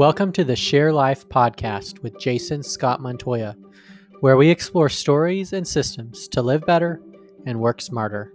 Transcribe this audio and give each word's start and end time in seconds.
Welcome 0.00 0.32
to 0.32 0.44
the 0.44 0.56
Share 0.56 0.94
Life 0.94 1.28
podcast 1.28 2.02
with 2.02 2.18
Jason 2.18 2.62
Scott 2.62 3.02
Montoya, 3.02 3.54
where 4.20 4.38
we 4.38 4.48
explore 4.48 4.88
stories 4.88 5.52
and 5.52 5.68
systems 5.68 6.26
to 6.28 6.40
live 6.40 6.64
better 6.64 7.02
and 7.44 7.60
work 7.60 7.82
smarter. 7.82 8.32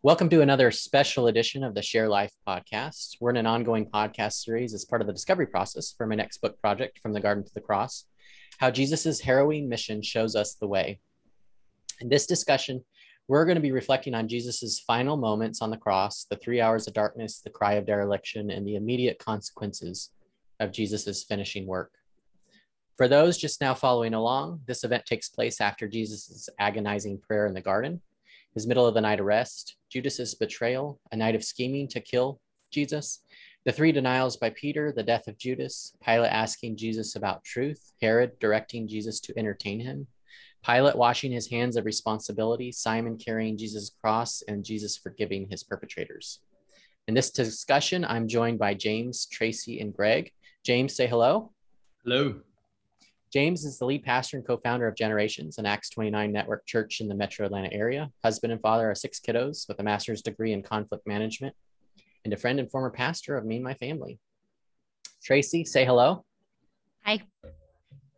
Welcome 0.00 0.30
to 0.30 0.40
another 0.40 0.70
special 0.70 1.26
edition 1.26 1.62
of 1.62 1.74
the 1.74 1.82
Share 1.82 2.08
Life 2.08 2.32
podcast. 2.48 3.18
We're 3.20 3.28
in 3.28 3.36
an 3.36 3.46
ongoing 3.46 3.90
podcast 3.90 4.42
series 4.42 4.72
as 4.72 4.86
part 4.86 5.02
of 5.02 5.06
the 5.06 5.12
discovery 5.12 5.46
process 5.46 5.92
for 5.94 6.06
my 6.06 6.14
next 6.14 6.38
book 6.38 6.58
project, 6.62 6.98
From 7.02 7.12
the 7.12 7.20
Garden 7.20 7.44
to 7.44 7.52
the 7.52 7.60
Cross 7.60 8.06
How 8.56 8.70
Jesus' 8.70 9.20
Harrowing 9.20 9.68
Mission 9.68 10.00
Shows 10.00 10.34
Us 10.34 10.54
the 10.54 10.66
Way. 10.66 11.00
In 12.00 12.08
this 12.08 12.24
discussion, 12.24 12.86
we're 13.30 13.44
going 13.44 13.54
to 13.54 13.60
be 13.60 13.70
reflecting 13.70 14.12
on 14.12 14.26
Jesus's 14.26 14.80
final 14.80 15.16
moments 15.16 15.62
on 15.62 15.70
the 15.70 15.76
cross, 15.76 16.24
the 16.28 16.34
three 16.34 16.60
hours 16.60 16.88
of 16.88 16.94
darkness, 16.94 17.38
the 17.38 17.48
cry 17.48 17.74
of 17.74 17.86
dereliction, 17.86 18.50
and 18.50 18.66
the 18.66 18.74
immediate 18.74 19.20
consequences 19.20 20.10
of 20.58 20.72
Jesus's 20.72 21.22
finishing 21.22 21.64
work. 21.64 21.92
For 22.96 23.06
those 23.06 23.38
just 23.38 23.60
now 23.60 23.72
following 23.72 24.14
along, 24.14 24.62
this 24.66 24.82
event 24.82 25.06
takes 25.06 25.28
place 25.28 25.60
after 25.60 25.86
Jesus's 25.86 26.48
agonizing 26.58 27.20
prayer 27.20 27.46
in 27.46 27.54
the 27.54 27.60
garden, 27.60 28.00
his 28.52 28.66
middle 28.66 28.84
of 28.84 28.94
the 28.94 29.00
night 29.00 29.20
arrest, 29.20 29.76
Judas's 29.88 30.34
betrayal, 30.34 30.98
a 31.12 31.16
night 31.16 31.36
of 31.36 31.44
scheming 31.44 31.86
to 31.86 32.00
kill 32.00 32.40
Jesus, 32.72 33.20
the 33.64 33.70
three 33.70 33.92
denials 33.92 34.38
by 34.38 34.50
Peter, 34.50 34.90
the 34.90 35.04
death 35.04 35.28
of 35.28 35.38
Judas, 35.38 35.94
Pilate 36.04 36.32
asking 36.32 36.78
Jesus 36.78 37.14
about 37.14 37.44
truth, 37.44 37.92
Herod 38.02 38.40
directing 38.40 38.88
Jesus 38.88 39.20
to 39.20 39.38
entertain 39.38 39.78
him, 39.78 40.08
Pilate 40.64 40.96
washing 40.96 41.32
his 41.32 41.48
hands 41.48 41.76
of 41.76 41.84
responsibility, 41.86 42.70
Simon 42.70 43.16
carrying 43.16 43.56
Jesus' 43.56 43.90
cross, 44.00 44.42
and 44.46 44.64
Jesus 44.64 44.96
forgiving 44.96 45.48
his 45.48 45.64
perpetrators. 45.64 46.40
In 47.08 47.14
this 47.14 47.30
discussion, 47.30 48.04
I'm 48.04 48.28
joined 48.28 48.58
by 48.58 48.74
James, 48.74 49.26
Tracy, 49.26 49.80
and 49.80 49.94
Greg. 49.94 50.32
James, 50.64 50.94
say 50.94 51.06
hello. 51.06 51.52
Hello. 52.04 52.40
James 53.32 53.64
is 53.64 53.78
the 53.78 53.84
lead 53.84 54.02
pastor 54.02 54.36
and 54.36 54.46
co 54.46 54.56
founder 54.56 54.88
of 54.88 54.96
Generations, 54.96 55.58
an 55.58 55.66
Acts 55.66 55.88
29 55.90 56.32
network 56.32 56.66
church 56.66 57.00
in 57.00 57.08
the 57.08 57.14
metro 57.14 57.46
Atlanta 57.46 57.72
area, 57.72 58.10
husband 58.22 58.52
and 58.52 58.60
father 58.60 58.90
of 58.90 58.98
six 58.98 59.20
kiddos 59.20 59.68
with 59.68 59.78
a 59.78 59.82
master's 59.82 60.20
degree 60.20 60.52
in 60.52 60.62
conflict 60.62 61.06
management, 61.06 61.54
and 62.24 62.34
a 62.34 62.36
friend 62.36 62.58
and 62.58 62.70
former 62.70 62.90
pastor 62.90 63.36
of 63.36 63.44
Me 63.44 63.56
and 63.56 63.64
My 63.64 63.74
Family. 63.74 64.18
Tracy, 65.22 65.64
say 65.64 65.84
hello. 65.84 66.24
Hi. 67.04 67.22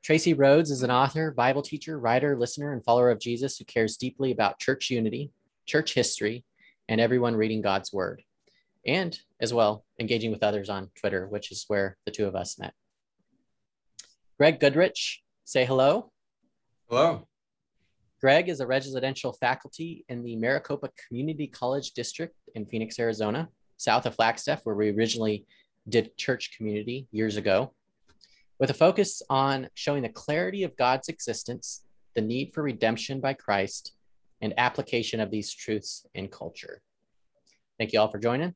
Tracy 0.02 0.34
Rhodes 0.34 0.72
is 0.72 0.82
an 0.82 0.90
author, 0.90 1.30
Bible 1.30 1.62
teacher, 1.62 1.96
writer, 1.96 2.36
listener, 2.36 2.72
and 2.72 2.84
follower 2.84 3.12
of 3.12 3.20
Jesus 3.20 3.56
who 3.56 3.64
cares 3.64 3.96
deeply 3.96 4.32
about 4.32 4.58
church 4.58 4.90
unity, 4.90 5.30
church 5.64 5.94
history, 5.94 6.44
and 6.88 7.00
everyone 7.00 7.36
reading 7.36 7.62
God's 7.62 7.92
word. 7.92 8.20
And 8.84 9.16
as 9.40 9.54
well, 9.54 9.84
engaging 10.00 10.32
with 10.32 10.42
others 10.42 10.68
on 10.68 10.90
Twitter, 10.98 11.28
which 11.28 11.52
is 11.52 11.66
where 11.68 11.98
the 12.04 12.10
two 12.10 12.26
of 12.26 12.34
us 12.34 12.58
met. 12.58 12.74
Greg 14.38 14.58
Goodrich, 14.58 15.22
say 15.44 15.64
hello. 15.64 16.10
Hello. 16.88 17.28
Greg 18.20 18.48
is 18.48 18.58
a 18.58 18.66
residential 18.66 19.32
faculty 19.34 20.04
in 20.08 20.24
the 20.24 20.34
Maricopa 20.34 20.90
Community 21.06 21.46
College 21.46 21.92
District 21.92 22.34
in 22.56 22.66
Phoenix, 22.66 22.98
Arizona, 22.98 23.48
south 23.76 24.06
of 24.06 24.16
Flagstaff, 24.16 24.62
where 24.64 24.74
we 24.74 24.90
originally 24.90 25.46
did 25.88 26.16
church 26.16 26.56
community 26.56 27.06
years 27.12 27.36
ago 27.36 27.72
with 28.58 28.70
a 28.70 28.74
focus 28.74 29.22
on 29.28 29.68
showing 29.74 30.02
the 30.02 30.08
clarity 30.08 30.62
of 30.62 30.76
God's 30.76 31.08
existence, 31.08 31.84
the 32.14 32.20
need 32.20 32.52
for 32.52 32.62
redemption 32.62 33.20
by 33.20 33.34
Christ, 33.34 33.92
and 34.40 34.54
application 34.56 35.20
of 35.20 35.30
these 35.30 35.54
truths 35.54 36.06
in 36.14 36.28
culture. 36.28 36.82
Thank 37.78 37.92
you 37.92 38.00
all 38.00 38.08
for 38.08 38.18
joining. 38.18 38.54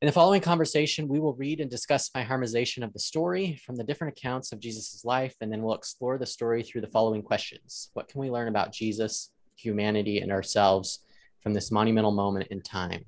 In 0.00 0.06
the 0.06 0.12
following 0.12 0.40
conversation, 0.40 1.06
we 1.06 1.20
will 1.20 1.34
read 1.34 1.60
and 1.60 1.70
discuss 1.70 2.10
my 2.14 2.22
harmonization 2.22 2.82
of 2.82 2.92
the 2.92 2.98
story 2.98 3.60
from 3.64 3.76
the 3.76 3.84
different 3.84 4.18
accounts 4.18 4.50
of 4.50 4.58
Jesus' 4.58 5.04
life, 5.04 5.34
and 5.40 5.52
then 5.52 5.62
we'll 5.62 5.76
explore 5.76 6.18
the 6.18 6.26
story 6.26 6.62
through 6.62 6.80
the 6.80 6.88
following 6.88 7.22
questions 7.22 7.90
What 7.94 8.08
can 8.08 8.20
we 8.20 8.30
learn 8.30 8.48
about 8.48 8.72
Jesus, 8.72 9.30
humanity, 9.56 10.18
and 10.18 10.32
ourselves 10.32 11.04
from 11.40 11.54
this 11.54 11.70
monumental 11.70 12.10
moment 12.10 12.48
in 12.50 12.62
time? 12.62 13.04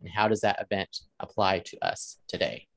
And 0.00 0.08
how 0.08 0.28
does 0.28 0.40
that 0.42 0.60
event 0.60 1.00
apply 1.18 1.60
to 1.60 1.78
us 1.84 2.18
today? 2.28 2.68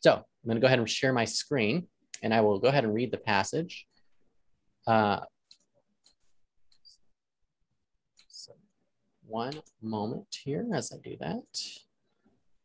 So 0.00 0.12
I'm 0.14 0.24
going 0.46 0.56
to 0.56 0.60
go 0.60 0.68
ahead 0.68 0.78
and 0.78 0.88
share 0.88 1.12
my 1.12 1.24
screen 1.24 1.88
and 2.22 2.34
I 2.34 2.40
will 2.40 2.58
go 2.58 2.68
ahead 2.68 2.84
and 2.84 2.94
read 2.94 3.10
the 3.10 3.18
passage. 3.18 3.86
Uh, 4.86 5.20
so 8.28 8.52
one 9.26 9.60
moment 9.82 10.26
here 10.42 10.66
as 10.74 10.92
I 10.92 10.96
do 10.96 11.16
that. 11.20 11.42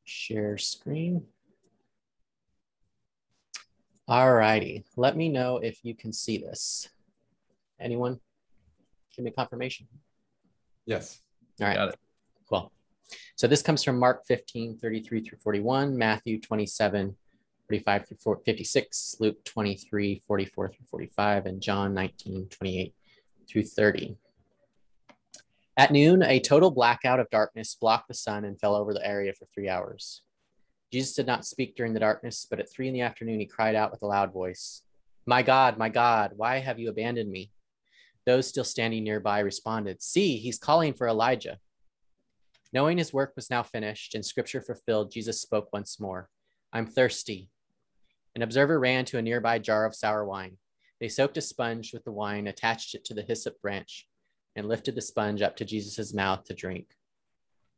Share 0.03 0.57
screen. 0.57 1.25
All 4.07 4.31
righty, 4.33 4.85
let 4.95 5.17
me 5.17 5.29
know 5.29 5.57
if 5.57 5.83
you 5.83 5.95
can 5.95 6.13
see 6.13 6.37
this. 6.37 6.89
Anyone? 7.79 8.19
Give 9.15 9.25
me 9.25 9.31
confirmation. 9.31 9.87
Yes. 10.85 11.21
All 11.59 11.67
right. 11.67 11.75
Got 11.75 11.89
it. 11.89 11.99
Cool. 12.47 12.71
So 13.35 13.47
this 13.47 13.61
comes 13.61 13.83
from 13.83 13.97
Mark 13.97 14.25
15, 14.27 14.77
33 14.77 15.21
through 15.21 15.37
41, 15.39 15.97
Matthew 15.97 16.39
27, 16.39 17.15
45 17.67 18.07
through 18.07 18.41
56, 18.45 19.15
Luke 19.19 19.43
23, 19.43 20.21
44 20.27 20.69
through 20.69 20.85
45, 20.89 21.45
and 21.45 21.61
John 21.61 21.93
19, 21.93 22.47
28 22.49 22.93
through 23.47 23.63
30. 23.63 24.17
At 25.77 25.91
noon, 25.91 26.23
a 26.23 26.39
total 26.39 26.71
blackout 26.71 27.19
of 27.19 27.29
darkness 27.29 27.75
blocked 27.79 28.07
the 28.07 28.13
sun 28.13 28.45
and 28.45 28.59
fell 28.59 28.75
over 28.75 28.93
the 28.93 29.05
area 29.05 29.33
for 29.33 29.45
three 29.53 29.67
hours. 29.67 30.21
Jesus 30.91 31.15
did 31.15 31.27
not 31.27 31.45
speak 31.45 31.75
during 31.75 31.93
the 31.93 31.99
darkness, 31.99 32.47
but 32.49 32.59
at 32.59 32.71
three 32.71 32.87
in 32.87 32.93
the 32.93 33.01
afternoon, 33.01 33.39
he 33.39 33.45
cried 33.45 33.75
out 33.75 33.91
with 33.91 34.01
a 34.01 34.07
loud 34.07 34.31
voice, 34.31 34.83
My 35.25 35.41
God, 35.41 35.77
my 35.77 35.89
God, 35.89 36.31
why 36.35 36.59
have 36.59 36.79
you 36.79 36.89
abandoned 36.89 37.29
me? 37.29 37.51
Those 38.25 38.47
still 38.47 38.63
standing 38.63 39.03
nearby 39.03 39.39
responded, 39.39 40.01
See, 40.01 40.37
he's 40.37 40.57
calling 40.57 40.93
for 40.93 41.07
Elijah. 41.07 41.59
Knowing 42.71 42.97
his 42.97 43.13
work 43.13 43.33
was 43.35 43.49
now 43.49 43.63
finished 43.63 44.15
and 44.15 44.25
scripture 44.25 44.61
fulfilled, 44.61 45.11
Jesus 45.11 45.41
spoke 45.41 45.69
once 45.73 45.99
more, 45.99 46.29
I'm 46.71 46.85
thirsty. 46.85 47.49
An 48.35 48.41
observer 48.41 48.79
ran 48.79 49.05
to 49.05 49.17
a 49.17 49.21
nearby 49.21 49.59
jar 49.59 49.85
of 49.85 49.95
sour 49.95 50.25
wine. 50.25 50.57
They 50.99 51.07
soaked 51.07 51.37
a 51.37 51.41
sponge 51.41 51.93
with 51.93 52.03
the 52.03 52.11
wine, 52.11 52.47
attached 52.47 52.95
it 52.95 53.05
to 53.05 53.13
the 53.13 53.21
hyssop 53.21 53.61
branch, 53.61 54.07
and 54.55 54.67
lifted 54.67 54.95
the 54.95 55.01
sponge 55.01 55.41
up 55.41 55.55
to 55.57 55.65
Jesus' 55.65 56.13
mouth 56.13 56.43
to 56.45 56.53
drink. 56.53 56.87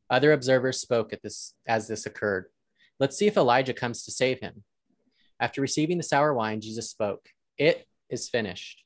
Other 0.09 0.31
observers 0.31 0.79
spoke 0.79 1.13
at 1.13 1.21
this 1.21 1.53
as 1.67 1.87
this 1.87 2.05
occurred. 2.05 2.45
Let's 2.99 3.17
see 3.17 3.27
if 3.27 3.37
Elijah 3.37 3.73
comes 3.73 4.03
to 4.03 4.11
save 4.11 4.39
him. 4.39 4.63
After 5.39 5.61
receiving 5.61 5.97
the 5.97 6.03
sour 6.03 6.33
wine, 6.33 6.61
Jesus 6.61 6.89
spoke, 6.89 7.29
It 7.57 7.87
is 8.09 8.29
finished. 8.29 8.83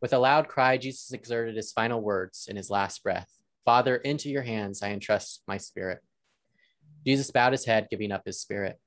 With 0.00 0.12
a 0.12 0.18
loud 0.18 0.48
cry, 0.48 0.76
Jesus 0.76 1.12
exerted 1.12 1.56
his 1.56 1.72
final 1.72 2.00
words 2.00 2.46
in 2.48 2.56
his 2.56 2.70
last 2.70 3.02
breath 3.02 3.30
Father, 3.64 3.96
into 3.96 4.28
your 4.28 4.42
hands 4.42 4.82
I 4.82 4.90
entrust 4.90 5.42
my 5.48 5.56
spirit. 5.56 6.00
Jesus 7.06 7.30
bowed 7.30 7.52
his 7.52 7.64
head, 7.64 7.88
giving 7.90 8.12
up 8.12 8.22
his 8.26 8.40
spirit. 8.40 8.78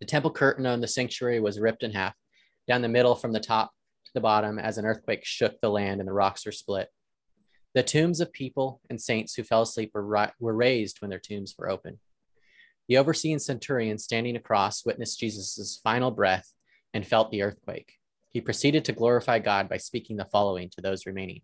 The 0.00 0.06
temple 0.06 0.30
curtain 0.30 0.66
on 0.66 0.80
the 0.80 0.88
sanctuary 0.88 1.40
was 1.40 1.60
ripped 1.60 1.82
in 1.82 1.92
half, 1.92 2.14
down 2.66 2.82
the 2.82 2.88
middle 2.88 3.14
from 3.14 3.32
the 3.32 3.40
top 3.40 3.72
to 4.06 4.10
the 4.14 4.20
bottom, 4.20 4.58
as 4.58 4.78
an 4.78 4.84
earthquake 4.84 5.24
shook 5.24 5.60
the 5.60 5.70
land 5.70 6.00
and 6.00 6.08
the 6.08 6.12
rocks 6.12 6.44
were 6.46 6.52
split. 6.52 6.88
The 7.74 7.82
tombs 7.82 8.20
of 8.20 8.32
people 8.32 8.80
and 8.88 9.00
saints 9.00 9.34
who 9.34 9.42
fell 9.42 9.62
asleep 9.62 9.90
were, 9.94 10.06
ri- 10.06 10.32
were 10.38 10.54
raised 10.54 11.00
when 11.00 11.10
their 11.10 11.18
tombs 11.18 11.54
were 11.58 11.68
open. 11.68 11.98
The 12.88 12.98
overseeing 12.98 13.38
centurion 13.38 13.98
standing 13.98 14.36
across 14.36 14.84
witnessed 14.84 15.18
Jesus' 15.18 15.80
final 15.82 16.10
breath 16.10 16.52
and 16.92 17.06
felt 17.06 17.30
the 17.30 17.42
earthquake. 17.42 17.94
He 18.28 18.40
proceeded 18.40 18.84
to 18.84 18.92
glorify 18.92 19.38
God 19.38 19.68
by 19.68 19.78
speaking 19.78 20.16
the 20.16 20.24
following 20.26 20.70
to 20.70 20.80
those 20.80 21.06
remaining 21.06 21.42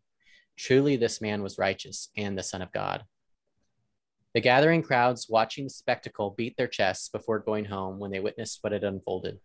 Truly, 0.56 0.96
this 0.96 1.22
man 1.22 1.42
was 1.42 1.56
righteous 1.56 2.10
and 2.18 2.36
the 2.36 2.42
Son 2.42 2.60
of 2.60 2.70
God. 2.70 3.04
The 4.34 4.40
gathering 4.40 4.82
crowds 4.82 5.28
watching 5.28 5.64
the 5.64 5.70
spectacle 5.70 6.34
beat 6.36 6.56
their 6.56 6.68
chests 6.68 7.08
before 7.08 7.40
going 7.40 7.64
home 7.64 7.98
when 7.98 8.12
they 8.12 8.20
witnessed 8.20 8.58
what 8.60 8.72
had 8.72 8.84
unfolded. 8.84 9.40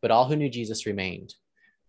But 0.00 0.10
all 0.10 0.26
who 0.26 0.36
knew 0.36 0.48
Jesus 0.48 0.86
remained. 0.86 1.34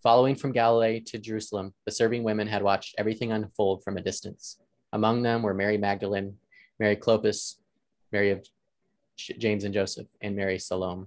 Following 0.02 0.36
from 0.36 0.52
Galilee 0.52 1.00
to 1.06 1.18
Jerusalem, 1.18 1.74
the 1.86 1.92
serving 1.92 2.24
women 2.24 2.48
had 2.48 2.62
watched 2.62 2.96
everything 2.98 3.32
unfold 3.32 3.82
from 3.84 3.96
a 3.96 4.02
distance. 4.02 4.58
Among 4.92 5.24
them 5.24 5.42
were 5.42 5.54
Mary 5.54 5.78
Magdalene, 5.78 6.36
Mary 6.80 6.98
Clopas, 6.98 7.56
Mary 8.12 8.32
of 8.32 8.46
James 9.16 9.64
and 9.64 9.74
Joseph, 9.74 10.08
and 10.20 10.36
Mary 10.36 10.60
Salome. 10.60 11.06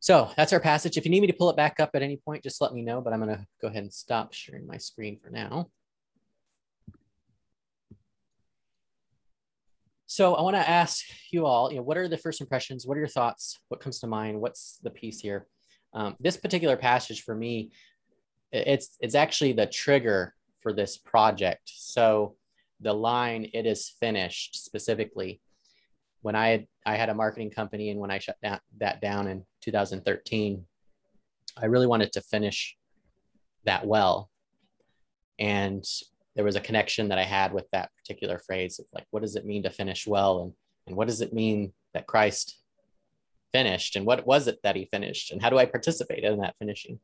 So 0.00 0.30
that's 0.36 0.52
our 0.52 0.58
passage. 0.58 0.96
If 0.96 1.04
you 1.04 1.10
need 1.12 1.20
me 1.20 1.26
to 1.28 1.32
pull 1.32 1.50
it 1.50 1.56
back 1.56 1.78
up 1.78 1.90
at 1.94 2.02
any 2.02 2.16
point, 2.16 2.42
just 2.42 2.60
let 2.60 2.72
me 2.72 2.82
know, 2.82 3.00
but 3.00 3.12
I'm 3.12 3.22
going 3.22 3.36
to 3.36 3.46
go 3.60 3.68
ahead 3.68 3.84
and 3.84 3.92
stop 3.92 4.32
sharing 4.32 4.66
my 4.66 4.76
screen 4.76 5.18
for 5.22 5.30
now. 5.30 5.70
So 10.10 10.34
I 10.34 10.40
want 10.40 10.56
to 10.56 10.66
ask 10.66 11.04
you 11.30 11.44
all, 11.44 11.70
you 11.70 11.76
know, 11.76 11.82
what 11.82 11.98
are 11.98 12.08
the 12.08 12.16
first 12.16 12.40
impressions? 12.40 12.86
What 12.86 12.96
are 12.96 13.00
your 13.00 13.08
thoughts? 13.08 13.60
What 13.68 13.80
comes 13.80 14.00
to 14.00 14.06
mind? 14.06 14.40
What's 14.40 14.78
the 14.82 14.88
piece 14.88 15.20
here? 15.20 15.46
Um, 15.92 16.16
this 16.18 16.38
particular 16.38 16.78
passage 16.78 17.24
for 17.24 17.34
me, 17.34 17.72
it's 18.50 18.96
it's 19.00 19.14
actually 19.14 19.52
the 19.52 19.66
trigger 19.66 20.32
for 20.60 20.72
this 20.72 20.96
project. 20.96 21.60
So 21.66 22.36
the 22.80 22.94
line 22.94 23.50
"It 23.52 23.66
is 23.66 23.90
finished" 24.00 24.64
specifically, 24.64 25.42
when 26.22 26.34
I 26.34 26.48
had 26.48 26.66
I 26.86 26.96
had 26.96 27.10
a 27.10 27.14
marketing 27.14 27.50
company 27.50 27.90
and 27.90 28.00
when 28.00 28.10
I 28.10 28.18
shut 28.18 28.40
down, 28.42 28.60
that 28.78 29.02
down 29.02 29.28
in 29.28 29.44
2013, 29.60 30.64
I 31.54 31.66
really 31.66 31.86
wanted 31.86 32.12
to 32.12 32.22
finish 32.22 32.78
that 33.64 33.86
well. 33.86 34.30
And 35.38 35.84
there 36.38 36.44
was 36.44 36.54
a 36.54 36.60
connection 36.60 37.08
that 37.08 37.18
I 37.18 37.24
had 37.24 37.52
with 37.52 37.68
that 37.72 37.90
particular 37.98 38.38
phrase 38.38 38.78
of 38.78 38.86
like, 38.92 39.04
what 39.10 39.22
does 39.22 39.34
it 39.34 39.44
mean 39.44 39.64
to 39.64 39.70
finish 39.70 40.06
well? 40.06 40.42
And, 40.42 40.52
and 40.86 40.96
what 40.96 41.08
does 41.08 41.20
it 41.20 41.32
mean 41.32 41.72
that 41.94 42.06
Christ 42.06 42.60
finished? 43.50 43.96
And 43.96 44.06
what 44.06 44.24
was 44.24 44.46
it 44.46 44.60
that 44.62 44.76
he 44.76 44.84
finished? 44.84 45.32
And 45.32 45.42
how 45.42 45.50
do 45.50 45.58
I 45.58 45.64
participate 45.64 46.22
in 46.22 46.38
that 46.38 46.54
finishing? 46.60 47.00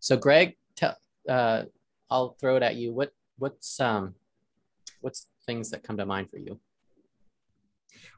So 0.00 0.16
Greg, 0.16 0.56
tell, 0.74 0.96
uh, 1.28 1.66
I'll 2.10 2.34
throw 2.40 2.56
it 2.56 2.64
at 2.64 2.74
you. 2.74 2.92
What, 2.92 3.12
what's, 3.38 3.78
um, 3.78 4.16
what's 5.02 5.28
things 5.46 5.70
that 5.70 5.84
come 5.84 5.96
to 5.98 6.04
mind 6.04 6.28
for 6.28 6.38
you? 6.38 6.58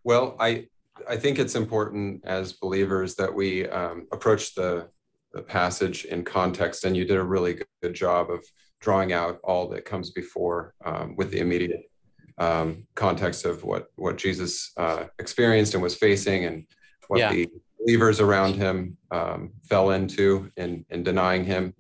Well, 0.05 0.37
I, 0.41 0.69
I 1.07 1.19
think 1.19 1.39
it's 1.39 1.55
important 1.55 2.25
as 2.25 2.55
believers 2.55 3.15
that 3.17 3.35
we 3.35 3.69
um, 3.69 4.07
approach 4.11 4.55
the, 4.55 4.89
the 5.35 5.43
passage 5.43 6.07
in 6.07 6.25
context, 6.25 6.87
and 6.87 6.97
you 6.97 7.05
did 7.05 7.19
a 7.19 7.23
really 7.23 7.53
good, 7.53 7.67
good 7.83 7.95
job 7.95 8.31
of 8.31 8.43
drawing 8.81 9.13
out 9.13 9.39
all 9.45 9.69
that 9.69 9.85
comes 9.85 10.11
before 10.11 10.75
um, 10.85 11.15
with 11.17 11.31
the 11.31 11.39
immediate 11.39 11.91
um, 12.39 12.87
context 12.95 13.45
of 13.45 13.63
what 13.65 13.89
what 13.97 14.17
Jesus 14.17 14.73
uh, 14.77 15.05
experienced 15.19 15.75
and 15.75 15.83
was 15.83 15.95
facing, 15.95 16.47
and 16.47 16.67
what 17.09 17.21
yeah. 17.21 17.33
the 17.33 17.49
believers 17.79 18.21
around 18.21 18.55
him 18.55 18.97
um, 19.11 19.53
fell 19.69 19.91
into 19.91 20.51
in 20.57 20.85
in 20.89 21.03
denying 21.03 21.45
him, 21.45 21.75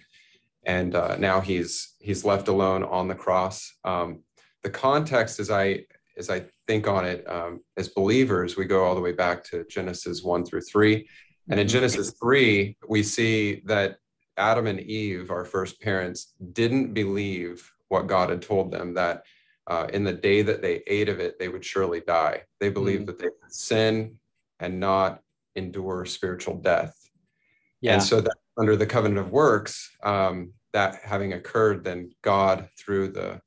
and 0.64 0.94
uh, 0.94 1.16
now 1.16 1.40
he's 1.40 1.94
he's 2.00 2.24
left 2.24 2.48
alone 2.48 2.84
on 2.84 3.08
the 3.08 3.14
cross. 3.14 3.72
Um, 3.84 4.22
the 4.62 4.70
context, 4.70 5.40
as 5.40 5.50
I 5.50 5.86
as 6.18 6.28
I 6.28 6.44
think 6.66 6.86
on 6.86 7.06
it, 7.06 7.28
um, 7.28 7.60
as 7.78 7.88
believers, 7.88 8.56
we 8.56 8.66
go 8.66 8.84
all 8.84 8.94
the 8.94 9.00
way 9.00 9.12
back 9.12 9.42
to 9.44 9.64
Genesis 9.64 10.22
one 10.22 10.44
through 10.44 10.60
three, 10.62 11.08
and 11.48 11.58
in 11.58 11.66
mm-hmm. 11.66 11.72
Genesis 11.72 12.12
three, 12.20 12.76
we 12.86 13.02
see 13.02 13.62
that 13.64 13.96
Adam 14.36 14.66
and 14.66 14.80
Eve, 14.80 15.30
our 15.30 15.44
first 15.44 15.80
parents, 15.80 16.34
didn't 16.52 16.94
believe 16.94 17.70
what 17.88 18.06
God 18.06 18.30
had 18.30 18.42
told 18.42 18.70
them 18.70 18.94
that 18.94 19.24
uh, 19.66 19.86
in 19.92 20.04
the 20.04 20.12
day 20.12 20.42
that 20.42 20.62
they 20.62 20.82
ate 20.86 21.08
of 21.08 21.20
it, 21.20 21.38
they 21.38 21.48
would 21.48 21.64
surely 21.64 22.00
die. 22.00 22.42
They 22.58 22.70
believed 22.70 23.04
mm. 23.04 23.06
that 23.06 23.18
they 23.18 23.26
would 23.26 23.52
sin 23.52 24.16
and 24.58 24.80
not 24.80 25.20
endure 25.54 26.04
spiritual 26.04 26.56
death. 26.56 26.96
Yeah. 27.80 27.94
And 27.94 28.02
so 28.02 28.20
that 28.20 28.36
under 28.58 28.76
the 28.76 28.86
covenant 28.86 29.20
of 29.20 29.30
works, 29.30 29.90
um, 30.02 30.52
that 30.72 30.96
having 31.02 31.32
occurred, 31.32 31.84
then 31.84 32.10
God, 32.22 32.68
through 32.78 33.08
the, 33.08 33.40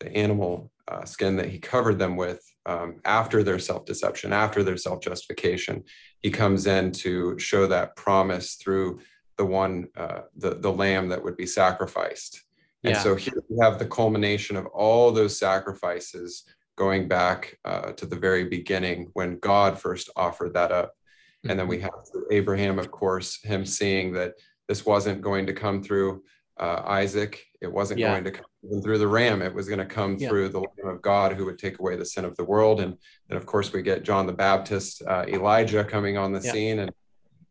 the 0.00 0.14
animal 0.16 0.72
uh, 0.88 1.04
skin 1.04 1.36
that 1.36 1.48
he 1.48 1.58
covered 1.58 1.98
them 1.98 2.16
with 2.16 2.42
um, 2.66 3.00
after 3.04 3.42
their 3.42 3.58
self 3.58 3.84
deception, 3.84 4.32
after 4.32 4.62
their 4.62 4.76
self 4.76 5.00
justification, 5.00 5.84
he 6.20 6.30
comes 6.30 6.66
in 6.66 6.92
to 6.92 7.38
show 7.38 7.66
that 7.66 7.96
promise 7.96 8.54
through 8.54 9.00
the 9.36 9.44
one 9.44 9.88
uh, 9.96 10.22
the 10.36 10.54
the 10.54 10.72
lamb 10.72 11.08
that 11.08 11.22
would 11.22 11.36
be 11.36 11.46
sacrificed 11.46 12.42
and 12.84 12.94
yeah. 12.94 13.00
so 13.00 13.14
here 13.14 13.42
we 13.48 13.64
have 13.64 13.78
the 13.78 13.86
culmination 13.86 14.56
of 14.56 14.66
all 14.66 15.10
those 15.10 15.38
sacrifices 15.38 16.44
going 16.76 17.08
back 17.08 17.58
uh, 17.64 17.92
to 17.92 18.06
the 18.06 18.16
very 18.16 18.44
beginning 18.44 19.10
when 19.14 19.38
god 19.38 19.78
first 19.78 20.10
offered 20.16 20.54
that 20.54 20.72
up 20.72 20.90
mm-hmm. 20.90 21.50
and 21.50 21.60
then 21.60 21.68
we 21.68 21.76
mm-hmm. 21.76 21.84
have 21.84 22.24
abraham 22.30 22.78
of 22.78 22.90
course 22.90 23.42
him 23.42 23.64
seeing 23.64 24.12
that 24.12 24.34
this 24.68 24.86
wasn't 24.86 25.20
going 25.20 25.46
to 25.46 25.52
come 25.52 25.82
through 25.82 26.22
uh, 26.60 26.82
isaac 26.86 27.44
it 27.60 27.72
wasn't 27.72 27.98
yeah. 27.98 28.12
going 28.12 28.24
to 28.24 28.30
come 28.30 28.82
through 28.82 28.98
the 28.98 29.08
ram 29.08 29.42
it 29.42 29.52
was 29.52 29.66
going 29.66 29.78
to 29.78 29.84
come 29.84 30.16
yeah. 30.18 30.28
through 30.28 30.48
the 30.48 30.60
lamb 30.60 30.94
of 30.94 31.02
god 31.02 31.32
who 31.32 31.44
would 31.44 31.58
take 31.58 31.80
away 31.80 31.96
the 31.96 32.04
sin 32.04 32.24
of 32.24 32.36
the 32.36 32.44
world 32.44 32.80
and 32.80 32.96
then 33.28 33.36
of 33.36 33.44
course 33.46 33.72
we 33.72 33.82
get 33.82 34.04
john 34.04 34.26
the 34.26 34.32
baptist 34.32 35.02
uh, 35.08 35.24
elijah 35.26 35.82
coming 35.82 36.16
on 36.16 36.32
the 36.32 36.40
scene 36.40 36.78
and 36.78 36.92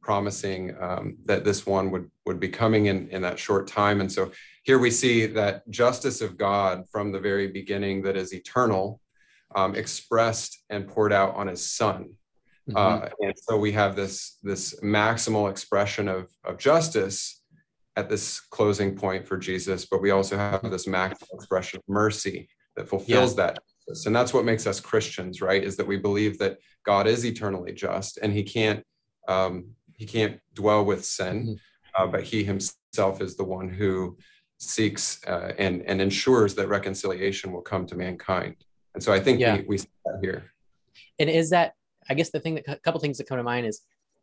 promising 0.03 0.75
um, 0.79 1.17
that 1.25 1.43
this 1.43 1.65
one 1.65 1.89
would 1.89 2.11
would 2.25 2.39
be 2.39 2.49
coming 2.49 2.85
in 2.87 3.09
in 3.09 3.21
that 3.21 3.39
short 3.39 3.67
time 3.67 4.01
and 4.01 4.11
so 4.11 4.31
here 4.63 4.77
we 4.77 4.91
see 4.91 5.25
that 5.25 5.67
justice 5.69 6.21
of 6.21 6.37
god 6.37 6.83
from 6.91 7.11
the 7.11 7.19
very 7.19 7.47
beginning 7.47 8.03
that 8.03 8.15
is 8.15 8.33
eternal 8.33 8.99
um, 9.55 9.75
expressed 9.75 10.63
and 10.69 10.87
poured 10.87 11.13
out 11.13 11.33
on 11.35 11.47
his 11.47 11.71
son 11.71 12.13
mm-hmm. 12.69 12.77
uh, 12.77 13.07
and 13.21 13.33
so 13.37 13.57
we 13.57 13.71
have 13.71 13.95
this 13.95 14.37
this 14.43 14.79
maximal 14.81 15.49
expression 15.49 16.07
of 16.07 16.29
of 16.43 16.57
justice 16.57 17.41
at 17.95 18.09
this 18.09 18.41
closing 18.41 18.95
point 18.95 19.25
for 19.25 19.37
jesus 19.37 19.85
but 19.85 20.01
we 20.01 20.11
also 20.11 20.37
have 20.37 20.69
this 20.69 20.85
maximal 20.85 21.33
expression 21.35 21.79
of 21.79 21.83
mercy 21.87 22.47
that 22.75 22.89
fulfills 22.89 23.37
yeah. 23.37 23.45
that 23.45 23.59
justice. 23.87 24.05
and 24.05 24.15
that's 24.15 24.33
what 24.33 24.45
makes 24.45 24.67
us 24.67 24.81
christians 24.81 25.41
right 25.41 25.63
is 25.63 25.77
that 25.77 25.87
we 25.87 25.97
believe 25.97 26.37
that 26.39 26.57
god 26.85 27.07
is 27.07 27.25
eternally 27.25 27.71
just 27.71 28.17
and 28.17 28.33
he 28.33 28.43
can't 28.43 28.83
um, 29.27 29.65
he 29.97 30.05
can't 30.05 30.39
dwell 30.53 30.85
with 30.85 31.05
sin, 31.05 31.43
mm-hmm. 31.43 32.03
uh, 32.03 32.07
but 32.07 32.23
he 32.23 32.43
himself 32.43 33.21
is 33.21 33.35
the 33.35 33.43
one 33.43 33.69
who 33.69 34.17
seeks 34.57 35.23
uh, 35.27 35.51
and 35.57 35.81
and 35.83 36.01
ensures 36.01 36.55
that 36.55 36.67
reconciliation 36.67 37.51
will 37.51 37.61
come 37.61 37.85
to 37.87 37.95
mankind. 37.95 38.55
And 38.93 39.03
so 39.03 39.11
I 39.11 39.19
think 39.19 39.39
yeah. 39.39 39.57
we, 39.57 39.63
we 39.63 39.77
see 39.79 39.89
that 40.05 40.19
here. 40.21 40.53
And 41.19 41.29
is 41.29 41.49
that 41.49 41.73
I 42.09 42.13
guess 42.13 42.31
the 42.31 42.39
thing 42.39 42.55
that 42.55 42.67
a 42.67 42.75
couple 42.77 42.99
things 42.99 43.17
that 43.17 43.27
come 43.27 43.37
to 43.37 43.43
mind 43.43 43.65
is 43.65 43.81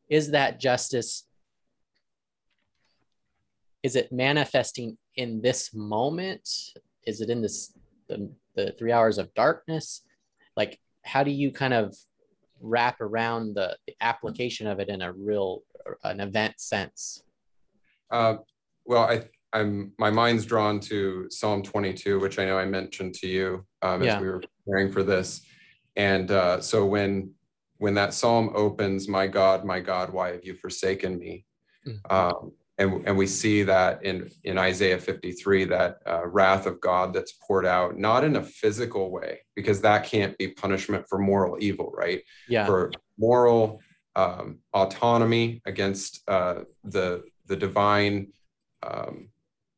is 0.09 0.31
that 0.33 0.61
justice 0.61 1.27
is 3.83 3.97
it 3.97 4.13
manifesting 4.13 4.99
in 5.17 5.41
this 5.41 5.73
moment? 5.73 6.49
Is 7.07 7.21
it 7.21 7.31
in 7.31 7.41
this 7.41 7.73
the, 8.09 8.31
the 8.55 8.75
three 8.79 8.93
hours 8.93 9.19
of 9.19 9.33
darkness? 9.35 10.03
Like 10.57 10.79
how 11.03 11.23
do 11.23 11.31
you 11.31 11.51
kind 11.51 11.75
of 11.75 11.97
wrap 12.61 13.01
around 13.01 13.55
the, 13.55 13.77
the 13.87 13.95
application 14.01 14.67
of 14.67 14.81
it 14.81 14.89
in 14.89 15.03
a 15.03 15.13
real 15.13 15.63
an 16.05 16.21
event 16.21 16.61
sense? 16.61 17.23
Uh, 18.11 18.37
well, 18.85 19.03
I 19.03 19.25
I'm 19.53 19.93
my 19.99 20.11
mind's 20.11 20.47
drawn 20.47 20.81
to 20.81 21.27
Psalm 21.31 21.63
22, 21.63 22.21
which 22.21 22.39
I 22.39 22.45
know 22.45 22.59
I 22.59 22.65
mentioned 22.65 23.15
to 23.15 23.27
you 23.27 23.67
um, 23.83 24.03
yeah. 24.03 24.17
as 24.17 24.23
we 24.23 24.29
were 24.29 24.43
preparing 24.65 24.93
for 24.93 25.03
this, 25.03 25.43
and 25.97 26.31
uh, 26.31 26.61
so 26.61 26.87
when 26.87 27.33
when 27.79 27.95
that 27.95 28.15
psalm 28.15 28.51
opens, 28.55 29.09
"My 29.09 29.27
God, 29.27 29.65
my 29.65 29.81
God, 29.81 30.13
why 30.13 30.33
have 30.33 30.45
you 30.45 30.55
forsaken 30.55 31.19
me?" 31.19 31.47
Mm-hmm. 31.87 32.15
Um, 32.15 32.53
and, 32.81 33.07
and 33.07 33.17
we 33.17 33.27
see 33.27 33.63
that 33.65 34.03
in, 34.05 34.31
in 34.43 34.57
Isaiah 34.57 34.99
53, 34.99 35.65
that 35.67 35.99
uh, 36.07 36.27
wrath 36.27 36.65
of 36.65 36.81
God 36.81 37.13
that's 37.13 37.33
poured 37.33 37.67
out, 37.67 37.99
not 37.99 38.25
in 38.25 38.37
a 38.37 38.43
physical 38.43 39.11
way, 39.11 39.41
because 39.55 39.83
that 39.83 40.05
can't 40.05 40.37
be 40.39 40.49
punishment 40.49 41.05
for 41.07 41.19
moral 41.19 41.59
evil, 41.61 41.93
right? 41.95 42.23
Yeah. 42.49 42.65
For 42.65 42.91
moral 43.19 43.83
um, 44.17 44.61
autonomy 44.73 45.61
against 45.67 46.23
uh, 46.27 46.61
the, 46.83 47.25
the 47.47 47.57
divine 47.57 48.29
um, 48.83 49.29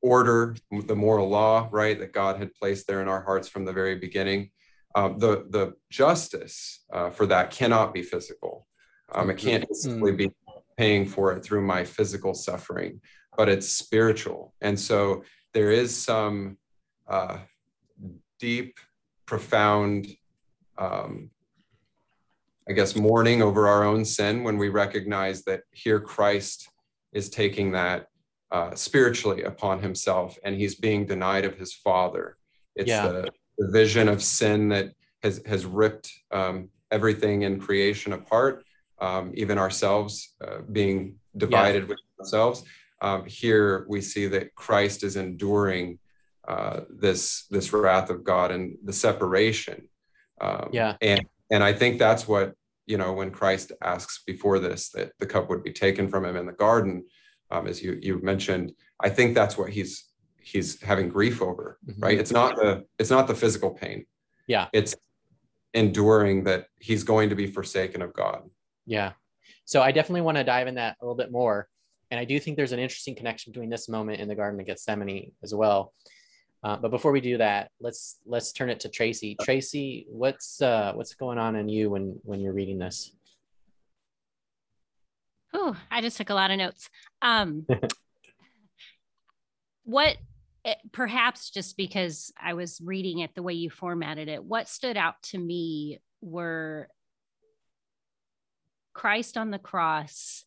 order, 0.01 0.55
the 0.71 0.95
moral 0.95 1.29
law, 1.29 1.69
right, 1.73 1.99
that 1.99 2.13
God 2.13 2.39
had 2.39 2.55
placed 2.55 2.87
there 2.87 3.03
in 3.03 3.09
our 3.09 3.23
hearts 3.23 3.49
from 3.49 3.65
the 3.65 3.73
very 3.73 3.97
beginning. 3.97 4.53
Um, 4.95 5.19
the, 5.19 5.47
the 5.51 5.75
justice 5.91 6.85
uh, 6.93 7.11
for 7.11 7.27
that 7.27 7.51
cannot 7.51 7.93
be 7.93 8.03
physical. 8.03 8.69
Um, 9.13 9.29
it 9.29 9.39
can't 9.39 9.67
simply 9.75 10.13
be 10.13 10.31
paying 10.77 11.07
for 11.07 11.33
it 11.33 11.45
through 11.45 11.63
my 11.63 11.85
physical 11.85 12.35
suffering, 12.35 13.01
but 13.37 13.49
it's 13.49 13.69
spiritual. 13.69 14.55
And 14.61 14.79
so 14.79 15.25
there 15.55 15.71
is 15.71 15.97
some 15.97 16.59
uh, 17.09 17.39
deep, 18.39 18.79
profound, 19.27 20.07
um, 20.79 21.31
I 22.69 22.73
guess, 22.73 22.97
mourning 22.97 23.43
over 23.43 23.69
our 23.69 23.85
own 23.85 24.05
sin 24.05 24.45
when 24.45 24.59
we 24.59 24.69
recognize 24.69 25.45
that 25.45 25.63
here 25.73 26.01
Christ 26.01 26.69
is 27.13 27.31
taking 27.31 27.73
that 27.73 28.09
uh, 28.51 28.75
spiritually 28.75 29.45
upon 29.45 29.81
himself 29.81 30.39
and 30.45 30.55
he's 30.55 30.75
being 30.75 31.07
denied 31.07 31.45
of 31.45 31.57
his 31.57 31.73
Father. 31.73 32.37
It's 32.77 32.89
yeah. 32.89 33.09
the, 33.09 33.31
the, 33.59 33.71
vision 33.73 34.09
of 34.09 34.23
sin 34.23 34.69
that 34.69 34.93
has, 35.23 35.41
has 35.47 35.65
ripped 35.65 36.11
um, 36.31 36.69
everything 36.91 37.43
in 37.43 37.59
creation 37.59 38.13
apart 38.13 38.65
um, 39.03 39.33
even 39.35 39.59
ourselves 39.59 40.35
uh, 40.43 40.59
being 40.71 41.17
divided 41.37 41.83
yeah. 41.83 41.89
with 41.89 41.99
ourselves. 42.21 42.65
Um, 43.01 43.25
here 43.27 43.85
we 43.89 44.01
see 44.01 44.29
that 44.29 44.55
Christ 44.55 45.03
is 45.03 45.17
enduring 45.17 45.99
uh, 46.47 46.81
this 46.89 47.47
this 47.51 47.73
wrath 47.73 48.11
of 48.11 48.23
God 48.23 48.53
and 48.53 48.77
the 48.85 48.93
separation. 48.93 49.89
Um, 50.41 50.71
yeah, 50.73 50.97
and 51.03 51.27
and 51.51 51.65
I 51.65 51.73
think 51.73 51.99
that's 51.99 52.29
what 52.29 52.55
you 52.87 52.97
know 52.97 53.13
when 53.13 53.33
Christ 53.33 53.73
asks 53.83 54.23
before 54.25 54.61
this 54.61 54.91
that 54.91 55.13
the 55.19 55.27
cup 55.27 55.51
would 55.51 55.65
be 55.65 55.73
taken 55.73 56.09
from 56.09 56.25
him 56.25 56.37
in 56.37 56.47
the 56.47 56.53
garden, 56.53 57.05
um, 57.51 57.67
as 57.67 57.83
you 57.83 57.99
you 58.01 58.23
mentioned. 58.23 58.73
I 59.01 59.09
think 59.09 59.35
that's 59.35 59.59
what 59.59 59.71
he's 59.71 60.05
he's 60.41 60.81
having 60.81 61.09
grief 61.09 61.43
over. 61.43 61.79
Mm-hmm. 61.89 62.05
Right? 62.05 62.19
It's 62.21 62.31
not 62.31 62.55
the 62.55 62.85
it's 63.01 63.11
not 63.11 63.27
the 63.27 63.35
physical 63.35 63.71
pain. 63.71 64.07
Yeah, 64.47 64.69
it's 64.73 64.95
enduring 65.75 66.45
that 66.45 66.67
he's 66.79 67.03
going 67.03 67.31
to 67.31 67.35
be 67.35 67.49
forsaken 67.49 68.01
of 68.01 68.13
God. 68.13 68.43
Yeah. 68.87 69.13
So 69.65 69.81
I 69.81 69.93
definitely 69.93 70.23
want 70.23 70.39
to 70.39 70.45
dive 70.45 70.67
in 70.67 70.75
that 70.77 70.97
a 71.01 71.05
little 71.05 71.17
bit 71.17 71.31
more. 71.31 71.69
And 72.11 72.21
I 72.21 72.25
do 72.25 72.39
think 72.39 72.57
there's 72.57 72.73
an 72.73 72.79
interesting 72.79 73.15
connection 73.15 73.53
between 73.53 73.71
this 73.71 73.89
moment 73.89 74.21
in 74.21 74.29
the 74.29 74.35
Garden 74.35 74.61
of 74.61 74.67
Gethsemane 74.67 75.33
as 75.43 75.55
well. 75.55 75.95
Uh, 76.65 76.77
but 76.77 76.91
before 76.91 77.11
we 77.11 77.21
do 77.21 77.39
that, 77.39 77.71
let's 77.81 78.19
let's 78.25 78.53
turn 78.53 78.71
it 78.71 78.81
to 78.81 78.89
Tracy. 78.89 79.37
Tracy, 79.43 80.07
what's 80.09 80.63
uh, 80.63 80.93
what's 80.95 81.15
going 81.15 81.39
on 81.39 81.57
in 81.57 81.69
you 81.69 81.91
when 81.91 82.21
when 82.23 82.39
you're 82.39 82.53
reading 82.53 82.79
this? 82.79 83.11
Oh, 85.53 85.77
I 85.91 86.01
just 86.01 86.17
took 86.17 86.31
a 86.31 86.35
lot 86.35 86.51
of 86.51 86.59
notes. 86.59 86.89
Um, 87.21 87.67
what 89.85 90.17
it, 90.65 90.79
perhaps 90.93 91.51
just 91.51 91.77
because 91.77 92.33
I 92.41 92.55
was 92.55 92.81
reading 92.83 93.19
it 93.19 93.35
the 93.35 93.43
way 93.43 93.55
you 93.55 93.69
formatted 93.71 94.29
it, 94.29 94.45
what 94.45 94.69
stood 94.69 94.97
out 94.97 95.21
to 95.25 95.39
me 95.39 96.01
were 96.21 96.89
Christ 98.93 99.37
on 99.37 99.51
the 99.51 99.59
cross 99.59 100.45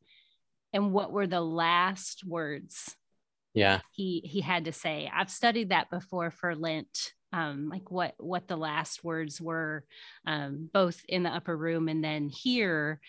and 0.74 0.92
what 0.92 1.12
were 1.12 1.28
the 1.28 1.42
last 1.42 2.24
words 2.25 2.96
yeah. 3.56 3.80
he 3.92 4.22
he 4.25 4.42
had 4.42 4.66
to 4.66 4.74
say? 4.74 5.10
I've 5.14 5.32
studied 5.32 5.70
that 5.70 5.90
before 5.90 6.30
for 6.30 6.56
lent 6.56 7.14
um, 7.36 7.70
like 7.70 7.92
what 7.92 8.14
what 8.18 8.48
the 8.48 8.58
last 8.58 9.04
words 9.04 9.42
were 9.42 9.84
um, 10.28 10.70
both 10.74 11.02
in 11.08 11.24
the 11.24 11.30
upper 11.30 11.56
room 11.56 11.88
and 11.88 12.04
then 12.04 12.30
here. 12.30 13.00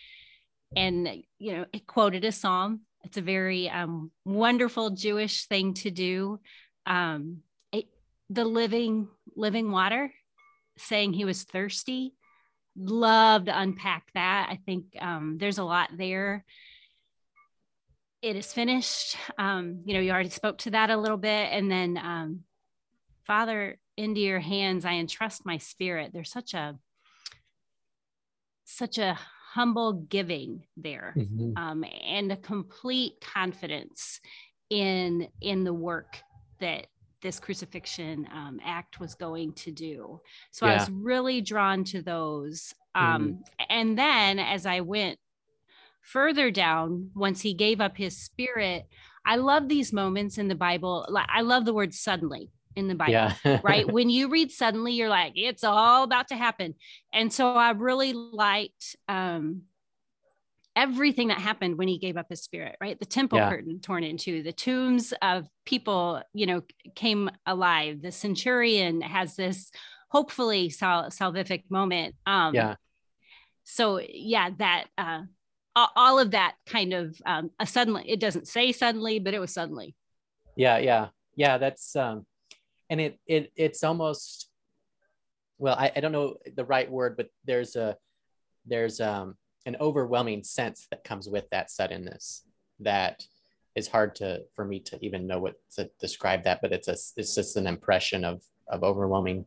And 0.74 1.22
you 1.38 1.52
know 1.52 1.66
it 1.72 1.86
quoted 1.86 2.24
a 2.24 2.32
psalm. 2.32 2.80
It's 3.04 3.18
a 3.18 3.22
very 3.22 3.68
um, 3.68 4.10
wonderful 4.24 4.90
jewish 4.90 5.46
thing 5.46 5.74
to 5.74 5.90
do. 5.90 6.40
Um, 6.86 7.38
it, 7.72 7.86
the 8.30 8.44
living 8.44 9.08
living 9.36 9.70
water 9.70 10.12
saying 10.78 11.12
he 11.12 11.24
was 11.24 11.44
thirsty 11.44 12.14
love 12.76 13.46
to 13.46 13.58
unpack 13.58 14.08
that. 14.14 14.48
I 14.50 14.56
think 14.64 14.84
um, 15.00 15.36
there's 15.38 15.58
a 15.58 15.64
lot 15.64 15.90
there. 15.96 16.44
It 18.22 18.36
is 18.36 18.52
finished. 18.52 19.16
Um, 19.38 19.82
you 19.84 19.94
know 19.94 20.00
you 20.00 20.10
already 20.10 20.30
spoke 20.30 20.58
to 20.58 20.70
that 20.70 20.90
a 20.90 20.96
little 20.96 21.16
bit. 21.16 21.48
And 21.52 21.70
then 21.70 21.98
um, 21.98 22.40
father 23.26 23.78
into 23.96 24.20
your 24.20 24.40
hands 24.40 24.84
i 24.84 24.94
entrust 24.94 25.46
my 25.46 25.58
spirit. 25.58 26.10
There's 26.12 26.30
such 26.30 26.54
a 26.54 26.78
such 28.64 28.98
a 28.98 29.18
humble 29.52 29.92
giving 29.94 30.64
there 30.76 31.14
mm-hmm. 31.16 31.56
um, 31.56 31.84
and 32.04 32.30
a 32.30 32.36
complete 32.36 33.14
confidence 33.20 34.20
in 34.68 35.28
in 35.40 35.64
the 35.64 35.72
work 35.72 36.18
that 36.60 36.88
this 37.22 37.40
crucifixion 37.40 38.28
um, 38.32 38.60
act 38.64 39.00
was 39.00 39.14
going 39.14 39.52
to 39.52 39.70
do. 39.70 40.20
So 40.50 40.66
yeah. 40.66 40.72
I 40.72 40.74
was 40.76 40.90
really 40.90 41.40
drawn 41.40 41.84
to 41.84 42.02
those. 42.02 42.74
Um, 42.94 43.40
mm. 43.60 43.66
And 43.68 43.98
then 43.98 44.38
as 44.38 44.66
I 44.66 44.80
went 44.80 45.18
further 46.02 46.50
down, 46.50 47.10
once 47.14 47.40
he 47.40 47.54
gave 47.54 47.80
up 47.80 47.96
his 47.96 48.16
spirit, 48.16 48.86
I 49.24 49.36
love 49.36 49.68
these 49.68 49.92
moments 49.92 50.38
in 50.38 50.48
the 50.48 50.54
Bible. 50.54 51.08
I 51.28 51.40
love 51.40 51.64
the 51.64 51.74
word 51.74 51.94
suddenly 51.94 52.50
in 52.76 52.88
the 52.88 52.94
Bible, 52.94 53.12
yeah. 53.12 53.60
right? 53.64 53.86
When 53.92 54.08
you 54.08 54.28
read 54.28 54.52
suddenly, 54.52 54.92
you're 54.92 55.08
like, 55.08 55.32
it's 55.34 55.64
all 55.64 56.04
about 56.04 56.28
to 56.28 56.36
happen. 56.36 56.74
And 57.12 57.32
so 57.32 57.54
I 57.54 57.70
really 57.70 58.12
liked 58.12 58.94
um, 59.08 59.62
everything 60.76 61.28
that 61.28 61.38
happened 61.38 61.78
when 61.78 61.88
he 61.88 61.98
gave 61.98 62.16
up 62.16 62.26
his 62.28 62.42
spirit, 62.42 62.76
right? 62.80 62.98
The 63.00 63.06
temple 63.06 63.38
yeah. 63.38 63.48
curtain 63.48 63.80
torn 63.80 64.04
in 64.04 64.18
two, 64.18 64.42
the 64.42 64.52
tombs 64.52 65.14
of 65.22 65.46
people, 65.64 66.22
you 66.34 66.46
know, 66.46 66.62
came 66.94 67.30
alive. 67.46 68.02
The 68.02 68.12
centurion 68.12 69.00
has 69.00 69.34
this 69.34 69.72
hopefully 70.10 70.68
sal- 70.68 71.10
salvific 71.10 71.64
moment. 71.70 72.14
Um, 72.26 72.54
yeah. 72.54 72.74
So 73.64 74.00
yeah, 74.00 74.50
that 74.58 74.84
uh, 74.96 75.22
all 75.74 76.18
of 76.18 76.30
that 76.32 76.54
kind 76.66 76.92
of 76.92 77.16
um, 77.26 77.50
a 77.58 77.66
suddenly. 77.66 78.04
It 78.06 78.20
doesn't 78.20 78.46
say 78.46 78.70
suddenly, 78.72 79.18
but 79.18 79.34
it 79.34 79.40
was 79.40 79.52
suddenly. 79.52 79.96
Yeah, 80.54 80.78
yeah, 80.78 81.08
yeah. 81.34 81.58
That's 81.58 81.96
um, 81.96 82.26
and 82.88 83.00
it 83.00 83.18
it 83.26 83.50
it's 83.56 83.82
almost 83.82 84.48
well, 85.58 85.74
I, 85.76 85.90
I 85.96 86.00
don't 86.00 86.12
know 86.12 86.36
the 86.54 86.64
right 86.64 86.90
word, 86.90 87.16
but 87.16 87.28
there's 87.44 87.76
a 87.76 87.96
there's 88.66 89.00
um 89.00 89.36
an 89.66 89.76
overwhelming 89.80 90.42
sense 90.42 90.86
that 90.90 91.04
comes 91.04 91.28
with 91.28 91.48
that 91.50 91.70
suddenness 91.70 92.44
that 92.80 93.24
is 93.74 93.88
hard 93.88 94.14
to 94.14 94.42
for 94.54 94.64
me 94.64 94.80
to 94.80 94.98
even 95.04 95.26
know 95.26 95.38
what 95.38 95.56
to 95.74 95.90
describe 96.00 96.44
that 96.44 96.60
but 96.62 96.72
it's 96.72 96.88
a 96.88 96.96
it's 97.16 97.34
just 97.34 97.56
an 97.56 97.66
impression 97.66 98.24
of 98.24 98.42
of 98.68 98.82
overwhelming 98.82 99.44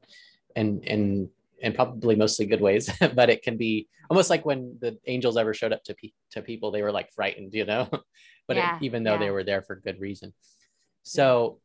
and 0.56 0.86
and 0.86 1.30
and 1.62 1.76
probably 1.76 2.16
mostly 2.16 2.46
good 2.46 2.62
ways 2.62 2.90
but 3.16 3.30
it 3.30 3.42
can 3.42 3.58
be 3.58 3.88
almost 4.10 4.30
like 4.30 4.46
when 4.46 4.78
the 4.82 4.98
angels 5.08 5.38
ever 5.38 5.54
showed 5.54 5.74
up 5.74 5.84
to 5.84 5.96
pe- 5.96 6.12
to 6.32 6.42
people 6.42 6.72
they 6.72 6.82
were 6.82 6.92
like 6.92 7.12
frightened 7.12 7.54
you 7.54 7.66
know? 7.66 7.90
But 8.48 8.58
yeah, 8.58 8.78
it, 8.78 8.82
even 8.82 9.04
though 9.04 9.14
yeah. 9.14 9.20
they 9.20 9.30
were 9.30 9.44
there 9.44 9.62
for 9.62 9.76
good 9.76 10.00
reason. 10.00 10.34
So 11.04 11.60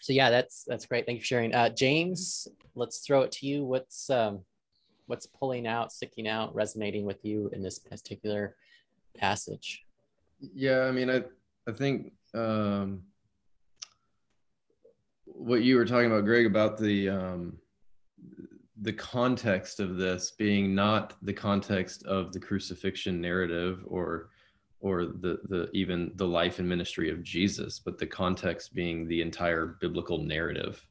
so 0.00 0.12
yeah 0.12 0.30
that's 0.30 0.62
that's 0.64 0.86
great. 0.86 1.06
Thank 1.06 1.16
you 1.16 1.22
for 1.22 1.26
sharing. 1.26 1.52
Uh 1.52 1.70
james 1.70 2.46
let's 2.76 2.98
throw 2.98 3.22
it 3.22 3.32
to 3.32 3.46
you. 3.46 3.64
What's 3.64 4.08
um 4.10 4.44
what's 5.06 5.26
pulling 5.26 5.66
out, 5.66 5.92
sticking 5.92 6.28
out, 6.28 6.54
resonating 6.54 7.04
with 7.04 7.24
you 7.24 7.50
in 7.52 7.62
this 7.62 7.78
particular 7.78 8.56
passage? 9.16 9.84
Yeah, 10.40 10.80
I 10.80 10.90
mean, 10.90 11.10
I 11.10 11.22
I 11.68 11.72
think 11.72 12.12
um, 12.34 13.02
what 15.24 15.62
you 15.62 15.76
were 15.76 15.86
talking 15.86 16.06
about, 16.06 16.24
Greg, 16.24 16.46
about 16.46 16.78
the 16.78 17.08
um, 17.08 17.58
the 18.82 18.92
context 18.92 19.80
of 19.80 19.96
this 19.96 20.32
being 20.32 20.74
not 20.74 21.14
the 21.22 21.32
context 21.32 22.04
of 22.04 22.32
the 22.32 22.40
crucifixion 22.40 23.20
narrative 23.20 23.84
or 23.86 24.30
or 24.80 25.06
the 25.06 25.38
the 25.48 25.70
even 25.72 26.12
the 26.16 26.26
life 26.26 26.58
and 26.58 26.68
ministry 26.68 27.10
of 27.10 27.22
Jesus, 27.22 27.78
but 27.78 27.98
the 27.98 28.06
context 28.06 28.74
being 28.74 29.08
the 29.08 29.22
entire 29.22 29.78
biblical 29.80 30.18
narrative 30.18 30.86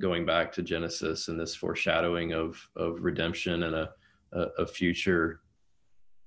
going 0.00 0.26
back 0.26 0.52
to 0.52 0.62
Genesis 0.62 1.28
and 1.28 1.38
this 1.38 1.54
foreshadowing 1.54 2.32
of 2.32 2.56
of 2.76 3.02
redemption 3.02 3.62
and 3.64 3.74
a 3.74 3.90
a, 4.32 4.40
a 4.58 4.66
future 4.66 5.40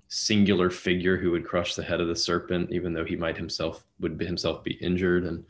singular 0.08 0.70
figure 0.70 1.16
who 1.16 1.30
would 1.30 1.46
crush 1.46 1.76
the 1.76 1.82
head 1.84 2.00
of 2.00 2.08
the 2.08 2.16
serpent, 2.16 2.72
even 2.72 2.92
though 2.92 3.04
he 3.04 3.16
might 3.16 3.36
himself 3.36 3.84
would 4.00 4.20
himself 4.20 4.64
be 4.64 4.74
injured, 4.74 5.24
and 5.24 5.44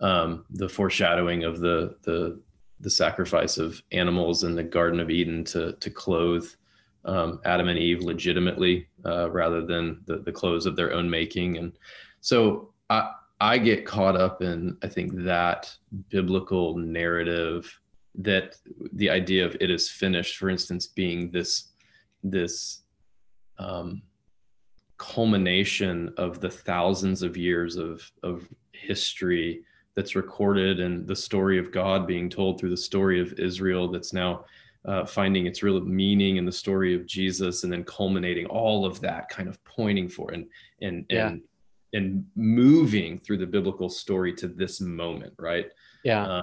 um, 0.00 0.44
the 0.50 0.68
foreshadowing 0.68 1.44
of 1.44 1.60
the 1.60 1.96
the 2.02 2.40
the 2.80 2.90
sacrifice 2.90 3.58
of 3.58 3.82
animals 3.92 4.42
in 4.42 4.54
the 4.54 4.62
Garden 4.62 5.00
of 5.00 5.10
Eden 5.10 5.44
to 5.44 5.74
to 5.74 5.90
clothe 5.90 6.48
um, 7.04 7.40
Adam 7.44 7.68
and 7.68 7.78
Eve 7.78 8.00
legitimately 8.00 8.88
uh, 9.04 9.30
rather 9.30 9.64
than 9.64 10.00
the 10.06 10.18
the 10.18 10.32
clothes 10.32 10.66
of 10.66 10.76
their 10.76 10.92
own 10.92 11.08
making, 11.08 11.58
and 11.58 11.72
so 12.22 12.72
I 12.88 13.12
I 13.40 13.56
get 13.58 13.86
caught 13.86 14.16
up 14.16 14.42
in, 14.42 14.76
I 14.82 14.88
think, 14.88 15.12
that 15.24 15.74
biblical 16.10 16.76
narrative 16.76 17.80
that 18.16 18.56
the 18.92 19.08
idea 19.08 19.46
of 19.46 19.56
it 19.60 19.70
is 19.70 19.88
finished, 19.88 20.36
for 20.36 20.50
instance, 20.50 20.86
being 20.86 21.30
this 21.30 21.68
this 22.22 22.82
um, 23.58 24.02
culmination 24.98 26.12
of 26.18 26.40
the 26.40 26.50
thousands 26.50 27.22
of 27.22 27.36
years 27.36 27.76
of 27.76 28.02
of 28.22 28.46
history 28.72 29.62
that's 29.96 30.14
recorded 30.14 30.80
and 30.80 31.06
the 31.06 31.16
story 31.16 31.58
of 31.58 31.72
God 31.72 32.06
being 32.06 32.28
told 32.28 32.58
through 32.58 32.70
the 32.70 32.76
story 32.76 33.20
of 33.20 33.32
Israel 33.38 33.90
that's 33.90 34.12
now 34.12 34.44
uh, 34.84 35.04
finding 35.04 35.46
its 35.46 35.62
real 35.62 35.80
meaning 35.80 36.36
in 36.36 36.44
the 36.44 36.52
story 36.52 36.94
of 36.94 37.06
Jesus 37.06 37.64
and 37.64 37.72
then 37.72 37.84
culminating 37.84 38.46
all 38.46 38.86
of 38.86 39.00
that 39.00 39.28
kind 39.28 39.48
of 39.48 39.62
pointing 39.64 40.08
for 40.08 40.30
and 40.32 40.46
and 40.82 41.06
yeah. 41.08 41.28
and 41.28 41.42
and 41.92 42.24
moving 42.36 43.18
through 43.18 43.38
the 43.38 43.46
biblical 43.46 43.88
story 43.88 44.32
to 44.34 44.48
this 44.48 44.80
moment 44.80 45.32
right? 45.38 45.66
Yeah. 46.04 46.24
Uh, 46.24 46.42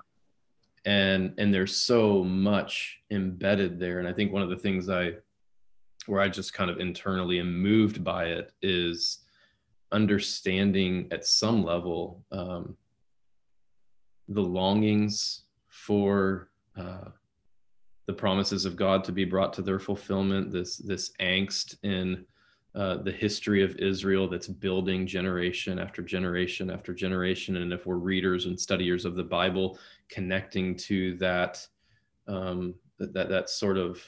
and 0.85 1.33
and 1.37 1.53
there's 1.53 1.75
so 1.75 2.23
much 2.23 2.99
embedded 3.11 3.79
there. 3.79 3.99
And 3.99 4.07
i 4.07 4.13
think 4.13 4.31
one 4.31 4.41
of 4.41 4.49
the 4.49 4.57
things 4.57 4.89
i 4.89 5.13
where 6.07 6.21
i 6.21 6.27
just 6.27 6.53
kind 6.53 6.71
of 6.71 6.79
internally 6.79 7.39
am 7.39 7.61
moved 7.61 8.03
by 8.03 8.25
it 8.25 8.53
is 8.61 9.19
understanding 9.91 11.07
at 11.11 11.25
some 11.25 11.63
level 11.63 12.23
um, 12.31 12.75
the 14.29 14.41
longings 14.41 15.43
for 15.67 16.49
uh, 16.77 17.09
the 18.05 18.13
promises 18.13 18.65
of 18.65 18.75
god 18.75 19.03
to 19.03 19.11
be 19.11 19.25
brought 19.25 19.53
to 19.53 19.61
their 19.61 19.79
fulfillment 19.79 20.51
this 20.51 20.77
this 20.77 21.11
angst 21.19 21.77
in 21.83 22.25
uh, 22.75 22.97
the 22.97 23.11
history 23.11 23.63
of 23.63 23.75
Israel 23.77 24.27
that's 24.27 24.47
building 24.47 25.07
generation 25.07 25.79
after 25.79 26.01
generation 26.01 26.69
after 26.69 26.93
generation. 26.93 27.57
And 27.57 27.73
if 27.73 27.85
we're 27.85 27.95
readers 27.95 28.45
and 28.45 28.59
studiers 28.59 29.05
of 29.05 29.15
the 29.15 29.23
Bible, 29.23 29.79
connecting 30.09 30.75
to 30.77 31.15
that, 31.17 31.65
um, 32.27 32.75
that, 32.99 33.29
that 33.29 33.49
sort 33.49 33.77
of 33.77 33.99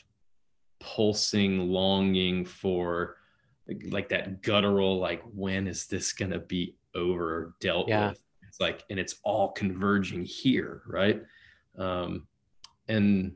pulsing 0.80 1.70
longing 1.70 2.46
for 2.46 3.16
like 3.90 4.10
that 4.10 4.42
guttural, 4.42 5.00
like, 5.00 5.24
when 5.34 5.68
is 5.68 5.88
this 5.88 6.14
going 6.14 6.32
to 6.32 6.40
be 6.40 6.76
over 6.96 7.56
dealt 7.60 7.88
yeah. 7.88 8.10
with? 8.10 8.22
It's 8.48 8.60
like, 8.60 8.84
and 8.90 9.00
it's 9.00 9.16
all 9.24 9.52
converging 9.52 10.24
here. 10.24 10.84
Right. 10.88 11.22
Um, 11.78 12.28
and 12.88 13.34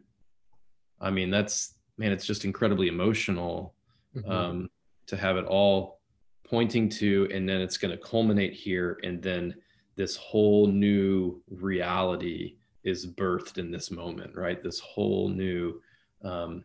I 1.00 1.10
mean, 1.10 1.30
that's, 1.30 1.76
man, 1.98 2.12
it's 2.12 2.26
just 2.26 2.46
incredibly 2.46 2.88
emotional. 2.88 3.76
Mm-hmm. 4.16 4.32
Um, 4.32 4.70
to 5.08 5.18
have 5.18 5.38
it 5.38 5.46
all 5.46 6.00
pointing 6.46 6.90
to, 6.90 7.28
and 7.34 7.48
then 7.48 7.62
it's 7.62 7.78
going 7.78 7.92
to 7.92 7.98
culminate 7.98 8.54
here, 8.54 9.00
and 9.04 9.22
then 9.22 9.56
this 9.96 10.16
whole 10.16 10.68
new 10.68 11.42
reality 11.50 12.58
is 12.84 13.08
birthed 13.08 13.58
in 13.58 13.72
this 13.72 13.92
moment, 13.92 14.36
right? 14.36 14.62
This 14.62 14.80
whole 14.80 15.30
new, 15.30 15.82
um, 16.24 16.64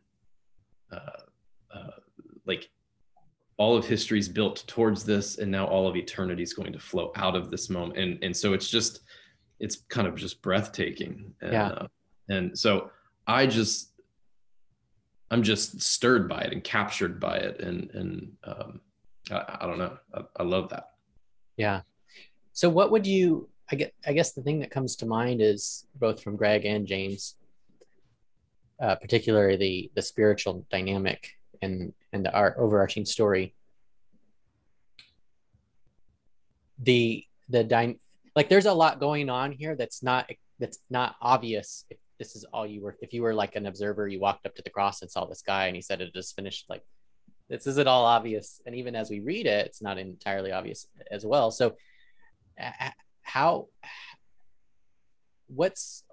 uh, 0.93 1.23
uh, 1.75 1.91
like 2.45 2.69
all 3.57 3.77
of 3.77 3.87
history's 3.87 4.29
built 4.29 4.65
towards 4.67 5.05
this, 5.05 5.39
and 5.39 5.51
now 5.51 5.67
all 5.67 5.87
of 5.87 5.97
eternity 5.97 6.43
is 6.43 6.53
going 6.53 6.73
to 6.73 6.79
flow 6.79 7.13
out 7.17 7.37
of 7.37 7.51
this 7.51 7.71
moment, 7.71 7.99
and 7.99 8.19
and 8.23 8.37
so 8.37 8.53
it's 8.53 8.69
just, 8.69 9.01
it's 9.61 9.77
kind 9.89 10.07
of 10.07 10.15
just 10.17 10.43
breathtaking. 10.43 11.35
And, 11.41 11.53
yeah. 11.53 11.69
Uh, 11.69 11.87
and 12.29 12.59
so 12.59 12.91
I 13.27 13.47
just, 13.47 13.88
I'm 15.31 15.43
just 15.43 15.81
stirred 15.83 16.29
by 16.29 16.41
it 16.43 16.53
and 16.53 16.65
captured 16.65 17.21
by 17.21 17.37
it, 17.37 17.61
and 17.61 17.91
and 17.91 18.33
um, 18.45 18.81
I, 19.31 19.59
I 19.61 19.67
don't 19.67 19.79
know, 19.79 19.99
I, 20.15 20.23
I 20.37 20.43
love 20.43 20.71
that. 20.71 20.91
Yeah. 21.57 21.83
So 22.53 22.69
what 22.71 22.91
would 22.91 23.07
you 23.07 23.49
I 23.71 23.77
get 23.77 23.95
I 24.07 24.13
guess 24.13 24.33
the 24.33 24.43
thing 24.43 24.61
that 24.61 24.71
comes 24.71 24.97
to 24.97 25.07
mind 25.07 25.41
is 25.41 25.87
both 25.95 26.23
from 26.23 26.37
Greg 26.37 26.65
and 26.65 26.87
James, 26.87 27.37
uh, 28.81 28.95
particularly 28.97 29.57
the 29.57 29.91
the 29.95 30.03
spiritual 30.03 30.67
dynamic 30.71 31.33
and 31.61 31.93
and 32.13 32.25
the 32.25 32.33
art 32.33 32.57
overarching 32.59 33.05
story. 33.05 33.55
The 36.83 37.25
the 37.49 37.65
dy- 37.65 37.99
like 38.35 38.49
there's 38.49 38.67
a 38.67 38.73
lot 38.73 39.01
going 39.01 39.29
on 39.29 39.53
here 39.53 39.77
that's 39.77 40.03
not 40.03 40.31
that's 40.59 40.79
not 40.89 41.17
obvious 41.21 41.85
if 41.91 41.99
this 42.19 42.35
is 42.35 42.45
all 42.53 42.67
you 42.67 42.81
were 42.81 42.97
if 43.01 43.13
you 43.13 43.23
were 43.23 43.35
like 43.35 43.57
an 43.57 43.67
observer 43.67 44.09
you 44.09 44.21
walked 44.21 44.47
up 44.47 44.55
to 44.55 44.63
the 44.63 44.71
cross 44.71 45.03
and 45.03 45.11
saw 45.11 45.25
this 45.25 45.43
guy 45.43 45.67
and 45.67 45.77
he 45.77 45.83
said 45.83 46.01
it 46.01 46.13
just 46.15 46.35
finished 46.37 46.67
like 46.69 46.83
this 47.49 47.67
isn't 47.67 47.89
all 47.89 48.05
obvious. 48.05 48.61
And 48.67 48.75
even 48.75 48.95
as 48.95 49.09
we 49.09 49.21
read 49.21 49.47
it 49.47 49.67
it's 49.67 49.83
not 49.83 49.99
entirely 49.99 50.53
obvious 50.53 50.87
as 51.11 51.25
well. 51.25 51.51
So 51.51 51.77
how 53.23 53.69
what's 55.47 56.05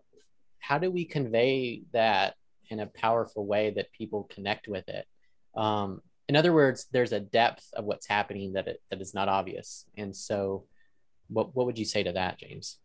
how 0.59 0.77
do 0.77 0.89
we 0.89 1.05
convey 1.05 1.83
that 1.91 2.35
in 2.69 2.79
a 2.79 2.87
powerful 2.87 3.45
way 3.45 3.71
that 3.71 3.91
people 3.91 4.29
connect 4.33 4.67
with 4.67 4.87
it? 4.89 5.05
Um, 5.55 6.01
in 6.27 6.35
other 6.35 6.53
words 6.53 6.87
there's 6.91 7.11
a 7.11 7.19
depth 7.19 7.67
of 7.73 7.85
what's 7.85 8.07
happening 8.07 8.53
that 8.53 8.67
it, 8.67 8.81
that 8.89 9.01
is 9.01 9.13
not 9.13 9.27
obvious. 9.27 9.85
And 9.97 10.15
so 10.15 10.65
what, 11.27 11.55
what 11.55 11.65
would 11.65 11.79
you 11.79 11.85
say 11.85 12.03
to 12.03 12.11
that 12.11 12.37
james 12.37 12.77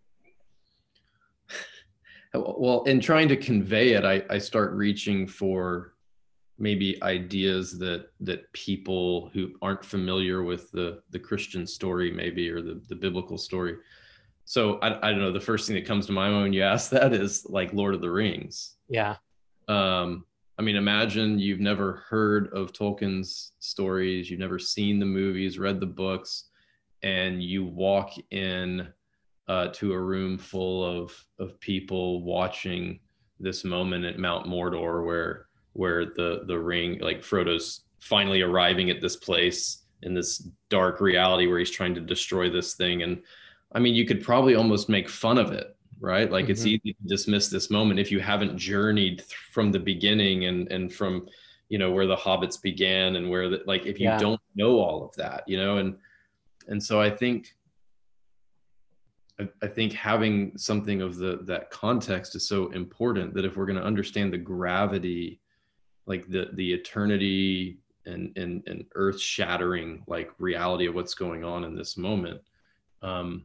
well 2.34 2.82
in 2.84 3.00
trying 3.00 3.28
to 3.28 3.36
convey 3.36 3.92
it 3.92 4.04
i, 4.04 4.22
I 4.30 4.38
start 4.38 4.72
reaching 4.72 5.26
for 5.26 5.94
maybe 6.60 7.02
ideas 7.02 7.78
that 7.78 8.10
that 8.20 8.52
people 8.52 9.30
who 9.32 9.50
aren't 9.62 9.84
familiar 9.84 10.42
with 10.42 10.70
the 10.70 11.02
the 11.10 11.18
christian 11.18 11.66
story 11.66 12.12
maybe 12.12 12.48
or 12.50 12.60
the, 12.60 12.80
the 12.88 12.94
biblical 12.94 13.38
story. 13.38 13.76
So 14.44 14.78
I, 14.78 15.08
I 15.08 15.10
don't 15.10 15.20
know 15.20 15.32
the 15.32 15.40
first 15.40 15.66
thing 15.66 15.76
that 15.76 15.86
comes 15.86 16.06
to 16.06 16.12
my 16.12 16.28
mind 16.28 16.42
when 16.42 16.52
you 16.52 16.62
ask 16.62 16.90
that 16.90 17.12
is 17.12 17.46
like 17.48 17.72
lord 17.72 17.94
of 17.94 18.02
the 18.02 18.10
rings. 18.10 18.76
Yeah. 18.88 19.16
Um 19.66 20.24
i 20.58 20.62
mean 20.62 20.76
imagine 20.76 21.38
you've 21.38 21.60
never 21.60 22.04
heard 22.10 22.52
of 22.52 22.72
tolkien's 22.72 23.52
stories 23.60 24.28
you've 24.28 24.40
never 24.40 24.58
seen 24.58 24.98
the 24.98 25.06
movies 25.06 25.58
read 25.58 25.80
the 25.80 25.86
books 25.86 26.50
and 27.02 27.42
you 27.42 27.64
walk 27.64 28.12
in 28.30 28.86
uh, 29.50 29.68
to 29.68 29.92
a 29.92 30.00
room 30.00 30.38
full 30.38 30.84
of 30.84 31.12
of 31.38 31.58
people 31.60 32.22
watching 32.22 33.00
this 33.38 33.64
moment 33.64 34.04
at 34.04 34.18
mount 34.18 34.46
mordor 34.46 35.04
where 35.04 35.46
where 35.72 36.04
the 36.04 36.44
the 36.46 36.58
ring 36.58 36.98
like 37.00 37.22
frodo's 37.22 37.84
finally 38.00 38.42
arriving 38.42 38.90
at 38.90 39.00
this 39.00 39.16
place 39.16 39.84
in 40.02 40.14
this 40.14 40.48
dark 40.68 41.00
reality 41.00 41.46
where 41.46 41.58
he's 41.58 41.70
trying 41.70 41.94
to 41.94 42.00
destroy 42.00 42.48
this 42.48 42.74
thing 42.74 43.02
and 43.02 43.22
I 43.72 43.78
mean, 43.78 43.94
you 43.94 44.04
could 44.04 44.22
probably 44.22 44.54
almost 44.54 44.88
make 44.88 45.08
fun 45.08 45.38
of 45.38 45.52
it, 45.52 45.76
right? 46.00 46.30
Like 46.30 46.44
mm-hmm. 46.44 46.52
it's 46.52 46.66
easy 46.66 46.94
to 46.94 47.06
dismiss 47.06 47.48
this 47.48 47.70
moment 47.70 48.00
if 48.00 48.10
you 48.10 48.20
haven't 48.20 48.56
journeyed 48.56 49.18
th- 49.18 49.34
from 49.52 49.70
the 49.70 49.78
beginning 49.78 50.46
and 50.46 50.70
and 50.72 50.92
from 50.92 51.28
you 51.68 51.78
know 51.78 51.92
where 51.92 52.06
the 52.06 52.16
hobbits 52.16 52.60
began 52.60 53.16
and 53.16 53.30
where 53.30 53.48
the 53.48 53.62
like 53.66 53.86
if 53.86 54.00
you 54.00 54.06
yeah. 54.06 54.18
don't 54.18 54.40
know 54.56 54.78
all 54.78 55.04
of 55.04 55.14
that, 55.16 55.44
you 55.46 55.56
know, 55.56 55.76
and 55.76 55.96
and 56.66 56.82
so 56.82 57.00
I 57.00 57.10
think 57.10 57.54
I, 59.40 59.48
I 59.62 59.66
think 59.66 59.92
having 59.92 60.56
something 60.56 61.00
of 61.02 61.16
the 61.16 61.40
that 61.44 61.70
context 61.70 62.36
is 62.36 62.46
so 62.46 62.70
important 62.70 63.34
that 63.34 63.44
if 63.44 63.56
we're 63.56 63.66
going 63.66 63.78
to 63.78 63.84
understand 63.84 64.32
the 64.32 64.38
gravity, 64.38 65.40
like 66.06 66.28
the 66.28 66.50
the 66.54 66.72
eternity 66.72 67.78
and 68.06 68.36
and 68.36 68.62
and 68.66 68.84
earth 68.94 69.20
shattering 69.20 70.02
like 70.06 70.30
reality 70.38 70.86
of 70.86 70.94
what's 70.94 71.14
going 71.14 71.44
on 71.44 71.64
in 71.64 71.74
this 71.74 71.96
moment 71.96 72.40
um 73.02 73.44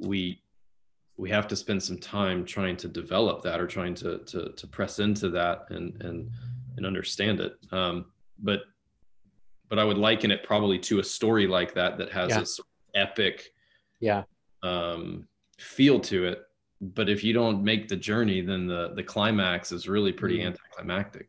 we 0.00 0.40
we 1.16 1.30
have 1.30 1.46
to 1.46 1.54
spend 1.54 1.82
some 1.82 1.98
time 1.98 2.44
trying 2.44 2.76
to 2.76 2.88
develop 2.88 3.42
that 3.42 3.60
or 3.60 3.66
trying 3.66 3.94
to 3.94 4.18
to, 4.20 4.50
to 4.52 4.66
press 4.66 4.98
into 4.98 5.28
that 5.28 5.66
and 5.70 6.00
and 6.02 6.30
and 6.76 6.86
understand 6.86 7.40
it 7.40 7.56
um, 7.70 8.06
but 8.40 8.62
but 9.68 9.78
i 9.78 9.84
would 9.84 9.98
liken 9.98 10.30
it 10.30 10.42
probably 10.42 10.78
to 10.78 10.98
a 10.98 11.04
story 11.04 11.46
like 11.46 11.74
that 11.74 11.96
that 11.98 12.10
has 12.10 12.30
yeah. 12.30 12.40
this 12.40 12.60
epic 12.94 13.50
yeah 14.00 14.24
um, 14.64 15.26
feel 15.58 16.00
to 16.00 16.26
it 16.26 16.42
but 16.80 17.08
if 17.08 17.22
you 17.22 17.32
don't 17.32 17.62
make 17.62 17.88
the 17.88 17.96
journey 17.96 18.40
then 18.40 18.66
the 18.66 18.92
the 18.94 19.02
climax 19.02 19.72
is 19.72 19.88
really 19.88 20.12
pretty 20.12 20.38
mm. 20.38 20.46
anticlimactic 20.46 21.28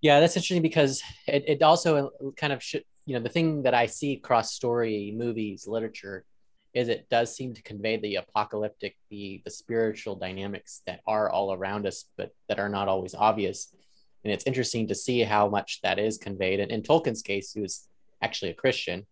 yeah 0.00 0.20
that's 0.20 0.36
interesting 0.36 0.62
because 0.62 1.02
it, 1.26 1.44
it 1.46 1.62
also 1.62 2.10
kind 2.36 2.52
of 2.52 2.62
should 2.62 2.84
you 3.06 3.14
know 3.14 3.22
the 3.22 3.28
thing 3.28 3.62
that 3.62 3.74
i 3.74 3.86
see 3.86 4.14
across 4.14 4.52
story 4.52 5.14
movies 5.16 5.66
literature 5.66 6.24
is 6.74 6.88
it 6.88 7.08
does 7.08 7.34
seem 7.34 7.54
to 7.54 7.62
convey 7.62 7.96
the 7.96 8.16
apocalyptic, 8.16 8.96
the 9.08 9.40
the 9.44 9.50
spiritual 9.50 10.16
dynamics 10.16 10.82
that 10.86 11.00
are 11.06 11.30
all 11.30 11.52
around 11.52 11.86
us, 11.86 12.06
but 12.16 12.34
that 12.48 12.58
are 12.58 12.68
not 12.68 12.88
always 12.88 13.14
obvious. 13.14 13.72
And 14.24 14.32
it's 14.32 14.44
interesting 14.44 14.88
to 14.88 14.94
see 14.94 15.20
how 15.20 15.48
much 15.48 15.80
that 15.82 15.98
is 15.98 16.18
conveyed. 16.18 16.58
And 16.58 16.72
in 16.72 16.82
Tolkien's 16.82 17.22
case, 17.22 17.52
he 17.52 17.60
was 17.60 17.88
actually 18.22 18.50
a 18.50 18.54
Christian. 18.54 19.06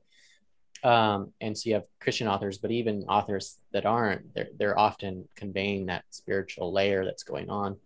Um, 0.83 1.33
and 1.41 1.57
so 1.57 1.69
you 1.69 1.75
have 1.75 1.85
Christian 2.01 2.27
authors, 2.27 2.59
but 2.59 2.71
even 2.71 3.05
authors 3.05 3.59
that 3.73 3.87
aren't, 3.87 4.35
they're, 4.35 4.49
they're 4.59 4.79
often 4.79 5.29
conveying 5.37 5.87
that 5.87 6.05
spiritual 6.11 6.73
layer 6.73 7.05
that's 7.05 7.23
going 7.23 7.51
on. 7.51 7.77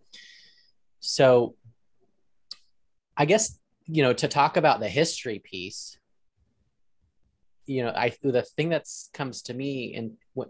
So 0.99 1.55
I 3.15 3.25
guess, 3.25 3.57
you 3.85 4.03
know, 4.03 4.13
to 4.13 4.27
talk 4.27 4.57
about 4.57 4.79
the 4.79 4.89
history 4.89 5.39
piece, 5.39 5.97
you 7.65 7.83
know, 7.83 7.89
I 7.89 8.13
the 8.21 8.41
thing 8.41 8.69
that 8.69 8.85
comes 9.13 9.41
to 9.43 9.53
me 9.53 9.93
in 9.93 10.17
what 10.33 10.49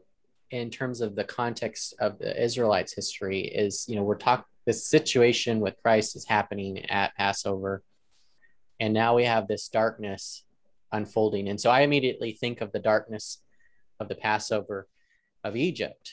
in 0.51 0.69
terms 0.69 1.01
of 1.01 1.15
the 1.15 1.23
context 1.23 1.95
of 1.99 2.19
the 2.19 2.41
Israelites' 2.41 2.93
history 2.93 3.41
is, 3.41 3.86
you 3.89 3.95
know, 3.95 4.03
we're 4.03 4.15
talking 4.15 4.45
this 4.65 4.86
situation 4.86 5.60
with 5.62 5.75
Christ 5.81 6.15
is 6.15 6.25
happening 6.25 6.89
at 6.89 7.15
Passover, 7.15 7.81
and 8.79 8.93
now 8.93 9.15
we 9.15 9.23
have 9.23 9.47
this 9.47 9.67
darkness 9.67 10.43
unfolding, 10.91 11.50
and 11.50 11.60
so 11.60 11.69
I 11.69 11.82
immediately 11.82 12.34
think 12.34 12.62
of 12.62 12.71
the 12.71 12.80
darkness 12.80 13.41
of 14.00 14.08
the 14.08 14.15
Passover 14.15 14.88
of 15.43 15.56
Egypt. 15.56 16.12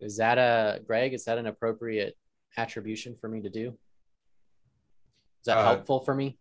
Is 0.00 0.16
that 0.18 0.38
a 0.38 0.80
Greg? 0.86 1.14
Is 1.14 1.24
that 1.24 1.38
an 1.38 1.46
appropriate 1.46 2.16
attribution 2.56 3.16
for 3.16 3.28
me 3.28 3.40
to 3.42 3.50
do? 3.50 3.68
Is 5.40 5.46
that 5.46 5.58
uh, 5.58 5.64
helpful 5.64 6.00
for 6.00 6.14
me? 6.14 6.38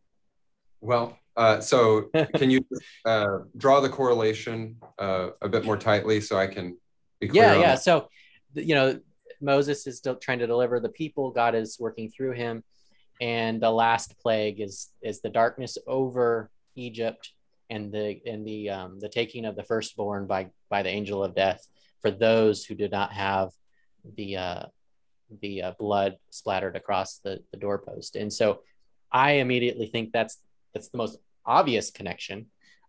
Well, 0.81 1.17
uh, 1.35 1.59
so 1.61 2.09
can 2.35 2.49
you 2.49 2.65
uh, 3.05 3.39
draw 3.57 3.79
the 3.79 3.89
correlation 3.89 4.77
uh, 4.99 5.29
a 5.41 5.49
bit 5.49 5.65
more 5.65 5.77
tightly 5.77 6.21
so 6.21 6.37
I 6.37 6.47
can 6.47 6.77
be 7.19 7.27
clear? 7.27 7.43
Yeah, 7.43 7.59
yeah. 7.59 7.75
So, 7.75 8.09
you 8.53 8.75
know, 8.75 8.99
Moses 9.41 9.87
is 9.87 9.97
still 9.97 10.15
trying 10.15 10.39
to 10.39 10.47
deliver 10.47 10.79
the 10.79 10.89
people. 10.89 11.31
God 11.31 11.55
is 11.55 11.77
working 11.79 12.09
through 12.09 12.33
him, 12.33 12.63
and 13.21 13.61
the 13.61 13.71
last 13.71 14.17
plague 14.19 14.61
is 14.61 14.89
is 15.01 15.21
the 15.21 15.29
darkness 15.29 15.77
over 15.87 16.49
Egypt 16.75 17.31
and 17.69 17.91
the 17.91 18.19
and 18.25 18.45
the 18.45 18.69
um, 18.69 18.99
the 18.99 19.09
taking 19.09 19.45
of 19.45 19.55
the 19.55 19.63
firstborn 19.63 20.27
by 20.27 20.47
by 20.69 20.83
the 20.83 20.89
angel 20.89 21.23
of 21.23 21.35
death 21.35 21.67
for 22.01 22.11
those 22.11 22.65
who 22.65 22.75
did 22.75 22.91
not 22.91 23.13
have 23.13 23.51
the 24.17 24.37
uh, 24.37 24.63
the 25.41 25.63
uh, 25.63 25.71
blood 25.79 26.17
splattered 26.29 26.75
across 26.75 27.19
the 27.19 27.43
the 27.51 27.57
doorpost. 27.57 28.15
And 28.15 28.31
so, 28.31 28.61
I 29.11 29.33
immediately 29.33 29.87
think 29.87 30.11
that's 30.11 30.37
that's 30.73 30.89
the 30.89 30.97
most 30.97 31.17
obvious 31.45 31.91
connection. 31.91 32.47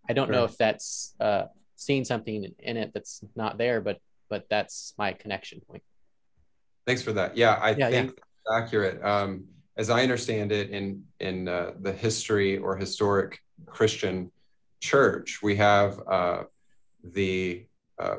I 0.08 0.12
don't 0.12 0.26
sure. 0.26 0.34
know 0.34 0.44
if 0.44 0.56
that's 0.56 1.14
uh, 1.20 1.44
seeing 1.76 2.04
something 2.04 2.52
in 2.58 2.76
it 2.76 2.92
that's 2.92 3.22
not 3.34 3.58
there, 3.58 3.80
but 3.80 4.00
but 4.28 4.46
that's 4.50 4.94
my 4.98 5.12
connection 5.12 5.60
point. 5.60 5.82
Thanks 6.87 7.02
for 7.02 7.12
that. 7.12 7.37
Yeah, 7.37 7.54
I 7.54 7.70
yeah, 7.70 7.90
think 7.90 8.18
yeah. 8.18 8.58
accurate. 8.58 9.02
Um, 9.02 9.46
as 9.76 9.90
I 9.90 10.02
understand 10.02 10.52
it, 10.52 10.70
in 10.70 11.04
in 11.20 11.48
uh, 11.48 11.72
the 11.80 11.92
history 11.92 12.58
or 12.58 12.76
historic 12.76 13.40
Christian 13.66 14.30
church, 14.84 15.40
we 15.42 15.56
have 15.56 16.00
uh, 16.06 16.42
the 17.02 17.66
uh, 17.98 18.16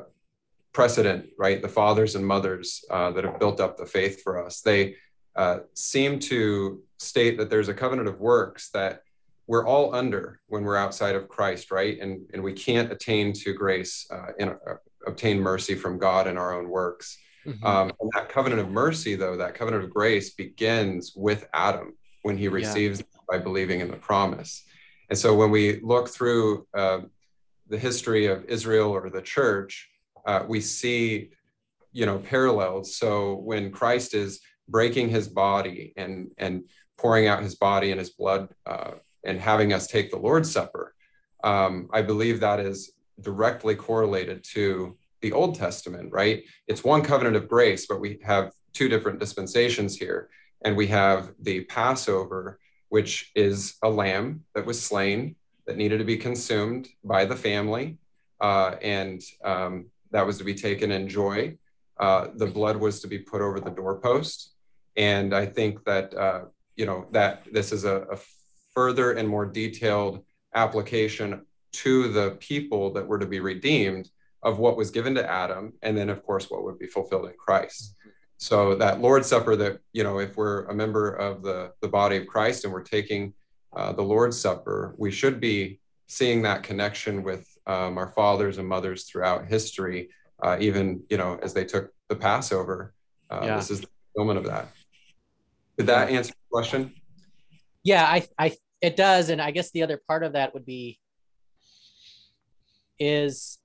precedent, 0.72 1.30
right? 1.38 1.62
The 1.62 1.68
fathers 1.68 2.16
and 2.16 2.26
mothers 2.26 2.84
uh, 2.90 3.12
that 3.12 3.24
have 3.24 3.38
built 3.38 3.60
up 3.60 3.76
the 3.76 3.86
faith 3.86 4.22
for 4.22 4.44
us. 4.44 4.60
They 4.60 4.96
uh, 5.36 5.58
seem 5.74 6.18
to 6.32 6.82
state 6.98 7.38
that 7.38 7.50
there's 7.50 7.68
a 7.68 7.74
covenant 7.74 8.08
of 8.08 8.20
works 8.20 8.70
that 8.70 9.02
we're 9.46 9.66
all 9.66 9.94
under 9.94 10.40
when 10.48 10.64
we're 10.64 10.76
outside 10.76 11.14
of 11.14 11.28
Christ, 11.28 11.70
right? 11.70 11.96
And 12.00 12.12
and 12.32 12.42
we 12.42 12.52
can't 12.52 12.90
attain 12.90 13.32
to 13.44 13.52
grace 13.52 14.06
uh, 14.10 14.32
and 14.40 14.50
uh, 14.50 14.74
obtain 15.06 15.38
mercy 15.38 15.76
from 15.76 15.98
God 15.98 16.26
in 16.26 16.36
our 16.36 16.52
own 16.58 16.68
works. 16.68 17.16
Mm-hmm. 17.46 17.64
Um, 17.64 17.92
and 18.00 18.10
that 18.14 18.28
covenant 18.28 18.60
of 18.60 18.68
mercy, 18.70 19.14
though, 19.14 19.36
that 19.36 19.54
covenant 19.54 19.84
of 19.84 19.90
grace 19.90 20.30
begins 20.30 21.12
with 21.14 21.46
Adam 21.54 21.94
when 22.22 22.36
he 22.36 22.48
receives 22.48 22.98
yeah. 22.98 23.20
by 23.30 23.38
believing 23.38 23.78
in 23.80 23.88
the 23.88 23.96
promise. 24.10 24.64
And 25.08 25.18
so 25.18 25.34
when 25.34 25.50
we 25.50 25.80
look 25.80 26.08
through 26.08 26.66
uh, 26.74 27.00
the 27.68 27.78
history 27.78 28.26
of 28.26 28.44
Israel 28.46 28.90
or 28.90 29.08
the 29.10 29.22
church, 29.22 29.88
uh, 30.26 30.44
we 30.46 30.60
see, 30.60 31.30
you 31.92 32.06
know, 32.06 32.18
parallels. 32.18 32.96
So 32.96 33.34
when 33.34 33.70
Christ 33.70 34.14
is 34.14 34.40
breaking 34.68 35.08
his 35.10 35.28
body 35.28 35.92
and 35.96 36.30
and 36.38 36.64
pouring 36.98 37.26
out 37.26 37.42
his 37.42 37.54
body 37.54 37.90
and 37.90 38.00
his 38.00 38.10
blood 38.10 38.48
uh, 38.64 38.92
and 39.24 39.38
having 39.38 39.72
us 39.72 39.86
take 39.86 40.10
the 40.10 40.18
Lord's 40.18 40.50
Supper, 40.50 40.94
um, 41.44 41.88
I 41.92 42.02
believe 42.02 42.40
that 42.40 42.58
is 42.58 42.92
directly 43.20 43.74
correlated 43.74 44.44
to 44.54 44.96
the 45.22 45.32
Old 45.32 45.54
Testament, 45.54 46.12
right? 46.12 46.44
It's 46.66 46.84
one 46.84 47.02
covenant 47.02 47.36
of 47.36 47.48
grace, 47.48 47.86
but 47.86 48.00
we 48.00 48.18
have 48.24 48.52
two 48.72 48.88
different 48.88 49.20
dispensations 49.20 49.96
here. 49.96 50.28
And 50.64 50.76
we 50.76 50.86
have 50.88 51.32
the 51.40 51.64
Passover, 51.64 52.58
which 52.88 53.30
is 53.34 53.76
a 53.82 53.88
lamb 53.88 54.44
that 54.54 54.66
was 54.66 54.82
slain 54.82 55.36
that 55.66 55.76
needed 55.76 55.98
to 55.98 56.04
be 56.04 56.16
consumed 56.16 56.88
by 57.04 57.24
the 57.24 57.36
family. 57.36 57.98
Uh, 58.40 58.76
and 58.82 59.22
um, 59.44 59.86
that 60.10 60.26
was 60.26 60.38
to 60.38 60.44
be 60.44 60.54
taken 60.54 60.90
in 60.92 61.08
joy. 61.08 61.56
Uh, 61.98 62.28
the 62.34 62.46
blood 62.46 62.76
was 62.76 63.00
to 63.00 63.08
be 63.08 63.18
put 63.18 63.40
over 63.40 63.58
the 63.58 63.70
doorpost. 63.70 64.52
And 64.96 65.34
I 65.34 65.46
think 65.46 65.84
that, 65.84 66.14
uh, 66.14 66.42
you 66.76 66.86
know, 66.86 67.06
that 67.12 67.44
this 67.52 67.72
is 67.72 67.84
a, 67.84 68.02
a 68.12 68.18
further 68.74 69.12
and 69.12 69.28
more 69.28 69.46
detailed 69.46 70.24
application 70.54 71.44
to 71.72 72.12
the 72.12 72.36
people 72.40 72.92
that 72.92 73.06
were 73.06 73.18
to 73.18 73.26
be 73.26 73.40
redeemed 73.40 74.08
of 74.42 74.58
what 74.58 74.76
was 74.76 74.90
given 74.90 75.14
to 75.14 75.28
Adam, 75.28 75.72
and 75.82 75.96
then 75.96 76.08
of 76.08 76.22
course 76.24 76.50
what 76.50 76.62
would 76.62 76.78
be 76.78 76.86
fulfilled 76.86 77.26
in 77.26 77.34
Christ. 77.36 77.96
So 78.38 78.74
that 78.76 79.00
Lord's 79.00 79.28
Supper, 79.28 79.56
that 79.56 79.78
you 79.92 80.04
know, 80.04 80.18
if 80.18 80.36
we're 80.36 80.64
a 80.66 80.74
member 80.74 81.10
of 81.14 81.42
the 81.42 81.72
the 81.80 81.88
body 81.88 82.16
of 82.16 82.26
Christ 82.26 82.64
and 82.64 82.72
we're 82.72 82.82
taking 82.82 83.32
uh, 83.74 83.92
the 83.92 84.02
Lord's 84.02 84.38
Supper, 84.38 84.94
we 84.98 85.10
should 85.10 85.40
be 85.40 85.80
seeing 86.06 86.42
that 86.42 86.62
connection 86.62 87.22
with 87.22 87.48
um, 87.66 87.98
our 87.98 88.08
fathers 88.08 88.58
and 88.58 88.68
mothers 88.68 89.04
throughout 89.04 89.46
history, 89.46 90.10
uh, 90.42 90.56
even 90.60 91.02
you 91.08 91.16
know 91.16 91.38
as 91.42 91.54
they 91.54 91.64
took 91.64 91.90
the 92.08 92.16
Passover. 92.16 92.92
Uh, 93.30 93.40
yeah. 93.42 93.56
This 93.56 93.70
is 93.70 93.80
the 93.80 93.88
fulfillment 94.14 94.38
of 94.38 94.52
that. 94.52 94.68
Did 95.78 95.86
that 95.86 96.10
answer 96.10 96.32
the 96.32 96.52
question? 96.52 96.92
Yeah, 97.82 98.04
I, 98.04 98.26
I, 98.38 98.56
it 98.80 98.96
does, 98.96 99.28
and 99.28 99.40
I 99.40 99.50
guess 99.50 99.70
the 99.70 99.82
other 99.82 100.00
part 100.08 100.22
of 100.22 100.32
that 100.32 100.54
would 100.54 100.66
be 100.66 100.98
is 102.98 103.58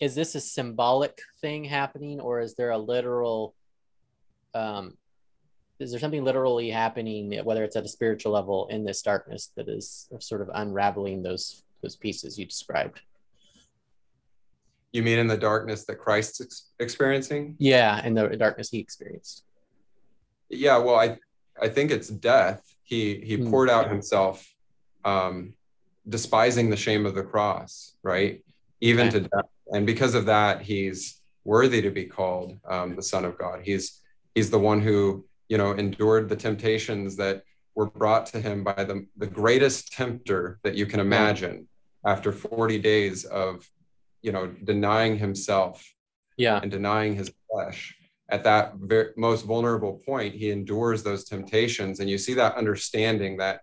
is 0.00 0.14
this 0.14 0.36
a 0.36 0.40
symbolic 0.40 1.18
thing 1.40 1.64
happening 1.64 2.20
or 2.20 2.40
is 2.40 2.54
there 2.54 2.70
a 2.70 2.78
literal 2.78 3.56
um 4.58 4.96
is 5.78 5.92
there 5.92 6.00
something 6.00 6.24
literally 6.24 6.70
happening 6.70 7.32
whether 7.44 7.62
it's 7.64 7.76
at 7.76 7.84
a 7.84 7.88
spiritual 7.88 8.32
level 8.32 8.66
in 8.68 8.84
this 8.84 9.02
darkness 9.02 9.52
that 9.56 9.68
is 9.68 10.08
sort 10.18 10.40
of 10.40 10.50
unraveling 10.54 11.22
those 11.22 11.62
those 11.82 11.96
pieces 11.96 12.38
you 12.38 12.44
described 12.44 13.00
you 14.92 15.02
mean 15.02 15.18
in 15.18 15.26
the 15.26 15.36
darkness 15.36 15.84
that 15.84 15.96
christ's 15.96 16.40
ex- 16.40 16.70
experiencing 16.80 17.54
yeah 17.58 18.04
in 18.04 18.14
the 18.14 18.28
darkness 18.36 18.70
he 18.70 18.78
experienced 18.78 19.44
yeah 20.48 20.76
well 20.76 20.96
i 20.96 21.16
i 21.60 21.68
think 21.68 21.90
it's 21.90 22.08
death 22.08 22.62
he 22.82 23.20
he 23.20 23.36
mm. 23.36 23.50
poured 23.50 23.70
out 23.70 23.88
himself 23.88 24.46
um 25.04 25.52
despising 26.08 26.70
the 26.70 26.76
shame 26.76 27.06
of 27.06 27.14
the 27.14 27.22
cross 27.22 27.94
right 28.02 28.42
even 28.80 29.08
okay. 29.08 29.20
to 29.20 29.28
death 29.28 29.44
and 29.70 29.86
because 29.86 30.14
of 30.14 30.26
that, 30.26 30.62
he's 30.62 31.20
worthy 31.44 31.82
to 31.82 31.90
be 31.90 32.04
called 32.04 32.58
um, 32.68 32.96
the 32.96 33.02
Son 33.02 33.24
of 33.24 33.38
God. 33.38 33.60
He's 33.62 34.00
he's 34.38 34.50
the 34.50 34.58
one 34.72 34.80
who 34.80 35.26
you 35.48 35.58
know 35.58 35.72
endured 35.72 36.28
the 36.28 36.36
temptations 36.36 37.16
that 37.16 37.42
were 37.74 37.90
brought 37.90 38.24
to 38.26 38.40
him 38.40 38.62
by 38.62 38.84
the, 38.84 39.04
the 39.16 39.26
greatest 39.26 39.92
tempter 39.92 40.60
that 40.62 40.76
you 40.76 40.86
can 40.86 41.00
imagine 41.00 41.66
after 42.06 42.30
40 42.30 42.78
days 42.78 43.24
of 43.24 43.68
you 44.22 44.30
know 44.30 44.46
denying 44.46 45.18
himself 45.18 45.84
yeah. 46.36 46.60
and 46.62 46.70
denying 46.70 47.16
his 47.16 47.32
flesh. 47.50 47.96
At 48.30 48.44
that 48.44 48.74
very, 48.76 49.10
most 49.16 49.44
vulnerable 49.44 49.94
point 50.06 50.34
he 50.34 50.50
endures 50.50 51.02
those 51.02 51.24
temptations 51.24 51.98
and 51.98 52.08
you 52.08 52.18
see 52.18 52.34
that 52.34 52.54
understanding 52.54 53.38
that 53.38 53.62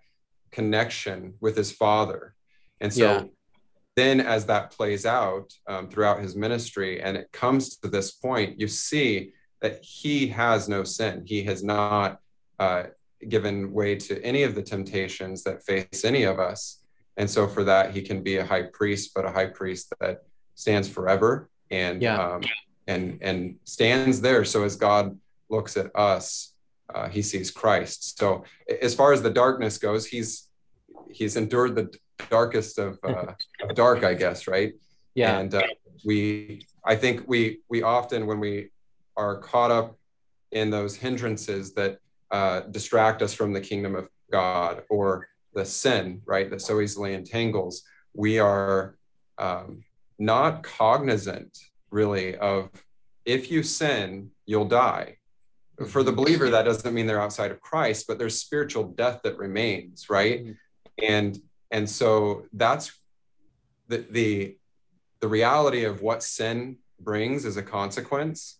connection 0.51 1.35
with 1.39 1.55
his 1.55 1.71
father. 1.71 2.35
And 2.81 2.93
so 2.93 3.05
yeah. 3.05 3.23
then 3.95 4.19
as 4.19 4.45
that 4.47 4.71
plays 4.71 5.05
out 5.05 5.53
um, 5.67 5.87
throughout 5.87 6.19
his 6.19 6.35
ministry 6.35 7.01
and 7.01 7.15
it 7.15 7.31
comes 7.31 7.77
to 7.77 7.87
this 7.87 8.11
point 8.11 8.59
you 8.59 8.67
see 8.67 9.31
that 9.61 9.83
he 9.83 10.27
has 10.27 10.67
no 10.69 10.83
sin 10.83 11.23
he 11.25 11.43
has 11.43 11.63
not 11.63 12.19
uh, 12.59 12.83
given 13.27 13.71
way 13.71 13.95
to 13.95 14.21
any 14.23 14.43
of 14.43 14.55
the 14.55 14.61
temptations 14.61 15.43
that 15.43 15.63
face 15.63 16.03
any 16.03 16.23
of 16.23 16.39
us 16.39 16.81
and 17.17 17.29
so 17.29 17.47
for 17.47 17.63
that 17.63 17.91
he 17.91 18.01
can 18.01 18.21
be 18.21 18.37
a 18.37 18.45
high 18.45 18.63
priest 18.63 19.11
but 19.15 19.25
a 19.25 19.31
high 19.31 19.45
priest 19.45 19.93
that 19.99 20.23
stands 20.55 20.87
forever 20.87 21.49
and 21.71 22.01
yeah. 22.01 22.17
um, 22.17 22.41
and 22.87 23.17
and 23.21 23.55
stands 23.63 24.21
there 24.21 24.45
so 24.45 24.63
as 24.63 24.75
god 24.75 25.17
looks 25.49 25.77
at 25.77 25.89
us 25.95 26.53
uh, 26.93 27.09
he 27.09 27.21
sees 27.21 27.49
christ 27.49 28.17
so 28.17 28.43
as 28.81 28.93
far 28.93 29.11
as 29.11 29.21
the 29.21 29.29
darkness 29.29 29.77
goes 29.77 30.05
he's 30.05 30.49
he's 31.09 31.35
endured 31.35 31.75
the 31.75 31.91
darkest 32.29 32.79
of, 32.79 32.99
uh, 33.03 33.33
of 33.61 33.75
dark, 33.75 34.03
I 34.03 34.13
guess, 34.13 34.47
right? 34.47 34.73
Yeah. 35.13 35.39
And 35.39 35.53
uh, 35.53 35.63
we, 36.03 36.65
I 36.85 36.95
think 36.95 37.23
we 37.27 37.59
we 37.69 37.81
often 37.81 38.25
when 38.25 38.39
we 38.39 38.69
are 39.17 39.37
caught 39.37 39.71
up 39.71 39.97
in 40.51 40.69
those 40.69 40.95
hindrances 40.95 41.73
that 41.73 41.99
uh, 42.31 42.61
distract 42.61 43.21
us 43.21 43.33
from 43.33 43.53
the 43.53 43.61
kingdom 43.61 43.95
of 43.95 44.09
God 44.31 44.83
or 44.89 45.27
the 45.53 45.65
sin, 45.65 46.21
right, 46.25 46.49
that 46.49 46.61
so 46.61 46.81
easily 46.81 47.13
entangles, 47.13 47.83
we 48.13 48.39
are 48.39 48.97
um, 49.37 49.83
not 50.19 50.63
cognizant 50.63 51.57
really 51.91 52.35
of 52.37 52.69
if 53.25 53.49
you 53.49 53.63
sin, 53.63 54.31
you'll 54.45 54.67
die. 54.67 55.17
For 55.87 56.03
the 56.03 56.11
believer, 56.11 56.49
that 56.49 56.63
doesn't 56.63 56.93
mean 56.93 57.05
they're 57.05 57.21
outside 57.21 57.51
of 57.51 57.59
Christ, 57.59 58.05
but 58.07 58.17
there's 58.17 58.39
spiritual 58.39 58.85
death 58.85 59.21
that 59.23 59.37
remains, 59.37 60.09
right? 60.09 60.41
Mm-hmm. 60.41 60.51
And 61.03 61.39
and 61.71 61.89
so 61.89 62.45
that's 62.53 62.97
the 63.87 64.05
the 64.09 64.57
the 65.19 65.27
reality 65.27 65.83
of 65.83 66.01
what 66.01 66.23
sin 66.23 66.77
brings 66.99 67.45
as 67.45 67.57
a 67.57 67.63
consequence 67.63 68.59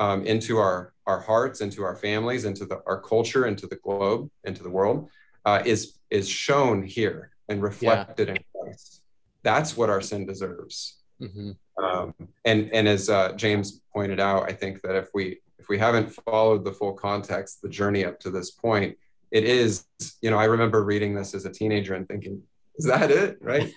um, 0.00 0.24
into 0.26 0.58
our 0.58 0.92
our 1.06 1.20
hearts, 1.20 1.60
into 1.60 1.82
our 1.84 1.94
families, 1.94 2.44
into 2.44 2.64
the, 2.64 2.80
our 2.86 3.00
culture, 3.00 3.46
into 3.46 3.66
the 3.66 3.76
globe, 3.76 4.30
into 4.44 4.62
the 4.62 4.70
world, 4.70 5.08
uh, 5.44 5.62
is 5.64 5.98
is 6.10 6.28
shown 6.28 6.82
here 6.82 7.30
and 7.48 7.62
reflected 7.62 8.28
yeah. 8.28 8.34
in 8.34 8.44
Christ. 8.52 9.02
That's 9.42 9.76
what 9.76 9.90
our 9.90 10.00
sin 10.00 10.26
deserves. 10.26 10.98
Mm-hmm. 11.20 11.50
Um, 11.84 12.14
and 12.44 12.70
and 12.72 12.88
as 12.88 13.08
uh, 13.10 13.32
James 13.34 13.80
pointed 13.92 14.20
out, 14.20 14.48
I 14.48 14.52
think 14.52 14.80
that 14.82 14.96
if 14.96 15.08
we 15.14 15.40
if 15.58 15.68
we 15.68 15.78
haven't 15.78 16.12
followed 16.24 16.64
the 16.64 16.72
full 16.72 16.94
context, 16.94 17.60
the 17.62 17.68
journey 17.68 18.04
up 18.04 18.18
to 18.20 18.30
this 18.30 18.50
point, 18.50 18.96
it 19.30 19.44
is, 19.44 19.84
you 20.22 20.30
know, 20.30 20.38
I 20.38 20.44
remember 20.44 20.82
reading 20.82 21.14
this 21.14 21.34
as 21.34 21.44
a 21.44 21.50
teenager 21.50 21.94
and 21.94 22.08
thinking, 22.08 22.42
is 22.76 22.86
that 22.86 23.10
it? 23.10 23.38
Right. 23.42 23.72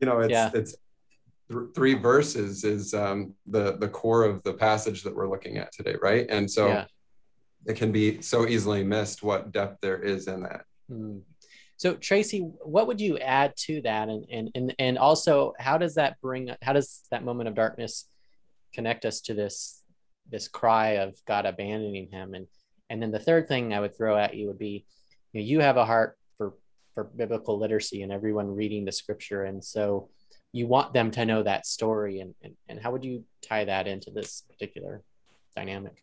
you 0.00 0.06
know, 0.06 0.18
it's, 0.18 0.32
yeah. 0.32 0.50
it's 0.52 0.74
th- 1.52 1.74
three 1.74 1.94
verses 1.94 2.64
is 2.64 2.94
um, 2.94 3.34
the, 3.46 3.76
the 3.76 3.88
core 3.88 4.24
of 4.24 4.42
the 4.42 4.54
passage 4.54 5.02
that 5.02 5.14
we're 5.14 5.28
looking 5.28 5.58
at 5.58 5.70
today. 5.72 5.96
Right. 6.00 6.26
And 6.30 6.50
so 6.50 6.68
yeah. 6.68 6.84
it 7.66 7.76
can 7.76 7.92
be 7.92 8.22
so 8.22 8.46
easily 8.48 8.82
missed 8.82 9.22
what 9.22 9.52
depth 9.52 9.78
there 9.82 10.00
is 10.02 10.26
in 10.26 10.42
that. 10.42 10.64
Hmm. 10.88 11.18
So 11.76 11.94
Tracy, 11.94 12.40
what 12.62 12.86
would 12.86 13.00
you 13.00 13.18
add 13.18 13.54
to 13.66 13.82
that? 13.82 14.08
And, 14.08 14.24
and, 14.30 14.50
and, 14.54 14.74
and 14.78 14.98
also 14.98 15.52
how 15.58 15.78
does 15.78 15.94
that 15.96 16.20
bring, 16.20 16.50
how 16.62 16.72
does 16.72 17.02
that 17.10 17.24
moment 17.24 17.48
of 17.48 17.54
darkness 17.54 18.08
connect 18.74 19.04
us 19.04 19.20
to 19.22 19.34
this, 19.34 19.82
this 20.30 20.48
cry 20.48 20.98
of 21.04 21.16
God 21.26 21.44
abandoning 21.44 22.08
him? 22.10 22.34
And, 22.34 22.46
and 22.88 23.02
then 23.02 23.10
the 23.10 23.18
third 23.18 23.48
thing 23.48 23.72
I 23.72 23.80
would 23.80 23.96
throw 23.96 24.16
at 24.16 24.34
you 24.34 24.46
would 24.48 24.58
be, 24.58 24.84
you, 25.32 25.40
know, 25.40 25.46
you 25.46 25.60
have 25.60 25.76
a 25.76 25.84
heart 25.84 26.16
for 26.36 26.54
for 26.94 27.04
biblical 27.04 27.58
literacy 27.58 28.02
and 28.02 28.12
everyone 28.12 28.54
reading 28.54 28.84
the 28.84 28.92
scripture, 28.92 29.44
and 29.44 29.64
so 29.64 30.10
you 30.52 30.66
want 30.66 30.92
them 30.92 31.10
to 31.12 31.24
know 31.24 31.42
that 31.42 31.66
story. 31.66 32.20
And 32.20 32.34
and, 32.42 32.54
and 32.68 32.80
how 32.80 32.92
would 32.92 33.04
you 33.04 33.24
tie 33.42 33.64
that 33.64 33.86
into 33.86 34.10
this 34.10 34.42
particular 34.50 35.02
dynamic? 35.56 36.02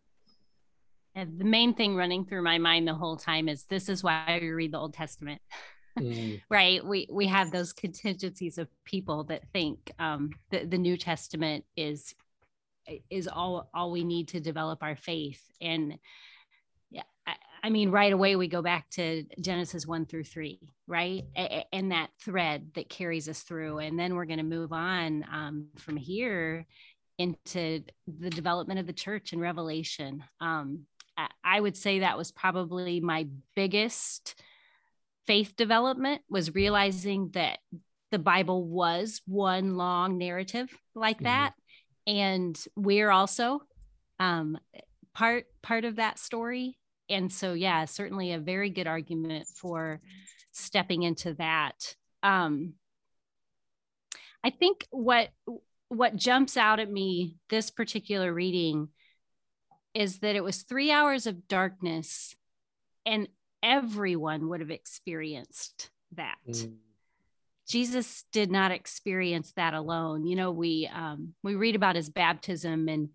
And 1.16 1.40
the 1.40 1.46
main 1.46 1.74
thing 1.74 1.96
running 1.96 2.26
through 2.26 2.44
my 2.44 2.58
mind 2.58 2.88
the 2.88 2.94
whole 2.94 3.18
time 3.18 3.50
is 3.50 3.64
this 3.66 3.90
is 3.90 4.04
why 4.04 4.40
we 4.42 4.50
read 4.50 4.74
the 4.74 4.80
Old 4.80 4.94
Testament. 4.94 5.42
Mm. 5.98 6.40
right 6.50 6.86
we 6.86 7.08
we 7.12 7.26
have 7.26 7.52
those 7.52 7.74
contingencies 7.74 8.60
of 8.60 8.70
people 8.86 9.24
that 9.26 9.42
think 9.52 9.92
um, 9.98 10.30
the, 10.52 10.64
the 10.64 10.78
new 10.78 10.96
testament 10.96 11.66
is 11.76 12.14
is 13.10 13.28
all 13.28 13.70
all 13.74 13.92
we 13.92 14.04
need 14.04 14.30
to 14.30 14.40
develop 14.40 14.84
our 14.84 14.96
faith 14.96 15.42
and 15.60 15.98
I 17.30 17.36
mean, 17.70 17.92
right 17.92 18.14
away 18.14 18.36
we 18.36 18.48
go 18.48 18.62
back 18.62 18.90
to 18.92 19.26
Genesis 19.42 19.86
one 19.86 20.06
through 20.06 20.24
three, 20.24 20.60
right? 20.88 21.24
And 21.74 21.92
that 21.92 22.10
thread 22.24 22.72
that 22.76 22.90
carries 22.90 23.28
us 23.28 23.42
through. 23.42 23.80
And 23.80 24.00
then 24.00 24.16
we're 24.16 24.26
going 24.26 24.38
to 24.40 24.44
move 24.44 24.72
on 24.72 25.26
um, 25.32 25.68
from 25.78 25.98
here 25.98 26.66
into 27.18 27.84
the 28.08 28.30
development 28.30 28.80
of 28.80 28.88
the 28.88 28.94
church 28.94 29.34
and 29.34 29.42
revelation. 29.42 30.24
Um, 30.40 30.86
I, 31.18 31.28
I 31.44 31.60
would 31.60 31.76
say 31.76 32.00
that 32.00 32.18
was 32.18 32.32
probably 32.32 33.02
my 33.02 33.28
biggest 33.56 34.42
faith 35.28 35.56
development 35.56 36.22
was 36.30 36.56
realizing 36.56 37.30
that 37.34 37.60
the 38.10 38.20
Bible 38.20 38.66
was 38.66 39.22
one 39.28 39.76
long 39.76 40.18
narrative 40.18 40.76
like 40.96 41.18
mm-hmm. 41.18 41.26
that, 41.26 41.54
and 42.08 42.60
we're 42.76 43.12
also 43.12 43.62
um, 44.20 44.58
part 45.14 45.46
part 45.62 45.86
of 45.86 45.98
that 45.98 46.18
story. 46.18 46.79
And 47.10 47.32
so, 47.32 47.54
yeah, 47.54 47.86
certainly 47.86 48.34
a 48.34 48.40
very 48.40 48.70
good 48.70 48.88
argument 48.88 49.48
for 49.48 50.02
stepping 50.52 51.04
into 51.04 51.34
that. 51.36 51.96
Um, 52.24 52.74
I 54.44 54.50
think 54.50 54.88
what 54.92 55.30
what 55.90 56.16
jumps 56.16 56.56
out 56.56 56.80
at 56.80 56.92
me 56.92 57.38
this 57.50 57.72
particular 57.72 58.32
reading 58.32 58.90
is 59.94 60.20
that 60.20 60.36
it 60.36 60.44
was 60.44 60.62
three 60.62 60.92
hours 60.92 61.26
of 61.26 61.48
darkness, 61.48 62.36
and 63.06 63.28
everyone 63.64 64.50
would 64.50 64.60
have 64.60 64.70
experienced 64.70 65.90
that. 66.16 66.38
Mm. 66.48 66.76
Jesus 67.68 68.24
did 68.32 68.50
not 68.50 68.72
experience 68.72 69.52
that 69.56 69.74
alone. 69.74 70.26
You 70.26 70.36
know, 70.36 70.52
we 70.52 70.90
um, 70.94 71.34
we 71.44 71.56
read 71.56 71.76
about 71.76 71.96
his 71.96 72.10
baptism, 72.10 72.88
and 72.88 73.10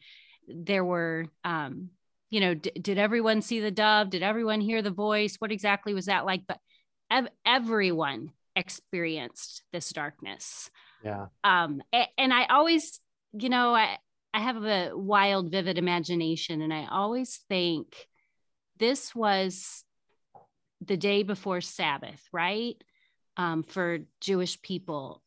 there 0.47 0.85
were, 0.85 1.27
um, 1.45 1.91
you 2.35 2.41
know, 2.41 2.55
d- 2.55 2.73
did 2.81 2.99
everyone 2.99 3.43
see 3.43 3.61
the 3.61 3.71
dove? 3.71 4.11
Did 4.11 4.23
everyone 4.23 4.61
hear 4.61 4.83
the 4.83 4.91
voice? 4.91 5.37
What 5.39 5.53
exactly 5.53 5.95
was 5.95 6.07
that 6.07 6.27
like? 6.27 6.43
But 6.47 6.59
ev- 7.11 7.29
everyone 7.47 8.33
experienced 8.57 9.63
this 9.73 9.91
darkness. 9.91 10.71
Yeah. 11.05 11.27
Um, 11.43 11.83
and, 11.93 12.09
and 12.19 12.35
I 12.35 12.47
always, 12.47 13.01
you 13.33 13.49
know, 13.49 13.75
I 13.75 13.99
I 14.33 14.41
have 14.41 14.65
a 14.65 14.91
wild, 14.95 15.53
vivid 15.53 15.79
imagination, 15.79 16.61
and 16.61 16.73
I 16.75 16.87
always 16.91 17.41
think 17.49 17.95
this 18.79 19.15
was 19.15 19.85
the 20.85 20.97
day 20.97 21.23
before 21.23 21.61
Sabbath, 21.61 22.21
right? 22.33 22.77
um, 23.37 23.63
for 23.63 23.99
Jewish 24.21 24.61
people, 24.63 25.23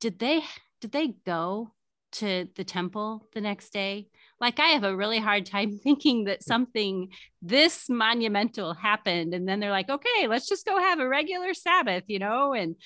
did 0.00 0.18
they 0.18 0.42
did 0.80 0.92
they 0.92 1.08
go 1.24 1.72
to 2.12 2.48
the 2.56 2.64
temple 2.64 3.28
the 3.34 3.40
next 3.40 3.72
day? 3.72 4.08
Like 4.40 4.58
I 4.58 4.68
have 4.68 4.84
a 4.84 4.96
really 4.96 5.18
hard 5.18 5.46
time 5.46 5.78
thinking 5.82 6.24
that 6.24 6.42
something 6.42 7.10
this 7.42 7.88
monumental 7.88 8.74
happened, 8.74 9.34
and 9.34 9.48
then 9.48 9.60
they're 9.60 9.70
like, 9.70 9.90
okay, 9.90 10.26
let's 10.28 10.48
just 10.48 10.66
go 10.66 10.78
have 10.78 11.00
a 11.00 11.08
regular 11.08 11.54
Sabbath, 11.54 12.04
you 12.06 12.18
know? 12.18 12.52
And 12.52 12.76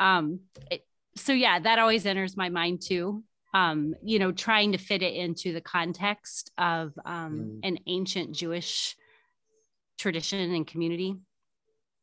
um, 0.00 0.40
it, 0.70 0.84
so 1.16 1.32
yeah, 1.32 1.58
that 1.58 1.78
always 1.78 2.06
enters 2.06 2.36
my 2.36 2.48
mind 2.48 2.82
too. 2.84 3.24
Um, 3.54 3.94
you 4.04 4.18
know, 4.18 4.30
trying 4.30 4.72
to 4.72 4.78
fit 4.78 5.02
it 5.02 5.14
into 5.14 5.54
the 5.54 5.60
context 5.62 6.52
of 6.58 6.92
um, 7.06 7.40
mm. 7.40 7.60
an 7.62 7.78
ancient 7.86 8.32
Jewish 8.32 8.94
tradition 9.98 10.54
and 10.54 10.66
community. 10.66 11.16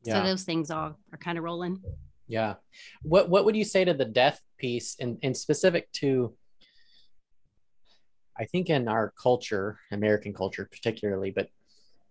Yeah. 0.04 0.16
So 0.16 0.24
those 0.24 0.44
things 0.44 0.72
all 0.72 0.98
are 1.12 1.18
kind 1.20 1.38
of 1.38 1.44
rolling. 1.44 1.82
Yeah. 2.28 2.56
What 3.04 3.30
what 3.30 3.46
would 3.46 3.56
you 3.56 3.64
say 3.64 3.86
to 3.86 3.94
the 3.94 4.06
death 4.06 4.42
piece 4.58 4.96
and 5.00 5.18
in, 5.22 5.30
in 5.30 5.34
specific 5.34 5.92
to 5.94 6.34
I 8.38 8.45
think 8.45 8.69
in 8.69 8.88
our 8.88 9.13
culture, 9.21 9.80
American 9.91 10.34
culture 10.34 10.67
particularly, 10.69 11.32
but 11.32 11.50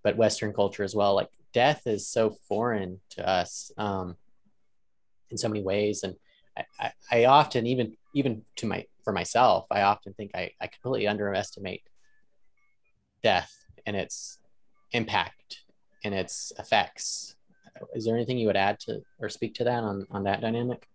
but 0.03 0.17
Western 0.17 0.53
culture 0.53 0.85
as 0.85 0.95
well, 0.95 1.15
like 1.15 1.31
death 1.53 1.83
is 1.87 2.07
so 2.07 2.37
foreign 2.49 3.01
to 3.11 3.27
us 3.27 3.73
um, 3.79 4.17
in 5.31 5.39
so 5.39 5.49
many 5.49 5.63
ways. 5.63 6.03
And 6.03 6.15
I, 6.57 6.65
I, 6.79 6.93
I 7.11 7.25
often 7.25 7.67
even 7.67 7.97
even 8.15 8.43
to 8.57 8.67
my 8.67 8.85
for 9.03 9.13
myself, 9.13 9.67
I 9.71 9.83
often 9.83 10.15
think 10.15 10.33
I, 10.35 10.51
I 10.61 10.67
completely 10.67 11.07
underestimate 11.07 11.83
death 13.23 13.53
and 13.87 13.97
its 13.97 14.39
impact 14.93 15.63
and 16.05 16.15
its 16.15 16.53
effects 16.59 17.35
is 17.95 18.05
there 18.05 18.15
anything 18.17 18.39
you 18.39 18.47
would 18.47 18.57
add 18.57 18.79
to 18.81 19.03
or 19.21 19.29
speak 19.29 19.55
to 19.55 19.65
that 19.65 19.83
on 19.83 20.07
on 20.11 20.25
that 20.25 20.41
dynamic? 20.41 20.87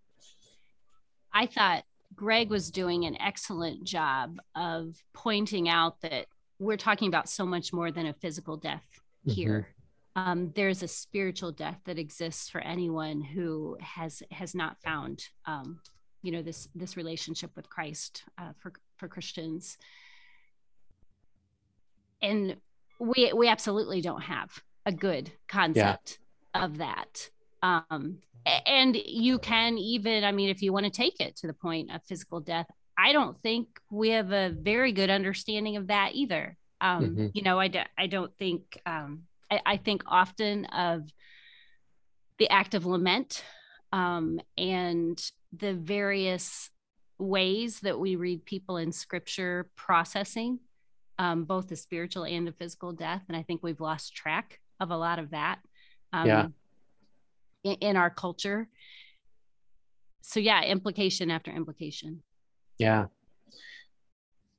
I 1.33 1.45
thought 1.45 1.83
Greg 2.15 2.49
was 2.49 2.71
doing 2.71 3.05
an 3.05 3.19
excellent 3.21 3.83
job 3.83 4.39
of 4.55 4.95
pointing 5.13 5.69
out 5.69 6.01
that 6.01 6.25
we're 6.59 6.77
talking 6.77 7.07
about 7.07 7.29
so 7.29 7.45
much 7.45 7.71
more 7.71 7.91
than 7.91 8.07
a 8.07 8.13
physical 8.13 8.57
death 8.57 8.85
mm-hmm. 9.25 9.31
here. 9.31 9.67
Mm-hmm. 10.17 10.29
Um, 10.29 10.51
there's 10.55 10.83
a 10.83 10.87
spiritual 10.87 11.51
death 11.51 11.79
that 11.85 11.99
exists 11.99 12.49
for 12.49 12.59
anyone 12.61 13.21
who 13.21 13.77
has 13.79 14.21
has 14.31 14.53
not 14.53 14.77
found, 14.81 15.23
um, 15.45 15.79
you 16.23 16.31
know, 16.31 16.41
this 16.41 16.67
this 16.75 16.97
relationship 16.97 17.51
with 17.55 17.69
Christ 17.69 18.23
uh, 18.37 18.51
for 18.57 18.73
for 18.97 19.07
Christians, 19.07 19.77
and 22.21 22.57
we 22.99 23.31
we 23.33 23.47
absolutely 23.47 24.01
don't 24.01 24.23
have 24.23 24.51
a 24.85 24.91
good 24.91 25.31
concept 25.47 26.19
of 26.53 26.79
that. 26.79 27.29
Um, 27.61 28.17
and 28.45 28.95
you 28.95 29.39
can 29.39 29.77
even, 29.77 30.23
I 30.23 30.31
mean, 30.31 30.49
if 30.49 30.61
you 30.61 30.73
want 30.73 30.85
to 30.85 30.91
take 30.91 31.19
it 31.19 31.35
to 31.37 31.47
the 31.47 31.53
point 31.53 31.93
of 31.93 32.03
physical 32.03 32.39
death, 32.39 32.67
I 32.97 33.13
don't 33.13 33.39
think 33.41 33.67
we 33.91 34.09
have 34.09 34.31
a 34.31 34.49
very 34.49 34.91
good 34.91 35.09
understanding 35.09 35.77
of 35.77 35.87
that 35.87 36.11
either. 36.13 36.57
Um, 36.81 37.05
mm-hmm. 37.05 37.27
You 37.33 37.41
know, 37.43 37.59
I, 37.59 37.67
do, 37.67 37.79
I 37.97 38.07
don't 38.07 38.35
think, 38.37 38.79
um, 38.85 39.23
I, 39.51 39.61
I, 39.65 39.77
think 39.77 40.03
often 40.07 40.65
of 40.65 41.09
the 42.37 42.49
act 42.49 42.73
of 42.73 42.85
lament 42.85 43.43
um, 43.91 44.39
and 44.57 45.21
the 45.51 45.73
various 45.73 46.69
ways 47.17 47.81
that 47.81 47.99
we 47.99 48.15
read 48.15 48.45
people 48.45 48.77
in 48.77 48.93
scripture 48.93 49.69
processing 49.75 50.59
um, 51.19 51.43
both 51.43 51.67
the 51.67 51.75
spiritual 51.75 52.23
and 52.23 52.47
the 52.47 52.53
physical 52.53 52.93
death. 52.93 53.23
And 53.27 53.35
I 53.35 53.43
think 53.43 53.61
we've 53.61 53.81
lost 53.81 54.15
track 54.15 54.59
of 54.79 54.89
a 54.89 54.97
lot 54.97 55.19
of 55.19 55.31
that 55.31 55.59
um, 56.13 56.27
yeah. 56.27 56.47
In, 57.63 57.73
in 57.75 57.97
our 57.97 58.09
culture. 58.09 58.67
So 60.21 60.39
yeah, 60.39 60.63
implication 60.63 61.31
after 61.31 61.51
implication. 61.51 62.23
Yeah. 62.77 63.05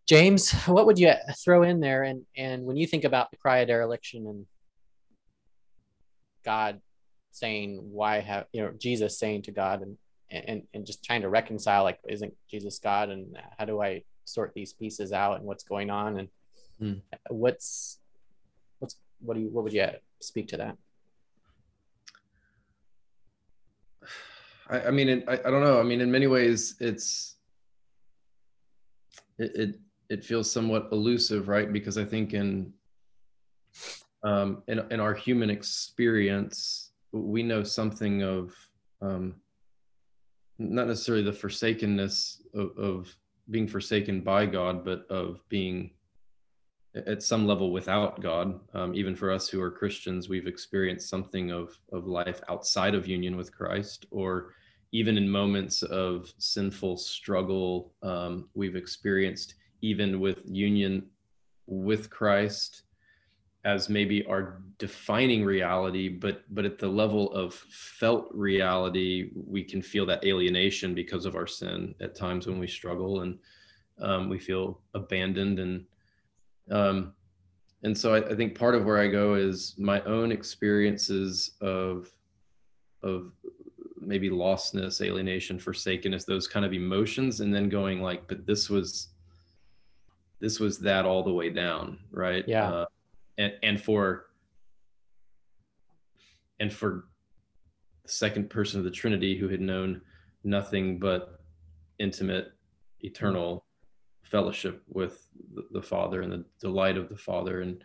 James, 0.07 0.53
what 0.67 0.87
would 0.87 0.99
you 0.99 1.13
throw 1.45 1.63
in 1.63 1.81
there? 1.81 2.03
And 2.03 2.25
and 2.37 2.65
when 2.65 2.77
you 2.77 2.87
think 2.87 3.05
about 3.05 3.31
the 3.31 3.37
cry 3.37 3.59
of 3.59 3.69
dereliction 3.69 4.27
and 4.27 4.47
God 6.45 6.81
saying, 7.31 7.79
"Why 7.93 8.21
have 8.21 8.47
you 8.53 8.63
know 8.63 8.73
Jesus 8.77 9.19
saying 9.19 9.43
to 9.43 9.53
God 9.53 9.83
and 9.83 9.97
and 10.31 10.63
and 10.75 10.87
just 10.87 11.05
trying 11.05 11.23
to 11.23 11.29
reconcile 11.29 11.85
like, 11.85 11.99
isn't 12.09 12.35
Jesus 12.51 12.79
God? 12.79 13.11
And 13.11 13.39
how 13.59 13.65
do 13.65 13.81
I 13.81 14.03
sort 14.25 14.53
these 14.55 14.73
pieces 14.73 15.13
out 15.13 15.39
and 15.39 15.45
what's 15.45 15.65
going 15.65 15.91
on 15.91 16.19
and 16.19 16.29
mm. 16.81 17.01
what's 17.29 17.99
what's 18.79 18.97
what 19.21 19.35
do 19.35 19.41
you 19.41 19.49
what 19.49 19.65
would 19.65 19.73
you 19.73 19.89
speak 20.21 20.49
to 20.49 20.57
that? 20.59 20.77
I, 24.71 24.83
I 24.83 24.91
mean, 24.91 25.09
it, 25.09 25.25
I, 25.29 25.35
I 25.35 25.51
don't 25.51 25.63
know. 25.63 25.81
I 25.81 25.83
mean, 25.83 26.01
in 26.01 26.11
many 26.11 26.27
ways, 26.27 26.77
it's 26.81 27.37
it, 29.39 29.55
it 29.55 29.81
it 30.09 30.25
feels 30.25 30.51
somewhat 30.51 30.89
elusive, 30.93 31.49
right? 31.49 31.73
Because 31.73 31.99
I 31.99 32.05
think 32.05 32.33
in 32.33 32.73
um, 34.23 34.63
in 34.69 34.81
in 34.91 35.01
our 35.01 35.15
human 35.15 35.51
experience, 35.51 36.93
we 37.13 37.43
know 37.43 37.63
something 37.63 38.23
of 38.23 38.55
um, 39.03 39.35
not 40.59 40.87
necessarily 40.87 41.25
the 41.25 41.33
forsakenness 41.33 42.43
of, 42.55 42.77
of 42.79 43.17
being 43.51 43.67
forsaken 43.67 44.21
by 44.21 44.47
God, 44.47 44.85
but 44.85 45.07
of 45.11 45.41
being 45.49 45.91
at 46.95 47.23
some 47.23 47.47
level 47.47 47.73
without 47.73 48.21
God. 48.21 48.61
Um, 48.75 48.95
even 48.95 49.15
for 49.17 49.31
us 49.31 49.49
who 49.49 49.61
are 49.63 49.71
Christians, 49.71 50.29
we've 50.29 50.47
experienced 50.47 51.09
something 51.09 51.51
of 51.51 51.77
of 51.93 52.07
life 52.07 52.41
outside 52.49 52.95
of 52.95 53.09
union 53.09 53.37
with 53.37 53.57
Christ, 53.57 54.07
or 54.11 54.55
even 54.93 55.17
in 55.17 55.29
moments 55.29 55.83
of 55.83 56.33
sinful 56.39 56.97
struggle 56.97 57.93
um, 58.03 58.49
we've 58.55 58.77
experienced, 58.77 59.55
even 59.83 60.21
with 60.21 60.41
union 60.45 61.07
with 61.67 62.11
Christ 62.11 62.83
as 63.65 63.89
maybe 63.91 64.25
our 64.27 64.63
defining 64.79 65.45
reality, 65.45 66.09
but 66.09 66.43
but 66.55 66.65
at 66.65 66.79
the 66.79 66.89
level 66.89 67.33
of 67.33 67.55
felt 67.55 68.29
reality, 68.33 69.31
we 69.35 69.63
can 69.63 69.83
feel 69.83 70.07
that 70.07 70.25
alienation 70.25 70.95
because 70.95 71.27
of 71.27 71.37
our 71.37 71.47
sin 71.47 71.95
at 72.01 72.15
times 72.15 72.47
when 72.47 72.59
we 72.59 72.67
struggle 72.67 73.21
and 73.21 73.39
um, 74.01 74.29
we 74.29 74.39
feel 74.39 74.81
abandoned 74.95 75.59
and 75.59 75.85
um, 76.71 77.13
and 77.83 77.97
so 77.97 78.15
I, 78.15 78.31
I 78.31 78.35
think 78.35 78.59
part 78.59 78.75
of 78.75 78.85
where 78.85 78.99
I 78.99 79.09
go 79.09 79.35
is 79.35 79.75
my 79.79 80.03
own 80.03 80.33
experiences 80.33 81.53
of 81.61 82.11
of 83.03 83.33
maybe 84.11 84.29
lostness, 84.29 85.01
alienation, 85.01 85.57
forsakenness, 85.57 86.25
those 86.25 86.49
kind 86.49 86.67
of 86.67 86.73
emotions, 86.73 87.41
and 87.41 87.55
then 87.55 87.69
going 87.69 88.03
like, 88.03 88.27
but 88.27 88.45
this 88.45 88.69
was 88.69 89.09
this 90.41 90.59
was 90.59 90.79
that 90.81 91.07
all 91.07 91.23
the 91.23 91.33
way 91.33 91.49
down, 91.49 91.97
right? 92.11 92.45
Yeah. 92.47 92.71
Uh, 92.71 92.87
and 93.39 93.53
and 93.63 93.81
for 93.81 94.27
and 96.59 96.73
for 96.73 97.05
the 98.03 98.11
second 98.11 98.51
person 98.51 98.81
of 98.81 98.85
the 98.85 98.91
Trinity 98.91 99.39
who 99.39 99.49
had 99.49 99.61
known 99.61 100.01
nothing 100.43 100.99
but 100.99 101.41
intimate, 102.01 102.53
eternal 103.01 103.65
fellowship 104.25 104.83
with 104.89 105.29
the, 105.55 105.63
the 105.71 105.83
Father 105.83 106.23
and 106.23 106.33
the 106.33 106.45
delight 106.61 106.97
of 106.97 107.09
the 107.09 107.17
Father. 107.17 107.61
And 107.61 107.85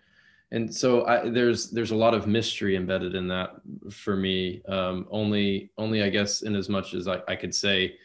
and 0.56 0.74
so 0.74 1.06
I, 1.06 1.30
there's 1.30 1.70
there's 1.70 1.92
a 1.92 1.96
lot 1.96 2.14
of 2.14 2.28
mystery 2.28 2.78
embedded 2.78 3.14
in 3.14 3.28
that 3.28 3.56
for 3.92 4.16
me. 4.16 4.64
Um, 4.70 5.06
only 5.12 5.70
only 5.78 6.02
I 6.02 6.10
guess 6.10 6.44
in 6.44 6.56
as 6.56 6.70
much 6.70 6.94
as 6.94 7.10
I, 7.10 7.22
I 7.28 7.36
could 7.36 7.54
say 7.54 7.98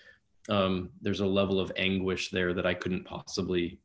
um, 0.49 0.91
there's 1.01 1.21
a 1.21 1.27
level 1.27 1.61
of 1.61 1.71
anguish 1.77 2.31
there 2.31 2.53
that 2.53 2.67
I 2.67 2.75
couldn't 2.75 3.05
possibly 3.05 3.79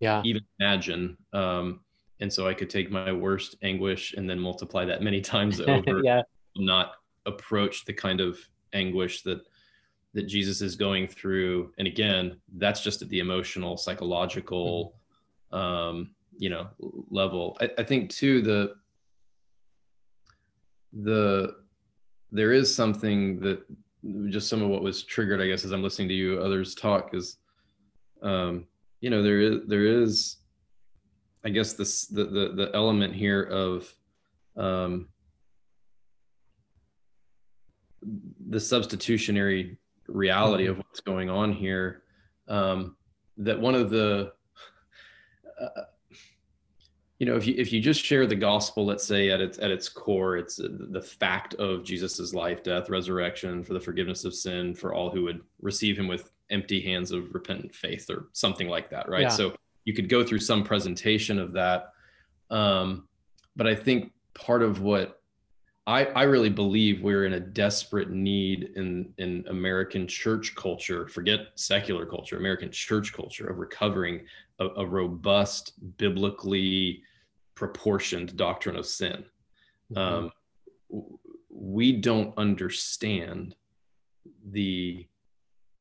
yeah 0.00 0.20
even 0.24 0.42
imagine. 0.58 1.16
Um, 1.32 1.80
and 2.20 2.32
so 2.32 2.48
I 2.48 2.54
could 2.54 2.68
take 2.68 2.90
my 2.90 3.12
worst 3.12 3.54
anguish 3.62 4.14
and 4.14 4.28
then 4.28 4.40
multiply 4.40 4.84
that 4.84 5.00
many 5.00 5.20
times 5.20 5.60
over. 5.66 6.02
yeah. 6.02 6.22
Not 6.56 6.94
approach 7.24 7.84
the 7.84 7.92
kind 7.92 8.20
of 8.20 8.36
anguish 8.72 9.22
that 9.22 9.42
that 10.14 10.26
Jesus 10.26 10.60
is 10.60 10.74
going 10.74 11.06
through. 11.06 11.72
And 11.78 11.86
again, 11.86 12.40
that's 12.56 12.82
just 12.82 13.00
at 13.00 13.08
the 13.10 13.20
emotional, 13.20 13.76
psychological, 13.76 14.96
mm-hmm. 15.52 15.64
um, 15.64 16.10
you 16.38 16.48
know, 16.48 16.68
level. 17.10 17.58
I, 17.60 17.70
I 17.78 17.82
think 17.82 18.10
too 18.10 18.40
the 18.40 18.74
the 20.92 21.56
there 22.32 22.52
is 22.52 22.74
something 22.74 23.40
that 23.40 23.60
just 24.28 24.48
some 24.48 24.62
of 24.62 24.68
what 24.68 24.82
was 24.82 25.02
triggered, 25.02 25.40
I 25.40 25.48
guess, 25.48 25.64
as 25.64 25.72
I'm 25.72 25.82
listening 25.82 26.08
to 26.08 26.14
you 26.14 26.40
others 26.40 26.74
talk 26.74 27.14
is, 27.14 27.38
um, 28.22 28.66
you 29.00 29.10
know, 29.10 29.22
there 29.22 29.40
is 29.40 29.60
there 29.66 29.84
is, 29.84 30.36
I 31.44 31.50
guess 31.50 31.74
this 31.74 32.06
the 32.06 32.24
the 32.24 32.52
the 32.54 32.70
element 32.74 33.14
here 33.14 33.42
of 33.42 33.92
um, 34.56 35.08
the 38.48 38.60
substitutionary 38.60 39.78
reality 40.06 40.64
mm-hmm. 40.64 40.72
of 40.72 40.78
what's 40.78 41.00
going 41.00 41.28
on 41.28 41.52
here. 41.52 42.02
Um, 42.48 42.96
that 43.38 43.60
one 43.60 43.74
of 43.74 43.90
the 43.90 44.32
uh, 45.60 45.82
you 47.18 47.26
know 47.26 47.36
if 47.36 47.46
you 47.46 47.54
if 47.58 47.72
you 47.72 47.80
just 47.80 48.02
share 48.02 48.26
the 48.26 48.34
gospel 48.34 48.84
let's 48.84 49.04
say 49.04 49.30
at 49.30 49.40
its 49.40 49.58
at 49.58 49.70
its 49.70 49.88
core 49.88 50.36
it's 50.36 50.56
the 50.56 51.02
fact 51.02 51.54
of 51.54 51.84
jesus's 51.84 52.34
life 52.34 52.62
death 52.62 52.88
resurrection 52.88 53.62
for 53.62 53.74
the 53.74 53.80
forgiveness 53.80 54.24
of 54.24 54.34
sin 54.34 54.74
for 54.74 54.94
all 54.94 55.10
who 55.10 55.22
would 55.22 55.40
receive 55.60 55.98
him 55.98 56.08
with 56.08 56.30
empty 56.50 56.80
hands 56.80 57.10
of 57.10 57.34
repentant 57.34 57.74
faith 57.74 58.08
or 58.08 58.28
something 58.32 58.68
like 58.68 58.88
that 58.88 59.08
right 59.08 59.22
yeah. 59.22 59.28
so 59.28 59.54
you 59.84 59.92
could 59.92 60.08
go 60.08 60.24
through 60.24 60.38
some 60.38 60.62
presentation 60.62 61.38
of 61.38 61.52
that 61.52 61.92
um, 62.50 63.06
but 63.56 63.66
i 63.66 63.74
think 63.74 64.12
part 64.34 64.62
of 64.62 64.80
what 64.80 65.16
I, 65.88 66.04
I 66.04 66.22
really 66.24 66.50
believe 66.50 67.00
we're 67.00 67.24
in 67.24 67.32
a 67.32 67.40
desperate 67.40 68.10
need 68.10 68.72
in, 68.76 69.10
in 69.16 69.42
American 69.48 70.06
church 70.06 70.54
culture, 70.54 71.08
forget 71.08 71.46
secular 71.54 72.04
culture, 72.04 72.36
American 72.36 72.70
church 72.70 73.14
culture 73.14 73.46
of 73.46 73.56
recovering 73.56 74.26
a, 74.58 74.66
a 74.66 74.86
robust, 74.86 75.96
biblically 75.96 77.02
proportioned 77.58 78.36
doctrine 78.36 78.76
of 78.76 78.86
sin. 78.86 79.24
Mm-hmm. 79.92 79.98
Um, 79.98 80.32
we 81.50 81.92
don't 81.92 82.32
understand 82.38 83.56
the 84.50 85.06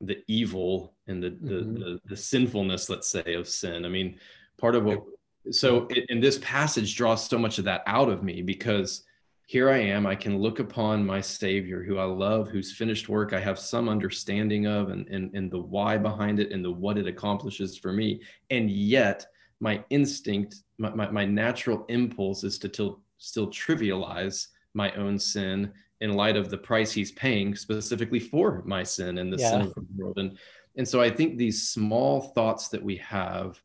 the 0.01 0.23
evil 0.27 0.93
and 1.07 1.21
the, 1.23 1.29
the, 1.29 1.53
mm-hmm. 1.53 1.73
the, 1.73 2.01
the 2.05 2.17
sinfulness, 2.17 2.87
let's 2.87 3.09
say, 3.09 3.33
of 3.33 3.47
sin. 3.47 3.83
I 3.85 3.89
mean, 3.89 4.19
part 4.57 4.75
of 4.75 4.85
what 4.85 5.03
so 5.51 5.87
in 6.09 6.19
this 6.19 6.39
passage 6.39 6.95
draws 6.95 7.29
so 7.29 7.37
much 7.37 7.59
of 7.59 7.65
that 7.65 7.83
out 7.85 8.09
of 8.09 8.23
me 8.23 8.41
because 8.41 9.03
here 9.45 9.69
I 9.69 9.77
am. 9.77 10.05
I 10.05 10.15
can 10.15 10.39
look 10.39 10.59
upon 10.59 11.05
my 11.05 11.21
Savior 11.21 11.83
who 11.83 11.99
I 11.99 12.03
love, 12.05 12.49
whose 12.49 12.75
finished 12.75 13.07
work 13.07 13.33
I 13.33 13.39
have 13.39 13.57
some 13.57 13.87
understanding 13.87 14.65
of, 14.65 14.89
and, 14.89 15.07
and, 15.07 15.33
and 15.35 15.49
the 15.49 15.59
why 15.59 15.97
behind 15.97 16.39
it 16.39 16.51
and 16.51 16.65
the 16.65 16.71
what 16.71 16.97
it 16.97 17.07
accomplishes 17.07 17.77
for 17.77 17.93
me. 17.93 18.21
And 18.49 18.69
yet, 18.69 19.25
my 19.59 19.83
instinct, 19.89 20.63
my, 20.77 20.89
my, 20.93 21.09
my 21.09 21.25
natural 21.25 21.85
impulse 21.89 22.43
is 22.43 22.59
to 22.59 22.69
til- 22.69 23.01
still 23.17 23.47
trivialize 23.47 24.47
my 24.73 24.91
own 24.93 25.17
sin 25.17 25.71
in 26.01 26.13
light 26.13 26.37
of 26.37 26.49
the 26.49 26.57
price 26.57 26.91
he's 26.91 27.11
paying 27.13 27.55
specifically 27.55 28.19
for 28.19 28.61
my 28.65 28.83
sin 28.83 29.17
and 29.17 29.33
the 29.33 29.37
yeah. 29.37 29.49
sin 29.49 29.61
of 29.61 29.73
the 29.73 29.85
world. 29.95 30.17
And, 30.19 30.37
and 30.75 30.87
so 30.87 31.01
I 31.01 31.09
think 31.09 31.37
these 31.37 31.69
small 31.69 32.21
thoughts 32.21 32.67
that 32.69 32.83
we 32.83 32.97
have 32.97 33.59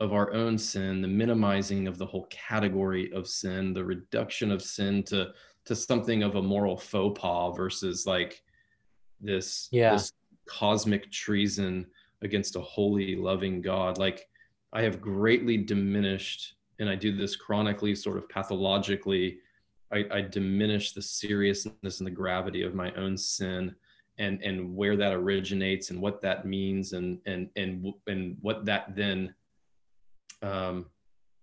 of 0.00 0.12
our 0.12 0.32
own 0.32 0.58
sin, 0.58 1.00
the 1.02 1.08
minimizing 1.08 1.88
of 1.88 1.98
the 1.98 2.06
whole 2.06 2.26
category 2.30 3.12
of 3.12 3.28
sin, 3.28 3.72
the 3.72 3.84
reduction 3.84 4.50
of 4.50 4.62
sin 4.62 5.02
to 5.04 5.32
to 5.68 5.76
something 5.76 6.22
of 6.22 6.36
a 6.36 6.42
moral 6.42 6.78
faux 6.78 7.20
pas 7.20 7.54
versus 7.54 8.06
like 8.06 8.42
this, 9.20 9.68
yeah. 9.70 9.92
this 9.92 10.12
cosmic 10.46 11.12
treason 11.12 11.86
against 12.22 12.56
a 12.56 12.60
holy, 12.60 13.14
loving 13.14 13.60
God. 13.60 13.98
Like 13.98 14.26
I 14.72 14.82
have 14.82 15.00
greatly 15.00 15.56
diminished, 15.56 16.54
and 16.78 16.88
I 16.88 16.94
do 16.94 17.16
this 17.16 17.36
chronically, 17.36 17.94
sort 17.94 18.18
of 18.18 18.28
pathologically. 18.28 19.38
I, 19.92 20.04
I 20.10 20.20
diminish 20.20 20.92
the 20.92 21.02
seriousness 21.02 22.00
and 22.00 22.06
the 22.06 22.10
gravity 22.10 22.62
of 22.62 22.74
my 22.74 22.92
own 22.92 23.16
sin 23.16 23.74
and 24.18 24.42
and 24.42 24.74
where 24.74 24.96
that 24.96 25.12
originates 25.12 25.90
and 25.90 26.00
what 26.00 26.20
that 26.20 26.44
means 26.44 26.92
and 26.92 27.18
and 27.26 27.48
and 27.56 27.94
and 28.06 28.36
what 28.40 28.64
that 28.64 28.94
then 28.94 29.34
um, 30.42 30.86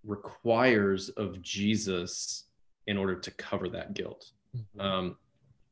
requires 0.04 1.10
of 1.10 1.42
Jesus 1.42 2.46
in 2.88 2.98
order 2.98 3.16
to 3.16 3.32
cover 3.32 3.68
that 3.70 3.94
guilt. 3.94 4.32
Mm-hmm. 4.56 4.82
Um, 4.82 5.18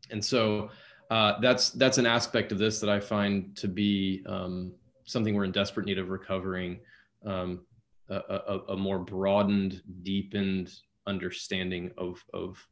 and 0.10 0.24
so 0.24 0.70
uh, 1.12 1.40
that's 1.42 1.70
that's 1.72 1.98
an 1.98 2.06
aspect 2.06 2.52
of 2.52 2.58
this 2.58 2.80
that 2.80 2.90
I 2.90 3.00
find 3.00 3.56
to 3.58 3.68
be 3.68 4.24
um, 4.26 4.72
something 5.06 5.36
we're 5.36 5.44
in 5.44 5.52
desperate 5.52 5.86
need 5.86 6.00
of 6.00 6.10
recovering 6.10 6.80
um, 7.26 7.66
a, 8.10 8.16
a, 8.16 8.60
a, 8.70 8.78
more 8.78 9.00
broadened, 9.00 9.82
deepened 10.04 10.74
understanding 11.08 11.92
of 11.98 12.24
of 12.34 12.66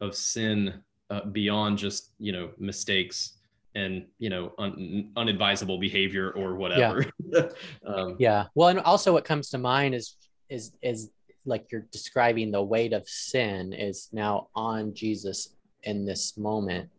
of 0.00 0.14
sin 0.14 0.82
uh, 1.10 1.24
beyond 1.26 1.78
just 1.78 2.12
you 2.18 2.32
know 2.32 2.50
mistakes 2.58 3.38
and 3.74 4.06
you 4.18 4.30
know 4.30 4.52
un- 4.58 5.10
unadvisable 5.16 5.78
behavior 5.78 6.32
or 6.32 6.56
whatever. 6.56 7.04
Yeah. 7.30 7.48
um, 7.86 8.16
yeah. 8.18 8.46
Well 8.54 8.68
and 8.68 8.80
also 8.80 9.12
what 9.12 9.24
comes 9.24 9.50
to 9.50 9.58
mind 9.58 9.94
is 9.94 10.16
is 10.48 10.72
is 10.82 11.10
like 11.44 11.70
you're 11.70 11.86
describing 11.92 12.50
the 12.50 12.62
weight 12.62 12.92
of 12.92 13.08
sin 13.08 13.72
is 13.72 14.08
now 14.12 14.48
on 14.54 14.94
jesus 14.94 15.54
in 15.82 16.04
this 16.04 16.36
moment. 16.36 16.90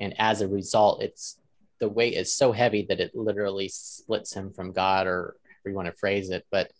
And 0.00 0.14
as 0.18 0.40
a 0.40 0.48
result 0.48 1.02
it's 1.02 1.38
the 1.78 1.88
weight 1.88 2.14
is 2.14 2.34
so 2.34 2.52
heavy 2.52 2.86
that 2.88 3.00
it 3.00 3.14
literally 3.14 3.68
splits 3.68 4.32
him 4.32 4.52
from 4.52 4.72
god 4.72 5.06
or 5.06 5.36
however 5.64 5.72
you 5.72 5.76
want 5.76 5.86
to 5.86 5.98
phrase 5.98 6.30
it 6.30 6.44
but 6.50 6.70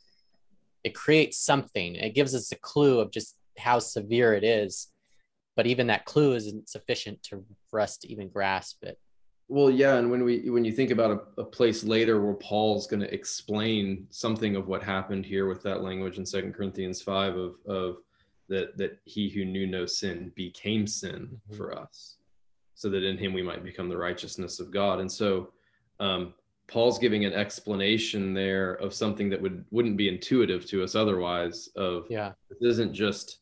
it 0.82 0.94
creates 0.94 1.38
something 1.38 1.94
it 1.94 2.14
gives 2.14 2.34
us 2.34 2.52
a 2.52 2.56
clue 2.56 3.00
of 3.00 3.10
just 3.10 3.36
how 3.58 3.78
severe 3.78 4.34
it 4.34 4.44
is 4.44 4.88
but 5.56 5.66
even 5.66 5.86
that 5.86 6.04
clue 6.04 6.34
isn't 6.34 6.68
sufficient 6.68 7.22
to 7.22 7.44
for 7.70 7.80
us 7.80 7.96
to 7.96 8.10
even 8.10 8.28
grasp 8.28 8.82
it 8.82 8.98
well, 9.46 9.68
yeah, 9.68 9.96
and 9.96 10.10
when 10.10 10.24
we 10.24 10.48
when 10.48 10.64
you 10.64 10.72
think 10.72 10.90
about 10.90 11.10
a, 11.10 11.42
a 11.42 11.44
place 11.44 11.84
later 11.84 12.18
where 12.18 12.32
Paul's 12.32 12.86
going 12.86 13.02
to 13.02 13.12
explain 13.12 14.06
something 14.08 14.56
of 14.56 14.68
what 14.68 14.82
happened 14.82 15.26
here 15.26 15.46
with 15.46 15.62
that 15.64 15.82
language 15.82 16.16
in 16.16 16.24
Second 16.24 16.54
Corinthians 16.54 17.02
five 17.02 17.36
of 17.36 17.56
of 17.66 17.96
that 18.48 18.78
that 18.78 19.00
he 19.04 19.28
who 19.28 19.44
knew 19.44 19.66
no 19.66 19.84
sin 19.84 20.32
became 20.34 20.86
sin 20.86 21.28
mm-hmm. 21.28 21.56
for 21.58 21.78
us, 21.78 22.16
so 22.74 22.88
that 22.88 23.04
in 23.04 23.18
him 23.18 23.34
we 23.34 23.42
might 23.42 23.62
become 23.62 23.90
the 23.90 23.98
righteousness 23.98 24.60
of 24.60 24.70
God. 24.70 25.00
And 25.00 25.12
so, 25.12 25.50
um, 26.00 26.32
Paul's 26.66 26.98
giving 26.98 27.24
an 27.24 27.32
explanation 27.32 28.32
there 28.32 28.74
of 28.74 28.94
something 28.94 29.28
that 29.30 29.40
would 29.40 29.64
wouldn't 29.70 29.96
be 29.96 30.08
intuitive 30.08 30.66
to 30.66 30.82
us 30.82 30.94
otherwise. 30.94 31.68
Of 31.76 32.06
yeah, 32.10 32.32
this 32.48 32.62
isn't 32.62 32.94
just 32.94 33.40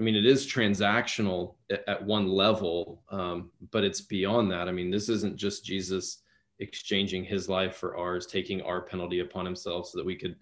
I 0.00 0.02
mean, 0.02 0.16
it 0.16 0.24
is 0.24 0.46
transactional 0.46 1.56
at, 1.70 1.86
at 1.86 2.04
one 2.04 2.26
level, 2.26 3.02
um, 3.10 3.50
but 3.70 3.84
it's 3.84 4.00
beyond 4.00 4.50
that. 4.50 4.66
I 4.66 4.72
mean, 4.72 4.90
this 4.90 5.10
isn't 5.10 5.36
just 5.36 5.62
Jesus 5.62 6.22
exchanging 6.58 7.22
his 7.22 7.50
life 7.50 7.76
for 7.76 7.98
ours, 7.98 8.26
taking 8.26 8.62
our 8.62 8.80
penalty 8.80 9.20
upon 9.20 9.44
himself 9.44 9.88
so 9.88 9.98
that 9.98 10.06
we 10.06 10.16
could 10.16 10.36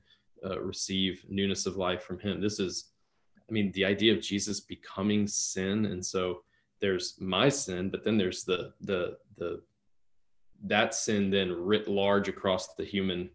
uh, 0.45 0.61
receive 0.61 1.25
newness 1.29 1.67
of 1.67 1.77
life 1.77 2.05
from 2.05 2.21
him. 2.21 2.41
This 2.41 2.61
is, 2.61 2.91
I 3.49 3.53
mean, 3.53 3.73
the 3.73 3.85
idea 3.85 4.15
of 4.15 4.23
Jesus 4.23 4.61
becoming 4.61 5.27
sin. 5.27 5.87
And 5.87 6.07
so 6.07 6.43
there's 6.81 7.17
my 7.19 7.49
sin, 7.49 7.91
but 7.91 8.05
then 8.05 8.17
there's 8.17 8.45
the, 8.45 8.73
the, 8.83 9.17
the, 9.39 9.61
that 10.65 10.95
sin 10.95 11.31
then 11.31 11.53
writ 11.53 11.89
large 11.89 12.29
across 12.29 12.75
the 12.75 12.85
human 12.85 13.31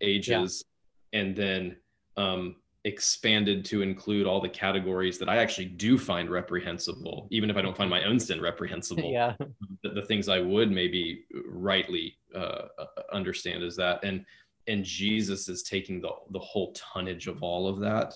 ages. 0.00 0.64
Yeah. 1.12 1.20
And 1.20 1.36
then, 1.36 1.76
um, 2.16 2.56
expanded 2.84 3.64
to 3.64 3.80
include 3.80 4.26
all 4.26 4.40
the 4.40 4.48
categories 4.48 5.18
that 5.18 5.28
I 5.28 5.38
actually 5.38 5.66
do 5.66 5.96
find 5.96 6.28
reprehensible, 6.28 7.28
even 7.30 7.48
if 7.48 7.56
I 7.56 7.62
don't 7.62 7.76
find 7.76 7.88
my 7.88 8.04
own 8.04 8.20
sin 8.20 8.40
reprehensible. 8.40 9.04
yeah. 9.10 9.34
The, 9.82 9.90
the, 9.90 10.02
things 10.02 10.28
I 10.28 10.40
would 10.40 10.70
maybe 10.70 11.24
rightly 11.46 12.18
uh, 12.34 12.66
uh, 12.78 12.86
understand 13.12 13.62
is 13.62 13.74
that, 13.76 14.04
and 14.04 14.24
and 14.66 14.84
Jesus 14.84 15.48
is 15.48 15.62
taking 15.62 16.00
the 16.00 16.10
the 16.30 16.38
whole 16.38 16.72
tonnage 16.72 17.26
of 17.26 17.42
all 17.42 17.68
of 17.68 17.80
that 17.80 18.14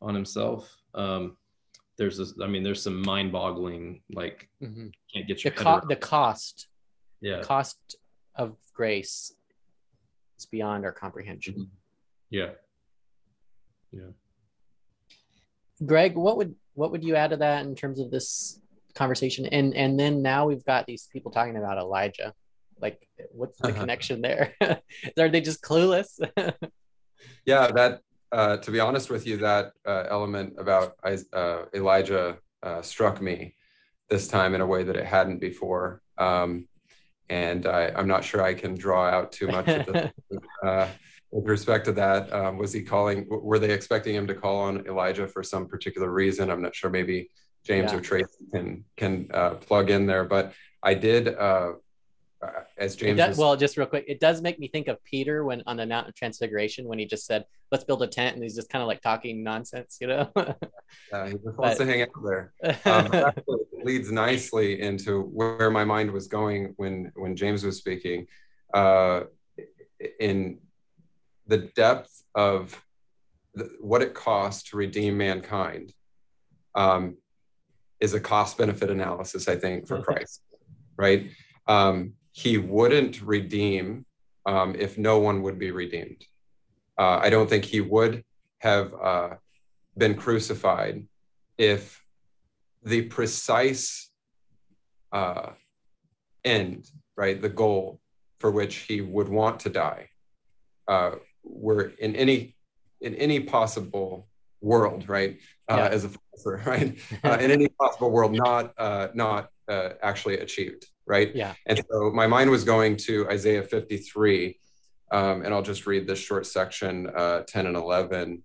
on 0.00 0.14
himself. 0.14 0.76
Um, 0.94 1.36
there's 1.96 2.18
this, 2.18 2.34
I 2.42 2.46
mean, 2.46 2.62
there's 2.62 2.82
some 2.82 3.02
mind-boggling, 3.02 4.02
like 4.12 4.48
mm-hmm. 4.62 4.88
can't 5.12 5.28
get 5.28 5.44
your 5.44 5.52
the, 5.52 5.62
co- 5.62 5.82
the 5.88 5.96
cost. 5.96 6.68
Yeah. 7.22 7.38
The 7.38 7.44
cost 7.44 7.78
of 8.34 8.56
grace 8.74 9.32
is 10.38 10.46
beyond 10.46 10.84
our 10.84 10.92
comprehension. 10.92 11.54
Mm-hmm 11.54 11.76
Yeah. 12.30 12.50
Yeah. 13.92 14.10
Greg, 15.84 16.16
what 16.16 16.36
would 16.36 16.54
what 16.74 16.90
would 16.90 17.04
you 17.04 17.16
add 17.16 17.30
to 17.30 17.36
that 17.36 17.64
in 17.66 17.74
terms 17.74 18.00
of 18.00 18.10
this 18.10 18.60
conversation? 18.94 19.46
And 19.46 19.74
and 19.74 19.98
then 19.98 20.22
now 20.22 20.46
we've 20.46 20.64
got 20.64 20.86
these 20.86 21.08
people 21.12 21.30
talking 21.30 21.56
about 21.56 21.78
Elijah. 21.78 22.32
Like, 22.80 23.06
what's 23.32 23.58
the 23.58 23.72
connection 23.80 24.22
there? 24.22 24.54
Are 25.18 25.28
they 25.28 25.40
just 25.40 25.62
clueless? 25.62 26.18
yeah, 27.46 27.70
that 27.72 28.00
uh, 28.32 28.56
to 28.56 28.70
be 28.70 28.80
honest 28.80 29.10
with 29.10 29.26
you, 29.26 29.36
that 29.38 29.72
uh, 29.86 30.04
element 30.08 30.54
about 30.58 30.96
uh, 31.04 31.64
Elijah 31.74 32.38
uh, 32.62 32.80
struck 32.80 33.20
me 33.20 33.54
this 34.08 34.26
time 34.26 34.54
in 34.54 34.60
a 34.60 34.66
way 34.66 34.82
that 34.82 34.96
it 34.96 35.04
hadn't 35.04 35.38
before. 35.38 36.00
Um, 36.16 36.66
and 37.28 37.66
I, 37.66 37.92
am 37.98 38.06
not 38.06 38.24
sure 38.24 38.42
I 38.42 38.54
can 38.54 38.74
draw 38.74 39.08
out 39.08 39.32
too 39.32 39.48
much 39.48 39.66
the, 39.66 40.12
uh, 40.66 40.88
with 41.30 41.46
respect 41.46 41.86
to 41.86 41.92
that. 41.92 42.32
Um, 42.32 42.58
was 42.58 42.72
he 42.72 42.82
calling? 42.82 43.26
Were 43.28 43.58
they 43.58 43.72
expecting 43.72 44.14
him 44.14 44.26
to 44.26 44.34
call 44.34 44.60
on 44.60 44.86
Elijah 44.86 45.26
for 45.26 45.42
some 45.42 45.66
particular 45.66 46.10
reason? 46.10 46.50
I'm 46.50 46.62
not 46.62 46.74
sure. 46.74 46.90
Maybe 46.90 47.30
James 47.64 47.92
yeah. 47.92 47.98
or 47.98 48.00
Tracy 48.00 48.46
can 48.52 48.84
can 48.96 49.28
uh, 49.32 49.54
plug 49.54 49.90
in 49.90 50.06
there, 50.06 50.24
but 50.24 50.52
I 50.82 50.94
did 50.94 51.28
uh, 51.28 51.72
as 52.76 52.96
James. 52.96 53.16
Does, 53.16 53.30
was... 53.30 53.38
Well, 53.38 53.56
just 53.56 53.76
real 53.76 53.86
quick, 53.86 54.04
it 54.08 54.20
does 54.20 54.42
make 54.42 54.58
me 54.58 54.68
think 54.68 54.88
of 54.88 55.02
Peter 55.04 55.44
when 55.44 55.62
on 55.66 55.76
the 55.76 55.86
Mount 55.86 56.08
of 56.08 56.14
Transfiguration 56.14 56.86
when 56.86 56.98
he 56.98 57.06
just 57.06 57.26
said, 57.26 57.44
"Let's 57.70 57.84
build 57.84 58.02
a 58.02 58.06
tent," 58.06 58.34
and 58.34 58.42
he's 58.42 58.56
just 58.56 58.68
kind 58.68 58.82
of 58.82 58.88
like 58.88 59.00
talking 59.00 59.42
nonsense, 59.42 59.98
you 60.00 60.06
know. 60.06 60.30
yeah, 60.36 61.26
he 61.26 61.32
just 61.32 61.58
wants 61.58 61.78
but... 61.78 61.84
to 61.84 61.86
hang 61.86 62.02
out 62.02 62.08
there. 62.24 62.52
Um, 62.84 63.08
that 63.10 63.44
leads 63.84 64.10
nicely 64.10 64.80
into 64.80 65.22
where 65.22 65.70
my 65.70 65.84
mind 65.84 66.10
was 66.10 66.26
going 66.26 66.74
when 66.76 67.12
when 67.14 67.36
James 67.36 67.64
was 67.64 67.78
speaking. 67.78 68.26
Uh, 68.74 69.24
in 70.18 70.58
the 71.46 71.58
depth 71.58 72.22
of 72.34 72.82
the, 73.54 73.70
what 73.80 74.02
it 74.02 74.14
costs 74.14 74.70
to 74.70 74.76
redeem 74.76 75.16
mankind 75.16 75.92
um, 76.74 77.16
is 78.00 78.14
a 78.14 78.20
cost 78.20 78.58
benefit 78.58 78.90
analysis, 78.90 79.48
I 79.48 79.56
think, 79.56 79.86
for 79.86 80.02
Christ, 80.02 80.40
right? 80.96 81.30
Um, 81.68 82.14
he 82.32 82.58
wouldn't 82.58 83.22
redeem 83.22 84.06
um, 84.46 84.74
if 84.76 84.98
no 84.98 85.18
one 85.18 85.42
would 85.42 85.58
be 85.58 85.70
redeemed. 85.70 86.24
Uh, 86.98 87.20
I 87.22 87.30
don't 87.30 87.48
think 87.48 87.64
he 87.64 87.80
would 87.80 88.24
have 88.58 88.92
uh, 88.94 89.30
been 89.96 90.14
crucified 90.14 91.06
if 91.58 92.02
the 92.82 93.02
precise 93.02 94.10
uh, 95.12 95.50
end, 96.44 96.90
right, 97.16 97.40
the 97.40 97.48
goal 97.48 98.00
for 98.40 98.50
which 98.50 98.76
he 98.76 99.00
would 99.00 99.28
want 99.28 99.60
to 99.60 99.68
die, 99.68 100.08
uh, 100.88 101.12
were 101.44 101.92
in 101.98 102.16
any 102.16 102.56
in 103.00 103.14
any 103.16 103.40
possible 103.40 104.28
world, 104.60 105.08
right, 105.08 105.38
uh, 105.68 105.76
yeah. 105.76 105.88
as 105.88 106.04
a 106.04 106.08
philosopher, 106.08 106.62
right, 106.70 106.98
uh, 107.24 107.38
in 107.40 107.50
any 107.50 107.68
possible 107.68 108.10
world, 108.10 108.32
not 108.32 108.72
not 109.14 109.50
actually 110.02 110.38
achieved 110.38 110.86
right? 111.06 111.34
Yeah. 111.34 111.54
And 111.66 111.82
so 111.90 112.10
my 112.10 112.26
mind 112.26 112.50
was 112.50 112.64
going 112.64 112.96
to 112.98 113.28
Isaiah 113.28 113.62
53, 113.62 114.58
um, 115.10 115.42
and 115.44 115.52
I'll 115.52 115.62
just 115.62 115.86
read 115.86 116.06
this 116.06 116.18
short 116.18 116.46
section, 116.46 117.10
uh, 117.14 117.42
10 117.46 117.66
and 117.66 117.76
11. 117.76 118.42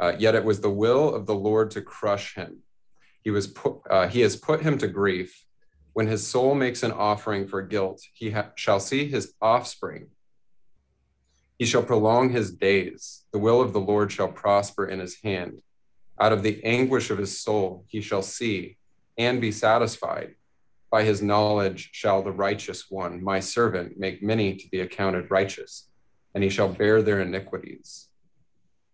Uh, 0.00 0.12
Yet 0.18 0.34
it 0.34 0.44
was 0.44 0.60
the 0.60 0.70
will 0.70 1.14
of 1.14 1.26
the 1.26 1.34
Lord 1.34 1.70
to 1.72 1.82
crush 1.82 2.34
him. 2.34 2.58
He 3.22 3.30
was 3.30 3.46
put, 3.46 3.80
uh, 3.90 4.08
he 4.08 4.20
has 4.20 4.36
put 4.36 4.62
him 4.62 4.78
to 4.78 4.88
grief. 4.88 5.44
When 5.92 6.06
his 6.06 6.26
soul 6.26 6.54
makes 6.54 6.82
an 6.82 6.92
offering 6.92 7.48
for 7.48 7.60
guilt, 7.62 8.02
he 8.14 8.30
ha- 8.30 8.50
shall 8.54 8.78
see 8.78 9.08
his 9.08 9.34
offspring. 9.42 10.08
He 11.58 11.66
shall 11.66 11.82
prolong 11.82 12.30
his 12.30 12.52
days. 12.52 13.24
The 13.32 13.40
will 13.40 13.60
of 13.60 13.72
the 13.72 13.80
Lord 13.80 14.12
shall 14.12 14.28
prosper 14.28 14.86
in 14.86 15.00
his 15.00 15.20
hand. 15.22 15.60
Out 16.20 16.32
of 16.32 16.44
the 16.44 16.62
anguish 16.64 17.10
of 17.10 17.18
his 17.18 17.40
soul, 17.40 17.84
he 17.88 18.00
shall 18.00 18.22
see 18.22 18.76
and 19.16 19.40
be 19.40 19.50
satisfied. 19.50 20.36
By 20.90 21.04
his 21.04 21.22
knowledge 21.22 21.90
shall 21.92 22.22
the 22.22 22.32
righteous 22.32 22.90
one, 22.90 23.22
my 23.22 23.40
servant, 23.40 23.98
make 23.98 24.22
many 24.22 24.56
to 24.56 24.68
be 24.68 24.80
accounted 24.80 25.30
righteous, 25.30 25.88
and 26.34 26.42
he 26.42 26.50
shall 26.50 26.68
bear 26.68 27.02
their 27.02 27.20
iniquities. 27.20 28.08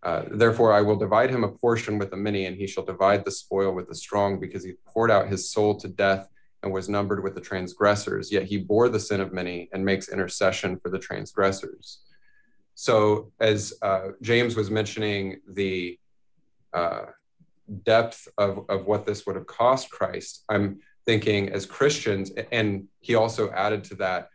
Uh, 0.03 0.23
therefore, 0.29 0.71
I 0.73 0.81
will 0.81 0.97
divide 0.97 1.31
him 1.31 1.43
a 1.43 1.51
portion 1.51 1.97
with 1.97 2.11
the 2.11 2.17
many, 2.17 2.45
and 2.45 2.55
he 2.55 2.67
shall 2.67 2.85
divide 2.85 3.25
the 3.25 3.31
spoil 3.31 3.73
with 3.73 3.87
the 3.87 3.95
strong, 3.95 4.39
because 4.39 4.63
he 4.63 4.73
poured 4.85 5.09
out 5.09 5.29
his 5.29 5.49
soul 5.49 5.75
to 5.77 5.87
death 5.87 6.27
and 6.61 6.73
was 6.73 6.89
numbered 6.89 7.23
with 7.23 7.33
the 7.33 7.41
transgressors. 7.41 8.31
Yet 8.31 8.43
he 8.43 8.57
bore 8.57 8.89
the 8.89 8.99
sin 8.99 9.21
of 9.21 9.31
many 9.31 9.69
and 9.71 9.85
makes 9.85 10.09
intercession 10.09 10.79
for 10.79 10.89
the 10.89 10.99
transgressors. 10.99 11.99
So, 12.75 13.31
as 13.39 13.73
uh, 13.81 14.09
James 14.21 14.55
was 14.55 14.69
mentioning 14.69 15.39
the 15.47 15.97
uh, 16.73 17.05
depth 17.83 18.27
of, 18.37 18.65
of 18.67 18.85
what 18.85 19.05
this 19.05 19.25
would 19.25 19.35
have 19.35 19.47
cost 19.47 19.89
Christ, 19.89 20.43
I'm 20.49 20.81
thinking 21.05 21.49
as 21.49 21.65
Christians, 21.65 22.31
and 22.51 22.87
he 22.99 23.15
also 23.15 23.51
added 23.51 23.83
to 23.85 23.95
that 23.95 24.29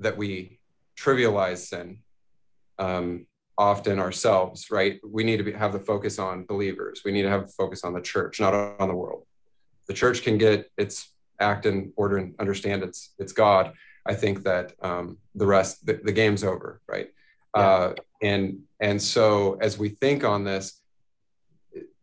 that 0.00 0.16
we 0.16 0.58
trivialize 0.96 1.58
sin 1.58 1.98
um, 2.78 3.26
often 3.56 3.98
ourselves, 3.98 4.70
right? 4.70 5.00
We 5.06 5.22
need 5.24 5.36
to 5.36 5.44
be, 5.44 5.52
have 5.52 5.72
the 5.72 5.78
focus 5.78 6.18
on 6.18 6.44
believers. 6.44 7.02
We 7.04 7.12
need 7.12 7.22
to 7.22 7.30
have 7.30 7.52
focus 7.54 7.84
on 7.84 7.92
the 7.92 8.00
church, 8.00 8.40
not 8.40 8.54
on 8.54 8.88
the 8.88 8.94
world. 8.94 9.24
The 9.86 9.94
church 9.94 10.22
can 10.22 10.38
get 10.38 10.70
its 10.76 11.12
act 11.40 11.66
in 11.66 11.92
order 11.96 12.16
and 12.16 12.34
understand 12.38 12.82
it's 12.82 13.14
it's 13.18 13.32
God. 13.32 13.72
I 14.06 14.14
think 14.14 14.42
that 14.44 14.72
um, 14.82 15.18
the 15.34 15.46
rest, 15.46 15.86
the, 15.86 15.94
the, 15.94 16.12
game's 16.12 16.44
over, 16.44 16.80
right? 16.86 17.08
Yeah. 17.56 17.62
Uh, 17.62 17.94
and 18.22 18.60
and 18.80 19.00
so 19.00 19.56
as 19.60 19.78
we 19.78 19.90
think 19.90 20.24
on 20.24 20.44
this, 20.44 20.80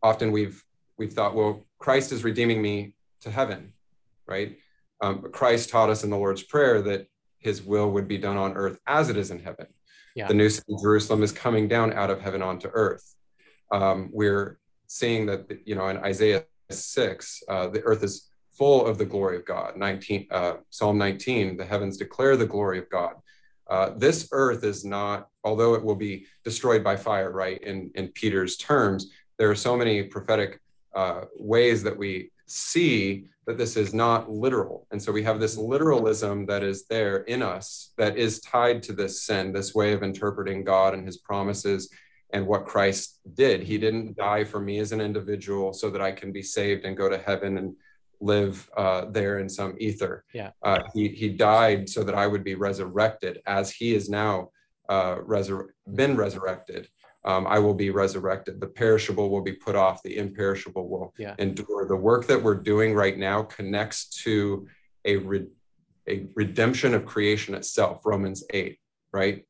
often 0.02 0.32
we've 0.32 0.64
we've 0.98 1.14
thought, 1.14 1.36
well, 1.36 1.64
Christ 1.80 2.12
is 2.12 2.24
redeeming 2.24 2.62
me 2.62 2.94
to 3.22 3.32
heaven, 3.32 3.74
right? 4.32 4.58
Um, 5.02 5.26
Christ 5.32 5.70
taught 5.70 5.90
us 5.90 6.04
in 6.04 6.10
the 6.10 6.18
Lord's 6.18 6.44
Prayer 6.44 6.82
that 6.84 7.08
his 7.40 7.62
will 7.62 7.92
would 7.92 8.08
be 8.08 8.18
done 8.18 8.38
on 8.38 8.54
earth 8.54 8.80
as 8.88 9.10
it 9.10 9.18
is 9.18 9.32
in 9.32 9.40
heaven. 9.40 9.68
Yeah. 10.16 10.28
The 10.28 10.34
new 10.34 10.50
city 10.50 10.74
Jerusalem 10.82 11.24
is 11.24 11.32
coming 11.32 11.68
down 11.68 11.94
out 11.94 12.10
of 12.10 12.22
heaven 12.22 12.42
onto 12.42 12.70
earth. 12.72 13.16
Um, 13.72 14.10
we're 14.12 14.60
seeing 14.88 15.26
that, 15.28 15.42
you 15.66 15.76
know, 15.76 15.88
in 15.88 15.98
Isaiah 15.98 16.44
6, 16.70 17.44
uh, 17.48 17.68
the 17.68 17.82
earth 17.82 18.04
is 18.04 18.30
full 18.52 18.86
of 18.86 18.98
the 18.98 19.06
glory 19.06 19.38
of 19.38 19.46
God. 19.46 19.78
19, 19.78 20.28
uh, 20.32 20.54
Psalm 20.70 20.98
19, 20.98 21.58
the 21.58 21.66
heavens 21.66 21.98
declare 21.98 22.38
the 22.38 22.46
glory 22.46 22.80
of 22.80 22.90
God. 22.90 23.14
Uh, 23.70 23.92
this 23.96 24.28
earth 24.34 24.64
is 24.64 24.84
not, 24.84 25.28
although 25.44 25.74
it 25.74 25.84
will 25.84 25.96
be 25.96 26.26
destroyed 26.44 26.84
by 26.84 26.96
fire, 26.96 27.32
right? 27.32 27.62
In, 27.64 27.90
in 27.96 28.10
Peter's 28.10 28.58
terms, 28.58 29.12
there 29.40 29.50
are 29.50 29.56
so 29.56 29.78
many 29.78 30.04
prophetic 30.04 30.60
uh, 30.94 31.22
ways 31.38 31.82
that 31.84 31.98
we 31.98 32.32
see 32.52 33.26
that 33.48 33.58
this 33.58 33.76
is 33.76 33.94
not 33.94 34.30
literal. 34.30 34.88
And 34.92 35.02
so 35.02 35.12
we 35.12 35.24
have 35.24 35.40
this 35.40 35.58
literalism 35.58 36.46
that 36.46 36.64
is 36.64 36.86
there 36.86 37.18
in 37.18 37.42
us 37.42 37.94
that 37.98 38.18
is 38.18 38.40
tied 38.42 38.84
to 38.84 38.94
this 38.94 39.24
sin, 39.24 39.52
this 39.52 39.74
way 39.74 39.94
of 39.94 40.04
interpreting 40.04 40.64
God 40.64 40.94
and 40.94 41.06
his 41.06 41.18
promises 41.18 41.90
and 42.34 42.46
what 42.46 42.66
Christ 42.66 43.20
did. 43.34 43.64
He 43.64 43.78
didn't 43.78 44.16
die 44.16 44.44
for 44.44 44.60
me 44.60 44.80
as 44.80 44.92
an 44.92 45.02
individual 45.02 45.74
so 45.74 45.90
that 45.90 46.02
I 46.02 46.12
can 46.12 46.32
be 46.32 46.44
saved 46.44 46.86
and 46.86 46.96
go 46.96 47.10
to 47.10 47.18
heaven 47.18 47.58
and 47.58 47.76
live 48.20 48.70
uh, 48.78 49.06
there 49.06 49.40
in 49.40 49.50
some 49.50 49.76
ether. 49.80 50.24
Yeah. 50.34 50.52
Uh, 50.62 50.80
he, 50.94 51.10
he 51.10 51.30
died 51.30 51.90
so 51.90 52.04
that 52.04 52.16
I 52.16 52.28
would 52.28 52.44
be 52.44 52.56
resurrected 52.56 53.42
as 53.48 53.72
he 53.72 53.96
is 53.96 54.10
now 54.10 54.52
uh, 54.88 55.16
resur- 55.16 55.70
been 55.96 56.16
resurrected 56.16 56.88
um, 57.24 57.46
I 57.46 57.60
will 57.60 57.74
be 57.74 57.92
resurrected. 57.92 58.60
The 58.60 58.68
perishable 58.68 59.30
will 59.30 59.42
be 59.42 59.54
put 59.54 59.76
off, 59.76 60.02
the 60.02 60.18
imperishable 60.18 60.88
will 60.88 61.14
yeah. 61.18 61.36
endure. 61.38 61.88
The 61.88 61.96
work 61.96 62.28
that 62.28 62.42
we're 62.42 62.56
doing 62.56 62.96
right 62.96 63.18
now 63.18 63.44
connects 63.44 64.06
to 64.24 64.68
a, 65.06 65.18
re- 65.18 65.48
a 66.08 66.28
redemption 66.36 66.94
of 66.94 67.06
creation 67.06 67.54
itself, 67.54 68.06
Romans 68.06 68.44
8, 68.50 68.80
right? 69.14 69.46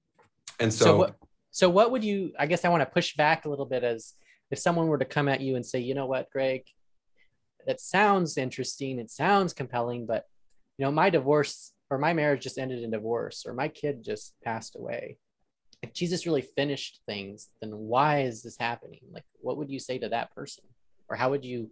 And 0.59 0.74
so, 0.74 0.86
so 0.86 0.97
what, 0.97 1.15
so 1.51 1.69
what 1.69 1.91
would 1.91 2.03
you, 2.03 2.34
I 2.38 2.45
guess 2.45 2.65
I 2.65 2.69
want 2.69 2.82
to 2.82 2.89
push 2.89 3.15
back 3.15 3.45
a 3.45 3.49
little 3.49 3.65
bit 3.65 3.84
as 3.84 4.13
if 4.51 4.59
someone 4.59 4.88
were 4.88 4.97
to 4.97 5.05
come 5.05 5.30
at 5.30 5.39
you 5.39 5.55
and 5.55 5.65
say, 5.65 5.80
you 5.80 5.95
know 5.95 6.07
what, 6.07 6.30
Greg, 6.30 6.63
that 7.67 7.80
sounds 7.80 8.38
interesting, 8.38 8.99
it 8.99 9.09
sounds 9.09 9.53
compelling, 9.53 10.05
but 10.05 10.26
you 10.78 10.86
know, 10.86 10.91
my 10.91 11.09
divorce 11.09 11.72
or 11.89 11.97
my 11.97 12.11
marriage 12.11 12.43
just 12.43 12.57
ended 12.57 12.84
in 12.84 12.91
divorce 12.91 13.45
or 13.45 13.53
my 13.53 13.69
kid 13.69 14.03
just 14.03 14.34
passed 14.43 14.76
away 14.76 15.17
if 15.82 15.93
Jesus 15.93 16.25
really 16.25 16.41
finished 16.41 17.01
things, 17.05 17.49
then 17.61 17.71
why 17.71 18.21
is 18.21 18.43
this 18.43 18.57
happening? 18.59 18.99
Like, 19.11 19.23
what 19.39 19.57
would 19.57 19.69
you 19.69 19.79
say 19.79 19.97
to 19.97 20.09
that 20.09 20.34
person, 20.36 20.63
or 21.09 21.15
how 21.15 21.29
would 21.32 21.43
you 21.43 21.71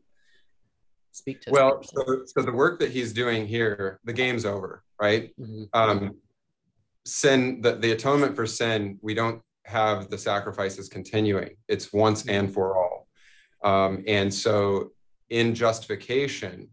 speak 1.12 1.42
to? 1.42 1.52
Well, 1.52 1.82
so, 1.84 2.24
so, 2.26 2.42
the 2.42 2.52
work 2.52 2.80
that 2.80 2.92
he's 2.92 3.14
doing 3.14 3.46
here, 3.46 4.00
the 4.04 4.14
game's 4.14 4.46
over, 4.46 4.84
right? 5.00 5.32
Mm-hmm. 5.40 5.64
Um, 5.74 6.16
sin, 7.06 7.62
the, 7.62 7.74
the 7.74 7.92
atonement 7.92 8.36
for 8.36 8.48
sin, 8.48 8.98
we 9.02 9.14
don't 9.14 9.42
have 9.66 10.10
the 10.10 10.18
sacrifices 10.18 10.90
continuing. 10.90 11.52
It's 11.68 11.94
once 11.94 12.24
mm-hmm. 12.24 12.46
and 12.46 12.54
for 12.54 12.78
all. 12.78 13.08
Um, 13.64 14.04
and 14.08 14.34
so, 14.34 14.92
in 15.30 15.54
justification, 15.54 16.70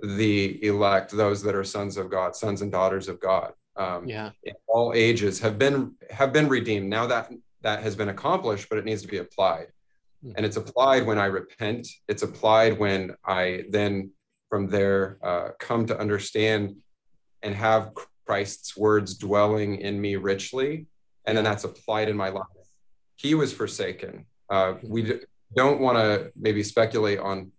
the 0.00 0.64
elect, 0.64 1.12
those 1.12 1.42
that 1.42 1.54
are 1.54 1.64
sons 1.64 1.98
of 1.98 2.10
God, 2.10 2.34
sons 2.34 2.62
and 2.62 2.72
daughters 2.72 3.08
of 3.08 3.20
God, 3.20 3.52
um, 3.76 4.06
yeah 4.06 4.30
all 4.66 4.92
ages 4.94 5.40
have 5.40 5.58
been 5.58 5.94
have 6.10 6.32
been 6.32 6.48
redeemed 6.48 6.88
now 6.88 7.06
that 7.06 7.30
that 7.62 7.82
has 7.82 7.94
been 7.94 8.08
accomplished, 8.08 8.68
but 8.68 8.78
it 8.78 8.84
needs 8.84 9.02
to 9.02 9.08
be 9.08 9.18
applied. 9.18 9.68
Mhm. 10.24 10.32
And 10.36 10.46
it's 10.46 10.56
applied 10.56 11.06
when 11.06 11.18
I 11.18 11.26
repent. 11.26 11.86
It's 12.08 12.22
applied 12.22 12.78
when 12.78 13.14
I 13.24 13.64
then, 13.70 14.10
from 14.50 14.68
there, 14.68 15.18
uh, 15.22 15.50
come 15.58 15.86
to 15.86 15.98
understand 15.98 16.76
and 17.42 17.54
have 17.54 17.92
Christ's 18.26 18.76
words 18.76 19.16
dwelling 19.16 19.76
in 19.80 20.00
me 20.00 20.16
richly. 20.16 20.86
And 21.24 21.36
then 21.36 21.44
that's 21.44 21.64
applied 21.64 22.08
in 22.08 22.16
my 22.16 22.30
life. 22.30 22.46
He 23.16 23.34
was 23.34 23.52
forsaken. 23.52 24.26
Uh, 24.50 24.74
we 24.82 25.02
d- 25.02 25.20
don't 25.54 25.80
want 25.80 25.98
to 25.98 26.32
maybe 26.34 26.62
speculate 26.64 27.20
on 27.20 27.52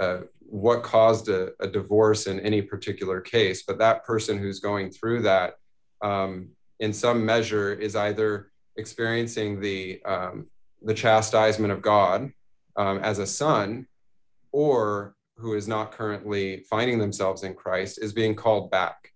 uh, 0.00 0.20
what 0.40 0.82
caused 0.82 1.28
a, 1.28 1.52
a, 1.60 1.68
divorce 1.68 2.26
in 2.26 2.40
any 2.40 2.60
particular 2.62 3.20
case, 3.20 3.62
but 3.62 3.78
that 3.78 4.04
person 4.04 4.38
who's 4.38 4.58
going 4.58 4.90
through 4.90 5.22
that, 5.22 5.54
um, 6.02 6.48
in 6.80 6.92
some 6.92 7.24
measure, 7.24 7.72
is 7.72 7.94
either 7.94 8.50
experiencing 8.76 9.60
the 9.60 10.02
um, 10.04 10.46
the 10.82 10.94
chastisement 10.94 11.72
of 11.72 11.82
God 11.82 12.32
um, 12.76 12.98
as 12.98 13.18
a 13.18 13.26
son, 13.26 13.86
or 14.50 15.14
who 15.36 15.54
is 15.54 15.68
not 15.68 15.92
currently 15.92 16.64
finding 16.70 16.98
themselves 16.98 17.42
in 17.42 17.54
Christ 17.54 18.02
is 18.02 18.12
being 18.12 18.34
called 18.34 18.70
back. 18.70 19.12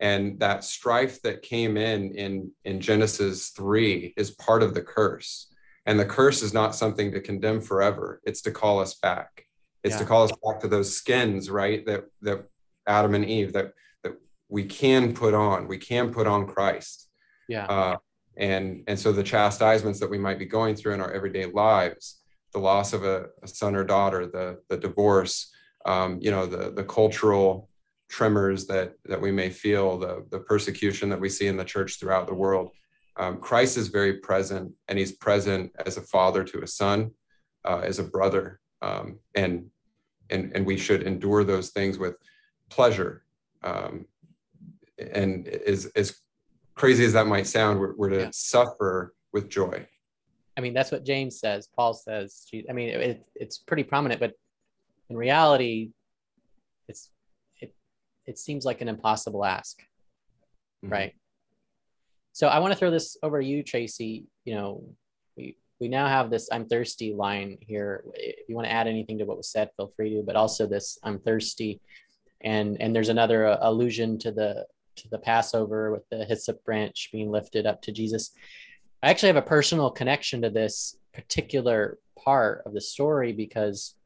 And 0.00 0.38
that 0.40 0.64
strife 0.64 1.22
that 1.22 1.42
came 1.42 1.76
in 1.76 2.14
in, 2.14 2.50
in 2.64 2.80
Genesis 2.80 3.50
3 3.50 4.14
is 4.16 4.32
part 4.32 4.62
of 4.62 4.74
the 4.74 4.82
curse. 4.82 5.48
And 5.86 5.98
the 5.98 6.04
curse 6.04 6.42
is 6.42 6.52
not 6.52 6.74
something 6.74 7.12
to 7.12 7.20
condemn 7.20 7.60
forever, 7.60 8.20
it's 8.24 8.42
to 8.42 8.50
call 8.50 8.80
us 8.80 8.94
back. 8.94 9.46
It's 9.84 9.94
yeah. 9.94 9.98
to 9.98 10.04
call 10.04 10.24
us 10.24 10.32
back 10.44 10.60
to 10.60 10.68
those 10.68 10.94
skins, 10.94 11.50
right? 11.50 11.84
That 11.86 12.04
that 12.22 12.46
Adam 12.86 13.14
and 13.14 13.24
Eve 13.24 13.52
that 13.52 13.72
that 14.02 14.14
we 14.48 14.64
can 14.64 15.14
put 15.14 15.34
on. 15.34 15.68
We 15.68 15.78
can 15.78 16.12
put 16.12 16.26
on 16.26 16.46
Christ. 16.46 17.08
Yeah. 17.48 17.66
Uh, 17.66 17.96
and 18.36 18.82
and 18.86 18.98
so 18.98 19.12
the 19.12 19.22
chastisements 19.22 20.00
that 20.00 20.10
we 20.10 20.18
might 20.18 20.38
be 20.38 20.46
going 20.46 20.74
through 20.74 20.94
in 20.94 21.00
our 21.00 21.12
everyday 21.12 21.46
lives 21.46 22.22
the 22.52 22.58
loss 22.58 22.92
of 22.92 23.04
a, 23.04 23.26
a 23.42 23.48
son 23.48 23.74
or 23.74 23.84
daughter 23.84 24.26
the 24.26 24.58
the 24.68 24.76
divorce 24.76 25.52
um, 25.86 26.18
you 26.20 26.30
know 26.30 26.46
the 26.46 26.70
the 26.70 26.84
cultural 26.84 27.68
tremors 28.08 28.66
that 28.66 28.94
that 29.04 29.20
we 29.20 29.30
may 29.30 29.50
feel 29.50 29.98
the 29.98 30.26
the 30.30 30.38
persecution 30.38 31.08
that 31.08 31.20
we 31.20 31.28
see 31.28 31.46
in 31.46 31.56
the 31.56 31.64
church 31.64 31.98
throughout 31.98 32.26
the 32.26 32.34
world 32.34 32.70
um, 33.16 33.38
christ 33.38 33.76
is 33.76 33.88
very 33.88 34.18
present 34.18 34.72
and 34.88 34.98
he's 34.98 35.12
present 35.12 35.70
as 35.84 35.96
a 35.96 36.02
father 36.02 36.44
to 36.44 36.62
a 36.62 36.66
son 36.66 37.10
uh, 37.64 37.80
as 37.84 37.98
a 37.98 38.04
brother 38.04 38.60
um, 38.82 39.18
and 39.34 39.70
and 40.30 40.52
and 40.54 40.66
we 40.66 40.76
should 40.76 41.02
endure 41.04 41.44
those 41.44 41.70
things 41.70 41.98
with 41.98 42.16
pleasure 42.68 43.24
um, 43.62 44.06
and 44.98 45.48
as 45.48 45.86
is 45.94 46.20
crazy 46.74 47.04
as 47.04 47.12
that 47.12 47.26
might 47.26 47.46
sound, 47.46 47.78
we're, 47.78 47.94
we're 47.96 48.10
to 48.10 48.20
yeah. 48.20 48.30
suffer 48.32 49.14
with 49.32 49.48
joy. 49.48 49.86
I 50.56 50.60
mean, 50.60 50.74
that's 50.74 50.90
what 50.90 51.04
James 51.04 51.38
says. 51.38 51.68
Paul 51.74 51.94
says. 51.94 52.46
I 52.68 52.72
mean, 52.72 52.88
it, 52.90 53.26
it's 53.34 53.58
pretty 53.58 53.84
prominent, 53.84 54.20
but 54.20 54.32
in 55.08 55.16
reality, 55.16 55.90
it's 56.88 57.10
it 57.60 57.74
it 58.26 58.38
seems 58.38 58.64
like 58.64 58.80
an 58.80 58.88
impossible 58.88 59.44
ask, 59.44 59.80
mm-hmm. 60.84 60.92
right? 60.92 61.12
So 62.32 62.48
I 62.48 62.58
want 62.58 62.72
to 62.72 62.78
throw 62.78 62.90
this 62.90 63.16
over 63.22 63.40
to 63.40 63.46
you, 63.46 63.62
Tracy. 63.62 64.26
You 64.44 64.54
know, 64.54 64.84
we 65.82 65.88
now 65.88 66.06
have 66.06 66.30
this 66.30 66.48
"I'm 66.52 66.66
thirsty" 66.68 67.12
line 67.12 67.58
here. 67.60 68.04
If 68.14 68.48
you 68.48 68.54
want 68.54 68.68
to 68.68 68.72
add 68.72 68.86
anything 68.86 69.18
to 69.18 69.24
what 69.24 69.36
was 69.36 69.50
said, 69.50 69.68
feel 69.76 69.92
free 69.96 70.10
to. 70.14 70.22
But 70.22 70.36
also 70.36 70.64
this 70.64 70.96
"I'm 71.02 71.18
thirsty," 71.18 71.80
and 72.40 72.80
and 72.80 72.94
there's 72.94 73.08
another 73.08 73.48
uh, 73.48 73.58
allusion 73.62 74.16
to 74.20 74.30
the 74.30 74.64
to 74.94 75.08
the 75.08 75.18
Passover 75.18 75.90
with 75.90 76.08
the 76.08 76.24
hyssop 76.24 76.62
branch 76.64 77.08
being 77.10 77.32
lifted 77.32 77.66
up 77.66 77.82
to 77.82 77.90
Jesus. 77.90 78.30
I 79.02 79.10
actually 79.10 79.30
have 79.30 79.44
a 79.44 79.54
personal 79.56 79.90
connection 79.90 80.42
to 80.42 80.50
this 80.50 80.96
particular 81.12 81.98
part 82.16 82.62
of 82.64 82.74
the 82.74 82.80
story 82.80 83.32
because 83.32 83.96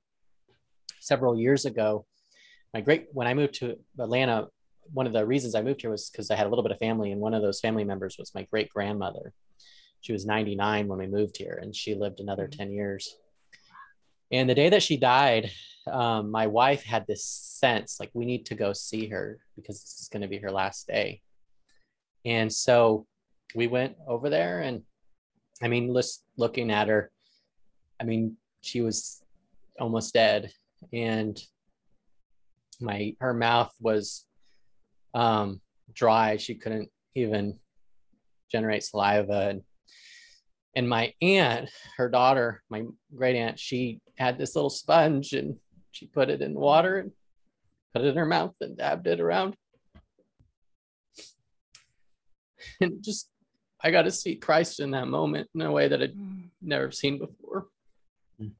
several 1.00 1.38
years 1.38 1.66
ago, 1.66 2.06
my 2.72 2.80
great 2.80 3.08
when 3.12 3.26
I 3.26 3.34
moved 3.34 3.52
to 3.56 3.76
Atlanta, 4.00 4.48
one 4.94 5.06
of 5.06 5.12
the 5.12 5.26
reasons 5.26 5.54
I 5.54 5.60
moved 5.60 5.82
here 5.82 5.90
was 5.90 6.08
because 6.08 6.30
I 6.30 6.36
had 6.36 6.46
a 6.46 6.48
little 6.48 6.62
bit 6.62 6.72
of 6.72 6.78
family, 6.78 7.12
and 7.12 7.20
one 7.20 7.34
of 7.34 7.42
those 7.42 7.60
family 7.60 7.84
members 7.84 8.16
was 8.18 8.34
my 8.34 8.44
great 8.44 8.70
grandmother. 8.70 9.34
She 10.00 10.12
was 10.12 10.26
99 10.26 10.88
when 10.88 10.98
we 10.98 11.06
moved 11.06 11.36
here, 11.36 11.58
and 11.60 11.74
she 11.74 11.94
lived 11.94 12.20
another 12.20 12.46
mm-hmm. 12.46 12.58
10 12.58 12.70
years. 12.72 13.16
And 14.32 14.50
the 14.50 14.54
day 14.54 14.68
that 14.70 14.82
she 14.82 14.96
died, 14.96 15.50
um, 15.90 16.30
my 16.30 16.46
wife 16.46 16.82
had 16.82 17.06
this 17.06 17.24
sense 17.24 18.00
like 18.00 18.10
we 18.12 18.24
need 18.24 18.46
to 18.46 18.54
go 18.54 18.72
see 18.72 19.08
her 19.08 19.38
because 19.54 19.80
this 19.80 20.00
is 20.00 20.08
going 20.08 20.22
to 20.22 20.28
be 20.28 20.38
her 20.38 20.50
last 20.50 20.86
day. 20.88 21.20
And 22.24 22.52
so 22.52 23.06
we 23.54 23.68
went 23.68 23.96
over 24.06 24.28
there, 24.28 24.60
and 24.60 24.82
I 25.62 25.68
mean, 25.68 25.94
just 25.94 26.24
looking 26.36 26.70
at 26.72 26.88
her, 26.88 27.10
I 28.00 28.04
mean, 28.04 28.36
she 28.62 28.80
was 28.80 29.22
almost 29.78 30.12
dead, 30.12 30.52
and 30.92 31.40
my 32.80 33.14
her 33.20 33.32
mouth 33.32 33.72
was 33.80 34.26
um, 35.14 35.60
dry. 35.92 36.36
She 36.36 36.56
couldn't 36.56 36.90
even 37.14 37.58
generate 38.50 38.82
saliva, 38.82 39.48
and 39.50 39.62
and 40.76 40.86
my 40.86 41.14
aunt, 41.22 41.70
her 41.96 42.10
daughter, 42.10 42.62
my 42.68 42.84
great 43.16 43.34
aunt, 43.34 43.58
she 43.58 43.98
had 44.18 44.36
this 44.36 44.54
little 44.54 44.70
sponge 44.70 45.32
and 45.32 45.56
she 45.90 46.06
put 46.06 46.28
it 46.28 46.42
in 46.42 46.52
water 46.52 46.98
and 46.98 47.12
put 47.94 48.04
it 48.04 48.08
in 48.08 48.16
her 48.16 48.26
mouth 48.26 48.54
and 48.60 48.76
dabbed 48.76 49.06
it 49.06 49.18
around. 49.18 49.56
And 52.80 53.02
just, 53.02 53.30
I 53.82 53.90
got 53.90 54.02
to 54.02 54.10
see 54.10 54.36
Christ 54.36 54.80
in 54.80 54.90
that 54.90 55.08
moment 55.08 55.48
in 55.54 55.62
a 55.62 55.72
way 55.72 55.88
that 55.88 56.02
I'd 56.02 56.14
mm. 56.14 56.50
never 56.60 56.90
seen 56.90 57.18
before. 57.18 57.68
Mm. 58.38 58.50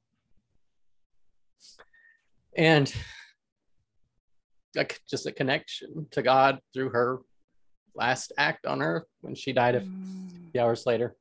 And 2.57 2.95
like 4.75 5.01
just 5.07 5.27
a 5.27 5.33
connection 5.33 6.07
to 6.13 6.23
God 6.23 6.61
through 6.73 6.91
her 6.91 7.19
last 7.95 8.33
act 8.39 8.65
on 8.65 8.81
earth 8.81 9.05
when 9.21 9.35
she 9.35 9.53
died 9.53 9.75
a 9.75 9.81
few 9.81 9.91
mm. 9.91 10.61
hours 10.61 10.87
later. 10.87 11.15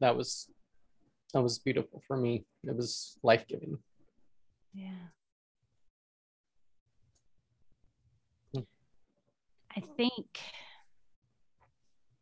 That 0.00 0.16
was 0.16 0.48
that 1.32 1.42
was 1.42 1.58
beautiful 1.58 2.02
for 2.06 2.16
me. 2.16 2.44
It 2.62 2.76
was 2.76 3.18
life 3.22 3.46
giving. 3.48 3.78
Yeah. 4.72 4.90
I 9.76 9.82
think 9.96 10.40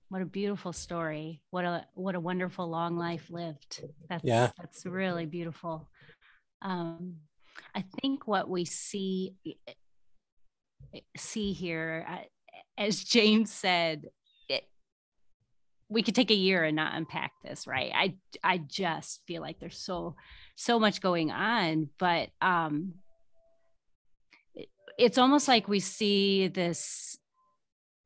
what 0.08 0.22
a 0.22 0.26
beautiful 0.26 0.72
story. 0.72 1.42
What 1.50 1.64
a 1.64 1.86
what 1.94 2.14
a 2.14 2.20
wonderful 2.20 2.68
long 2.68 2.96
life 2.96 3.28
lived. 3.30 3.82
That's 4.08 4.24
yeah. 4.24 4.50
that's 4.58 4.86
really 4.86 5.26
beautiful. 5.26 5.88
Um, 6.60 7.16
I 7.74 7.84
think 8.00 8.26
what 8.26 8.48
we 8.48 8.64
see 8.64 9.34
see 11.16 11.52
here, 11.52 12.06
as 12.78 13.02
James 13.04 13.52
said, 13.52 14.06
we 15.92 16.02
could 16.02 16.14
take 16.14 16.30
a 16.30 16.34
year 16.34 16.64
and 16.64 16.76
not 16.76 16.94
unpack 16.94 17.32
this 17.44 17.66
right? 17.66 17.92
I 17.94 18.14
i 18.42 18.58
just 18.58 19.22
feel 19.26 19.42
like 19.42 19.58
there's 19.58 19.78
so 19.78 20.16
so 20.56 20.78
much 20.78 21.00
going 21.00 21.30
on 21.30 21.88
but 21.98 22.28
um 22.40 22.94
it, 24.54 24.68
it's 24.98 25.18
almost 25.18 25.48
like 25.48 25.68
we 25.68 25.80
see 25.80 26.48
this 26.48 27.18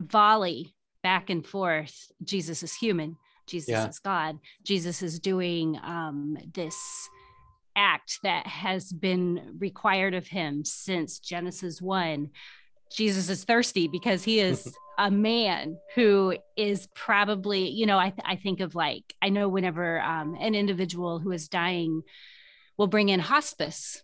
volley 0.00 0.74
back 1.02 1.30
and 1.30 1.46
forth. 1.46 2.10
Jesus 2.24 2.62
is 2.62 2.74
human. 2.74 3.16
Jesus 3.46 3.68
yeah. 3.68 3.88
is 3.88 4.00
god. 4.00 4.38
Jesus 4.64 5.02
is 5.02 5.20
doing 5.20 5.78
um 5.82 6.36
this 6.52 6.76
act 7.76 8.18
that 8.22 8.46
has 8.46 8.92
been 8.92 9.54
required 9.58 10.14
of 10.14 10.26
him 10.26 10.64
since 10.64 11.18
genesis 11.18 11.82
1 11.82 12.30
jesus 12.90 13.28
is 13.28 13.44
thirsty 13.44 13.86
because 13.86 14.24
he 14.24 14.40
is 14.40 14.74
a 14.98 15.10
man 15.10 15.78
who 15.94 16.36
is 16.56 16.88
probably, 16.94 17.68
you 17.68 17.86
know, 17.86 17.98
I, 17.98 18.10
th- 18.10 18.22
I 18.24 18.36
think 18.36 18.60
of 18.60 18.74
like, 18.74 19.14
I 19.20 19.28
know 19.28 19.48
whenever 19.48 20.00
um, 20.00 20.36
an 20.40 20.54
individual 20.54 21.18
who 21.18 21.32
is 21.32 21.48
dying 21.48 22.02
will 22.76 22.86
bring 22.86 23.08
in 23.08 23.20
hospice, 23.20 24.02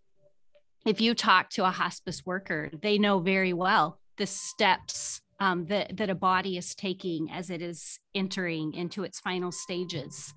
if 0.85 1.01
you 1.01 1.15
talk 1.15 1.51
to 1.51 1.65
a 1.65 1.71
hospice 1.71 2.27
worker, 2.27 2.71
they 2.83 2.99
know 2.99 3.21
very 3.21 3.53
well 3.53 3.99
the 4.19 4.27
steps 4.27 5.21
um, 5.41 5.67
that, 5.67 5.97
that 5.97 6.11
a 6.11 6.15
body 6.15 6.57
is 6.57 6.75
taking 6.75 7.31
as 7.31 7.51
it 7.51 7.63
is 7.63 7.99
entering 8.15 8.75
into 8.75 9.05
its 9.05 9.21
final 9.21 9.51
stages. 9.51 10.35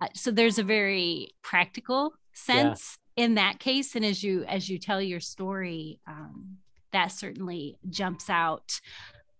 Uh, 0.00 0.08
so 0.14 0.30
there's 0.30 0.58
a 0.58 0.64
very 0.64 1.30
practical 1.42 2.12
sense 2.32 2.98
yeah. 3.16 3.24
in 3.24 3.34
that 3.34 3.58
case. 3.58 3.94
And 3.94 4.04
as 4.04 4.22
you, 4.22 4.44
as 4.44 4.68
you 4.68 4.78
tell 4.78 5.02
your 5.02 5.20
story, 5.20 6.00
um, 6.06 6.58
that 6.92 7.08
certainly 7.08 7.78
jumps 7.90 8.30
out 8.30 8.80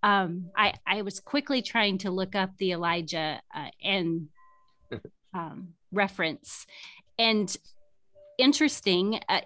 um, 0.03 0.51
I, 0.57 0.74
I 0.86 1.03
was 1.03 1.20
quickly 1.20 1.62
trying 1.62 1.99
to 1.99 2.11
look 2.11 2.34
up 2.34 2.57
the 2.59 2.72
Elijah 2.72 3.40
uh, 3.55 3.68
and 3.82 4.28
um, 5.34 5.68
reference, 5.92 6.66
and 7.18 7.55
interesting. 8.38 9.20
Uh, 9.28 9.40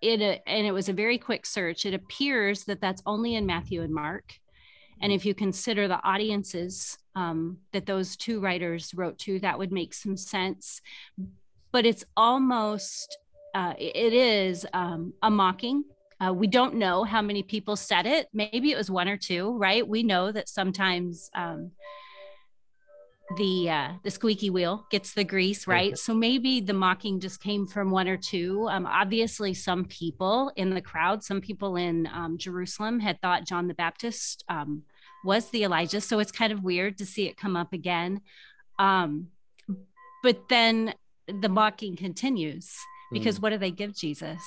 it 0.00 0.22
uh, 0.22 0.38
and 0.46 0.66
it 0.66 0.72
was 0.72 0.88
a 0.88 0.92
very 0.92 1.18
quick 1.18 1.44
search. 1.44 1.84
It 1.84 1.94
appears 1.94 2.64
that 2.64 2.80
that's 2.80 3.02
only 3.04 3.34
in 3.34 3.46
Matthew 3.46 3.82
and 3.82 3.92
Mark, 3.92 4.32
And 5.00 5.12
if 5.12 5.24
you 5.24 5.34
consider 5.34 5.88
the 5.88 6.02
audiences 6.04 6.98
um, 7.14 7.58
that 7.72 7.86
those 7.86 8.16
two 8.16 8.40
writers 8.40 8.94
wrote 8.94 9.18
to, 9.20 9.40
that 9.40 9.58
would 9.58 9.72
make 9.72 9.92
some 9.92 10.16
sense. 10.16 10.80
But 11.72 11.84
it's 11.84 12.04
almost, 12.16 13.18
uh, 13.54 13.74
it 13.76 14.12
is 14.12 14.66
um, 14.72 15.12
a 15.22 15.30
mocking. 15.30 15.84
Uh, 16.20 16.32
we 16.32 16.46
don't 16.46 16.74
know 16.74 17.04
how 17.04 17.22
many 17.22 17.42
people 17.42 17.76
said 17.76 18.06
it. 18.06 18.28
Maybe 18.32 18.72
it 18.72 18.76
was 18.76 18.90
one 18.90 19.08
or 19.08 19.16
two, 19.16 19.56
right? 19.56 19.86
We 19.86 20.02
know 20.02 20.32
that 20.32 20.48
sometimes 20.48 21.30
um, 21.34 21.70
the 23.36 23.70
uh, 23.70 23.92
the 24.02 24.10
squeaky 24.10 24.50
wheel 24.50 24.86
gets 24.90 25.12
the 25.12 25.22
grease, 25.22 25.66
right? 25.66 25.96
So 25.96 26.14
maybe 26.14 26.60
the 26.60 26.72
mocking 26.72 27.20
just 27.20 27.40
came 27.40 27.66
from 27.66 27.90
one 27.90 28.08
or 28.08 28.16
two. 28.16 28.66
Um, 28.68 28.86
obviously, 28.86 29.54
some 29.54 29.84
people 29.84 30.50
in 30.56 30.70
the 30.70 30.80
crowd, 30.80 31.22
some 31.22 31.40
people 31.40 31.76
in 31.76 32.08
um, 32.12 32.36
Jerusalem, 32.36 32.98
had 32.98 33.20
thought 33.20 33.46
John 33.46 33.68
the 33.68 33.74
Baptist 33.74 34.44
um, 34.48 34.82
was 35.24 35.50
the 35.50 35.64
Elijah. 35.64 36.00
So 36.00 36.18
it's 36.18 36.32
kind 36.32 36.52
of 36.52 36.64
weird 36.64 36.98
to 36.98 37.06
see 37.06 37.26
it 37.26 37.36
come 37.36 37.54
up 37.54 37.72
again. 37.72 38.22
Um, 38.78 39.28
but 40.22 40.48
then 40.48 40.94
the 41.28 41.48
mocking 41.48 41.96
continues 41.96 42.74
because 43.12 43.38
mm. 43.38 43.42
what 43.42 43.50
do 43.50 43.58
they 43.58 43.70
give 43.70 43.94
Jesus 43.94 44.42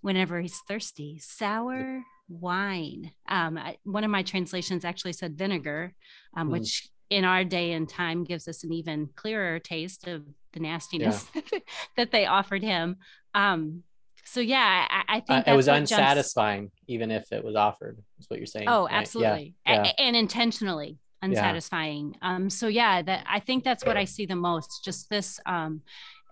whenever 0.00 0.40
he's 0.40 0.60
thirsty? 0.68 1.18
Sour 1.18 2.02
wine. 2.28 3.12
Um, 3.28 3.58
I, 3.58 3.76
one 3.84 4.04
of 4.04 4.10
my 4.10 4.22
translations 4.22 4.84
actually 4.84 5.12
said 5.12 5.36
vinegar, 5.36 5.94
um, 6.36 6.48
mm. 6.48 6.52
which 6.52 6.88
in 7.10 7.24
our 7.24 7.44
day 7.44 7.72
and 7.72 7.88
time 7.88 8.24
gives 8.24 8.46
us 8.46 8.62
an 8.62 8.72
even 8.72 9.08
clearer 9.16 9.58
taste 9.58 10.06
of 10.06 10.24
the 10.52 10.60
nastiness 10.60 11.26
yeah. 11.34 11.58
that 11.96 12.12
they 12.12 12.26
offered 12.26 12.62
him. 12.62 12.96
Um, 13.34 13.82
so 14.24 14.40
yeah, 14.40 14.86
I, 14.88 15.16
I 15.16 15.20
think 15.20 15.48
uh, 15.48 15.52
it 15.52 15.56
was 15.56 15.66
unsatisfying, 15.66 16.64
jumps... 16.64 16.74
even 16.86 17.10
if 17.10 17.32
it 17.32 17.44
was 17.44 17.56
offered. 17.56 17.98
Is 18.20 18.26
what 18.28 18.38
you're 18.38 18.46
saying? 18.46 18.68
Oh, 18.68 18.84
right? 18.84 18.94
absolutely, 18.94 19.54
yeah. 19.66 19.84
Yeah. 19.84 19.92
and 19.98 20.14
intentionally 20.14 20.98
unsatisfying. 21.22 22.16
Um, 22.22 22.48
so 22.48 22.68
yeah, 22.68 23.02
that 23.02 23.26
I 23.28 23.40
think 23.40 23.64
that's 23.64 23.84
what 23.84 23.96
I 23.96 24.04
see 24.04 24.26
the 24.26 24.36
most. 24.36 24.82
Just 24.84 25.10
this 25.10 25.40
um, 25.46 25.82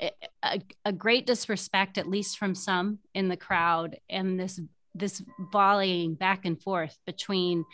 a, 0.00 0.60
a 0.84 0.92
great 0.92 1.26
disrespect, 1.26 1.98
at 1.98 2.08
least 2.08 2.38
from 2.38 2.54
some 2.54 2.98
in 3.14 3.28
the 3.28 3.36
crowd, 3.36 3.96
and 4.08 4.38
this 4.38 4.60
this 4.94 5.22
volleying 5.52 6.14
back 6.14 6.44
and 6.44 6.60
forth 6.60 6.96
between 7.06 7.64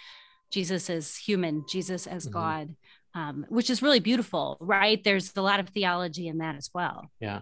Jesus 0.51 0.91
as 0.91 1.17
human, 1.17 1.65
Jesus 1.69 2.07
as 2.07 2.25
mm-hmm. 2.25 2.33
God, 2.33 2.77
um, 3.15 3.47
which 3.49 3.71
is 3.71 3.83
really 3.83 4.01
beautiful, 4.01 4.57
right? 4.61 5.03
There's 5.03 5.33
a 5.37 5.43
lot 5.43 5.61
of 5.61 5.69
theology 5.71 6.29
in 6.29 6.39
that 6.39 6.57
as 6.57 6.71
well. 6.75 7.11
Yeah. 7.21 7.41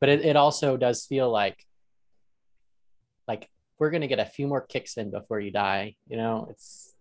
But 0.00 0.08
it, 0.08 0.24
it 0.24 0.36
also 0.36 0.76
does 0.76 1.04
feel 1.04 1.30
like, 1.30 1.62
like 3.26 3.50
we're 3.78 3.90
going 3.90 4.00
to 4.00 4.08
get 4.08 4.18
a 4.18 4.24
few 4.24 4.46
more 4.46 4.60
kicks 4.60 4.96
in 4.96 5.10
before 5.10 5.40
you 5.40 5.50
die. 5.50 5.96
You 6.08 6.16
know, 6.16 6.46
it's 6.50 6.94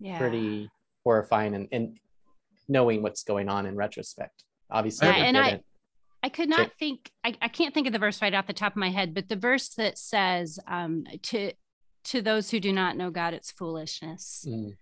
yeah. 0.00 0.18
pretty 0.18 0.70
horrifying 1.04 1.54
and, 1.54 1.68
and 1.70 1.98
knowing 2.68 3.02
what's 3.02 3.22
going 3.22 3.48
on 3.48 3.66
in 3.66 3.76
retrospect. 3.76 4.44
Obviously, 4.70 5.08
yeah, 5.08 5.14
and 5.14 5.38
I, 5.38 5.60
I 6.22 6.28
could 6.28 6.48
not 6.48 6.72
think, 6.78 7.10
I, 7.24 7.34
I 7.40 7.48
can't 7.48 7.72
think 7.72 7.86
of 7.86 7.92
the 7.92 7.98
verse 7.98 8.20
right 8.20 8.34
off 8.34 8.46
the 8.46 8.52
top 8.52 8.72
of 8.72 8.76
my 8.76 8.90
head, 8.90 9.14
but 9.14 9.28
the 9.28 9.36
verse 9.36 9.70
that 9.70 9.98
says, 9.98 10.58
um, 10.66 11.04
to, 11.24 11.52
to 12.04 12.22
those 12.22 12.50
who 12.50 12.60
do 12.60 12.72
not 12.72 12.96
know 12.96 13.10
God, 13.10 13.34
it's 13.34 13.50
foolishness. 13.50 14.46
Mm 14.48 14.74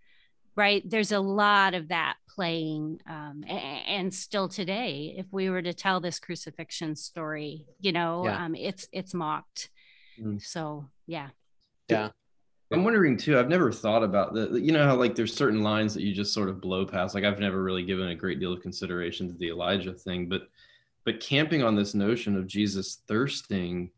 right 0.58 0.82
there's 0.90 1.12
a 1.12 1.20
lot 1.20 1.72
of 1.72 1.88
that 1.88 2.16
playing 2.28 3.00
um, 3.08 3.44
and 3.48 4.12
still 4.12 4.48
today 4.48 5.14
if 5.16 5.26
we 5.30 5.48
were 5.48 5.62
to 5.62 5.72
tell 5.72 6.00
this 6.00 6.18
crucifixion 6.18 6.96
story 6.96 7.64
you 7.80 7.92
know 7.92 8.24
yeah. 8.24 8.44
um, 8.44 8.54
it's 8.56 8.88
it's 8.92 9.14
mocked 9.14 9.70
mm. 10.20 10.42
so 10.42 10.84
yeah 11.06 11.28
yeah 11.88 12.08
i'm 12.72 12.82
wondering 12.82 13.16
too 13.16 13.38
i've 13.38 13.48
never 13.48 13.70
thought 13.70 14.02
about 14.02 14.34
the 14.34 14.60
you 14.60 14.72
know 14.72 14.84
how 14.84 14.96
like 14.96 15.14
there's 15.14 15.34
certain 15.34 15.62
lines 15.62 15.94
that 15.94 16.02
you 16.02 16.12
just 16.12 16.34
sort 16.34 16.48
of 16.48 16.60
blow 16.60 16.84
past 16.84 17.14
like 17.14 17.24
i've 17.24 17.38
never 17.38 17.62
really 17.62 17.84
given 17.84 18.08
a 18.08 18.14
great 18.14 18.40
deal 18.40 18.52
of 18.52 18.60
consideration 18.60 19.28
to 19.28 19.34
the 19.34 19.48
elijah 19.48 19.92
thing 19.92 20.28
but 20.28 20.48
but 21.08 21.20
camping 21.20 21.62
on 21.62 21.74
this 21.74 21.94
notion 21.94 22.36
of 22.36 22.46
jesus 22.46 23.00
thirsting 23.08 23.90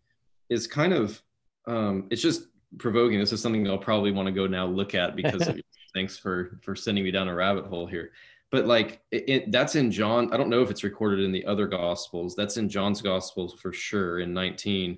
is 0.49 0.69
kind 0.69 0.93
of 0.93 1.21
um 1.67 2.07
it's 2.09 2.23
just 2.23 2.45
provoking. 2.79 3.19
This 3.19 3.33
is 3.33 3.43
something 3.43 3.67
i'll 3.67 3.79
probably 3.79 4.13
want 4.13 4.27
to 4.27 4.33
go 4.33 4.47
now 4.47 4.65
look 4.65 4.95
at 4.95 5.17
because 5.17 5.49
of 5.49 5.59
thanks 5.95 6.17
for 6.17 6.61
for 6.63 6.77
sending 6.77 7.03
me 7.03 7.11
down 7.11 7.27
a 7.27 7.35
rabbit 7.35 7.67
hole 7.67 7.85
here. 7.85 8.13
But 8.53 8.67
like 8.67 9.03
it, 9.11 9.25
it, 9.29 9.51
that's 9.51 9.75
in 9.75 9.91
john 9.91 10.33
i 10.33 10.37
don't 10.37 10.51
know 10.51 10.63
if 10.63 10.71
it's 10.71 10.85
recorded 10.85 11.25
in 11.25 11.33
the 11.33 11.45
other 11.47 11.67
gospels. 11.67 12.37
That's 12.37 12.59
in 12.59 12.69
john's 12.69 13.03
gospels 13.03 13.55
for 13.61 13.73
sure 13.73 14.21
in 14.21 14.33
19 14.33 14.97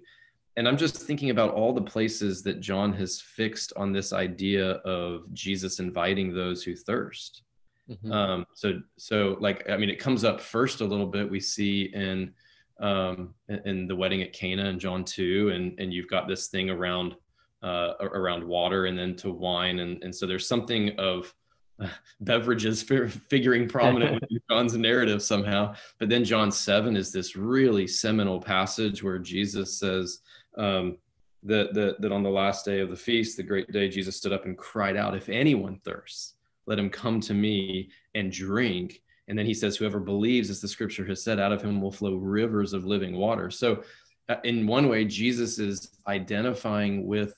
and 0.58 0.68
i'm 0.68 0.76
just 0.76 0.96
thinking 0.98 1.30
about 1.30 1.54
all 1.54 1.72
the 1.72 1.80
places 1.80 2.42
that 2.42 2.60
john 2.60 2.92
has 2.92 3.22
fixed 3.22 3.72
on 3.76 3.90
this 3.90 4.12
idea 4.12 4.72
of 4.84 5.32
jesus 5.32 5.78
inviting 5.78 6.34
those 6.34 6.62
who 6.62 6.76
thirst 6.76 7.42
mm-hmm. 7.90 8.12
um, 8.12 8.46
so 8.54 8.80
so 8.96 9.36
like 9.40 9.68
i 9.68 9.76
mean 9.76 9.90
it 9.90 9.98
comes 9.98 10.24
up 10.24 10.40
first 10.40 10.80
a 10.80 10.84
little 10.84 11.06
bit 11.06 11.30
we 11.30 11.40
see 11.40 11.90
in 11.94 12.32
um, 12.80 13.34
in 13.64 13.86
the 13.86 13.94
wedding 13.94 14.22
at 14.22 14.32
cana 14.32 14.64
in 14.66 14.78
john 14.78 15.04
2 15.04 15.50
and 15.54 15.78
and 15.78 15.92
you've 15.92 16.08
got 16.08 16.26
this 16.28 16.48
thing 16.48 16.70
around 16.70 17.14
uh, 17.62 17.94
around 18.00 18.44
water 18.44 18.86
and 18.86 18.98
then 18.98 19.14
to 19.16 19.30
wine. 19.30 19.78
And, 19.78 20.02
and 20.02 20.14
so 20.14 20.26
there's 20.26 20.48
something 20.48 20.98
of 20.98 21.32
uh, 21.80 21.88
beverages 22.20 22.82
figuring 22.82 23.68
prominent 23.68 24.24
in 24.30 24.40
John's 24.50 24.76
narrative 24.76 25.22
somehow. 25.22 25.74
But 25.98 26.08
then 26.08 26.24
John 26.24 26.50
7 26.50 26.96
is 26.96 27.12
this 27.12 27.36
really 27.36 27.86
seminal 27.86 28.40
passage 28.40 29.02
where 29.02 29.18
Jesus 29.18 29.78
says 29.78 30.18
um, 30.58 30.98
that, 31.44 31.74
that, 31.74 32.00
that 32.00 32.12
on 32.12 32.22
the 32.22 32.30
last 32.30 32.64
day 32.64 32.80
of 32.80 32.90
the 32.90 32.96
feast, 32.96 33.36
the 33.36 33.42
great 33.42 33.70
day, 33.72 33.88
Jesus 33.88 34.16
stood 34.16 34.32
up 34.32 34.44
and 34.44 34.58
cried 34.58 34.96
out, 34.96 35.16
If 35.16 35.28
anyone 35.28 35.80
thirsts, 35.84 36.34
let 36.66 36.78
him 36.78 36.90
come 36.90 37.20
to 37.20 37.34
me 37.34 37.90
and 38.14 38.30
drink. 38.30 39.02
And 39.28 39.38
then 39.38 39.46
he 39.46 39.54
says, 39.54 39.76
Whoever 39.76 40.00
believes, 40.00 40.50
as 40.50 40.60
the 40.60 40.68
scripture 40.68 41.04
has 41.06 41.22
said, 41.22 41.40
out 41.40 41.52
of 41.52 41.62
him 41.62 41.80
will 41.80 41.92
flow 41.92 42.14
rivers 42.14 42.72
of 42.72 42.84
living 42.84 43.16
water. 43.16 43.50
So, 43.50 43.82
uh, 44.28 44.36
in 44.44 44.66
one 44.66 44.88
way, 44.88 45.04
Jesus 45.04 45.58
is 45.58 45.96
identifying 46.06 47.06
with 47.06 47.34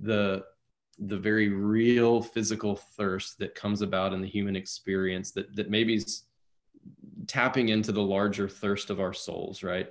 the 0.00 0.44
the 0.98 1.16
very 1.16 1.48
real 1.48 2.20
physical 2.20 2.74
thirst 2.74 3.38
that 3.38 3.54
comes 3.54 3.82
about 3.82 4.12
in 4.12 4.20
the 4.20 4.28
human 4.28 4.56
experience 4.56 5.30
that 5.32 5.54
that 5.54 5.70
maybe 5.70 5.94
is 5.94 6.24
tapping 7.26 7.68
into 7.68 7.92
the 7.92 8.02
larger 8.02 8.48
thirst 8.48 8.90
of 8.90 9.00
our 9.00 9.12
souls 9.12 9.62
right 9.62 9.90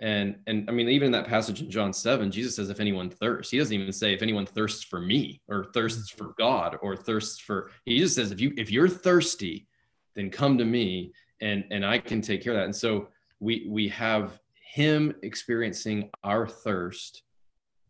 and 0.00 0.36
and 0.46 0.68
i 0.68 0.72
mean 0.72 0.88
even 0.88 1.06
in 1.06 1.12
that 1.12 1.26
passage 1.26 1.60
in 1.60 1.70
john 1.70 1.92
7 1.92 2.30
jesus 2.30 2.56
says 2.56 2.70
if 2.70 2.80
anyone 2.80 3.10
thirsts 3.10 3.50
he 3.50 3.58
doesn't 3.58 3.74
even 3.74 3.92
say 3.92 4.14
if 4.14 4.22
anyone 4.22 4.46
thirsts 4.46 4.84
for 4.84 5.00
me 5.00 5.40
or 5.48 5.64
thirsts 5.74 6.08
for 6.10 6.34
god 6.38 6.76
or 6.82 6.96
thirsts 6.96 7.40
for 7.40 7.70
he 7.84 7.98
just 7.98 8.14
says 8.14 8.30
if 8.30 8.40
you 8.40 8.52
if 8.56 8.70
you're 8.70 8.88
thirsty 8.88 9.66
then 10.14 10.30
come 10.30 10.56
to 10.58 10.64
me 10.64 11.12
and 11.40 11.64
and 11.70 11.84
i 11.84 11.98
can 11.98 12.20
take 12.20 12.42
care 12.42 12.52
of 12.52 12.58
that. 12.58 12.64
And 12.64 12.76
so 12.76 13.08
we 13.40 13.66
we 13.68 13.88
have 13.88 14.38
him 14.60 15.14
experiencing 15.22 16.10
our 16.24 16.46
thirst 16.46 17.22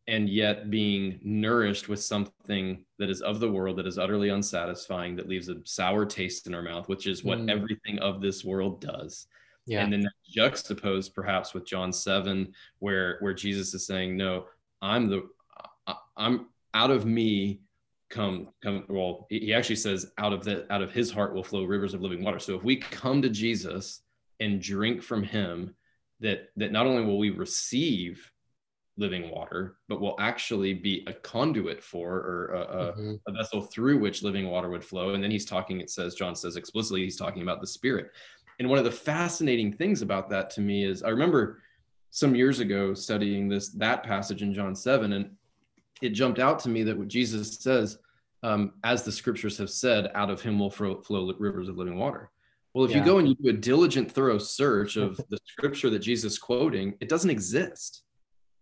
and 0.07 0.29
yet 0.29 0.71
being 0.71 1.21
nourished 1.23 1.89
with 1.89 2.03
something 2.03 2.85
that 2.99 3.11
is 3.11 3.21
of 3.21 3.41
the 3.41 3.51
world 3.51 3.77
that 3.77 3.87
is 3.87 3.99
utterly 3.99 4.31
unsatisfying 4.31 5.17
that 5.17 5.29
leaves 5.29 5.49
a 5.49 5.57
sour 5.65 6.07
taste 6.07 6.47
in 6.47 6.55
our 6.55 6.63
mouth 6.63 6.89
which 6.89 7.07
is 7.07 7.25
what 7.25 7.39
mm. 7.39 7.51
everything 7.51 7.99
of 7.99 8.21
this 8.21 8.45
world 8.45 8.81
does 8.81 9.27
yeah. 9.69 9.83
and 9.83 9.93
then 9.93 10.09
juxtaposed 10.29 11.15
perhaps 11.15 11.55
with 11.55 11.67
john 11.67 11.93
7 11.93 12.53
where 12.79 13.19
where 13.21 13.35
jesus 13.35 13.75
is 13.75 13.87
saying 13.87 14.17
no 14.17 14.47
i'm 14.83 15.09
the 15.09 15.23
i'm 16.17 16.47
out 16.75 16.91
of 16.91 17.07
me 17.07 17.61
come 18.11 18.49
come 18.63 18.85
well 18.89 19.27
he 19.29 19.53
actually 19.53 19.77
says 19.77 20.11
out 20.19 20.33
of 20.33 20.45
the 20.45 20.71
out 20.73 20.83
of 20.83 20.93
his 20.93 21.11
heart 21.11 21.35
will 21.35 21.45
flow 21.45 21.65
rivers 21.65 21.95
of 21.95 22.01
living 22.01 22.25
water 22.25 22.39
so 22.39 22.55
if 22.55 22.65
we 22.65 22.77
come 22.77 23.21
to 23.21 23.29
jesus 23.29 24.03
and 24.41 24.63
drink 24.63 25.03
from 25.03 25.23
him 25.23 25.75
that 26.21 26.49
that 26.57 26.73
not 26.73 26.87
only 26.87 27.05
will 27.05 27.19
we 27.19 27.31
receive 27.31 28.31
living 28.99 29.31
water, 29.31 29.77
but 29.89 30.01
will 30.01 30.17
actually 30.19 30.75
be 30.75 31.05
a 31.07 31.13
conduit 31.13 31.83
for 31.83 32.17
or 32.17 32.47
a, 32.53 32.61
a, 32.61 32.93
mm-hmm. 32.93 33.15
a, 33.29 33.33
vessel 33.33 33.63
through 33.63 33.99
which 33.99 34.25
living 34.25 34.49
water 34.49 34.69
would 34.69 34.85
flow. 34.85 35.15
And 35.15 35.23
then 35.23 35.31
he's 35.31 35.45
talking, 35.45 35.81
it 35.81 35.89
says, 35.89 36.17
John 36.17 36.35
says 36.35 36.57
explicitly, 36.57 37.05
he's 37.05 37.17
talking 37.17 37.43
about 37.43 37.61
the 37.61 37.67
spirit. 37.67 38.11
And 38.59 38.69
one 38.69 38.79
of 38.79 38.85
the 38.85 38.91
fascinating 38.91 39.73
things 39.73 40.03
about 40.03 40.29
that 40.31 40.51
to 40.51 40.61
me 40.61 40.85
is 40.85 41.03
I 41.03 41.11
remember 41.11 41.63
some 42.11 42.35
years 42.35 42.61
ago 42.61 42.95
studying 42.95 43.49
this, 43.49 43.69
that 43.71 44.03
passage 44.03 44.43
in 44.43 44.53
John 44.53 44.75
7, 44.75 45.13
and 45.13 45.31
it 46.03 46.11
jumped 46.11 46.39
out 46.39 46.59
to 46.61 46.69
me 46.69 46.83
that 46.85 46.99
what 46.99 47.09
Jesus 47.09 47.59
says, 47.59 47.99
um, 48.43 48.73
as 48.85 49.03
the 49.03 49.13
scriptures 49.13 49.59
have 49.59 49.71
said, 49.71 50.11
out 50.15 50.31
of 50.31 50.41
him 50.41 50.59
will 50.59 50.71
flow, 50.71 51.01
flow 51.03 51.33
rivers 51.39 51.69
of 51.69 51.77
living 51.77 51.99
water. 51.99 52.31
Well, 52.75 52.85
if 52.85 52.91
yeah. 52.91 52.99
you 52.99 53.05
go 53.05 53.19
and 53.19 53.29
you 53.29 53.35
do 53.35 53.51
a 53.51 53.53
diligent, 53.53 54.11
thorough 54.11 54.39
search 54.39 54.97
of 54.97 55.17
the 55.29 55.39
scripture 55.45 55.91
that 55.91 56.01
Jesus 56.01 56.33
is 56.33 56.39
quoting, 56.39 56.95
it 57.01 57.09
doesn't 57.09 57.31
exist 57.31 58.03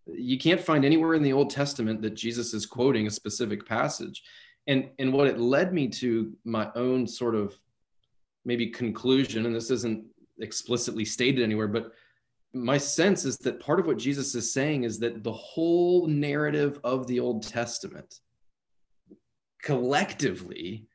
you 0.06 0.38
can't 0.38 0.60
find 0.60 0.84
anywhere 0.84 1.14
in 1.14 1.22
the 1.22 1.32
Old 1.32 1.50
Testament 1.50 2.00
that 2.02 2.14
Jesus 2.14 2.54
is 2.54 2.66
quoting 2.66 3.06
a 3.06 3.10
specific 3.10 3.66
passage. 3.66 4.22
And, 4.66 4.90
and 4.98 5.12
what 5.12 5.28
it 5.28 5.38
led 5.38 5.72
me 5.72 5.88
to 5.88 6.32
my 6.44 6.70
own 6.74 7.06
sort 7.06 7.34
of 7.34 7.58
maybe 8.46 8.68
conclusion, 8.68 9.44
and 9.44 9.54
this 9.54 9.70
isn't 9.70 10.04
explicitly 10.40 11.04
stated 11.04 11.42
anywhere, 11.42 11.68
but 11.68 11.92
my 12.54 12.78
sense 12.78 13.26
is 13.26 13.36
that 13.38 13.60
part 13.60 13.80
of 13.80 13.86
what 13.86 13.98
Jesus 13.98 14.34
is 14.34 14.50
saying 14.50 14.84
is 14.84 14.98
that 15.00 15.22
the 15.22 15.32
whole 15.32 16.06
narrative 16.06 16.80
of 16.84 17.06
the 17.06 17.20
Old 17.20 17.42
Testament 17.42 18.20
collectively 19.62 20.86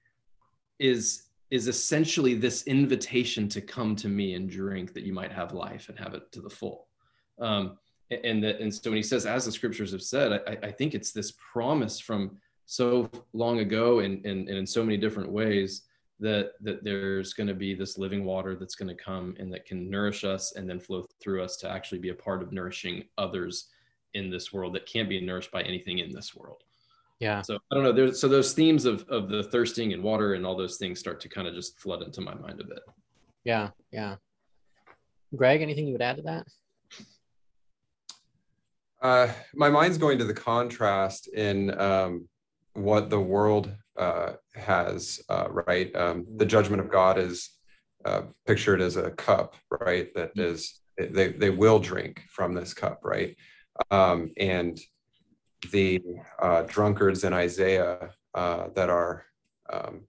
is 0.80 1.28
is 1.52 1.68
essentially 1.68 2.34
this 2.34 2.64
invitation 2.64 3.50
to 3.50 3.60
come 3.60 3.94
to 3.94 4.08
me 4.08 4.36
and 4.36 4.50
drink 4.50 4.94
that 4.94 5.04
you 5.04 5.14
might 5.14 5.34
have 5.34 5.54
life 5.54 5.90
and 5.90 6.00
have 6.00 6.14
it 6.14 6.32
to 6.32 6.40
the 6.40 6.50
full. 6.50 6.88
Um, 7.40 7.78
and 8.24 8.42
that 8.44 8.62
and 8.62 8.74
so 8.74 8.90
when 8.90 8.98
he 8.98 9.04
says 9.04 9.26
as 9.26 9.46
the 9.46 9.52
scriptures 9.52 9.92
have 9.92 10.02
said 10.02 10.42
I, 10.48 10.58
I 10.68 10.72
think 10.72 10.94
it's 10.94 11.12
this 11.12 11.34
promise 11.54 12.00
from 12.00 12.38
so 12.66 13.10
long 13.34 13.60
ago 13.60 14.00
and, 14.00 14.26
and, 14.26 14.48
and 14.48 14.58
in 14.58 14.66
so 14.66 14.84
many 14.84 14.98
different 14.98 15.32
ways 15.32 15.84
that 16.22 16.52
that 16.62 16.84
there's 16.84 17.34
going 17.34 17.48
to 17.48 17.54
be 17.54 17.74
this 17.74 17.98
living 17.98 18.24
water 18.24 18.56
that's 18.56 18.76
going 18.76 18.88
to 18.88 19.04
come 19.04 19.36
and 19.40 19.52
that 19.52 19.66
can 19.66 19.90
nourish 19.90 20.24
us 20.24 20.54
and 20.56 20.70
then 20.70 20.80
flow 20.80 21.06
through 21.22 21.44
us 21.44 21.58
to 21.58 21.70
actually 21.70 21.98
be 21.98 22.10
a 22.10 22.14
part 22.14 22.42
of 22.42 22.54
nourishing 22.54 23.04
others 23.18 23.70
in 24.14 24.30
this 24.30 24.54
world 24.54 24.74
that 24.76 24.86
can't 24.86 25.10
be 25.10 25.20
nourished 25.20 25.52
by 25.52 25.64
anything 25.64 25.98
in 25.98 26.12
this 26.12 26.36
world. 26.36 26.64
Yeah. 27.20 27.42
So 27.42 27.56
i 27.72 27.76
don't 27.76 27.84
know 27.84 27.92
there's 27.92 28.22
so 28.22 28.28
those 28.28 28.54
themes 28.54 28.86
of 28.86 29.04
of 29.10 29.30
the 29.30 29.44
thirsting 29.44 29.94
and 29.94 30.02
water 30.02 30.36
and 30.36 30.46
all 30.46 30.56
those 30.56 30.78
things 30.78 31.00
start 31.00 31.20
to 31.22 31.30
kind 31.30 31.48
of 31.48 31.54
just 31.54 31.80
flood 31.80 32.02
into 32.04 32.22
my 32.22 32.36
mind 32.36 32.62
a 32.62 32.66
bit. 32.66 32.84
Yeah 33.44 33.70
yeah. 33.92 34.16
Greg 35.36 35.62
anything 35.62 35.88
you 35.88 35.94
would 35.94 36.02
add 36.02 36.18
to 36.18 36.24
that? 36.24 36.48
Uh, 39.02 39.28
my 39.56 39.70
mind's 39.70 39.98
going 39.98 40.20
to 40.20 40.26
the 40.26 40.34
contrast 40.34 41.28
in 41.30 41.76
um, 41.80 42.28
what 42.74 43.10
the 43.10 43.20
world 43.20 43.72
uh, 44.02 44.34
has, 44.56 45.22
uh, 45.30 45.48
right? 45.50 45.96
Um, 45.96 46.26
the 46.38 46.46
judgment 46.46 46.82
of 46.82 46.92
God 46.92 47.20
is 47.20 47.52
uh, 48.04 48.24
pictured 48.48 48.82
as 48.82 48.98
a 48.98 49.12
cup, 49.12 49.56
right? 49.70 50.14
That 50.16 50.36
mm-hmm. 50.36 51.14
they, 51.14 51.30
they 51.34 51.52
will 51.52 51.80
drink 51.80 52.24
from 52.28 52.56
this 52.56 52.74
cup, 52.74 53.00
right? 53.04 53.36
Um, 53.92 54.32
and 54.38 54.80
the 55.72 56.02
uh, 56.42 56.64
drunkards 56.64 57.24
in 57.24 57.34
Isaiah 57.34 58.10
uh, 58.34 58.70
that 58.76 58.90
are 58.90 59.24
um, 59.72 60.08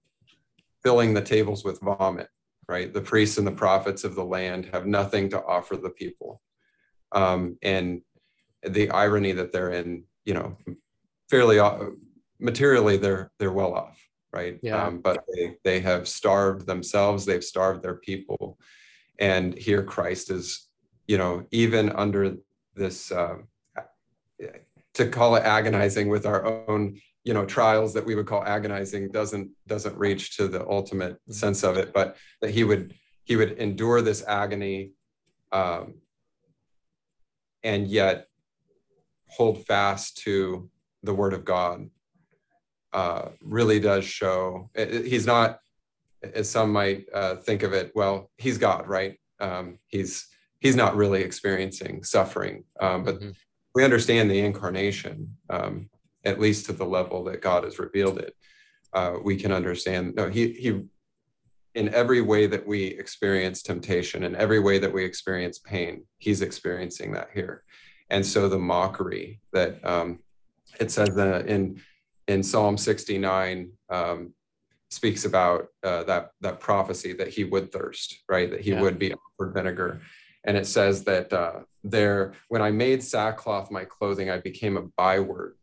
filling 0.83 1.13
the 1.13 1.21
tables 1.21 1.63
with 1.63 1.81
vomit, 1.81 2.29
right? 2.69 2.95
The 2.95 3.03
priests 3.03 3.37
and 3.37 3.47
the 3.47 3.53
prophets 3.53 4.05
of 4.05 4.15
the 4.15 4.25
land 4.25 4.71
have 4.73 4.87
nothing 4.87 5.29
to 5.31 5.45
offer 5.45 5.77
the 5.77 5.91
people. 5.91 6.41
Um, 7.13 7.59
and 7.63 8.01
the 8.63 8.89
irony 8.89 9.33
that 9.33 9.53
they're 9.53 9.73
in, 9.73 10.05
you 10.25 10.33
know, 10.33 10.57
fairly 11.29 11.59
uh, 11.59 11.91
materially 12.43 12.97
they're 12.97 13.31
they're 13.39 13.53
well 13.53 13.75
off, 13.75 13.99
right? 14.33 14.59
Yeah. 14.63 14.85
Um, 14.85 14.99
but 14.99 15.25
they 15.33 15.57
they 15.65 15.81
have 15.81 16.09
starved 16.09 16.67
themselves, 16.67 17.25
they've 17.25 17.45
starved 17.45 17.83
their 17.83 17.97
people, 17.97 18.59
and 19.19 19.57
here 19.57 19.83
Christ 19.83 20.31
is, 20.31 20.69
you 21.07 21.19
know, 21.19 21.47
even 21.51 21.91
under 21.91 22.37
this. 22.75 23.11
Uh, 23.11 23.37
to 24.95 25.09
call 25.09 25.37
it 25.37 25.45
agonizing 25.45 26.09
with 26.09 26.27
our 26.27 26.45
own 26.69 27.01
you 27.25 27.33
know 27.33 27.45
trials 27.47 27.95
that 27.95 28.05
we 28.05 28.15
would 28.15 28.27
call 28.27 28.45
agonizing 28.45 29.11
doesn't 29.11 29.51
doesn't 29.67 29.97
reach 29.97 30.37
to 30.37 30.49
the 30.49 30.67
ultimate 30.69 31.15
mm-hmm. 31.15 31.33
sense 31.33 31.63
of 31.63 31.77
it 31.77 31.93
but 31.93 32.17
that 32.41 32.51
he 32.51 32.65
would 32.65 32.95
he 33.25 33.37
would 33.37 33.53
endure 33.53 34.03
this 34.03 34.25
agony 34.27 34.93
um, 35.53 35.95
and 37.63 37.87
yet 37.87 38.27
hold 39.29 39.65
fast 39.65 40.19
to 40.19 40.69
the 41.03 41.15
word 41.15 41.33
of 41.33 41.45
God 41.45 41.89
uh, 42.93 43.29
really 43.43 43.81
does 43.81 44.05
show 44.05 44.71
it, 44.75 45.07
he's 45.07 45.27
not, 45.27 45.59
as 46.23 46.49
some 46.49 46.73
might 46.73 47.07
uh, 47.13 47.37
think 47.37 47.63
of 47.63 47.73
it, 47.73 47.93
well, 47.95 48.31
he's 48.39 48.59
God, 48.59 48.87
right? 48.87 49.19
Um, 49.41 49.79
he's 49.89 50.27
he's 50.61 50.77
not 50.77 50.95
really 50.95 51.23
experiencing 51.23 52.05
suffering, 52.05 52.65
um, 52.81 53.03
but 53.03 53.17
mm-hmm. 53.17 53.31
we 53.75 53.83
understand 53.83 54.31
the 54.31 54.39
incarnation, 54.39 55.37
um, 55.51 55.89
at 56.25 56.39
least 56.39 56.67
to 56.67 56.73
the 56.73 56.85
level 56.85 57.25
that 57.25 57.43
God 57.43 57.65
has 57.65 57.81
revealed 57.81 58.19
it. 58.19 58.37
Uh, 58.93 59.15
we 59.25 59.37
can 59.37 59.53
understand. 59.53 60.15
No, 60.15 60.29
he 60.29 60.53
he. 60.53 60.83
In 61.75 61.89
every 61.95 62.21
way 62.21 62.47
that 62.47 62.67
we 62.67 62.85
experience 62.85 63.63
temptation, 63.63 64.25
in 64.25 64.37
every 64.37 64.61
way 64.61 64.79
that 64.79 64.93
we 64.93 65.07
experience 65.07 65.59
pain, 65.59 66.05
he's 66.19 66.43
experiencing 66.43 67.13
that 67.13 67.31
here 67.33 67.65
and 68.13 68.25
so 68.25 68.49
the 68.49 68.59
mockery 68.59 69.41
that 69.53 69.85
um, 69.85 70.19
it 70.79 70.91
says 70.91 71.09
that 71.17 71.47
in 71.49 71.81
in 72.29 72.43
Psalm 72.43 72.77
69 72.77 73.73
um, 73.91 74.35
speaks 74.91 75.25
about 75.25 75.69
uh, 75.83 76.05
that 76.05 76.31
that 76.41 76.61
prophecy 76.61 77.13
that 77.15 77.29
he 77.29 77.45
would 77.45 77.73
thirst, 77.73 78.23
right? 78.29 78.51
That 78.51 78.61
he 78.61 78.71
yeah. 78.71 78.81
would 78.81 78.99
be 78.99 79.13
offered 79.13 79.55
vinegar, 79.55 80.01
and 80.45 80.57
it 80.57 80.67
says 80.67 81.05
that 81.05 81.33
uh, 81.33 81.61
there, 81.83 82.35
when 82.49 82.63
I 82.63 82.71
made 82.71 83.03
sackcloth 83.03 83.71
my 83.71 83.85
clothing, 83.85 84.31
I 84.31 84.39
became 84.39 84.77
a 84.77 84.89
byword 84.97 85.57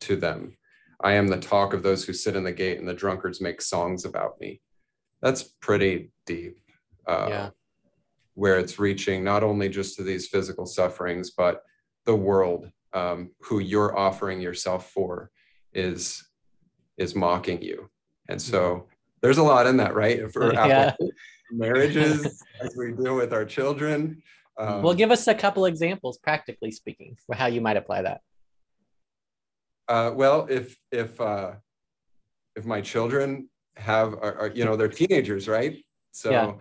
to 0.00 0.16
them. 0.16 0.56
I 1.00 1.12
am 1.12 1.28
the 1.28 1.38
talk 1.38 1.74
of 1.74 1.82
those 1.82 2.04
who 2.04 2.12
sit 2.12 2.36
in 2.36 2.44
the 2.44 2.52
gate, 2.52 2.78
and 2.78 2.88
the 2.88 2.94
drunkards 2.94 3.40
make 3.40 3.60
songs 3.60 4.04
about 4.04 4.40
me. 4.40 4.60
That's 5.20 5.42
pretty 5.42 6.10
deep. 6.24 6.58
Uh, 7.06 7.26
yeah. 7.28 7.50
Where 8.34 8.58
it's 8.58 8.78
reaching 8.78 9.24
not 9.24 9.42
only 9.42 9.68
just 9.68 9.96
to 9.96 10.02
these 10.02 10.28
physical 10.28 10.66
sufferings, 10.66 11.30
but 11.30 11.62
the 12.04 12.14
world 12.14 12.70
um, 12.92 13.30
who 13.40 13.58
you're 13.58 13.96
offering 13.96 14.40
yourself 14.40 14.90
for 14.90 15.30
is 15.76 16.26
is 16.96 17.14
mocking 17.14 17.60
you 17.62 17.88
and 18.28 18.40
so 18.40 18.60
mm-hmm. 18.60 18.84
there's 19.22 19.38
a 19.38 19.42
lot 19.42 19.66
in 19.66 19.76
that 19.76 19.94
right 19.94 20.30
for 20.32 20.52
yeah. 20.54 20.94
marriages 21.50 22.42
as 22.60 22.74
we 22.76 22.92
deal 22.92 23.16
with 23.16 23.32
our 23.32 23.44
children 23.44 24.20
um, 24.58 24.82
well 24.82 24.94
give 24.94 25.10
us 25.10 25.26
a 25.28 25.34
couple 25.34 25.66
examples 25.66 26.18
practically 26.18 26.70
speaking 26.70 27.16
for 27.26 27.34
how 27.36 27.46
you 27.46 27.60
might 27.60 27.76
apply 27.76 28.02
that 28.02 28.20
uh, 29.88 30.10
well 30.14 30.46
if 30.50 30.76
if 30.90 31.20
uh, 31.20 31.52
if 32.56 32.64
my 32.64 32.80
children 32.80 33.48
have 33.76 34.14
are, 34.14 34.34
are, 34.40 34.50
you 34.54 34.64
know 34.64 34.74
they're 34.74 34.88
teenagers 34.88 35.46
right 35.46 35.84
so 36.12 36.30
yeah. 36.30 36.52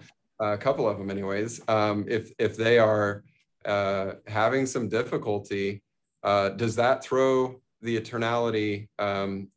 a 0.54 0.58
couple 0.58 0.88
of 0.88 0.98
them 0.98 1.10
anyways 1.10 1.62
um, 1.70 2.06
if 2.08 2.32
if 2.38 2.58
they 2.58 2.78
are 2.78 3.24
uh, 3.66 4.14
having 4.28 4.66
some 4.66 4.88
difficulty, 4.88 5.82
uh, 6.24 6.50
does 6.50 6.76
that 6.76 7.04
throw 7.04 7.60
the 7.82 8.00
eternality 8.00 8.90
um, 9.00 9.50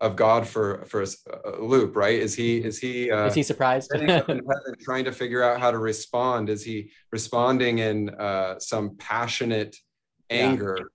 of 0.00 0.16
God 0.16 0.46
for 0.46 0.84
for 0.84 1.02
a, 1.02 1.06
a, 1.44 1.62
loop? 1.62 1.96
Right? 1.96 2.18
Is 2.18 2.34
he 2.34 2.58
is 2.58 2.78
he 2.78 3.10
uh, 3.10 3.26
is 3.26 3.34
he 3.34 3.42
surprised? 3.42 3.90
trying 4.80 5.04
to 5.04 5.12
figure 5.12 5.42
out 5.42 5.60
how 5.60 5.70
to 5.70 5.78
respond. 5.78 6.48
Is 6.48 6.62
he 6.64 6.90
responding 7.12 7.78
in 7.78 8.10
uh, 8.10 8.58
some 8.58 8.96
passionate 8.96 9.76
anger? 10.30 10.78
Yeah. 10.78 10.86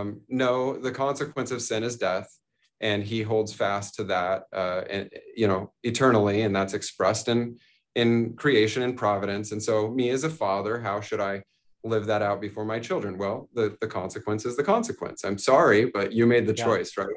Um, 0.00 0.22
no, 0.28 0.78
the 0.78 0.90
consequence 0.90 1.50
of 1.50 1.62
sin 1.62 1.84
is 1.84 1.96
death, 1.96 2.28
and 2.80 3.02
he 3.02 3.22
holds 3.22 3.52
fast 3.52 3.94
to 3.96 4.04
that, 4.04 4.44
uh, 4.52 4.82
and 4.88 5.10
you 5.36 5.46
know, 5.46 5.72
eternally, 5.82 6.42
and 6.42 6.54
that's 6.54 6.74
expressed 6.74 7.28
in 7.28 7.58
in 7.94 8.34
creation 8.34 8.82
and 8.82 8.96
providence. 8.96 9.52
And 9.52 9.62
so, 9.62 9.90
me 9.90 10.10
as 10.10 10.24
a 10.24 10.30
father, 10.30 10.80
how 10.80 11.00
should 11.00 11.20
I? 11.20 11.42
Live 11.84 12.06
that 12.06 12.22
out 12.22 12.40
before 12.40 12.64
my 12.64 12.78
children. 12.78 13.18
Well 13.18 13.48
the, 13.54 13.76
the 13.80 13.86
consequence 13.86 14.44
is 14.44 14.56
the 14.56 14.64
consequence. 14.64 15.24
I'm 15.24 15.38
sorry 15.38 15.86
but 15.86 16.12
you 16.12 16.26
made 16.26 16.46
the 16.46 16.54
yeah. 16.54 16.64
choice 16.64 16.96
right? 16.96 17.08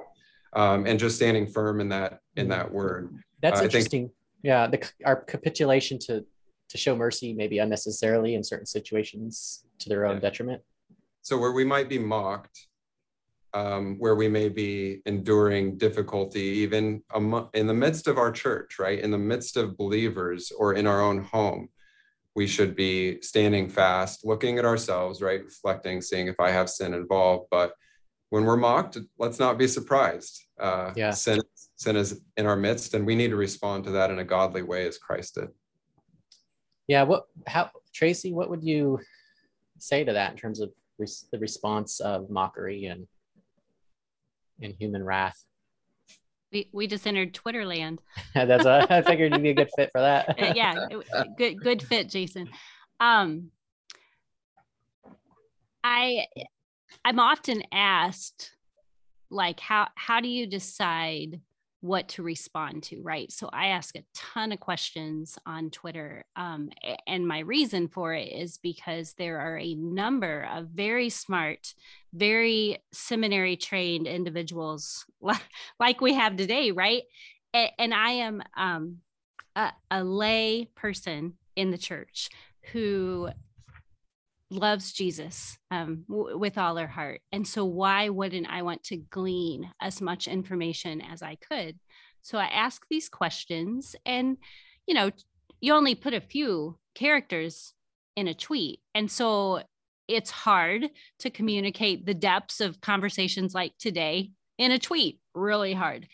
Um, 0.54 0.86
and 0.86 1.00
just 1.00 1.16
standing 1.16 1.48
firm 1.48 1.80
in 1.80 1.90
that 1.90 2.20
in 2.36 2.50
that 2.50 2.72
word. 2.72 3.16
That's 3.42 3.62
uh, 3.62 3.66
interesting. 3.66 4.08
Think, 4.08 4.12
yeah 4.44 4.68
the 4.68 4.90
our 5.06 5.16
capitulation 5.16 6.00
to 6.00 6.26
to 6.70 6.78
show 6.78 6.96
mercy 6.96 7.34
maybe 7.34 7.60
unnecessarily 7.60 8.36
in 8.36 8.44
certain 8.44 8.66
situations 8.66 9.66
to 9.80 9.90
their 9.90 10.06
own 10.06 10.16
yeah. 10.16 10.22
detriment. 10.22 10.62
So 11.22 11.38
where 11.38 11.52
we 11.52 11.66
might 11.66 11.90
be 11.90 12.00
mocked 12.00 12.68
um, 13.54 13.98
where 14.00 14.16
we 14.16 14.30
may 14.30 14.48
be 14.50 15.02
enduring 15.06 15.78
difficulty 15.78 16.40
even 16.40 17.04
in 17.54 17.68
the 17.68 17.74
midst 17.74 18.08
of 18.08 18.18
our 18.18 18.32
church 18.32 18.80
right? 18.80 19.00
In 19.00 19.12
the 19.12 19.18
midst 19.18 19.58
of 19.58 19.78
believers 19.78 20.52
or 20.58 20.74
in 20.74 20.88
our 20.88 21.02
own 21.02 21.24
home 21.24 21.70
we 22.36 22.48
should 22.48 22.76
be 22.76 23.22
standing 23.22 23.70
fast, 23.70 24.26
looking 24.26 24.58
at 24.58 24.66
ourselves, 24.66 25.22
right? 25.22 25.44
Reflecting, 25.44 26.02
seeing 26.02 26.28
if 26.28 26.40
I 26.40 26.50
have 26.52 26.70
sin 26.70 26.94
involved. 26.94 27.48
But 27.52 27.74
when 28.30 28.46
we're 28.46 28.58
mocked, 28.58 28.98
let's 29.18 29.40
not 29.40 29.58
be 29.58 29.68
surprised. 29.68 30.42
Uh, 30.60 30.94
yeah. 30.96 31.12
Sin, 31.12 31.42
sin 31.76 31.98
is 31.98 32.22
in 32.38 32.46
our 32.46 32.56
midst, 32.56 32.94
and 32.94 33.06
we 33.06 33.16
need 33.16 33.30
to 33.30 33.36
respond 33.36 33.84
to 33.84 33.92
that 33.92 34.12
in 34.12 34.20
a 34.20 34.24
godly 34.24 34.64
way 34.64 34.88
as 34.88 34.98
Christ 34.98 35.36
did. 35.36 35.50
Yeah. 36.88 37.04
What, 37.04 37.26
how, 37.48 37.70
Tracy, 37.94 38.32
what 38.32 38.50
would 38.50 38.64
you 38.64 39.00
say 39.78 40.04
to 40.04 40.14
that 40.14 40.32
in 40.32 40.38
terms 40.38 40.62
of 40.62 40.74
res- 40.98 41.28
the 41.32 41.40
response 41.40 42.00
of 42.00 42.30
mockery 42.30 42.86
and, 42.86 43.08
and 44.62 44.74
human 44.80 45.04
wrath? 45.04 45.44
We, 46.52 46.70
we 46.74 46.88
just 46.88 47.08
entered 47.08 47.34
Twitter 47.34 47.66
land. 47.66 48.02
That's 48.34 48.66
what 48.66 48.92
I 48.92 49.02
figured 49.02 49.34
you'd 49.34 49.44
be 49.44 49.52
a 49.52 49.54
good 49.54 49.70
fit 49.76 49.90
for 49.92 50.02
that. 50.02 50.30
Uh, 50.30 50.54
yeah, 50.56 50.88
good 51.38 51.62
good 51.62 51.82
fit, 51.82 52.10
Jason. 52.10 52.50
Um, 53.00 53.52
I 55.84 56.26
I'm 57.06 57.20
often 57.20 57.64
asked, 57.72 58.52
like, 59.30 59.60
how 59.60 59.88
how 59.96 60.20
do 60.20 60.28
you 60.28 60.46
decide 60.46 61.40
what 61.82 62.08
to 62.08 62.24
respond 62.24 62.84
to, 62.84 63.02
right? 63.02 63.32
So 63.32 63.50
I 63.52 63.68
ask 63.68 63.96
a 63.96 64.04
ton 64.14 64.52
of 64.52 64.60
questions 64.60 65.38
on 65.48 65.72
Twitter. 65.72 66.24
Um, 66.36 66.70
and 67.08 67.28
my 67.28 67.40
reason 67.40 67.88
for 67.88 68.14
it 68.14 68.32
is 68.32 68.60
because 68.60 69.14
there 69.18 69.40
are 69.40 69.58
a 69.58 69.74
number 69.74 70.48
of 70.54 70.68
very 70.68 71.10
smart, 71.10 71.74
very 72.14 72.78
seminary 72.94 73.58
trained 73.58 74.08
individuals 74.08 75.06
like 75.80 76.02
we 76.02 76.14
have 76.14 76.38
today, 76.38 76.72
right? 76.72 77.04
And, 77.54 77.94
I 77.94 78.12
am, 78.12 78.42
um, 78.56 78.98
a, 79.56 79.74
a 79.90 80.04
lay 80.04 80.70
person 80.76 81.34
in 81.56 81.72
the 81.72 81.78
church 81.78 82.30
who 82.72 83.30
loves 84.52 84.92
Jesus 84.92 85.58
um, 85.72 86.04
w- 86.10 86.38
with 86.38 86.58
all 86.58 86.76
her 86.76 86.88
heart. 86.88 87.22
And 87.32 87.48
so, 87.48 87.66
why 87.66 88.10
wouldn't 88.10 88.50
I 88.50 88.62
want 88.62 88.84
to 88.86 88.98
glean 88.98 89.72
as 89.82 90.02
much 90.02 90.28
information 90.28 91.02
as 91.02 91.22
I 91.22 91.36
could? 91.36 91.80
So, 92.22 92.38
I 92.38 92.46
ask 92.46 92.86
these 92.90 93.10
questions, 93.10 93.96
and 94.06 94.38
you 94.86 94.94
know, 94.94 95.12
you 95.62 95.74
only 95.74 95.96
put 95.96 96.14
a 96.14 96.22
few 96.22 96.78
characters 96.96 97.74
in 98.16 98.28
a 98.28 98.34
tweet. 98.34 98.82
And 98.94 99.10
so, 99.10 99.62
it's 100.08 100.32
hard 100.32 100.90
to 101.20 101.30
communicate 101.30 102.06
the 102.06 102.14
depths 102.14 102.60
of 102.60 102.82
conversations 102.82 103.56
like 103.56 103.74
today 103.80 104.32
in 104.58 104.72
a 104.72 104.80
tweet, 104.80 105.20
really 105.34 105.74
hard. 105.74 106.08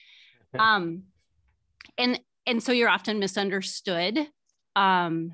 um, 0.59 1.03
and 1.97 2.19
and 2.45 2.63
so 2.63 2.71
you're 2.71 2.89
often 2.89 3.19
misunderstood. 3.19 4.19
Um, 4.75 5.33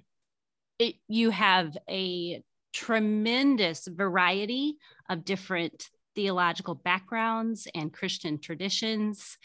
it, 0.80 0.95
you 1.08 1.30
have 1.30 1.78
a 1.89 2.41
tremendous 2.74 3.88
variety 3.88 4.78
of 5.09 5.24
different 5.24 5.89
theological 6.15 6.76
backgrounds 6.76 7.67
and 7.74 7.93
Christian 7.93 8.39
traditions. 8.39 9.38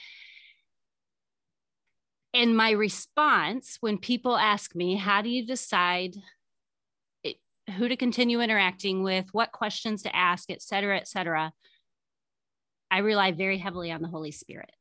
And 2.35 2.57
my 2.57 2.71
response 2.71 3.79
when 3.81 3.99
people 3.99 4.37
ask 4.37 4.75
me, 4.75 4.97
how 4.97 5.23
do 5.23 5.29
you 5.29 5.47
decide 5.47 6.15
who 7.77 7.89
to 7.89 7.97
continue 7.97 8.41
interacting 8.41 9.03
with, 9.03 9.27
what 9.33 9.53
questions 9.53 10.03
to 10.03 10.17
ask, 10.17 10.51
et 10.51 10.63
cetera, 10.63 10.97
et 10.97 11.07
cetera, 11.07 11.53
I 12.91 12.99
rely 12.99 13.33
very 13.33 13.59
heavily 13.59 13.93
on 13.93 14.01
the 14.01 14.09
Holy 14.09 14.31
Spirit, 14.31 14.73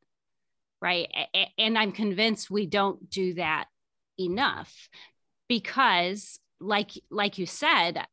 right? 0.81 1.09
And 1.57 1.77
I'm 1.77 1.91
convinced 1.91 2.49
we 2.49 2.65
don't 2.65 3.09
do 3.09 3.33
that 3.33 3.65
enough 4.17 4.89
because 5.49 6.39
like 6.59 6.91
like 7.11 7.37
you 7.37 7.45
said 7.45 8.03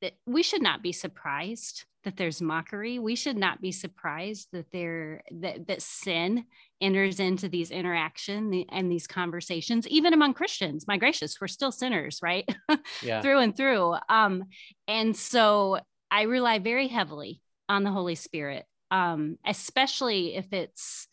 that 0.00 0.14
we 0.26 0.42
should 0.42 0.62
not 0.62 0.82
be 0.82 0.92
surprised 0.92 1.84
that 2.04 2.16
there's 2.16 2.40
mockery. 2.40 2.98
We 2.98 3.14
should 3.14 3.36
not 3.36 3.60
be 3.60 3.72
surprised 3.72 4.48
that 4.52 4.70
there 4.72 5.22
that, 5.32 5.66
that 5.66 5.82
sin 5.82 6.46
enters 6.80 7.20
into 7.20 7.48
these 7.48 7.70
interaction 7.70 8.64
and 8.70 8.90
these 8.90 9.06
conversations 9.06 9.86
even 9.88 10.14
among 10.14 10.34
christians. 10.34 10.86
My 10.88 10.96
gracious 10.96 11.40
we're 11.40 11.48
still 11.48 11.72
sinners 11.72 12.20
right? 12.22 12.48
Yeah. 13.02 13.20
through 13.20 13.40
and 13.40 13.56
through. 13.56 13.96
Um 14.08 14.44
and 14.88 15.14
so 15.16 15.78
i 16.10 16.22
rely 16.22 16.58
very 16.58 16.88
heavily 16.88 17.40
on 17.68 17.84
the 17.84 17.90
holy 17.90 18.14
spirit 18.14 18.64
um 18.90 19.36
especially 19.46 20.34
if 20.34 20.52
it's 20.52 21.06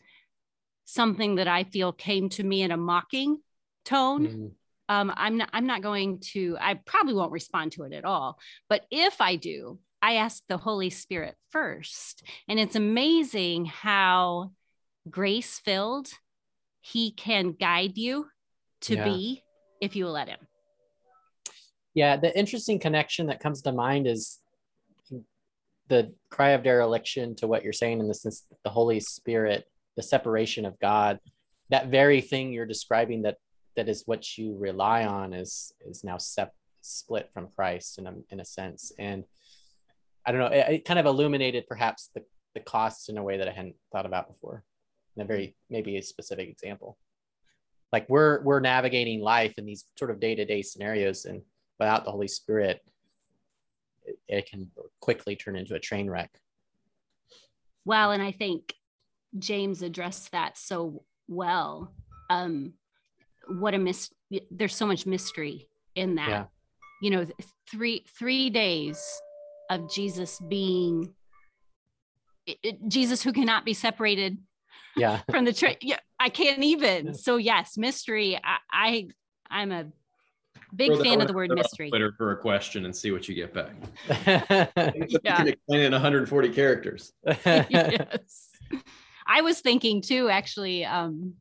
something 0.86 1.36
that 1.36 1.46
i 1.46 1.64
feel 1.64 1.92
came 1.92 2.28
to 2.30 2.42
me 2.42 2.62
in 2.62 2.70
a 2.70 2.76
mocking 2.76 3.38
tone. 3.84 4.26
Mm-hmm 4.26 4.46
um, 4.88 5.12
I'm 5.16 5.36
not 5.38 5.50
I'm 5.52 5.66
not 5.66 5.82
going 5.82 6.20
to 6.32 6.56
I 6.60 6.74
probably 6.74 7.14
won't 7.14 7.32
respond 7.32 7.72
to 7.72 7.84
it 7.84 7.92
at 7.92 8.04
all. 8.04 8.38
But 8.68 8.86
if 8.90 9.20
I 9.20 9.36
do, 9.36 9.78
I 10.00 10.14
ask 10.14 10.42
the 10.48 10.56
Holy 10.56 10.90
Spirit 10.90 11.34
first. 11.50 12.22
And 12.48 12.58
it's 12.58 12.76
amazing 12.76 13.66
how 13.66 14.52
grace 15.10 15.58
filled 15.58 16.08
he 16.80 17.10
can 17.10 17.52
guide 17.52 17.96
you 17.98 18.26
to 18.82 18.94
yeah. 18.94 19.04
be 19.04 19.42
if 19.80 19.96
you 19.96 20.04
will 20.04 20.12
let 20.12 20.28
him. 20.28 20.40
Yeah, 21.94 22.16
the 22.16 22.36
interesting 22.38 22.78
connection 22.78 23.26
that 23.26 23.40
comes 23.40 23.62
to 23.62 23.72
mind 23.72 24.06
is 24.06 24.38
the 25.88 26.14
cry 26.30 26.50
of 26.50 26.62
dereliction 26.62 27.34
to 27.36 27.46
what 27.46 27.64
you're 27.64 27.72
saying 27.72 27.98
in 28.00 28.08
the 28.08 28.14
sense 28.14 28.44
the 28.62 28.70
Holy 28.70 29.00
Spirit, 29.00 29.64
the 29.96 30.02
separation 30.02 30.64
of 30.64 30.78
God, 30.78 31.18
that 31.70 31.88
very 31.88 32.20
thing 32.20 32.52
you're 32.52 32.66
describing 32.66 33.22
that 33.22 33.36
that 33.78 33.88
is 33.88 34.02
what 34.06 34.36
you 34.36 34.56
rely 34.58 35.04
on 35.04 35.32
is 35.32 35.72
is 35.86 36.02
now 36.02 36.18
sep- 36.18 36.56
split 36.80 37.30
from 37.32 37.46
Christ 37.54 37.98
in 37.98 38.08
a, 38.08 38.14
in 38.30 38.40
a 38.40 38.44
sense. 38.44 38.90
And 38.98 39.22
I 40.26 40.32
don't 40.32 40.40
know, 40.40 40.48
it, 40.48 40.66
it, 40.68 40.84
kind 40.84 40.98
of 40.98 41.06
illuminated 41.06 41.64
perhaps 41.68 42.10
the, 42.12 42.24
the 42.54 42.60
costs 42.60 43.08
in 43.08 43.18
a 43.18 43.22
way 43.22 43.38
that 43.38 43.46
I 43.46 43.52
hadn't 43.52 43.76
thought 43.92 44.04
about 44.04 44.26
before. 44.26 44.64
In 45.14 45.22
a 45.22 45.24
very 45.24 45.54
maybe 45.70 45.96
a 45.96 46.02
specific 46.02 46.48
example. 46.48 46.98
Like 47.92 48.08
we're 48.08 48.42
we're 48.42 48.58
navigating 48.58 49.20
life 49.20 49.54
in 49.58 49.64
these 49.64 49.84
sort 49.96 50.10
of 50.10 50.18
day-to-day 50.18 50.62
scenarios 50.62 51.24
and 51.24 51.40
without 51.78 52.04
the 52.04 52.10
Holy 52.10 52.28
Spirit, 52.28 52.80
it, 54.04 54.18
it 54.26 54.50
can 54.50 54.72
quickly 54.98 55.36
turn 55.36 55.54
into 55.54 55.76
a 55.76 55.80
train 55.80 56.10
wreck. 56.10 56.32
Well, 57.84 58.10
and 58.10 58.22
I 58.22 58.32
think 58.32 58.74
James 59.38 59.82
addressed 59.82 60.32
that 60.32 60.58
so 60.58 61.04
well. 61.28 61.92
Um, 62.28 62.74
what 63.48 63.74
a 63.74 63.78
mis 63.78 64.10
there's 64.50 64.74
so 64.74 64.86
much 64.86 65.06
mystery 65.06 65.68
in 65.94 66.14
that. 66.16 66.28
Yeah. 66.28 66.44
you 67.02 67.10
know 67.10 67.26
three 67.70 68.04
three 68.18 68.50
days 68.50 69.02
of 69.70 69.90
jesus 69.92 70.38
being 70.48 71.12
it, 72.46 72.58
it, 72.62 72.88
jesus 72.88 73.22
who 73.22 73.32
cannot 73.32 73.64
be 73.64 73.74
separated 73.74 74.38
yeah. 74.96 75.20
from 75.30 75.44
the 75.44 75.52
tra- 75.52 75.76
yeah 75.80 75.98
i 76.20 76.28
can't 76.28 76.62
even. 76.62 77.14
So 77.14 77.36
yes 77.36 77.76
mystery. 77.76 78.38
I, 78.42 78.58
I 78.72 79.08
i'm 79.50 79.72
a 79.72 79.86
big 80.74 80.96
fan 81.00 81.20
of 81.20 81.26
the 81.26 81.32
word 81.32 81.50
mystery. 81.50 81.88
Twitter 81.88 82.12
for 82.16 82.32
a 82.32 82.36
question 82.36 82.84
and 82.84 82.94
see 82.94 83.10
what 83.10 83.28
you 83.28 83.34
get 83.34 83.54
back. 83.54 83.72
Yeah. 84.78 84.92
you 85.08 85.18
can 85.20 85.48
explain 85.48 85.80
it 85.80 85.86
in 85.86 85.92
140 85.92 86.48
characters. 86.50 87.12
Yes. 87.46 88.50
I 89.26 89.42
was 89.42 89.60
thinking 89.60 90.00
too 90.02 90.28
actually 90.28 90.84
um 90.84 91.34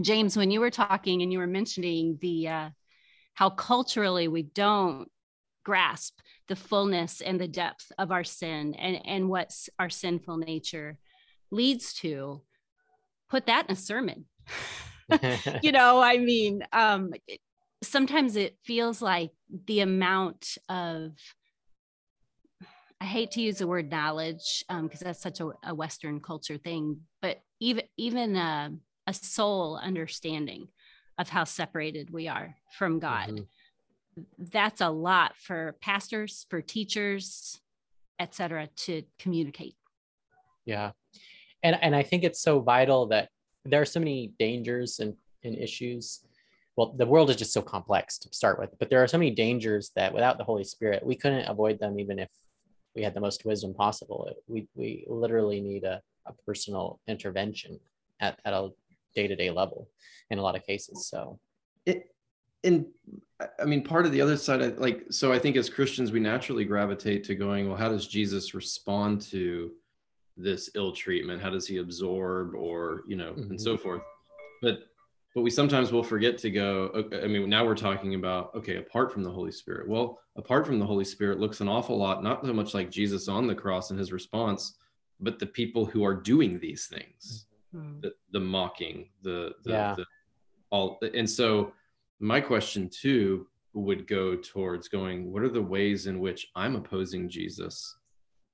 James, 0.00 0.36
when 0.36 0.50
you 0.50 0.60
were 0.60 0.70
talking 0.70 1.22
and 1.22 1.32
you 1.32 1.38
were 1.38 1.46
mentioning 1.46 2.18
the 2.20 2.48
uh, 2.48 2.70
how 3.34 3.50
culturally 3.50 4.28
we 4.28 4.42
don't 4.42 5.08
grasp 5.64 6.18
the 6.48 6.56
fullness 6.56 7.20
and 7.20 7.40
the 7.40 7.48
depth 7.48 7.92
of 7.98 8.10
our 8.10 8.24
sin 8.24 8.74
and, 8.74 9.00
and 9.06 9.28
what 9.28 9.52
our 9.78 9.90
sinful 9.90 10.38
nature 10.38 10.98
leads 11.50 11.92
to, 11.94 12.42
put 13.28 13.46
that 13.46 13.66
in 13.66 13.72
a 13.72 13.76
sermon. 13.76 14.24
you 15.62 15.72
know, 15.72 16.00
I 16.00 16.18
mean, 16.18 16.62
um, 16.72 17.12
sometimes 17.82 18.36
it 18.36 18.56
feels 18.64 19.02
like 19.02 19.30
the 19.66 19.80
amount 19.80 20.56
of 20.68 21.12
I 23.00 23.04
hate 23.04 23.32
to 23.32 23.40
use 23.40 23.58
the 23.58 23.66
word 23.66 23.90
knowledge 23.90 24.64
because 24.68 25.02
um, 25.02 25.04
that's 25.04 25.22
such 25.22 25.40
a, 25.40 25.50
a, 25.62 25.74
Western 25.74 26.20
culture 26.20 26.58
thing, 26.58 27.02
but 27.22 27.40
even 27.60 27.84
even 27.96 28.34
uh, 28.34 28.70
a 29.08 29.14
soul 29.14 29.76
understanding 29.76 30.68
of 31.18 31.28
how 31.28 31.44
separated 31.44 32.10
we 32.10 32.28
are 32.28 32.54
from 32.76 32.98
God. 32.98 33.30
Mm-hmm. 33.30 34.22
That's 34.52 34.80
a 34.80 34.90
lot 34.90 35.36
for 35.36 35.76
pastors, 35.80 36.46
for 36.50 36.60
teachers, 36.60 37.60
etc., 38.18 38.68
to 38.76 39.02
communicate. 39.18 39.74
Yeah. 40.64 40.92
And 41.62 41.78
and 41.82 41.96
I 41.96 42.02
think 42.02 42.24
it's 42.24 42.40
so 42.40 42.60
vital 42.60 43.06
that 43.06 43.30
there 43.64 43.80
are 43.80 43.86
so 43.86 44.00
many 44.00 44.32
dangers 44.38 45.00
and, 45.00 45.14
and 45.42 45.56
issues. 45.56 46.20
Well, 46.76 46.94
the 46.96 47.06
world 47.06 47.30
is 47.30 47.36
just 47.36 47.52
so 47.52 47.62
complex 47.62 48.18
to 48.18 48.28
start 48.32 48.60
with, 48.60 48.70
but 48.78 48.88
there 48.88 49.02
are 49.02 49.08
so 49.08 49.18
many 49.18 49.32
dangers 49.32 49.90
that 49.96 50.14
without 50.14 50.38
the 50.38 50.44
Holy 50.44 50.62
Spirit, 50.62 51.04
we 51.04 51.16
couldn't 51.16 51.48
avoid 51.48 51.80
them 51.80 51.98
even 51.98 52.20
if 52.20 52.28
we 52.94 53.02
had 53.02 53.14
the 53.14 53.20
most 53.20 53.44
wisdom 53.44 53.74
possible. 53.74 54.30
We 54.46 54.68
we 54.74 55.04
literally 55.08 55.60
need 55.60 55.84
a, 55.84 56.00
a 56.26 56.32
personal 56.46 57.00
intervention 57.08 57.80
at, 58.20 58.38
at 58.44 58.52
a 58.52 58.70
day-to-day 59.14 59.50
level 59.50 59.88
in 60.30 60.38
a 60.38 60.42
lot 60.42 60.56
of 60.56 60.64
cases 60.64 61.08
so. 61.08 61.38
It 61.86 62.14
and 62.64 62.86
i 63.60 63.64
mean 63.64 63.84
part 63.84 64.04
of 64.04 64.10
the 64.10 64.20
other 64.20 64.36
side 64.36 64.78
like 64.78 65.04
so 65.10 65.32
i 65.32 65.38
think 65.38 65.54
as 65.54 65.70
christians 65.70 66.10
we 66.10 66.18
naturally 66.18 66.64
gravitate 66.64 67.22
to 67.22 67.36
going 67.36 67.68
well 67.68 67.76
how 67.76 67.88
does 67.88 68.08
jesus 68.08 68.52
respond 68.52 69.20
to 69.20 69.70
this 70.38 70.70
ill 70.74 70.92
treatment? 70.92 71.42
How 71.42 71.50
does 71.50 71.66
he 71.66 71.78
absorb 71.78 72.54
or 72.54 73.02
you 73.06 73.16
know 73.16 73.32
mm-hmm. 73.32 73.50
and 73.50 73.60
so 73.60 73.76
forth? 73.76 74.02
But 74.62 74.84
but 75.34 75.42
we 75.42 75.50
sometimes 75.50 75.92
will 75.92 76.02
forget 76.02 76.38
to 76.38 76.50
go 76.50 76.90
okay, 76.94 77.22
i 77.22 77.26
mean 77.26 77.50
now 77.50 77.64
we're 77.64 77.74
talking 77.74 78.14
about 78.14 78.54
okay 78.54 78.76
apart 78.76 79.12
from 79.12 79.22
the 79.22 79.30
holy 79.30 79.52
spirit. 79.52 79.88
Well 79.88 80.20
apart 80.36 80.66
from 80.66 80.78
the 80.78 80.86
holy 80.86 81.04
spirit 81.04 81.38
looks 81.38 81.60
an 81.60 81.68
awful 81.68 81.98
lot 81.98 82.22
not 82.22 82.44
so 82.44 82.52
much 82.52 82.72
like 82.72 82.90
jesus 82.90 83.28
on 83.28 83.46
the 83.46 83.54
cross 83.54 83.90
and 83.90 83.98
his 83.98 84.12
response 84.12 84.74
but 85.20 85.40
the 85.40 85.46
people 85.46 85.84
who 85.84 86.04
are 86.04 86.14
doing 86.14 86.60
these 86.60 86.86
things 86.86 87.46
mm. 87.74 88.00
the, 88.02 88.12
the, 88.32 88.40
mocking, 88.40 89.08
the, 89.22 89.52
the, 89.64 89.70
yeah. 89.70 89.94
the 89.94 90.04
all. 90.70 90.98
And 91.14 91.28
so 91.28 91.72
my 92.20 92.40
question 92.40 92.88
too 92.88 93.46
would 93.74 94.06
go 94.06 94.36
towards 94.36 94.88
going, 94.88 95.32
what 95.32 95.42
are 95.42 95.48
the 95.48 95.62
ways 95.62 96.06
in 96.06 96.20
which 96.20 96.48
I'm 96.56 96.76
opposing 96.76 97.28
Jesus 97.28 97.96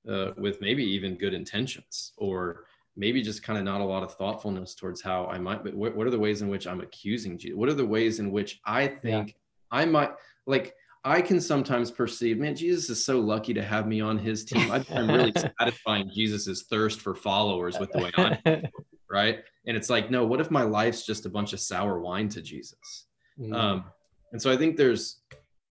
uh, 0.09 0.31
with 0.37 0.61
maybe 0.61 0.83
even 0.83 1.15
good 1.15 1.33
intentions 1.33 2.13
or 2.17 2.65
maybe 2.95 3.21
just 3.21 3.43
kind 3.43 3.57
of 3.57 3.65
not 3.65 3.81
a 3.81 3.85
lot 3.85 4.03
of 4.03 4.13
thoughtfulness 4.13 4.75
towards 4.75 5.01
how 5.01 5.25
I 5.27 5.37
might, 5.37 5.63
but 5.63 5.73
what, 5.73 5.95
what 5.95 6.07
are 6.07 6.11
the 6.11 6.19
ways 6.19 6.41
in 6.41 6.47
which 6.47 6.67
I'm 6.67 6.81
accusing 6.81 7.37
Jesus? 7.37 7.57
What 7.57 7.69
are 7.69 7.73
the 7.73 7.85
ways 7.85 8.19
in 8.19 8.31
which 8.31 8.61
I 8.65 8.87
think 8.87 9.29
yeah. 9.29 9.79
I 9.79 9.85
might 9.85 10.11
like, 10.45 10.75
I 11.03 11.21
can 11.21 11.39
sometimes 11.39 11.91
perceive, 11.91 12.39
man, 12.39 12.55
Jesus 12.55 12.89
is 12.89 13.05
so 13.05 13.19
lucky 13.19 13.53
to 13.53 13.63
have 13.63 13.87
me 13.87 14.01
on 14.01 14.17
his 14.17 14.43
team. 14.43 14.71
I'm 14.71 15.07
really 15.07 15.33
satisfying 15.59 16.09
Jesus's 16.11 16.63
thirst 16.63 16.99
for 16.99 17.13
followers 17.13 17.77
with 17.79 17.91
the 17.91 17.99
way 17.99 18.11
I'm 18.17 18.63
right? 19.09 19.43
and 19.67 19.75
it's 19.75 19.89
like 19.89 20.11
no 20.11 20.25
what 20.25 20.39
if 20.41 20.51
my 20.51 20.61
life's 20.63 21.05
just 21.05 21.25
a 21.25 21.29
bunch 21.29 21.51
of 21.53 21.59
sour 21.59 21.99
wine 21.99 22.29
to 22.29 22.41
jesus 22.41 23.07
Mm. 23.39 23.53
um, 23.53 23.83
and 24.31 24.41
so 24.41 24.49
i 24.51 24.55
think 24.55 24.77
there's 24.77 25.19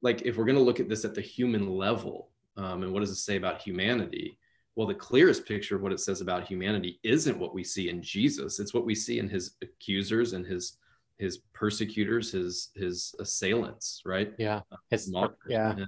like 0.02 0.22
if 0.22 0.36
we're 0.36 0.44
going 0.44 0.56
to 0.56 0.62
look 0.62 0.80
at 0.80 0.88
this 0.88 1.04
at 1.04 1.14
the 1.14 1.20
human 1.20 1.68
level 1.68 2.30
um, 2.56 2.82
and 2.82 2.92
what 2.92 3.00
does 3.00 3.10
it 3.10 3.16
say 3.16 3.36
about 3.36 3.62
humanity 3.62 4.36
well 4.74 4.86
the 4.88 4.94
clearest 4.94 5.46
picture 5.46 5.76
of 5.76 5.82
what 5.82 5.92
it 5.92 6.00
says 6.00 6.20
about 6.20 6.44
humanity 6.44 6.98
isn't 7.04 7.38
what 7.38 7.54
we 7.54 7.62
see 7.62 7.88
in 7.88 8.02
jesus 8.02 8.58
it's 8.58 8.74
what 8.74 8.84
we 8.84 8.94
see 8.96 9.18
in 9.20 9.28
his 9.28 9.54
accusers 9.62 10.32
and 10.32 10.44
his 10.44 10.78
his 11.18 11.38
persecutors 11.52 12.32
his 12.32 12.70
his 12.74 13.14
assailants 13.20 14.02
right 14.04 14.32
yeah. 14.38 14.60
His, 14.90 15.08
martyrs. 15.08 15.36
yeah. 15.48 15.70
And, 15.76 15.86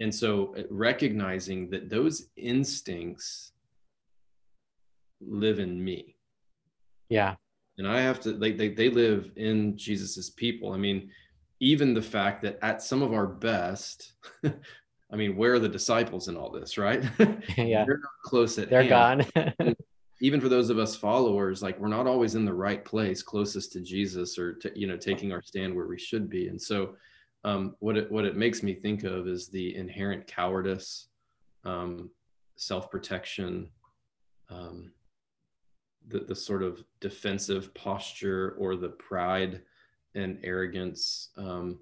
and 0.00 0.14
so 0.14 0.54
uh, 0.56 0.62
recognizing 0.70 1.68
that 1.68 1.90
those 1.90 2.28
instincts 2.36 3.52
live 5.20 5.58
in 5.58 5.84
me 5.84 6.16
Yeah. 7.10 7.34
and 7.78 7.86
i 7.86 8.00
have 8.00 8.20
to 8.20 8.30
like 8.32 8.56
they, 8.56 8.68
they 8.68 8.88
live 8.88 9.30
in 9.36 9.76
jesus's 9.76 10.30
people 10.30 10.72
i 10.72 10.76
mean 10.78 11.10
even 11.60 11.92
the 11.92 12.00
fact 12.02 12.40
that 12.42 12.58
at 12.62 12.82
some 12.82 13.02
of 13.02 13.12
our 13.12 13.26
best 13.26 14.12
i 15.12 15.16
mean 15.16 15.36
where 15.36 15.52
are 15.54 15.58
the 15.58 15.68
disciples 15.68 16.28
in 16.28 16.36
all 16.36 16.50
this 16.50 16.78
right 16.78 17.02
Yeah. 17.58 17.84
they're 17.84 17.98
not 17.98 18.18
close 18.24 18.58
at 18.58 18.70
They're 18.70 18.84
hand. 18.84 19.30
gone. 19.34 19.74
even 20.22 20.40
for 20.40 20.48
those 20.50 20.68
of 20.70 20.78
us 20.78 20.94
followers 20.96 21.62
like 21.62 21.78
we're 21.80 21.88
not 21.88 22.06
always 22.06 22.34
in 22.34 22.44
the 22.44 22.52
right 22.66 22.84
place 22.84 23.22
closest 23.22 23.72
to 23.72 23.80
jesus 23.80 24.38
or 24.38 24.54
to, 24.54 24.70
you 24.78 24.86
know 24.86 24.96
taking 24.96 25.32
our 25.32 25.42
stand 25.42 25.74
where 25.74 25.86
we 25.86 25.98
should 25.98 26.28
be 26.30 26.48
and 26.48 26.60
so 26.60 26.94
um, 27.42 27.74
what 27.78 27.96
it 27.96 28.12
what 28.12 28.26
it 28.26 28.36
makes 28.36 28.62
me 28.62 28.74
think 28.74 29.02
of 29.04 29.26
is 29.26 29.48
the 29.48 29.74
inherent 29.74 30.26
cowardice 30.26 31.08
um, 31.64 32.10
self-protection 32.56 33.70
um, 34.50 34.92
the, 36.08 36.20
the 36.20 36.34
sort 36.34 36.62
of 36.62 36.82
defensive 37.00 37.72
posture 37.74 38.54
or 38.58 38.76
the 38.76 38.88
pride 38.88 39.62
and 40.14 40.38
arrogance 40.42 41.30
um, 41.36 41.78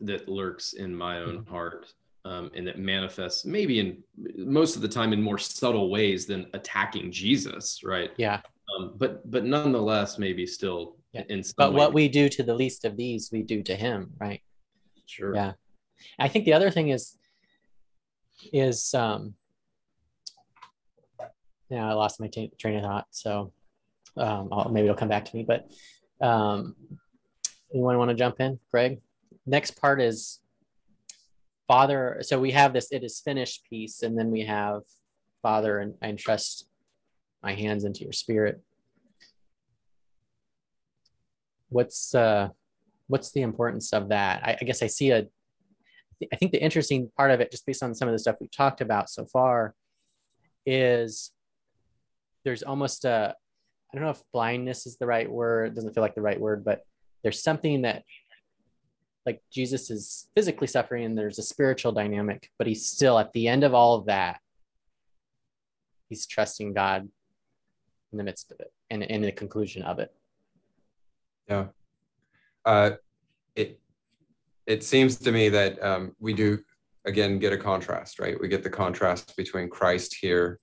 that 0.00 0.28
lurks 0.28 0.74
in 0.74 0.94
my 0.94 1.18
own 1.18 1.44
heart 1.46 1.92
um, 2.24 2.50
and 2.54 2.66
that 2.66 2.78
manifests 2.78 3.44
maybe 3.44 3.78
in 3.78 4.02
most 4.36 4.74
of 4.76 4.82
the 4.82 4.88
time 4.88 5.12
in 5.12 5.22
more 5.22 5.38
subtle 5.38 5.90
ways 5.90 6.26
than 6.26 6.46
attacking 6.54 7.10
Jesus, 7.12 7.82
right? 7.84 8.10
yeah. 8.16 8.40
Um, 8.76 8.94
but 8.96 9.30
but 9.30 9.44
nonetheless, 9.44 10.18
maybe 10.18 10.44
still 10.44 10.96
Yeah. 11.12 11.22
in 11.28 11.42
some 11.44 11.54
But 11.56 11.72
way- 11.72 11.78
what 11.78 11.94
we 11.94 12.08
do 12.08 12.28
to 12.30 12.42
the 12.42 12.54
least 12.54 12.84
of 12.84 12.96
these, 12.96 13.30
we 13.30 13.42
do 13.42 13.62
to 13.62 13.76
him, 13.76 14.12
right? 14.18 14.42
sure 15.06 15.34
Yeah. 15.34 15.52
I 16.18 16.26
think 16.28 16.44
the 16.46 16.52
other 16.52 16.70
thing 16.70 16.88
is, 16.88 17.16
is, 18.52 18.92
um, 18.92 19.34
yeah, 21.68 21.88
I 21.88 21.92
lost 21.94 22.20
my 22.20 22.28
ta- 22.28 22.54
train 22.58 22.76
of 22.76 22.84
thought. 22.84 23.06
So, 23.10 23.52
um, 24.16 24.50
maybe 24.70 24.86
it'll 24.86 24.96
come 24.96 25.08
back 25.08 25.24
to 25.26 25.36
me, 25.36 25.44
but, 25.44 25.70
um, 26.20 26.74
anyone 27.72 27.98
want 27.98 28.10
to 28.10 28.14
jump 28.14 28.40
in? 28.40 28.58
Greg? 28.70 29.00
Next 29.44 29.80
part 29.80 30.00
is 30.00 30.40
Father. 31.68 32.18
So 32.22 32.38
we 32.38 32.52
have 32.52 32.72
this, 32.72 32.92
it 32.92 33.02
is 33.04 33.20
finished 33.20 33.64
piece, 33.68 34.02
and 34.02 34.18
then 34.18 34.30
we 34.30 34.42
have 34.42 34.82
Father, 35.42 35.80
and 35.80 35.94
I 36.00 36.08
entrust 36.08 36.68
my 37.42 37.54
hands 37.54 37.84
into 37.84 38.04
your 38.04 38.12
spirit. 38.12 38.62
What's, 41.68 42.14
uh, 42.14 42.50
what's 43.08 43.32
the 43.32 43.42
importance 43.42 43.92
of 43.92 44.08
that? 44.08 44.42
I, 44.44 44.56
I 44.60 44.64
guess 44.64 44.82
I 44.82 44.86
see 44.86 45.10
a, 45.10 45.26
I 46.32 46.36
think 46.36 46.52
the 46.52 46.62
interesting 46.62 47.10
part 47.16 47.30
of 47.30 47.40
it, 47.40 47.50
just 47.50 47.66
based 47.66 47.82
on 47.82 47.94
some 47.94 48.08
of 48.08 48.12
the 48.12 48.18
stuff 48.18 48.36
we've 48.40 48.50
talked 48.50 48.80
about 48.80 49.10
so 49.10 49.26
far, 49.26 49.74
is 50.64 51.32
there's 52.46 52.62
almost 52.62 53.04
a, 53.04 53.34
I 53.92 53.96
don't 53.96 54.04
know 54.04 54.10
if 54.10 54.22
blindness 54.32 54.86
is 54.86 54.96
the 54.98 55.06
right 55.06 55.28
word, 55.28 55.72
it 55.72 55.74
doesn't 55.74 55.92
feel 55.92 56.02
like 56.02 56.14
the 56.14 56.22
right 56.22 56.40
word, 56.40 56.64
but 56.64 56.82
there's 57.24 57.42
something 57.42 57.82
that 57.82 58.04
like 59.26 59.42
Jesus 59.52 59.90
is 59.90 60.28
physically 60.36 60.68
suffering 60.68 61.04
and 61.04 61.18
there's 61.18 61.40
a 61.40 61.42
spiritual 61.42 61.90
dynamic, 61.90 62.48
but 62.56 62.68
he's 62.68 62.86
still 62.86 63.18
at 63.18 63.32
the 63.32 63.48
end 63.48 63.64
of 63.64 63.74
all 63.74 63.96
of 63.96 64.06
that, 64.06 64.38
he's 66.08 66.24
trusting 66.24 66.72
God 66.72 67.08
in 68.12 68.18
the 68.18 68.22
midst 68.22 68.52
of 68.52 68.60
it 68.60 68.72
and 68.90 69.02
in 69.02 69.22
the 69.22 69.32
conclusion 69.32 69.82
of 69.82 69.98
it. 69.98 70.14
Yeah. 71.48 71.66
Uh, 72.64 72.92
it 73.56 73.80
it 74.68 74.84
seems 74.84 75.16
to 75.16 75.32
me 75.32 75.48
that 75.48 75.82
um, 75.82 76.14
we 76.20 76.32
do 76.32 76.60
again 77.06 77.40
get 77.40 77.52
a 77.52 77.58
contrast, 77.58 78.20
right? 78.20 78.40
We 78.40 78.46
get 78.46 78.62
the 78.62 78.70
contrast 78.70 79.36
between 79.36 79.68
Christ 79.68 80.14
here 80.20 80.60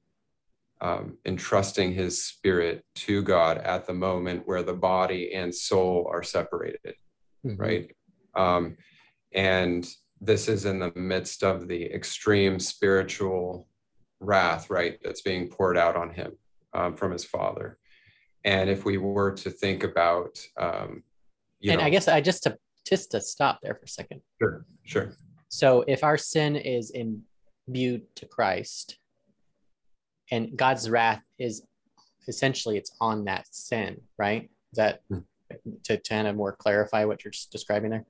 um, 0.84 1.17
entrusting 1.25 1.93
his 1.93 2.21
spirit 2.21 2.84
to 2.93 3.23
God 3.23 3.57
at 3.59 3.88
the 3.88 3.93
moment 3.93 4.43
where 4.45 4.63
the 4.63 4.73
body 4.73 5.34
and 5.34 5.55
soul 5.55 6.07
are 6.11 6.21
separated, 6.21 6.95
right? 7.43 7.89
Um, 8.36 8.75
and 9.34 9.88
this 10.19 10.49
is 10.49 10.65
in 10.65 10.79
the 10.79 10.91
midst 10.93 11.41
of 11.41 11.69
the 11.69 11.86
extreme 11.86 12.59
spiritual 12.59 13.67
wrath, 14.19 14.69
right? 14.69 14.99
That's 15.01 15.21
being 15.21 15.47
poured 15.47 15.77
out 15.77 15.95
on 15.95 16.09
him 16.09 16.34
um, 16.73 16.97
from 16.97 17.11
his 17.11 17.23
father. 17.23 17.77
And 18.43 18.69
if 18.69 18.84
we 18.84 18.97
were 18.97 19.31
to 19.31 19.49
think 19.49 19.86
about, 19.86 20.38
um, 20.57 21.03
you 21.61 21.71
and 21.71 21.79
know, 21.79 21.86
I 21.86 21.89
guess 21.89 22.09
I 22.09 22.19
just 22.19 22.43
to 22.43 22.57
just 22.86 23.11
to 23.11 23.21
stop 23.21 23.59
there 23.63 23.75
for 23.75 23.86
a 23.86 23.88
second. 23.88 24.21
sure, 24.41 24.65
sure, 24.84 25.13
So 25.47 25.86
if 25.88 26.03
our 26.03 26.17
sin 26.17 26.57
is 26.57 26.91
imputed 26.91 28.13
to 28.17 28.25
Christ 28.25 28.97
and 30.32 30.55
God's 30.57 30.89
wrath 30.89 31.21
is 31.38 31.63
essentially 32.28 32.78
it's 32.78 32.91
on 33.01 33.26
that 33.26 33.45
sin, 33.51 34.01
right? 34.17 34.43
Is 34.71 34.78
that 34.78 35.01
Hmm. 35.09 35.19
to, 35.84 35.97
to 35.97 35.97
kind 35.97 36.28
of 36.28 36.36
more 36.36 36.53
clarify 36.53 37.05
what 37.05 37.24
you're 37.24 37.34
describing 37.51 37.91
there? 37.91 38.05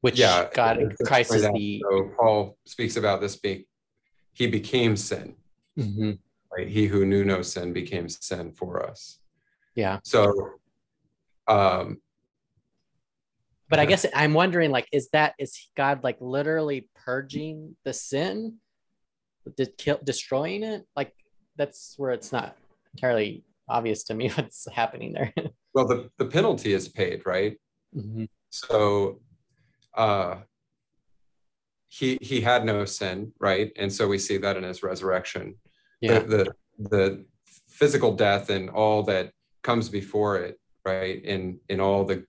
Which 0.00 0.18
yeah. 0.18 0.48
God 0.52 0.78
Christ 1.04 1.34
is 1.34 1.42
the 1.42 1.82
So 1.82 2.10
Paul 2.18 2.58
speaks 2.64 2.96
about 2.96 3.20
this 3.20 3.36
being, 3.36 3.64
he 4.32 4.46
became 4.46 4.96
sin, 4.96 5.36
Mhm. 5.78 6.18
right? 6.56 6.68
He 6.68 6.86
who 6.86 7.06
knew 7.06 7.24
no 7.24 7.42
sin 7.42 7.72
became 7.72 8.08
sin 8.08 8.52
for 8.52 8.84
us. 8.84 9.20
yeah. 9.74 10.00
So, 10.04 10.32
um, 11.48 12.00
But 13.68 13.80
I 13.80 13.86
guess 13.86 14.06
I'm 14.14 14.32
wondering 14.32 14.70
like 14.70 14.86
is 14.92 15.08
that 15.10 15.34
is 15.38 15.68
God 15.76 16.04
like 16.04 16.18
literally 16.20 16.88
purging 16.94 17.76
the 17.84 17.92
sin? 17.92 18.58
De- 19.56 19.66
kill, 19.66 20.00
destroying 20.02 20.62
it? 20.62 20.86
Like 20.96 21.12
that's 21.56 21.94
where 21.96 22.12
it's 22.12 22.32
not 22.32 22.56
entirely 22.94 23.44
obvious 23.68 24.04
to 24.04 24.14
me 24.14 24.28
what's 24.34 24.66
happening 24.72 25.12
there. 25.12 25.32
well, 25.74 25.86
the, 25.86 26.10
the 26.18 26.26
penalty 26.26 26.72
is 26.72 26.88
paid, 26.88 27.24
right? 27.26 27.58
Mhm. 27.94 28.28
So, 28.50 29.20
uh, 29.94 30.36
he 31.88 32.18
he 32.20 32.40
had 32.40 32.64
no 32.64 32.84
sin, 32.84 33.32
right? 33.38 33.72
And 33.76 33.92
so 33.92 34.08
we 34.08 34.18
see 34.18 34.36
that 34.38 34.56
in 34.56 34.64
his 34.64 34.82
resurrection. 34.82 35.56
Yeah. 36.00 36.20
The, 36.20 36.26
the 36.26 36.88
the 36.90 37.24
physical 37.68 38.14
death 38.14 38.50
and 38.50 38.68
all 38.70 39.02
that 39.04 39.32
comes 39.62 39.88
before 39.88 40.36
it, 40.38 40.60
right? 40.84 41.22
In 41.24 41.60
in 41.68 41.80
all 41.80 42.04
the 42.04 42.24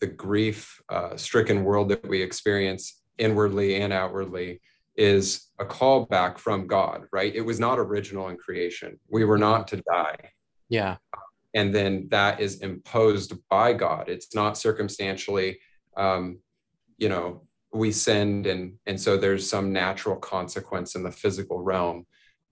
the 0.00 0.06
grief 0.06 0.80
uh, 0.88 1.16
stricken 1.16 1.62
world 1.62 1.90
that 1.90 2.08
we 2.08 2.22
experience 2.22 3.02
inwardly 3.18 3.76
and 3.76 3.92
outwardly 3.92 4.60
is 5.00 5.46
a 5.58 5.64
callback 5.64 6.38
from 6.38 6.66
God, 6.66 7.06
right? 7.10 7.34
It 7.34 7.40
was 7.40 7.58
not 7.58 7.78
original 7.78 8.28
in 8.28 8.36
creation. 8.36 9.00
We 9.08 9.24
were 9.24 9.38
not 9.38 9.66
to 9.68 9.76
die 9.90 10.18
Yeah. 10.68 10.96
and 11.54 11.74
then 11.74 12.06
that 12.10 12.38
is 12.40 12.60
imposed 12.60 13.32
by 13.48 13.72
God. 13.72 14.08
It's 14.14 14.34
not 14.34 14.58
circumstantially, 14.58 15.58
um, 15.96 16.40
you 16.98 17.08
know, 17.08 17.26
we 17.72 17.92
sinned 17.92 18.46
and 18.46 18.62
and 18.88 19.00
so 19.00 19.16
there's 19.16 19.48
some 19.48 19.72
natural 19.72 20.16
consequence 20.16 20.94
in 20.96 21.02
the 21.02 21.12
physical 21.22 21.58
realm. 21.72 22.04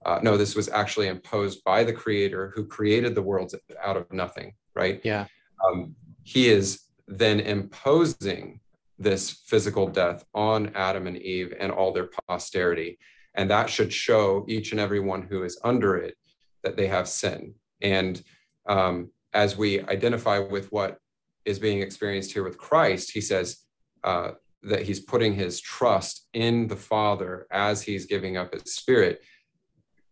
Uh, 0.06 0.18
no, 0.22 0.36
this 0.38 0.54
was 0.56 0.68
actually 0.70 1.08
imposed 1.08 1.62
by 1.64 1.84
the 1.84 1.92
Creator 1.92 2.52
who 2.54 2.64
created 2.64 3.14
the 3.14 3.26
world 3.30 3.52
out 3.88 3.96
of 3.98 4.10
nothing. 4.12 4.54
Right? 4.74 5.00
Yeah. 5.04 5.26
Um, 5.64 5.94
he 6.22 6.48
is 6.48 6.66
then 7.08 7.40
imposing 7.40 8.60
this 8.98 9.30
physical 9.30 9.86
death 9.86 10.24
on 10.34 10.72
Adam 10.74 11.06
and 11.06 11.16
Eve 11.16 11.54
and 11.58 11.70
all 11.70 11.92
their 11.92 12.10
posterity, 12.28 12.98
and 13.34 13.50
that 13.50 13.70
should 13.70 13.92
show 13.92 14.44
each 14.48 14.72
and 14.72 14.80
every 14.80 15.00
one 15.00 15.22
who 15.22 15.44
is 15.44 15.60
under 15.64 15.96
it 15.96 16.16
that 16.62 16.76
they 16.76 16.88
have 16.88 17.08
sin 17.08 17.54
and 17.80 18.22
um, 18.66 19.10
as 19.32 19.56
we 19.56 19.80
identify 19.82 20.38
with 20.38 20.70
what 20.72 20.98
is 21.44 21.58
being 21.58 21.80
experienced 21.80 22.32
here 22.32 22.44
with 22.44 22.58
Christ, 22.58 23.10
he 23.12 23.20
says 23.20 23.64
uh, 24.04 24.32
that 24.62 24.82
he's 24.82 25.00
putting 25.00 25.34
his 25.34 25.60
trust 25.60 26.28
in 26.32 26.68
the 26.68 26.76
Father 26.76 27.46
as 27.50 27.82
he's 27.82 28.06
giving 28.06 28.36
up 28.36 28.52
his 28.52 28.74
spirit. 28.74 29.22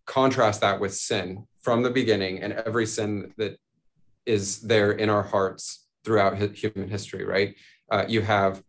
Contrast 0.06 0.60
that 0.60 0.80
with 0.80 0.94
sin 0.94 1.46
from 1.60 1.82
the 1.82 1.90
beginning 1.90 2.40
and 2.42 2.52
every 2.52 2.86
sin 2.86 3.32
that 3.36 3.58
is 4.24 4.60
there 4.62 4.92
in 4.92 5.10
our 5.10 5.22
hearts 5.22 5.86
throughout 6.04 6.36
human 6.36 6.88
history, 6.88 7.24
right? 7.24 7.54
Uh, 7.90 8.04
you 8.08 8.22
have 8.22 8.62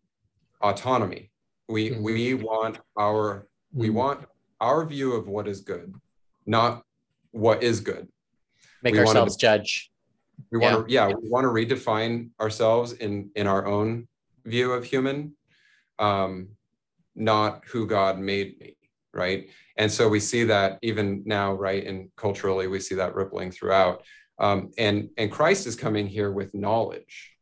autonomy. 0.62 1.32
We 1.68 1.90
Mhm. 1.92 2.02
we 2.02 2.34
want 2.34 2.80
our 2.98 3.48
we 3.74 3.90
Mhm. 3.90 3.94
want 3.94 4.26
our 4.62 4.86
view 4.86 5.14
of 5.14 5.28
what 5.28 5.48
is 5.48 5.62
good, 5.62 5.94
not 6.46 6.84
what 7.32 7.62
is 7.64 7.80
good 7.82 8.08
make 8.82 8.94
we 8.94 9.00
ourselves 9.00 9.36
to- 9.36 9.42
judge. 9.42 9.92
We 10.52 10.60
want 10.60 10.88
to, 10.88 10.94
yeah, 10.94 11.08
we 11.08 11.30
want 11.30 11.44
to 11.46 11.50
redefine 11.50 12.30
ourselves 12.40 12.94
in 12.94 13.32
in 13.36 13.48
our 13.48 13.66
own 13.66 14.08
view 14.46 14.72
of 14.72 14.86
human, 14.86 15.36
um, 16.00 16.50
not 17.16 17.66
who 17.66 17.86
God 17.88 18.20
made 18.20 18.60
me, 18.60 18.78
right? 19.14 19.50
And 19.76 19.92
so 19.92 20.08
we 20.08 20.20
see 20.20 20.44
that 20.46 20.80
even 20.82 21.24
now, 21.26 21.54
right? 21.54 21.86
And 21.86 22.16
culturally, 22.16 22.68
we 22.68 22.80
see 22.80 22.96
that 22.96 23.14
rippling 23.16 23.52
throughout. 23.52 24.04
Um, 24.40 24.72
and 24.78 25.10
and 25.18 25.32
Christ 25.32 25.68
is 25.68 25.76
coming 25.76 26.08
here 26.08 26.32
with 26.32 26.54
knowledge. 26.54 27.37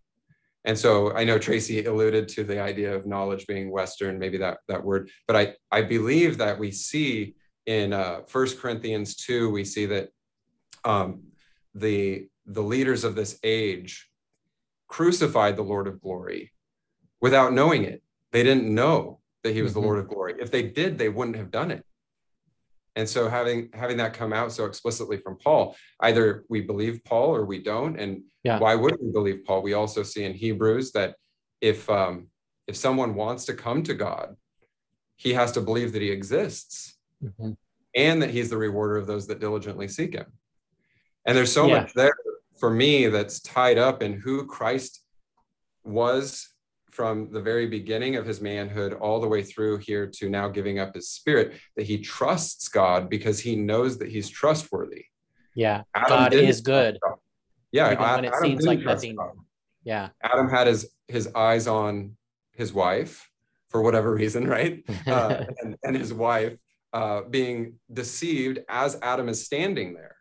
And 0.65 0.77
so 0.77 1.13
I 1.13 1.23
know 1.23 1.37
Tracy 1.37 1.85
alluded 1.85 2.27
to 2.29 2.43
the 2.43 2.59
idea 2.59 2.93
of 2.93 3.05
knowledge 3.05 3.45
being 3.47 3.71
Western, 3.71 4.19
maybe 4.19 4.37
that 4.39 4.57
that 4.67 4.83
word, 4.83 5.09
but 5.27 5.35
I 5.35 5.55
I 5.71 5.83
believe 5.83 6.37
that 6.39 6.59
we 6.59 6.71
see 6.71 7.35
in 7.65 7.93
uh, 7.93 8.21
First 8.27 8.59
Corinthians 8.59 9.15
two, 9.15 9.49
we 9.51 9.63
see 9.63 9.85
that 9.87 10.09
um, 10.83 11.23
the 11.73 12.27
the 12.45 12.63
leaders 12.63 13.03
of 13.03 13.15
this 13.15 13.39
age 13.43 14.09
crucified 14.87 15.55
the 15.55 15.63
Lord 15.63 15.87
of 15.87 16.01
glory 16.01 16.51
without 17.21 17.53
knowing 17.53 17.83
it. 17.83 18.01
They 18.31 18.43
didn't 18.43 18.73
know 18.73 19.19
that 19.43 19.53
he 19.53 19.61
was 19.61 19.71
mm-hmm. 19.71 19.81
the 19.81 19.85
Lord 19.85 19.99
of 19.99 20.07
glory. 20.07 20.35
If 20.39 20.51
they 20.51 20.63
did, 20.63 20.97
they 20.97 21.09
wouldn't 21.09 21.37
have 21.37 21.51
done 21.51 21.71
it. 21.71 21.85
And 22.95 23.07
so 23.07 23.27
having 23.27 23.69
having 23.73 23.97
that 23.97 24.13
come 24.13 24.31
out 24.31 24.51
so 24.51 24.65
explicitly 24.65 25.17
from 25.17 25.37
Paul, 25.37 25.75
either 25.99 26.45
we 26.49 26.61
believe 26.61 27.03
Paul 27.03 27.35
or 27.35 27.45
we 27.45 27.61
don't. 27.61 27.99
And 27.99 28.23
yeah. 28.43 28.59
why 28.59 28.75
would 28.75 28.97
we 29.01 29.11
believe 29.11 29.43
Paul? 29.45 29.61
We 29.61 29.73
also 29.73 30.01
see 30.03 30.23
in 30.23 30.33
Hebrews 30.33 30.91
that 30.93 31.15
if 31.61 31.89
um, 31.89 32.27
if 32.67 32.75
someone 32.75 33.15
wants 33.15 33.45
to 33.45 33.53
come 33.53 33.83
to 33.83 33.93
God, 33.93 34.35
he 35.17 35.33
has 35.33 35.51
to 35.53 35.61
believe 35.61 35.91
that 35.93 36.01
he 36.01 36.09
exists 36.09 36.97
mm-hmm. 37.23 37.51
and 37.95 38.21
that 38.21 38.29
he's 38.29 38.49
the 38.49 38.57
rewarder 38.57 38.97
of 38.97 39.07
those 39.07 39.27
that 39.27 39.39
diligently 39.39 39.87
seek 39.87 40.13
him. 40.13 40.27
And 41.25 41.35
there's 41.35 41.51
so 41.51 41.67
yeah. 41.67 41.81
much 41.81 41.93
there 41.93 42.15
for 42.59 42.69
me 42.69 43.07
that's 43.07 43.39
tied 43.41 43.77
up 43.77 44.01
in 44.01 44.13
who 44.13 44.45
Christ 44.45 45.01
was 45.83 46.49
from 46.95 47.29
the 47.31 47.41
very 47.41 47.67
beginning 47.67 48.15
of 48.15 48.25
his 48.25 48.39
manhood 48.39 48.93
all 48.93 49.19
the 49.19 49.27
way 49.27 49.43
through 49.43 49.77
here 49.77 50.07
to 50.07 50.29
now 50.29 50.47
giving 50.47 50.79
up 50.79 50.95
his 50.95 51.09
spirit 51.09 51.53
that 51.75 51.85
he 51.85 51.97
trusts 51.97 52.69
God 52.69 53.09
because 53.09 53.39
he 53.41 53.57
knows 53.57 53.97
that 53.97 54.09
he's 54.09 54.29
trustworthy. 54.29 55.05
Yeah, 55.55 55.83
Adam 55.93 56.09
God 56.09 56.33
is 56.33 56.61
good. 56.61 56.97
Yeah, 57.71 57.91
Even 57.91 58.03
when 58.03 58.25
it 58.25 58.33
Adam 58.33 58.41
seems 58.41 58.65
like 58.65 58.79
nothing. 58.79 59.15
God. 59.15 59.33
Yeah, 59.83 60.09
Adam 60.23 60.49
had 60.49 60.67
his 60.67 60.89
his 61.07 61.29
eyes 61.35 61.67
on 61.67 62.15
his 62.53 62.73
wife 62.73 63.29
for 63.69 63.81
whatever 63.81 64.13
reason, 64.13 64.47
right? 64.47 64.83
Uh, 65.07 65.45
and, 65.59 65.75
and, 65.83 65.95
his 65.95 66.13
wife 66.13 66.57
uh, 66.93 67.21
being 67.29 67.73
deceived 67.93 68.59
as 68.69 68.97
Adam 69.01 69.29
is 69.29 69.45
standing 69.45 69.93
there, 69.93 70.15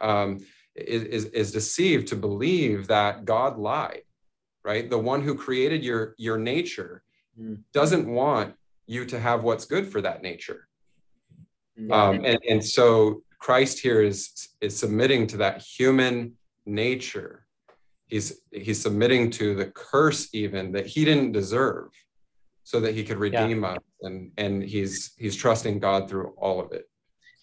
um, 0.00 0.38
is, 0.74 1.02
is, 1.02 1.24
is 1.26 1.52
deceived 1.52 2.06
to 2.08 2.16
believe 2.16 2.86
that 2.86 3.24
God 3.24 3.58
lied 3.58 4.03
right? 4.64 4.88
The 4.88 4.98
one 4.98 5.22
who 5.22 5.34
created 5.34 5.84
your 5.84 6.14
your 6.18 6.38
nature 6.38 7.02
mm. 7.38 7.58
doesn't 7.72 8.08
want 8.08 8.54
you 8.86 9.04
to 9.06 9.18
have 9.20 9.44
what's 9.44 9.64
good 9.64 9.90
for 9.90 10.00
that 10.00 10.22
nature. 10.22 10.68
Um, 11.90 12.24
and, 12.24 12.38
and 12.48 12.64
so 12.64 13.22
Christ 13.38 13.80
here 13.80 14.02
is 14.02 14.48
is 14.60 14.76
submitting 14.76 15.26
to 15.28 15.36
that 15.38 15.62
human 15.62 16.34
nature. 16.66 17.46
He's 18.06 18.40
he's 18.52 18.80
submitting 18.80 19.30
to 19.32 19.54
the 19.54 19.66
curse 19.66 20.28
even 20.32 20.72
that 20.72 20.86
he 20.86 21.04
didn't 21.04 21.32
deserve 21.32 21.88
so 22.62 22.80
that 22.80 22.94
he 22.94 23.04
could 23.04 23.18
redeem 23.18 23.62
yeah. 23.62 23.72
us 23.72 23.78
and 24.02 24.30
and 24.38 24.62
he's 24.62 25.14
he's 25.18 25.36
trusting 25.36 25.78
God 25.80 26.08
through 26.08 26.32
all 26.36 26.60
of 26.60 26.72
it. 26.72 26.88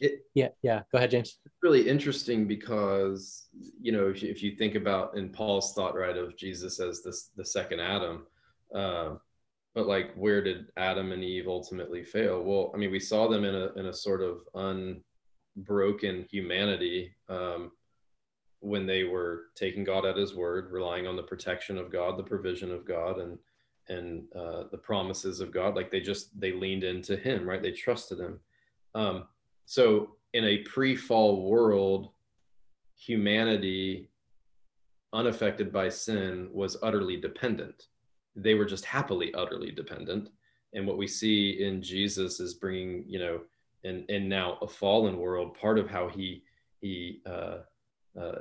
It, 0.02 0.26
yeah, 0.34 0.50
yeah. 0.64 0.82
Go 0.92 0.98
ahead, 0.98 1.12
James. 1.12 1.38
It's 1.46 1.56
really 1.62 1.88
interesting 1.88 2.48
because 2.48 3.48
you 3.80 3.92
know 3.92 4.10
if 4.10 4.24
you, 4.24 4.32
if 4.32 4.42
you 4.42 4.56
think 4.56 4.74
about 4.74 5.16
in 5.16 5.30
Paul's 5.30 5.74
thought 5.76 5.96
right 5.96 6.18
of 6.18 6.36
Jesus 6.36 6.80
as 6.80 7.04
this 7.04 7.30
the 7.38 7.46
second 7.46 7.80
Adam, 7.80 8.26
uh, 8.74 9.12
but 9.76 9.86
like 9.86 10.12
where 10.16 10.44
did 10.44 10.72
Adam 10.76 11.12
and 11.12 11.24
Eve 11.24 11.48
ultimately 11.48 12.04
fail? 12.04 12.44
Well, 12.44 12.72
I 12.74 12.78
mean, 12.78 12.92
we 12.92 13.00
saw 13.00 13.28
them 13.28 13.46
in 13.46 13.54
a 13.54 13.68
in 13.74 13.86
a 13.86 13.94
sort 13.94 14.22
of 14.24 14.42
unbroken 15.56 16.26
humanity 16.32 17.14
um, 17.30 17.72
when 18.60 18.88
they 18.88 19.04
were 19.04 19.44
taking 19.54 19.84
God 19.84 20.04
at 20.04 20.18
His 20.18 20.34
word, 20.34 20.72
relying 20.72 21.06
on 21.06 21.16
the 21.16 21.22
protection 21.24 21.78
of 21.78 21.92
God, 21.92 22.18
the 22.18 22.24
provision 22.24 22.72
of 22.72 22.88
God, 22.88 23.20
and 23.20 23.38
and 23.88 24.24
uh, 24.36 24.64
the 24.72 24.80
promises 24.80 25.42
of 25.42 25.52
God. 25.52 25.76
Like 25.76 25.92
they 25.92 26.02
just 26.02 26.40
they 26.40 26.54
leaned 26.54 26.84
into 26.84 27.16
Him, 27.18 27.48
right? 27.48 27.62
They 27.62 27.72
trusted 27.72 28.20
Him. 28.20 28.40
Um, 28.96 29.26
so 29.72 30.18
in 30.34 30.44
a 30.44 30.58
pre-fall 30.58 31.50
world, 31.50 32.10
humanity 32.98 34.10
unaffected 35.14 35.72
by 35.72 35.88
sin 35.88 36.50
was 36.52 36.76
utterly 36.84 37.16
dependent. 37.16 37.88
They 38.36 38.54
were 38.56 38.66
just 38.66 38.84
happily 38.84 39.34
utterly 39.34 39.72
dependent. 39.72 40.28
And 40.74 40.86
what 40.86 40.98
we 40.98 41.08
see 41.08 41.64
in 41.64 41.82
Jesus 41.82 42.42
is 42.42 42.54
bringing, 42.56 43.06
you 43.08 43.20
know, 43.20 43.40
and 43.86 44.04
and 44.10 44.28
now 44.28 44.58
a 44.62 44.68
fallen 44.68 45.18
world. 45.18 45.58
Part 45.58 45.80
of 45.80 45.90
how 45.90 46.10
he 46.10 46.44
he 46.82 47.22
uh, 47.26 47.60
uh, 48.20 48.40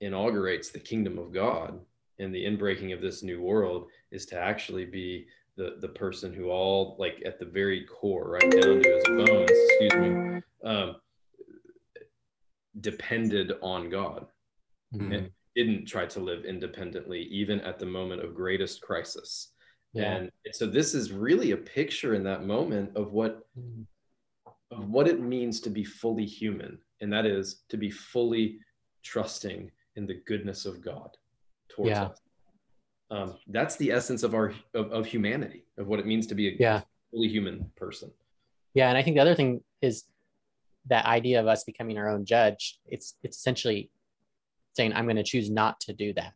inaugurates 0.00 0.68
the 0.70 0.78
kingdom 0.78 1.18
of 1.18 1.32
God 1.32 1.80
and 2.20 2.32
the 2.32 2.44
inbreaking 2.44 2.94
of 2.94 3.00
this 3.00 3.24
new 3.24 3.42
world 3.42 3.88
is 4.12 4.24
to 4.26 4.38
actually 4.38 4.84
be 4.84 5.26
the 5.58 5.76
the 5.80 5.88
person 5.88 6.32
who 6.32 6.48
all 6.48 6.96
like 6.98 7.20
at 7.26 7.38
the 7.38 7.44
very 7.44 7.84
core, 7.84 8.30
right 8.30 8.50
down 8.50 8.80
to 8.80 8.94
his 8.94 9.04
bones, 9.04 9.50
excuse 9.50 9.94
me, 9.94 10.40
um, 10.64 10.96
depended 12.80 13.52
on 13.60 13.90
God 13.90 14.26
mm-hmm. 14.94 15.12
and 15.12 15.30
didn't 15.56 15.86
try 15.86 16.06
to 16.06 16.20
live 16.20 16.44
independently, 16.44 17.22
even 17.24 17.60
at 17.62 17.78
the 17.78 17.86
moment 17.86 18.24
of 18.24 18.34
greatest 18.34 18.80
crisis. 18.80 19.52
Yeah. 19.92 20.14
And 20.14 20.30
so 20.52 20.64
this 20.64 20.94
is 20.94 21.12
really 21.12 21.50
a 21.50 21.56
picture 21.56 22.14
in 22.14 22.22
that 22.22 22.46
moment 22.46 22.96
of 22.96 23.12
what 23.12 23.40
mm-hmm. 23.58 23.82
of 24.70 24.88
what 24.88 25.08
it 25.08 25.20
means 25.20 25.60
to 25.62 25.70
be 25.70 25.84
fully 25.84 26.24
human, 26.24 26.78
and 27.00 27.12
that 27.12 27.26
is 27.26 27.64
to 27.68 27.76
be 27.76 27.90
fully 27.90 28.60
trusting 29.02 29.70
in 29.96 30.06
the 30.06 30.22
goodness 30.26 30.66
of 30.66 30.80
God 30.80 31.10
towards 31.68 31.90
yeah. 31.90 32.04
us 32.04 32.20
um, 33.10 33.34
that's 33.48 33.76
the 33.76 33.90
essence 33.90 34.22
of 34.22 34.34
our 34.34 34.52
of, 34.74 34.92
of, 34.92 35.06
humanity 35.06 35.64
of 35.78 35.86
what 35.86 35.98
it 35.98 36.06
means 36.06 36.26
to 36.26 36.34
be 36.34 36.48
a 36.48 36.56
yeah. 36.58 36.82
fully 37.10 37.28
human 37.28 37.70
person 37.76 38.10
yeah 38.74 38.88
and 38.88 38.98
i 38.98 39.02
think 39.02 39.16
the 39.16 39.22
other 39.22 39.34
thing 39.34 39.62
is 39.82 40.04
that 40.86 41.04
idea 41.06 41.40
of 41.40 41.46
us 41.46 41.64
becoming 41.64 41.98
our 41.98 42.08
own 42.08 42.24
judge 42.24 42.78
it's 42.86 43.16
it's 43.22 43.38
essentially 43.38 43.90
saying 44.76 44.92
i'm 44.92 45.04
going 45.04 45.16
to 45.16 45.22
choose 45.22 45.50
not 45.50 45.80
to 45.80 45.92
do 45.92 46.12
that 46.12 46.32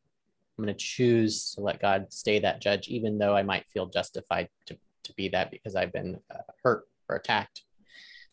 i'm 0.58 0.64
going 0.64 0.74
to 0.74 0.84
choose 0.84 1.54
to 1.54 1.60
let 1.60 1.80
god 1.80 2.06
stay 2.10 2.38
that 2.38 2.60
judge 2.60 2.88
even 2.88 3.18
though 3.18 3.36
i 3.36 3.42
might 3.42 3.68
feel 3.68 3.86
justified 3.86 4.48
to, 4.66 4.76
to 5.02 5.12
be 5.14 5.28
that 5.28 5.50
because 5.50 5.76
i've 5.76 5.92
been 5.92 6.18
uh, 6.30 6.38
hurt 6.62 6.84
or 7.08 7.16
attacked 7.16 7.62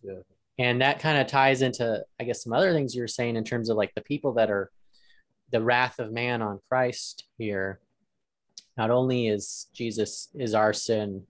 yeah. 0.04 0.14
and 0.58 0.82
that 0.82 1.00
kind 1.00 1.18
of 1.18 1.28
ties 1.28 1.62
into 1.62 2.04
i 2.20 2.24
guess 2.24 2.44
some 2.44 2.54
other 2.54 2.74
things 2.74 2.96
you're 2.96 3.08
saying 3.08 3.36
in 3.36 3.44
terms 3.44 3.70
of 3.70 3.78
like 3.78 3.94
the 3.96 4.02
people 4.02 4.34
that 4.34 4.50
are 4.50 4.72
the 5.52 5.62
wrath 5.62 6.00
of 6.00 6.12
man 6.12 6.42
on 6.42 6.60
christ 6.70 7.26
here 7.38 7.80
not 8.80 8.92
only 8.92 9.28
is 9.28 9.68
Jesus 9.74 10.30
is 10.34 10.54
our 10.54 10.72
sin 10.72 11.24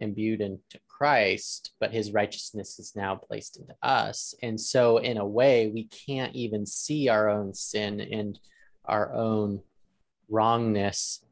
imputed 0.00 0.40
into 0.40 0.80
Christ, 0.88 1.70
but 1.78 1.92
his 1.92 2.10
righteousness 2.10 2.80
is 2.80 2.96
now 2.96 3.14
placed 3.14 3.56
into 3.56 3.76
us. 3.84 4.34
And 4.42 4.60
so 4.60 4.98
in 4.98 5.16
a 5.16 5.24
way, 5.24 5.68
we 5.68 5.84
can't 5.84 6.34
even 6.34 6.66
see 6.66 7.08
our 7.08 7.30
own 7.30 7.54
sin 7.54 8.00
and 8.00 8.36
our 8.84 9.14
own 9.14 9.60
wrongness 10.28 11.22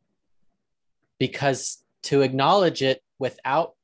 because 1.18 1.82
to 2.02 2.22
acknowledge 2.22 2.80
it 2.82 3.02
without 3.18 3.74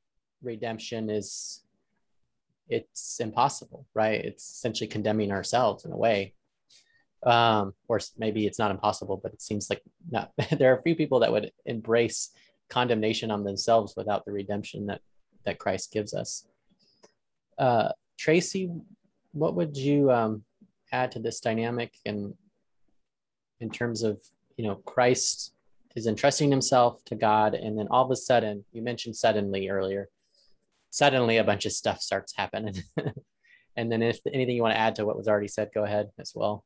redemption 0.43 1.11
is 1.11 1.65
it's 2.69 3.19
impossible, 3.19 3.87
right? 3.93 4.25
It's 4.25 4.49
essentially 4.49 4.87
condemning 4.87 5.33
ourselves 5.33 5.85
in 5.85 5.91
a 5.91 5.97
way 5.97 6.35
um, 7.25 7.75
or 7.89 8.01
maybe 8.19 8.47
it's 8.47 8.59
not 8.59 8.71
impossible, 8.71 9.21
but 9.23 9.33
it 9.33 9.43
seems 9.43 9.69
like 9.69 9.83
not. 10.11 10.33
there 10.59 10.73
are 10.73 10.79
a 10.79 10.83
few 10.83 10.95
people 10.95 11.21
that 11.21 11.33
would 11.33 11.53
embrace 11.67 12.31
condemnation 12.69 13.31
on 13.31 13.45
themselves 13.45 13.95
without 13.97 14.25
the 14.25 14.33
redemption 14.33 14.87
that 14.87 15.01
that 15.45 15.59
Christ 15.59 15.93
gives 15.93 16.15
us. 16.15 16.47
Uh, 17.59 17.91
Tracy, 18.19 18.71
what 19.33 19.55
would 19.55 19.77
you 19.77 20.11
um, 20.11 20.45
add 20.93 21.13
to 21.13 21.19
this 21.19 21.41
dynamic 21.41 21.95
and 22.05 22.35
in, 23.61 23.69
in 23.69 23.71
terms 23.71 24.03
of 24.03 24.21
you 24.57 24.65
know 24.67 24.77
Christ 24.77 25.53
is 25.97 26.07
entrusting 26.07 26.51
himself 26.51 27.05
to 27.07 27.15
God, 27.15 27.55
and 27.55 27.79
then 27.79 27.89
all 27.91 28.05
of 28.05 28.11
a 28.11 28.17
sudden, 28.17 28.65
you 28.73 28.81
mentioned 28.83 29.17
suddenly 29.17 29.69
earlier, 29.69 30.09
suddenly 30.91 31.37
a 31.37 31.45
bunch 31.45 31.67
of 31.67 31.73
stuff 31.73 32.01
starts 32.01 32.35
happening. 32.37 32.77
and 33.77 33.91
then 33.91 34.03
if 34.03 34.21
anything 34.33 34.55
you 34.57 34.63
want 34.63 34.75
to 34.75 34.81
add 34.81 34.95
to 34.97 35.05
what 35.05 35.17
was 35.17 35.29
already 35.29 35.49
said, 35.49 35.71
go 35.75 35.85
ahead 35.85 36.11
as 36.19 36.33
well. 36.35 36.65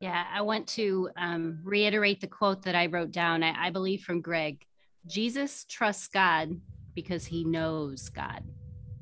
Yeah, 0.00 0.24
I 0.32 0.42
want 0.42 0.66
to 0.68 1.10
um, 1.16 1.60
reiterate 1.62 2.20
the 2.20 2.26
quote 2.26 2.62
that 2.62 2.74
I 2.74 2.86
wrote 2.86 3.10
down, 3.10 3.42
I, 3.42 3.66
I 3.66 3.70
believe 3.70 4.02
from 4.02 4.20
Greg 4.20 4.64
Jesus 5.06 5.64
trusts 5.64 6.08
God 6.08 6.60
because 6.94 7.26
he 7.26 7.44
knows 7.44 8.08
God. 8.08 8.42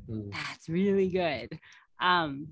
Mm. 0.09 0.33
That's 0.33 0.69
really 0.69 1.09
good. 1.09 1.59
Um, 2.01 2.49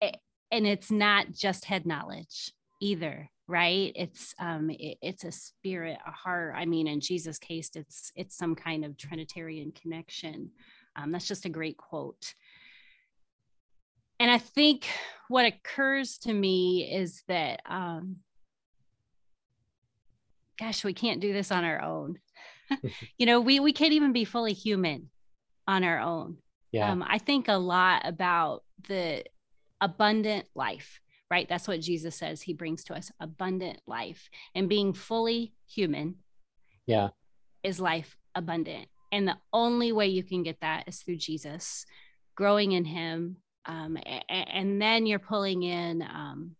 it, 0.00 0.16
and 0.50 0.66
it's 0.66 0.90
not 0.90 1.32
just 1.32 1.64
head 1.64 1.86
knowledge. 1.86 2.52
either 2.80 3.30
right 3.48 3.92
it's 3.94 4.34
um 4.40 4.70
it, 4.70 4.98
it's 5.00 5.24
a 5.24 5.30
spirit 5.30 5.98
a 6.06 6.10
heart 6.10 6.54
i 6.56 6.64
mean 6.64 6.86
in 6.88 7.00
jesus 7.00 7.38
case 7.38 7.70
it's 7.74 8.10
it's 8.16 8.36
some 8.36 8.54
kind 8.54 8.84
of 8.84 8.96
trinitarian 8.96 9.72
connection 9.72 10.50
um, 10.96 11.12
that's 11.12 11.28
just 11.28 11.44
a 11.44 11.48
great 11.50 11.76
quote 11.76 12.34
and 14.20 14.30
i 14.30 14.38
think 14.38 14.86
what 15.28 15.46
occurs 15.46 16.18
to 16.18 16.32
me 16.32 16.90
is 16.92 17.22
that 17.28 17.60
um 17.66 18.16
gosh 20.58 20.84
we 20.84 20.94
can't 20.94 21.20
do 21.20 21.32
this 21.32 21.50
on 21.50 21.64
our 21.64 21.82
own 21.82 22.18
you 23.18 23.26
know 23.26 23.40
we 23.40 23.60
we 23.60 23.72
can't 23.72 23.92
even 23.92 24.12
be 24.12 24.24
fully 24.24 24.52
human 24.52 25.10
on 25.68 25.84
our 25.84 25.98
own 25.98 26.36
yeah 26.72 26.90
um, 26.90 27.04
i 27.06 27.18
think 27.18 27.48
a 27.48 27.54
lot 27.54 28.02
about 28.04 28.62
the 28.88 29.24
abundant 29.80 30.46
life 30.54 31.00
right? 31.30 31.48
That's 31.48 31.68
what 31.68 31.80
Jesus 31.80 32.16
says 32.16 32.42
he 32.42 32.54
brings 32.54 32.84
to 32.84 32.94
us 32.94 33.10
abundant 33.20 33.80
life. 33.86 34.28
And 34.54 34.68
being 34.68 34.92
fully 34.92 35.54
human 35.68 36.16
yeah 36.86 37.08
is 37.62 37.80
life 37.80 38.16
abundant. 38.34 38.88
And 39.12 39.26
the 39.26 39.38
only 39.52 39.92
way 39.92 40.06
you 40.06 40.22
can 40.22 40.42
get 40.42 40.60
that 40.60 40.84
is 40.86 40.98
through 40.98 41.16
Jesus, 41.16 41.86
growing 42.36 42.72
in 42.72 42.84
him. 42.84 43.36
Um, 43.66 43.98
and 44.28 44.80
then 44.80 45.06
you're 45.06 45.18
pulling 45.18 45.62
in 45.62 46.02
um, 46.02 46.56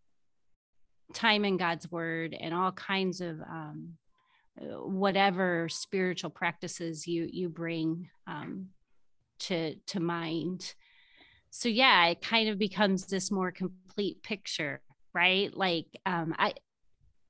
time 1.15 1.45
in 1.45 1.57
God's 1.57 1.91
word 1.91 2.37
and 2.39 2.53
all 2.53 2.73
kinds 2.73 3.21
of 3.21 3.41
um, 3.41 3.95
whatever 4.59 5.69
spiritual 5.69 6.31
practices 6.31 7.07
you 7.07 7.29
you 7.31 7.49
bring 7.49 8.09
um, 8.27 8.69
to 9.41 9.77
to 9.87 10.01
mind. 10.01 10.75
So 11.51 11.69
yeah 11.69 12.07
it 12.07 12.21
kind 12.21 12.49
of 12.49 12.59
becomes 12.59 13.07
this 13.07 13.31
more 13.31 13.51
complete 13.51 14.23
picture 14.23 14.81
right? 15.17 15.57
Like 15.57 15.87
um 16.05 16.35
i 16.39 16.53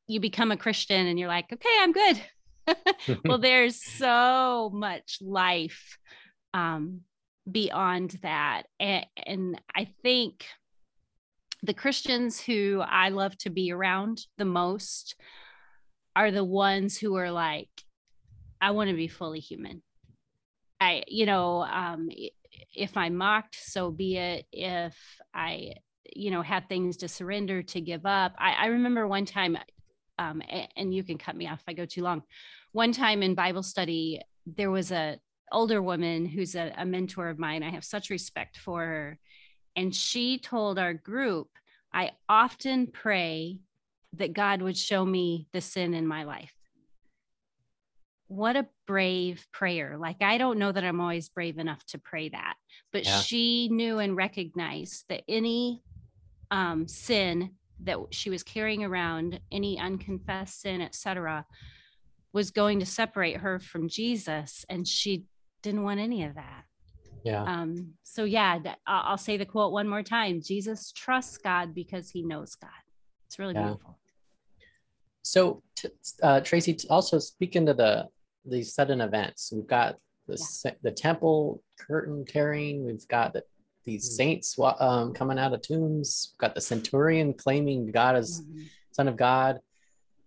you 0.09 0.21
become 0.21 0.53
a 0.53 0.57
christian 0.57 1.07
and 1.07 1.19
you're 1.19 1.29
like 1.29 1.53
okay 1.53 1.77
i'm 1.81 1.93
good. 1.93 2.21
Well 3.25 3.39
there's 3.49 3.81
so 3.81 4.71
much 4.75 5.19
life 5.21 5.99
um 6.53 7.03
beyond 7.51 8.19
that 8.23 8.65
and, 8.81 9.07
and 9.27 9.61
i 9.75 9.87
think 10.03 10.47
the 11.63 11.75
christians 11.75 12.41
who 12.41 12.83
i 12.87 13.09
love 13.09 13.37
to 13.39 13.51
be 13.51 13.73
around 13.73 14.27
the 14.39 14.45
most 14.45 15.17
are 16.15 16.31
the 16.31 16.45
ones 16.45 16.99
who 16.99 17.15
are 17.17 17.31
like 17.31 17.71
i 18.61 18.71
want 18.71 18.91
to 18.91 18.97
be 18.97 19.09
fully 19.09 19.41
human 19.41 19.83
i 20.81 21.03
you 21.07 21.27
know 21.27 21.63
um 21.63 22.09
if 22.75 22.97
I 22.97 23.09
mocked, 23.09 23.57
so 23.61 23.91
be 23.91 24.17
it. 24.17 24.47
If 24.53 24.97
I, 25.35 25.75
you 26.15 26.31
know, 26.31 26.43
had 26.43 26.69
things 26.69 26.99
to 26.99 27.09
surrender, 27.09 27.63
to 27.63 27.81
give 27.81 28.07
up. 28.07 28.35
I, 28.39 28.53
I 28.53 28.67
remember 28.67 29.07
one 29.07 29.25
time, 29.25 29.59
um, 30.19 30.43
and 30.77 30.95
you 30.95 31.03
can 31.03 31.19
cut 31.19 31.37
me 31.37 31.49
off 31.49 31.61
if 31.61 31.69
I 31.69 31.73
go 31.73 31.87
too 31.87 32.03
long. 32.03 32.23
One 32.73 32.93
time 32.93 33.23
in 33.23 33.35
Bible 33.35 33.63
study, 33.63 34.21
there 34.47 34.71
was 34.71 34.93
a 34.93 35.19
older 35.53 35.83
woman 35.83 36.27
who's 36.27 36.55
a, 36.55 36.73
a 36.77 36.85
mentor 36.85 37.29
of 37.29 37.39
mine. 37.39 37.63
I 37.63 37.71
have 37.71 37.85
such 37.85 38.11
respect 38.11 38.59
for 38.59 38.85
her. 38.85 39.19
And 39.75 39.95
she 39.95 40.39
told 40.39 40.79
our 40.79 40.95
group, 40.95 41.49
I 41.93 42.13
often 42.29 42.87
pray 42.89 43.59
that 44.15 44.33
God 44.33 44.63
would 44.63 44.77
show 44.77 45.05
me 45.05 45.47
the 45.53 45.61
sin 45.61 45.95
in 45.95 46.07
my 46.07 46.25
life 46.25 46.57
what 48.29 48.57
a 48.57 48.67
brave 48.87 49.47
prayer. 49.53 49.97
Like, 49.99 50.21
I 50.21 50.39
don't 50.39 50.59
know 50.59 50.73
that 50.73 50.85
I'm 50.85 51.01
always 51.01 51.29
brave 51.29 51.59
enough 51.59 51.85
to 51.87 51.99
pray 51.99 52.29
that, 52.31 52.55
but 52.93 53.05
yeah. 53.05 53.21
she 53.21 53.69
knew 53.71 53.99
and 53.99 54.17
recognized 54.17 55.05
that 55.09 55.23
any 55.29 55.83
um, 56.51 56.89
sin 56.89 57.53
that 57.85 57.99
she 58.11 58.31
was 58.31 58.43
carrying 58.43 58.83
around, 58.85 59.41
any 59.53 59.79
unconfessed 59.79 60.61
sin, 60.61 60.81
etc., 60.81 61.45
was 62.33 62.51
going 62.51 62.81
to 62.81 62.87
separate 62.87 63.39
her 63.39 63.59
from 63.59 63.89
Jesus. 63.89 64.65
And 64.69 64.87
she 64.87 65.25
didn't 65.63 65.83
want 65.83 66.01
any 66.01 66.25
of 66.25 66.35
that. 66.35 66.65
Yeah. 67.25 67.43
Um, 67.43 67.95
so, 68.05 68.25
yeah, 68.25 68.59
I'll 68.87 69.19
say 69.19 69.37
the 69.37 69.45
quote 69.45 69.73
one 69.73 69.89
more 69.89 70.03
time 70.03 70.41
Jesus 70.41 70.93
trusts 70.93 71.39
God 71.39 71.75
because 71.75 72.09
he 72.09 72.23
knows 72.23 72.55
God. 72.55 72.71
It's 73.27 73.39
really 73.39 73.55
yeah. 73.55 73.65
beautiful. 73.65 73.99
So, 75.23 75.63
uh, 76.23 76.41
Tracy, 76.41 76.79
also 76.89 77.19
speaking 77.19 77.67
to 77.67 77.75
the 77.75 78.09
these 78.45 78.75
sudden 78.75 79.01
events. 79.01 79.53
We've 79.53 79.67
got 79.67 79.97
the 80.29 80.41
yeah. 80.65 80.73
the 80.83 80.93
temple 80.93 81.63
curtain 81.79 82.25
tearing. 82.25 82.87
We've 82.87 83.07
got 83.09 83.33
the, 83.33 83.43
these 83.85 84.09
mm-hmm. 84.09 84.17
saints 84.17 84.57
um, 84.79 85.13
coming 85.13 85.39
out 85.39 85.53
of 85.53 85.63
tombs. 85.63 86.33
We've 86.33 86.39
got 86.39 86.55
the 86.55 86.61
centurion 86.61 87.35
claiming 87.35 87.91
God 87.91 88.15
as 88.17 88.43
mm-hmm. 88.43 88.63
Son 88.93 89.09
of 89.09 89.17
God, 89.17 89.59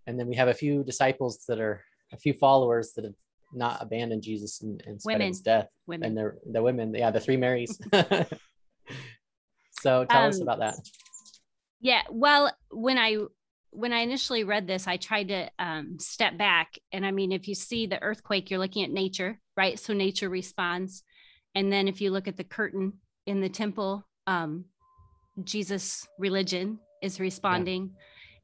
and 0.06 0.20
then 0.20 0.28
we 0.28 0.36
have 0.36 0.48
a 0.48 0.54
few 0.54 0.84
disciples 0.84 1.44
that 1.48 1.60
are 1.60 1.82
a 2.12 2.16
few 2.16 2.34
followers 2.34 2.92
that 2.92 3.04
have 3.04 3.14
not 3.52 3.82
abandon 3.82 4.22
Jesus 4.22 4.60
and, 4.62 4.80
spite 5.00 5.14
women. 5.14 5.28
his 5.28 5.40
death. 5.40 5.68
Women. 5.86 6.08
And 6.08 6.16
they're 6.16 6.36
the 6.50 6.62
women, 6.62 6.94
yeah, 6.94 7.10
the 7.10 7.20
three 7.20 7.36
Marys. 7.36 7.78
so 9.80 10.04
tell 10.04 10.22
um, 10.22 10.28
us 10.28 10.40
about 10.40 10.60
that. 10.60 10.74
Yeah, 11.80 12.02
well, 12.10 12.52
when 12.70 12.98
I 12.98 13.18
when 13.72 13.92
I 13.92 14.00
initially 14.00 14.44
read 14.44 14.66
this, 14.66 14.86
I 14.86 14.96
tried 14.96 15.28
to 15.28 15.48
um, 15.58 15.96
step 15.98 16.36
back. 16.36 16.76
And 16.92 17.06
I 17.06 17.12
mean, 17.12 17.32
if 17.32 17.46
you 17.46 17.54
see 17.54 17.86
the 17.86 18.02
earthquake, 18.02 18.50
you're 18.50 18.58
looking 18.58 18.84
at 18.84 18.90
nature, 18.90 19.38
right? 19.56 19.78
So 19.78 19.92
nature 19.92 20.28
responds. 20.28 21.04
And 21.54 21.72
then 21.72 21.88
if 21.88 22.00
you 22.00 22.10
look 22.10 22.28
at 22.28 22.36
the 22.36 22.44
curtain 22.44 22.94
in 23.26 23.40
the 23.40 23.48
temple, 23.48 24.06
um, 24.26 24.64
Jesus' 25.44 26.06
religion 26.18 26.80
is 27.02 27.20
responding. 27.20 27.92
Yeah. 27.92 28.02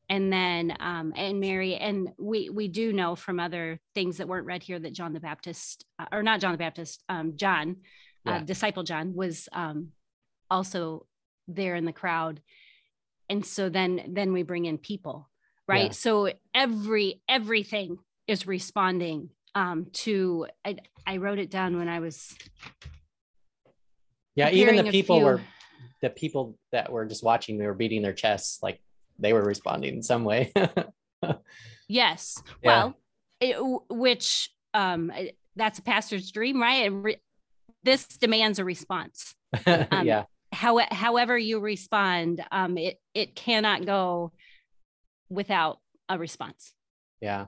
And 0.09 0.33
then, 0.33 0.77
um, 0.79 1.13
and 1.17 1.41
Mary, 1.41 1.75
and 1.75 2.11
we 2.17 2.49
we 2.49 2.69
do 2.69 2.93
know 2.93 3.17
from 3.17 3.41
other 3.41 3.81
things 3.95 4.19
that 4.19 4.29
weren't 4.29 4.47
read 4.47 4.63
here 4.63 4.79
that 4.79 4.93
John 4.93 5.13
the 5.13 5.21
Baptist, 5.21 5.85
uh, 5.99 6.07
or 6.13 6.23
not 6.23 6.41
John 6.41 6.53
the 6.53 6.59
Baptist, 6.59 7.03
um, 7.09 7.33
John, 7.37 7.77
uh, 8.27 8.31
yeah. 8.31 8.37
uh, 8.37 8.41
disciple 8.41 8.85
John, 8.85 9.15
was 9.15 9.49
um, 9.53 9.89
also 10.49 11.07
there 11.49 11.75
in 11.75 11.85
the 11.85 11.93
crowd 11.93 12.41
and 13.29 13.45
so 13.45 13.69
then 13.69 14.03
then 14.09 14.33
we 14.33 14.43
bring 14.43 14.65
in 14.65 14.79
people 14.79 15.29
right 15.69 15.87
yeah. 15.87 15.91
so 15.91 16.33
every 16.55 17.21
everything 17.29 17.99
is 18.27 18.47
responding 18.47 19.31
um 19.55 19.87
to 19.93 20.47
I, 20.65 20.77
I 21.07 21.19
wrote 21.19 21.39
it 21.39 21.51
down 21.51 21.79
when 21.79 21.89
i 21.89 22.01
was 22.01 22.35
yeah 24.35 24.51
even 24.51 24.77
the 24.77 24.91
people 24.91 25.19
few... 25.19 25.25
were 25.25 25.41
the 26.03 26.11
people 26.11 26.59
that 26.73 26.91
were 26.91 27.07
just 27.07 27.25
watching 27.25 27.59
they 27.59 27.67
were 27.67 27.75
beating 27.75 28.03
their 28.03 28.13
chests 28.13 28.63
like 28.63 28.81
they 29.19 29.33
were 29.33 29.43
responding 29.43 29.95
in 29.95 30.03
some 30.03 30.25
way 30.25 30.53
yes 31.89 32.43
yeah. 32.63 32.85
well 32.85 32.95
it, 33.41 33.57
which 33.89 34.51
um 34.75 35.13
that's 35.57 35.79
a 35.79 35.83
pastor's 35.83 36.31
dream 36.31 36.61
right 36.61 36.93
re- 36.93 37.21
this 37.83 38.07
demands 38.07 38.59
a 38.59 38.65
response 38.65 39.35
um, 39.67 40.07
yeah 40.07 40.25
how, 40.57 40.79
however 40.91 41.37
you 41.37 41.61
respond, 41.61 42.45
um, 42.51 42.79
it 42.79 42.99
it 43.15 43.35
cannot 43.35 43.85
go 43.85 44.33
without 45.29 45.81
a 46.09 46.19
response. 46.19 46.73
Yeah, 47.21 47.47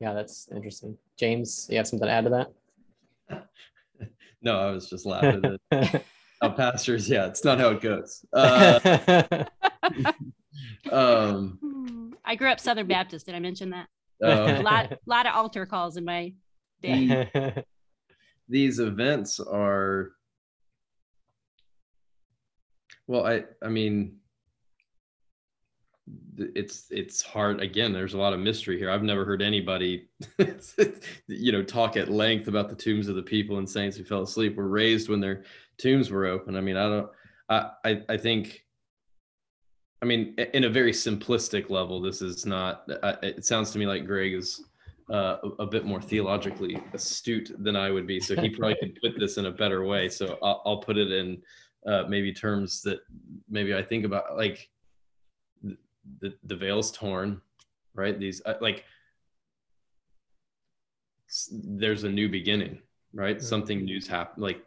yeah, 0.00 0.14
that's 0.14 0.48
interesting. 0.52 0.96
James, 1.16 1.68
you 1.70 1.76
have 1.76 1.86
something 1.86 2.08
to 2.08 2.12
add 2.12 2.24
to 2.24 2.48
that? 3.28 3.48
no, 4.42 4.58
I 4.58 4.70
was 4.72 4.90
just 4.90 5.06
laughing 5.06 5.58
at 5.70 6.04
how 6.42 6.50
pastors. 6.50 7.08
Yeah, 7.08 7.26
it's 7.26 7.44
not 7.44 7.60
how 7.60 7.70
it 7.70 7.80
goes. 7.80 8.24
Uh, 8.32 9.44
um, 10.90 12.14
I 12.24 12.34
grew 12.34 12.50
up 12.50 12.60
Southern 12.60 12.86
Baptist. 12.86 13.26
Did 13.26 13.34
I 13.34 13.40
mention 13.40 13.70
that? 13.70 13.88
Uh, 14.22 14.58
a 14.58 14.62
lot, 14.62 14.92
lot 15.06 15.26
of 15.26 15.34
altar 15.34 15.66
calls 15.66 15.96
in 15.96 16.04
my 16.04 16.32
day. 16.82 17.64
These 18.48 18.80
events 18.80 19.38
are 19.40 20.12
well, 23.06 23.26
I 23.26 23.44
I 23.62 23.68
mean 23.68 24.20
it's 26.38 26.86
it's 26.90 27.22
hard 27.22 27.60
again 27.60 27.92
there's 27.92 28.14
a 28.14 28.18
lot 28.18 28.32
of 28.32 28.40
mystery 28.40 28.78
here 28.78 28.90
i've 28.90 29.02
never 29.02 29.24
heard 29.24 29.42
anybody 29.42 30.08
you 31.28 31.52
know 31.52 31.62
talk 31.62 31.96
at 31.96 32.10
length 32.10 32.48
about 32.48 32.68
the 32.68 32.74
tombs 32.74 33.08
of 33.08 33.16
the 33.16 33.22
people 33.22 33.58
and 33.58 33.68
saints 33.68 33.96
who 33.96 34.04
fell 34.04 34.22
asleep 34.22 34.56
were 34.56 34.68
raised 34.68 35.08
when 35.08 35.20
their 35.20 35.44
tombs 35.78 36.10
were 36.10 36.26
open 36.26 36.56
i 36.56 36.60
mean 36.60 36.76
i 36.76 36.88
don't 36.88 37.10
i 37.48 37.70
i, 37.84 38.02
I 38.08 38.16
think 38.16 38.64
i 40.02 40.04
mean 40.04 40.34
in 40.54 40.64
a 40.64 40.70
very 40.70 40.92
simplistic 40.92 41.70
level 41.70 42.00
this 42.00 42.22
is 42.22 42.46
not 42.46 42.84
it 43.22 43.44
sounds 43.44 43.70
to 43.70 43.78
me 43.78 43.86
like 43.86 44.06
greg 44.06 44.34
is 44.34 44.64
uh, 45.10 45.38
a, 45.42 45.62
a, 45.62 45.66
bit 45.66 45.84
more 45.84 46.00
theologically 46.00 46.80
astute 46.94 47.50
than 47.64 47.74
i 47.74 47.90
would 47.90 48.06
be 48.06 48.20
so 48.20 48.36
he 48.40 48.48
probably 48.48 48.76
could 48.80 48.96
put 49.02 49.18
this 49.18 49.38
in 49.38 49.46
a 49.46 49.50
better 49.50 49.84
way 49.84 50.08
so 50.08 50.38
I'll, 50.40 50.62
I'll 50.64 50.78
put 50.78 50.96
it 50.96 51.10
in 51.10 51.42
uh, 51.86 52.04
maybe 52.08 52.32
terms 52.32 52.82
that 52.82 53.00
maybe 53.48 53.74
I 53.74 53.82
think 53.82 54.04
about 54.04 54.36
like 54.36 54.68
the 56.20 56.34
the 56.44 56.56
veil's 56.56 56.90
torn, 56.90 57.40
right? 57.94 58.18
These 58.18 58.42
uh, 58.44 58.54
like 58.60 58.84
there's 61.50 62.04
a 62.04 62.08
new 62.08 62.28
beginning, 62.28 62.80
right? 63.12 63.36
Mm-hmm. 63.36 63.46
Something 63.46 63.84
new's 63.84 64.06
happened. 64.06 64.42
Like 64.42 64.62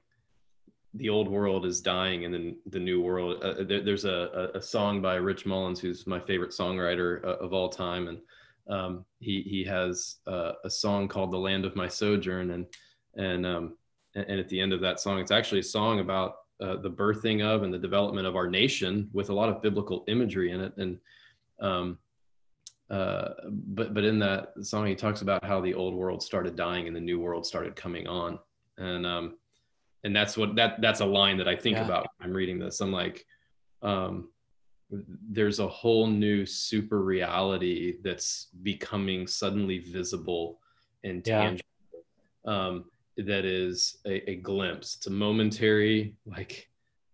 the 0.95 1.09
old 1.09 1.27
world 1.27 1.65
is 1.65 1.81
dying 1.81 2.25
and 2.25 2.33
then 2.33 2.55
the 2.67 2.79
new 2.79 3.01
world. 3.01 3.41
Uh, 3.43 3.63
there, 3.63 3.81
there's 3.81 4.05
a, 4.05 4.51
a, 4.53 4.61
song 4.61 5.01
by 5.01 5.15
Rich 5.15 5.45
Mullins, 5.45 5.79
who's 5.79 6.05
my 6.05 6.19
favorite 6.19 6.51
songwriter 6.51 7.23
uh, 7.23 7.37
of 7.37 7.53
all 7.53 7.69
time, 7.69 8.07
and 8.07 8.19
um, 8.69 9.05
he 9.19 9.41
he 9.41 9.63
has 9.63 10.17
uh, 10.27 10.53
a 10.63 10.69
song 10.69 11.07
called 11.07 11.31
"The 11.31 11.37
Land 11.37 11.65
of 11.65 11.75
My 11.75 11.87
Sojourn," 11.87 12.51
and 12.51 12.65
and 13.15 13.45
um, 13.45 13.77
and 14.15 14.39
at 14.39 14.49
the 14.49 14.59
end 14.59 14.71
of 14.71 14.81
that 14.81 14.99
song, 14.99 15.19
it's 15.19 15.31
actually 15.31 15.61
a 15.61 15.63
song 15.63 15.99
about 15.99 16.35
uh, 16.61 16.77
the 16.77 16.91
birthing 16.91 17.43
of 17.43 17.63
and 17.63 17.73
the 17.73 17.79
development 17.79 18.27
of 18.27 18.35
our 18.35 18.47
nation 18.47 19.09
with 19.13 19.29
a 19.29 19.33
lot 19.33 19.49
of 19.49 19.61
biblical 19.63 20.03
imagery 20.07 20.51
in 20.51 20.61
it, 20.61 20.73
and 20.77 20.99
um, 21.59 21.97
uh, 22.91 23.29
but 23.49 23.95
but 23.95 24.03
in 24.03 24.19
that 24.19 24.53
song, 24.61 24.85
he 24.85 24.95
talks 24.95 25.23
about 25.23 25.43
how 25.43 25.59
the 25.59 25.73
old 25.73 25.95
world 25.95 26.21
started 26.21 26.55
dying 26.55 26.85
and 26.85 26.95
the 26.95 27.01
new 27.01 27.19
world 27.19 27.47
started 27.47 27.75
coming 27.75 28.05
on, 28.05 28.37
and 28.77 29.07
um, 29.07 29.33
and 30.03 30.15
that's 30.15 30.37
what 30.37 30.55
that 30.55 30.81
that's 30.81 30.99
a 30.99 31.05
line 31.05 31.37
that 31.37 31.47
I 31.47 31.55
think 31.55 31.77
yeah. 31.77 31.85
about 31.85 32.07
when 32.17 32.29
I'm 32.29 32.35
reading 32.35 32.59
this. 32.59 32.81
I'm 32.81 32.91
like, 32.91 33.25
um, 33.81 34.29
there's 35.29 35.59
a 35.59 35.67
whole 35.67 36.07
new 36.07 36.45
super 36.45 37.01
reality 37.01 37.97
that's 38.03 38.47
becoming 38.63 39.27
suddenly 39.27 39.79
visible 39.79 40.59
and 41.03 41.23
tangible. 41.23 41.63
Yeah. 42.45 42.51
Um, 42.51 42.85
that 43.17 43.45
is 43.45 43.97
a, 44.05 44.29
a 44.29 44.35
glimpse. 44.37 44.95
It's 44.95 45.07
a 45.07 45.11
momentary, 45.11 46.15
like 46.25 46.69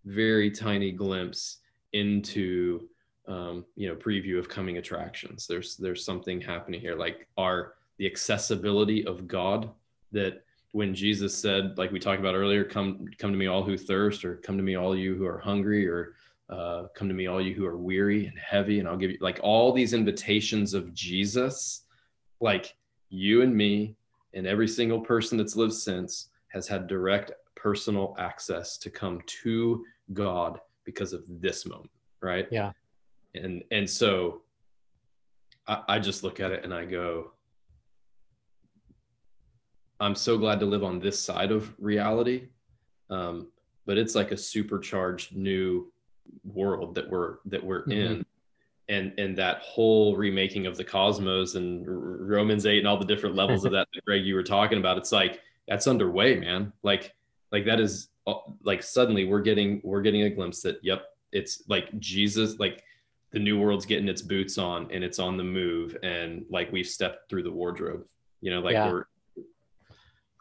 very 0.05 0.49
tiny 0.49 0.91
glimpse 0.91 1.57
into 1.93 2.87
um, 3.27 3.65
you 3.75 3.87
know 3.87 3.95
preview 3.95 4.39
of 4.39 4.49
coming 4.49 4.77
attractions. 4.77 5.45
There's 5.45 5.77
there's 5.77 6.03
something 6.03 6.41
happening 6.41 6.79
here, 6.81 6.95
like 6.95 7.27
our 7.37 7.73
the 7.97 8.07
accessibility 8.07 9.05
of 9.05 9.27
God 9.27 9.69
that 10.11 10.43
when 10.71 10.93
Jesus 10.93 11.35
said, 11.35 11.77
like 11.77 11.91
we 11.91 11.99
talked 11.99 12.19
about 12.19 12.35
earlier, 12.35 12.63
come 12.63 13.07
come 13.17 13.31
to 13.31 13.37
me 13.37 13.47
all 13.47 13.63
who 13.63 13.77
thirst, 13.77 14.23
or 14.23 14.37
come 14.37 14.57
to 14.57 14.63
me 14.63 14.75
all 14.75 14.95
you 14.95 15.15
who 15.15 15.25
are 15.25 15.39
hungry, 15.39 15.87
or 15.87 16.15
uh, 16.49 16.87
come 16.95 17.07
to 17.07 17.13
me 17.13 17.27
all 17.27 17.41
you 17.41 17.53
who 17.53 17.65
are 17.65 17.77
weary 17.77 18.27
and 18.27 18.37
heavy, 18.37 18.79
and 18.79 18.87
I'll 18.87 18.97
give 18.97 19.11
you 19.11 19.17
like 19.21 19.39
all 19.41 19.71
these 19.71 19.93
invitations 19.93 20.73
of 20.73 20.93
Jesus, 20.93 21.85
like 22.39 22.75
you 23.09 23.41
and 23.41 23.55
me 23.55 23.95
and 24.33 24.45
every 24.45 24.67
single 24.67 24.99
person 24.99 25.37
that's 25.37 25.55
lived 25.55 25.73
since 25.73 26.29
has 26.49 26.67
had 26.67 26.87
direct 26.87 27.31
personal 27.55 28.15
access 28.19 28.77
to 28.77 28.89
come 28.89 29.21
to 29.25 29.83
God 30.13 30.59
because 30.85 31.13
of 31.13 31.23
this 31.27 31.65
moment, 31.65 31.91
right? 32.21 32.47
Yeah. 32.51 32.71
And 33.35 33.63
and 33.71 33.89
so 33.89 34.41
I, 35.67 35.83
I 35.87 35.99
just 35.99 36.23
look 36.23 36.39
at 36.39 36.51
it 36.51 36.63
and 36.63 36.73
I 36.73 36.85
go, 36.85 37.31
I'm 39.99 40.15
so 40.15 40.37
glad 40.37 40.59
to 40.61 40.65
live 40.65 40.83
on 40.83 40.99
this 40.99 41.19
side 41.19 41.51
of 41.51 41.73
reality. 41.79 42.47
Um, 43.09 43.47
but 43.85 43.97
it's 43.97 44.15
like 44.15 44.31
a 44.31 44.37
supercharged 44.37 45.35
new 45.35 45.91
world 46.43 46.95
that 46.95 47.09
we're 47.09 47.37
that 47.45 47.63
we're 47.63 47.81
mm-hmm. 47.81 47.91
in 47.91 48.25
and 48.87 49.13
and 49.17 49.37
that 49.37 49.59
whole 49.59 50.15
remaking 50.15 50.67
of 50.67 50.77
the 50.77 50.83
cosmos 50.83 51.55
and 51.55 51.83
romans 51.87 52.67
8 52.67 52.77
and 52.77 52.87
all 52.87 52.97
the 52.97 53.05
different 53.05 53.35
levels 53.35 53.65
of 53.65 53.71
that, 53.71 53.87
that 53.93 54.05
greg 54.05 54.23
you 54.23 54.35
were 54.35 54.43
talking 54.43 54.77
about 54.77 54.97
it's 54.97 55.11
like 55.11 55.39
that's 55.67 55.87
underway 55.87 56.35
man 56.35 56.71
like 56.83 57.15
like 57.51 57.65
that 57.65 57.79
is 57.79 58.09
uh, 58.27 58.35
like 58.63 58.83
suddenly 58.83 59.25
we're 59.25 59.41
getting 59.41 59.81
we're 59.83 60.01
getting 60.01 60.23
a 60.23 60.29
glimpse 60.29 60.61
that 60.61 60.77
yep 60.83 61.05
it's 61.31 61.63
like 61.67 61.97
jesus 61.99 62.59
like 62.59 62.83
the 63.31 63.39
new 63.39 63.59
world's 63.59 63.85
getting 63.85 64.07
its 64.07 64.21
boots 64.21 64.57
on 64.57 64.87
and 64.91 65.03
it's 65.03 65.17
on 65.17 65.37
the 65.37 65.43
move 65.43 65.95
and 66.03 66.45
like 66.49 66.71
we've 66.71 66.87
stepped 66.87 67.29
through 67.29 67.43
the 67.43 67.51
wardrobe 67.51 68.03
you 68.41 68.51
know 68.51 68.59
like 68.59 68.73
yeah. 68.73 68.91
we're 68.91 69.05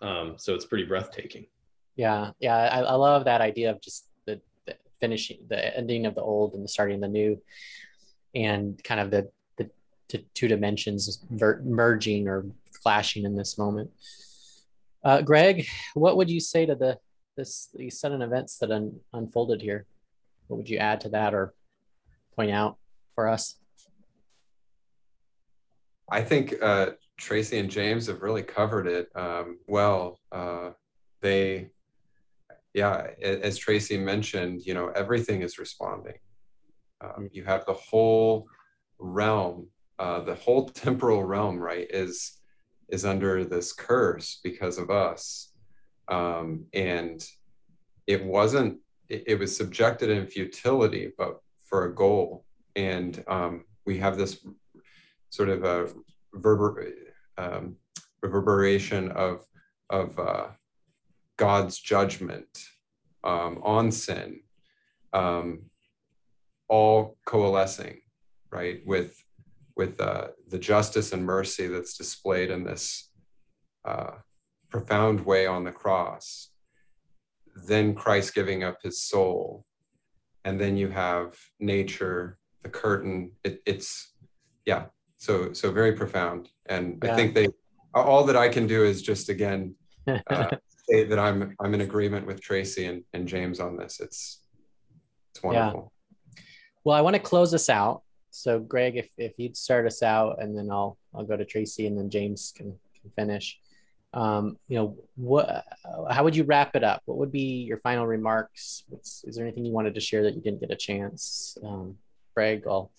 um, 0.01 0.35
so 0.37 0.55
it's 0.55 0.66
pretty 0.66 0.85
breathtaking. 0.85 1.47
Yeah, 1.97 2.31
yeah, 2.39 2.57
I, 2.57 2.81
I 2.81 2.95
love 2.95 3.25
that 3.25 3.41
idea 3.41 3.70
of 3.70 3.81
just 3.81 4.07
the, 4.27 4.41
the, 4.66 4.77
finishing, 5.01 5.39
the 5.49 5.77
ending 5.77 6.07
of 6.07 6.15
the 6.15 6.23
old 6.23 6.55
and 6.55 6.62
the 6.62 6.69
starting 6.69 6.97
of 6.97 7.01
the 7.01 7.09
new, 7.09 7.41
and 8.35 8.83
kind 8.85 9.01
of 9.01 9.11
the 9.11 9.31
the, 9.57 9.70
the 10.09 10.25
two 10.35 10.49
dimensions 10.49 11.25
ver- 11.31 11.62
merging 11.65 12.29
or 12.29 12.47
clashing 12.83 13.25
in 13.25 13.35
this 13.35 13.59
moment. 13.59 13.91
Uh, 15.05 15.23
Greg, 15.23 15.66
what 15.95 16.16
would 16.16 16.31
you 16.31 16.41
say 16.41 16.66
to 16.66 16.75
the 16.75 16.99
this 17.37 17.69
these 17.75 17.99
sudden 17.99 18.23
events 18.23 18.59
that 18.59 18.70
un, 18.70 19.01
unfolded 19.12 19.61
here? 19.61 19.87
What 20.47 20.59
would 20.59 20.70
you 20.70 20.79
add 20.79 21.01
to 21.03 21.09
that 21.11 21.35
or 21.35 21.55
point 22.35 22.51
out 22.51 22.77
for 23.15 23.29
us? 23.29 23.57
I 26.11 26.23
think 26.23 26.55
uh, 26.62 26.91
Tracy 27.19 27.59
and 27.59 27.69
James 27.69 28.07
have 28.07 28.23
really 28.23 28.43
covered 28.43 28.86
it 28.86 29.11
um, 29.15 29.59
well. 29.66 30.20
Uh, 30.31 30.70
they, 31.20 31.70
yeah, 32.73 33.09
as 33.20 33.59
Tracy 33.59 33.99
mentioned, 33.99 34.62
you 34.65 34.73
know, 34.73 34.89
everything 34.89 35.43
is 35.43 35.59
responding. 35.59 36.15
Um, 37.01 37.28
you 37.32 37.45
have 37.45 37.66
the 37.66 37.74
whole 37.74 38.47
realm, 38.99 39.69
uh, 39.99 40.20
the 40.20 40.36
whole 40.36 40.69
temporal 40.69 41.24
realm, 41.24 41.59
right, 41.59 41.86
is 41.90 42.35
is 42.89 43.05
under 43.05 43.45
this 43.45 43.74
curse 43.74 44.40
because 44.43 44.78
of 44.78 44.90
us, 44.90 45.53
um, 46.09 46.65
and 46.73 47.27
it 48.07 48.24
wasn't. 48.24 48.78
It, 49.09 49.24
it, 49.27 49.39
was 49.39 49.57
subjected 49.57 50.11
in 50.11 50.27
futility, 50.27 51.12
but 51.16 51.40
for 51.65 51.85
a 51.85 51.95
goal. 51.95 52.45
And 52.77 53.23
um, 53.27 53.65
we 53.86 53.99
have 53.99 54.19
this 54.19 54.45
sort 55.31 55.49
of 55.49 55.65
a 55.65 55.89
verber 56.35 56.73
um, 57.39 57.77
reverberation 58.23 59.10
of 59.12 59.44
of 59.90 60.19
uh, 60.19 60.48
God's 61.36 61.78
judgment 61.78 62.48
um, 63.24 63.60
on 63.62 63.90
sin, 63.90 64.40
um, 65.12 65.62
all 66.69 67.16
coalescing, 67.24 68.01
right, 68.51 68.81
with 68.85 69.16
with 69.77 70.01
uh, 70.01 70.28
the 70.48 70.59
justice 70.59 71.12
and 71.12 71.24
mercy 71.24 71.69
that's 71.69 71.97
displayed 71.97 72.51
in 72.51 72.65
this 72.65 73.10
uh, 73.85 74.10
profound 74.69 75.24
way 75.24 75.47
on 75.47 75.65
the 75.65 75.73
cross. 75.73 76.51
Then 77.66 77.94
Christ 77.94 78.35
giving 78.35 78.65
up 78.65 78.78
his 78.82 79.01
soul, 79.01 79.65
and 80.44 80.60
then 80.60 80.77
you 80.77 80.89
have 80.89 81.36
nature, 81.60 82.39
the 82.62 82.69
curtain. 82.69 83.32
It, 83.44 83.62
it's 83.65 84.12
yeah, 84.66 84.86
so 85.19 85.53
so 85.53 85.70
very 85.70 85.93
profound. 85.93 86.49
And 86.66 86.99
yeah. 87.05 87.12
i 87.12 87.16
think 87.16 87.35
they 87.35 87.49
all 87.95 88.24
that 88.24 88.36
i 88.36 88.49
can 88.49 88.66
do 88.66 88.85
is 88.85 89.03
just 89.03 89.28
again 89.28 89.74
uh, 90.31 90.51
say 90.89 91.05
that 91.05 91.19
i'm 91.19 91.55
i'm 91.61 91.74
in 91.74 91.81
agreement 91.81 92.27
with 92.27 92.40
tracy 92.40 92.86
and, 92.86 93.03
and 93.12 93.28
james 93.28 93.61
on 93.61 93.77
this. 93.77 94.01
It's 94.01 94.40
it's 95.32 95.43
wonderful. 95.43 95.93
Yeah. 96.36 96.43
well 96.85 96.97
i 96.97 97.01
want 97.03 97.15
to 97.15 97.20
close 97.20 97.51
this 97.53 97.69
out. 97.69 98.03
So 98.31 98.61
greg 98.61 98.97
if, 98.97 99.09
if 99.19 99.32
you'd 99.36 99.57
start 99.57 99.86
us 99.86 100.03
out 100.03 100.40
and 100.40 100.57
then 100.57 100.70
i'll 100.70 100.97
i'll 101.15 101.24
go 101.24 101.36
to 101.36 101.45
tracy 101.45 101.86
and 101.86 101.99
then 101.99 102.09
james 102.09 102.53
can, 102.57 102.74
can 103.01 103.11
finish. 103.16 103.59
Um, 104.15 104.57
you 104.69 104.78
know 104.78 104.97
what 105.16 105.66
how 106.11 106.24
would 106.24 106.36
you 106.36 106.45
wrap 106.45 106.77
it 106.77 106.85
up? 106.85 107.03
What 107.05 107.19
would 107.19 107.32
be 107.32 107.62
your 107.62 107.77
final 107.77 108.07
remarks? 108.07 108.85
What's, 108.89 109.23
is 109.24 109.36
there 109.36 109.45
anything 109.45 109.66
you 109.66 109.73
wanted 109.73 109.95
to 109.97 110.01
share 110.01 110.23
that 110.23 110.35
you 110.35 110.40
didn't 110.40 110.61
get 110.61 110.70
a 110.70 110.77
chance? 110.77 111.59
Um, 111.62 111.97
greg 112.35 112.62
i'll 112.69 112.93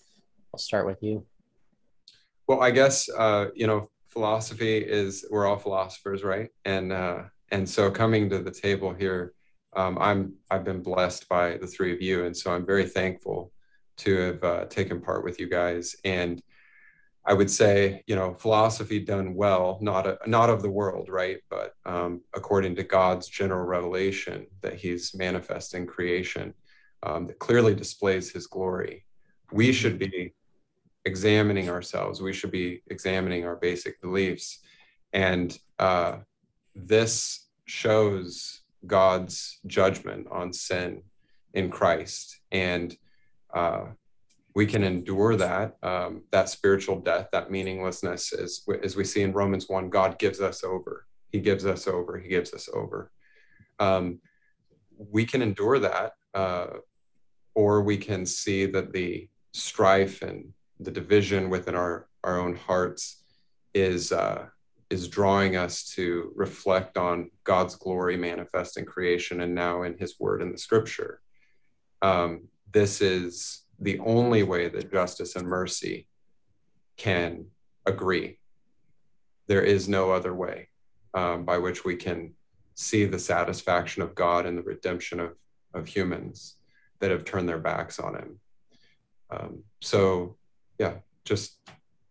i'll 0.52 0.58
start 0.58 0.84
with 0.84 1.02
you 1.02 1.24
well, 2.50 2.62
I 2.62 2.72
guess 2.72 3.08
uh, 3.08 3.46
you 3.54 3.68
know 3.68 3.90
philosophy 4.08 4.78
is 4.78 5.24
we're 5.30 5.46
all 5.46 5.56
philosophers, 5.56 6.24
right? 6.24 6.50
And 6.64 6.92
uh, 6.92 7.22
and 7.52 7.68
so 7.68 7.92
coming 7.92 8.28
to 8.28 8.40
the 8.40 8.50
table 8.50 8.92
here, 8.92 9.34
um, 9.76 9.96
I'm 10.00 10.34
I've 10.50 10.64
been 10.64 10.82
blessed 10.82 11.28
by 11.28 11.58
the 11.58 11.68
three 11.68 11.92
of 11.92 12.02
you, 12.02 12.24
and 12.24 12.36
so 12.36 12.52
I'm 12.52 12.66
very 12.66 12.86
thankful 12.88 13.52
to 13.98 14.16
have 14.16 14.42
uh, 14.42 14.64
taken 14.64 15.00
part 15.00 15.22
with 15.22 15.38
you 15.38 15.48
guys. 15.48 15.94
And 16.04 16.42
I 17.24 17.34
would 17.34 17.52
say, 17.52 18.02
you 18.08 18.16
know, 18.16 18.34
philosophy 18.34 18.98
done 18.98 19.36
well, 19.36 19.78
not 19.80 20.08
a, 20.08 20.18
not 20.26 20.50
of 20.50 20.60
the 20.60 20.70
world, 20.70 21.08
right? 21.08 21.38
But 21.50 21.74
um, 21.86 22.22
according 22.34 22.74
to 22.76 22.82
God's 22.82 23.28
general 23.28 23.64
revelation 23.64 24.48
that 24.62 24.74
He's 24.74 25.14
manifesting 25.14 25.86
creation, 25.86 26.54
um, 27.04 27.28
that 27.28 27.38
clearly 27.38 27.76
displays 27.76 28.32
His 28.32 28.48
glory. 28.48 29.04
We 29.52 29.70
should 29.70 30.00
be 30.00 30.34
examining 31.04 31.68
ourselves. 31.70 32.20
We 32.20 32.32
should 32.32 32.50
be 32.50 32.82
examining 32.88 33.46
our 33.46 33.56
basic 33.56 34.00
beliefs. 34.00 34.60
And 35.12 35.56
uh, 35.78 36.18
this 36.74 37.48
shows 37.64 38.60
God's 38.86 39.60
judgment 39.66 40.26
on 40.30 40.52
sin 40.52 41.02
in 41.54 41.70
Christ. 41.70 42.40
And 42.52 42.96
uh, 43.52 43.86
we 44.54 44.66
can 44.66 44.84
endure 44.84 45.36
that, 45.36 45.76
um, 45.82 46.22
that 46.32 46.48
spiritual 46.48 47.00
death, 47.00 47.28
that 47.32 47.50
meaninglessness, 47.50 48.32
as, 48.32 48.62
as 48.82 48.96
we 48.96 49.04
see 49.04 49.22
in 49.22 49.32
Romans 49.32 49.68
1, 49.68 49.90
God 49.90 50.18
gives 50.18 50.40
us 50.40 50.64
over. 50.64 51.06
He 51.30 51.40
gives 51.40 51.64
us 51.64 51.86
over. 51.86 52.18
He 52.18 52.28
gives 52.28 52.52
us 52.52 52.68
over. 52.72 53.10
Um, 53.78 54.20
we 54.96 55.24
can 55.24 55.40
endure 55.40 55.78
that, 55.78 56.12
uh, 56.34 56.66
or 57.54 57.82
we 57.82 57.96
can 57.96 58.26
see 58.26 58.66
that 58.66 58.92
the 58.92 59.28
strife 59.52 60.22
and 60.22 60.52
the 60.80 60.90
division 60.90 61.50
within 61.50 61.74
our 61.74 62.08
our 62.24 62.40
own 62.40 62.54
hearts 62.54 63.22
is 63.74 64.12
uh, 64.12 64.46
is 64.90 65.08
drawing 65.08 65.56
us 65.56 65.84
to 65.94 66.32
reflect 66.34 66.96
on 66.98 67.30
God's 67.44 67.76
glory 67.76 68.16
manifest 68.16 68.76
in 68.76 68.84
creation 68.84 69.40
and 69.40 69.54
now 69.54 69.82
in 69.82 69.96
his 69.98 70.18
word 70.18 70.42
in 70.42 70.50
the 70.50 70.58
scripture. 70.58 71.20
Um, 72.02 72.48
this 72.72 73.00
is 73.00 73.62
the 73.78 73.98
only 74.00 74.42
way 74.42 74.68
that 74.68 74.92
justice 74.92 75.36
and 75.36 75.46
mercy 75.46 76.08
can 76.96 77.46
agree. 77.86 78.38
There 79.46 79.62
is 79.62 79.88
no 79.88 80.10
other 80.10 80.34
way 80.34 80.68
um, 81.14 81.44
by 81.44 81.58
which 81.58 81.84
we 81.84 81.96
can 81.96 82.34
see 82.74 83.04
the 83.04 83.18
satisfaction 83.18 84.02
of 84.02 84.14
God 84.14 84.46
and 84.46 84.56
the 84.56 84.62
redemption 84.62 85.20
of, 85.20 85.36
of 85.74 85.86
humans 85.86 86.56
that 87.00 87.10
have 87.10 87.24
turned 87.24 87.48
their 87.48 87.58
backs 87.58 87.98
on 87.98 88.14
him. 88.14 88.40
Um, 89.30 89.62
so, 89.80 90.36
yeah, 90.80 90.94
just. 91.26 91.58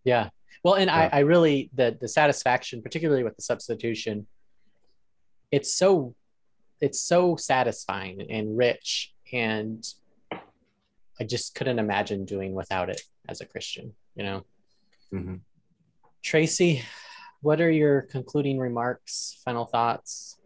Yeah. 0.04 0.30
Well, 0.64 0.76
and 0.76 0.90
yeah. 0.90 1.10
I, 1.12 1.18
I 1.18 1.20
really, 1.22 1.72
the, 1.74 1.98
the 2.00 2.08
satisfaction, 2.08 2.82
particularly 2.84 3.24
with 3.24 3.36
the 3.36 3.41
substitution, 3.41 4.28
it's 5.52 5.74
so, 5.74 6.14
it's 6.80 7.02
so 7.02 7.36
satisfying 7.36 8.22
and 8.30 8.56
rich. 8.56 9.14
And 9.34 9.84
I 11.20 11.24
just 11.26 11.56
couldn't 11.56 11.80
imagine 11.80 12.26
doing 12.26 12.54
without 12.54 12.90
it 12.90 13.02
as 13.28 13.41
a 13.41 13.46
Christian, 13.46 13.94
you 14.16 14.24
know? 14.24 14.46
Mm-hmm. 15.12 15.36
Tracy, 16.22 16.84
what 17.41 17.60
are 17.62 17.72
your 17.72 18.04
concluding 18.04 18.60
remarks, 18.60 19.41
final 19.44 19.66
thoughts? 19.66 20.38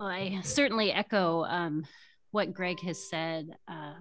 Well, 0.00 0.08
I 0.08 0.40
certainly 0.42 0.90
echo 0.90 1.44
um, 1.44 1.86
what 2.32 2.52
Greg 2.52 2.80
has 2.80 3.08
said. 3.08 3.50
Uh, 3.68 3.94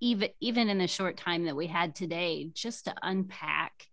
even 0.00 0.28
even 0.40 0.68
in 0.68 0.78
the 0.78 0.86
short 0.86 1.16
time 1.16 1.44
that 1.44 1.56
we 1.56 1.66
had 1.66 1.94
today, 1.94 2.50
just 2.54 2.84
to 2.86 2.94
unpack 3.02 3.86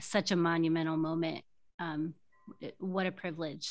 such 0.00 0.30
a 0.30 0.36
monumental 0.36 0.96
moment. 0.96 1.44
Um, 1.78 2.14
what 2.78 3.06
a 3.06 3.12
privilege. 3.12 3.70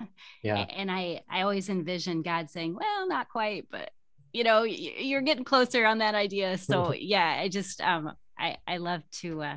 Yeah. 0.42 0.58
and 0.58 0.90
I 0.90 1.22
I 1.30 1.42
always 1.42 1.68
envision 1.68 2.22
God 2.22 2.50
saying, 2.50 2.74
"Well, 2.74 3.08
not 3.08 3.28
quite, 3.28 3.66
but 3.70 3.90
you 4.32 4.42
know, 4.44 4.62
you're 4.64 5.22
getting 5.22 5.44
closer 5.44 5.84
on 5.86 5.98
that 5.98 6.14
idea." 6.14 6.58
So 6.58 6.92
yeah, 6.92 7.38
I 7.40 7.48
just 7.48 7.80
um 7.80 8.12
I 8.38 8.56
I 8.66 8.78
love 8.78 9.02
to 9.20 9.42
uh 9.42 9.56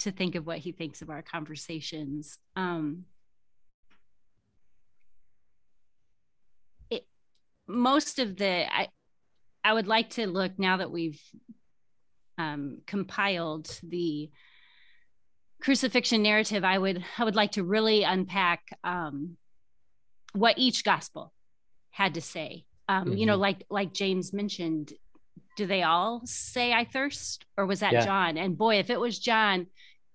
to 0.00 0.10
think 0.10 0.34
of 0.34 0.46
what 0.46 0.58
he 0.58 0.72
thinks 0.72 1.02
of 1.02 1.10
our 1.10 1.22
conversations. 1.22 2.38
Um 2.56 3.04
most 7.68 8.18
of 8.18 8.36
the 8.36 8.72
I 8.72 8.88
I 9.66 9.72
would 9.72 9.88
like 9.88 10.10
to 10.10 10.28
look 10.28 10.52
now 10.58 10.76
that 10.76 10.92
we've 10.92 11.20
um, 12.38 12.78
compiled 12.86 13.68
the 13.82 14.30
crucifixion 15.60 16.22
narrative. 16.22 16.62
I 16.62 16.78
would 16.78 17.04
I 17.18 17.24
would 17.24 17.34
like 17.34 17.52
to 17.52 17.64
really 17.64 18.04
unpack 18.04 18.60
um, 18.84 19.36
what 20.34 20.56
each 20.56 20.84
gospel 20.84 21.32
had 21.90 22.14
to 22.14 22.20
say. 22.20 22.64
Um, 22.88 23.06
mm-hmm. 23.06 23.16
You 23.16 23.26
know, 23.26 23.32
mm-hmm. 23.32 23.42
like 23.42 23.66
like 23.68 23.92
James 23.92 24.32
mentioned, 24.32 24.92
do 25.56 25.66
they 25.66 25.82
all 25.82 26.22
say 26.24 26.72
I 26.72 26.84
thirst, 26.84 27.44
or 27.56 27.66
was 27.66 27.80
that 27.80 27.92
yeah. 27.92 28.04
John? 28.04 28.36
And 28.36 28.56
boy, 28.56 28.76
if 28.76 28.88
it 28.88 29.00
was 29.00 29.18
John, 29.18 29.66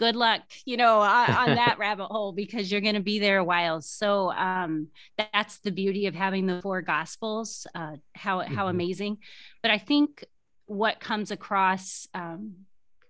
good 0.01 0.15
luck, 0.15 0.41
you 0.65 0.77
know, 0.77 0.99
on, 0.99 1.27
that 1.55 1.77
rabbit 1.77 2.07
hole 2.07 2.31
because 2.31 2.71
you're 2.71 2.81
going 2.81 2.95
to 2.95 3.01
be 3.01 3.19
there 3.19 3.37
a 3.37 3.43
while. 3.43 3.81
So 3.81 4.31
um, 4.31 4.87
that's 5.15 5.59
the 5.59 5.71
beauty 5.71 6.07
of 6.07 6.15
having 6.15 6.47
the 6.47 6.59
four 6.63 6.81
gospels. 6.81 7.67
Uh, 7.75 7.97
how 8.15 8.39
how 8.39 8.45
mm-hmm. 8.45 8.69
amazing! 8.69 9.17
But 9.61 9.69
I 9.69 9.77
think 9.77 10.25
what 10.65 10.99
comes 10.99 11.29
across 11.29 12.07
um, 12.15 12.53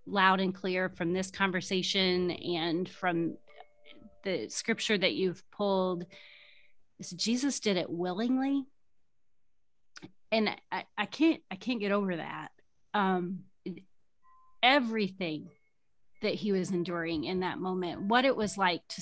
loud 0.05 0.41
and 0.41 0.53
clear 0.53 0.89
from 0.89 1.13
this 1.13 1.31
conversation 1.31 2.31
and 2.31 2.89
from 2.89 3.37
the 4.25 4.49
scripture 4.49 4.97
that 4.97 5.13
you've 5.13 5.49
pulled 5.49 6.05
is 6.99 7.11
Jesus 7.11 7.61
did 7.61 7.77
it 7.77 7.89
willingly, 7.89 8.65
and 10.29 10.49
I, 10.69 10.83
I 10.97 11.05
can't 11.05 11.41
I 11.49 11.55
can't 11.55 11.79
get 11.79 11.93
over 11.93 12.17
that. 12.17 12.49
Um, 12.93 13.45
everything 14.61 15.47
that 16.21 16.35
he 16.35 16.51
was 16.51 16.71
enduring 16.71 17.23
in 17.23 17.41
that 17.41 17.59
moment 17.59 18.01
what 18.01 18.25
it 18.25 18.35
was 18.35 18.57
like 18.57 18.81
to 18.87 19.01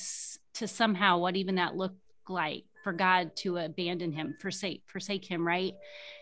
to 0.54 0.68
somehow 0.68 1.18
what 1.18 1.36
even 1.36 1.56
that 1.56 1.76
looked 1.76 2.00
like 2.28 2.64
for 2.84 2.94
god 2.94 3.36
to 3.36 3.58
abandon 3.58 4.12
him 4.12 4.36
forsake 4.42 4.84
forsake 4.88 5.26
him 5.26 5.46
right? 5.46 5.74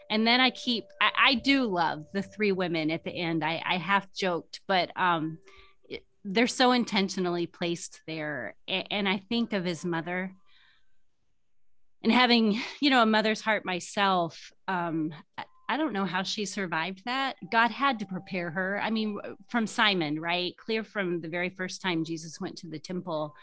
And 0.09 0.25
then 0.25 0.39
i 0.39 0.49
keep 0.49 0.85
i, 1.01 1.11
I 1.17 1.35
do 1.35 1.65
love 1.65 2.05
the 2.13 2.21
three 2.21 2.51
women 2.51 2.91
at 2.91 3.03
the 3.03 3.11
end. 3.11 3.43
I 3.43 3.61
i 3.65 3.77
half 3.77 4.11
joked 4.13 4.61
but 4.67 4.91
um 4.95 5.37
they're 6.29 6.47
so 6.47 6.73
intentionally 6.73 7.47
placed 7.47 8.01
there. 8.07 8.55
And 8.67 9.07
i 9.07 9.17
think 9.29 9.53
of 9.53 9.65
his 9.65 9.85
mother 9.85 10.33
and 12.03 12.11
having 12.11 12.59
you 12.79 12.89
know 12.89 13.01
a 13.01 13.05
mother's 13.05 13.41
heart 13.41 13.65
myself 13.65 14.51
um 14.67 15.13
I 15.69 15.75
don't 15.77 15.93
know 15.93 16.05
how 16.05 16.23
she 16.23 16.45
survived 16.45 17.03
that. 17.05 17.35
God 17.51 17.71
had 17.71 17.99
to 17.99 18.05
prepare 18.05 18.49
her. 18.51 18.79
I 18.81 18.89
mean, 18.89 19.19
from 19.49 19.67
Simon, 19.67 20.19
right? 20.19 20.55
Clear 20.57 20.83
from 20.83 21.19
the 21.19 21.27
very 21.27 21.49
first 21.49 21.81
time 21.81 22.05
Jesus 22.05 22.39
went 22.39 22.57
to 22.57 22.67
the 22.67 22.79
temple, 22.79 23.35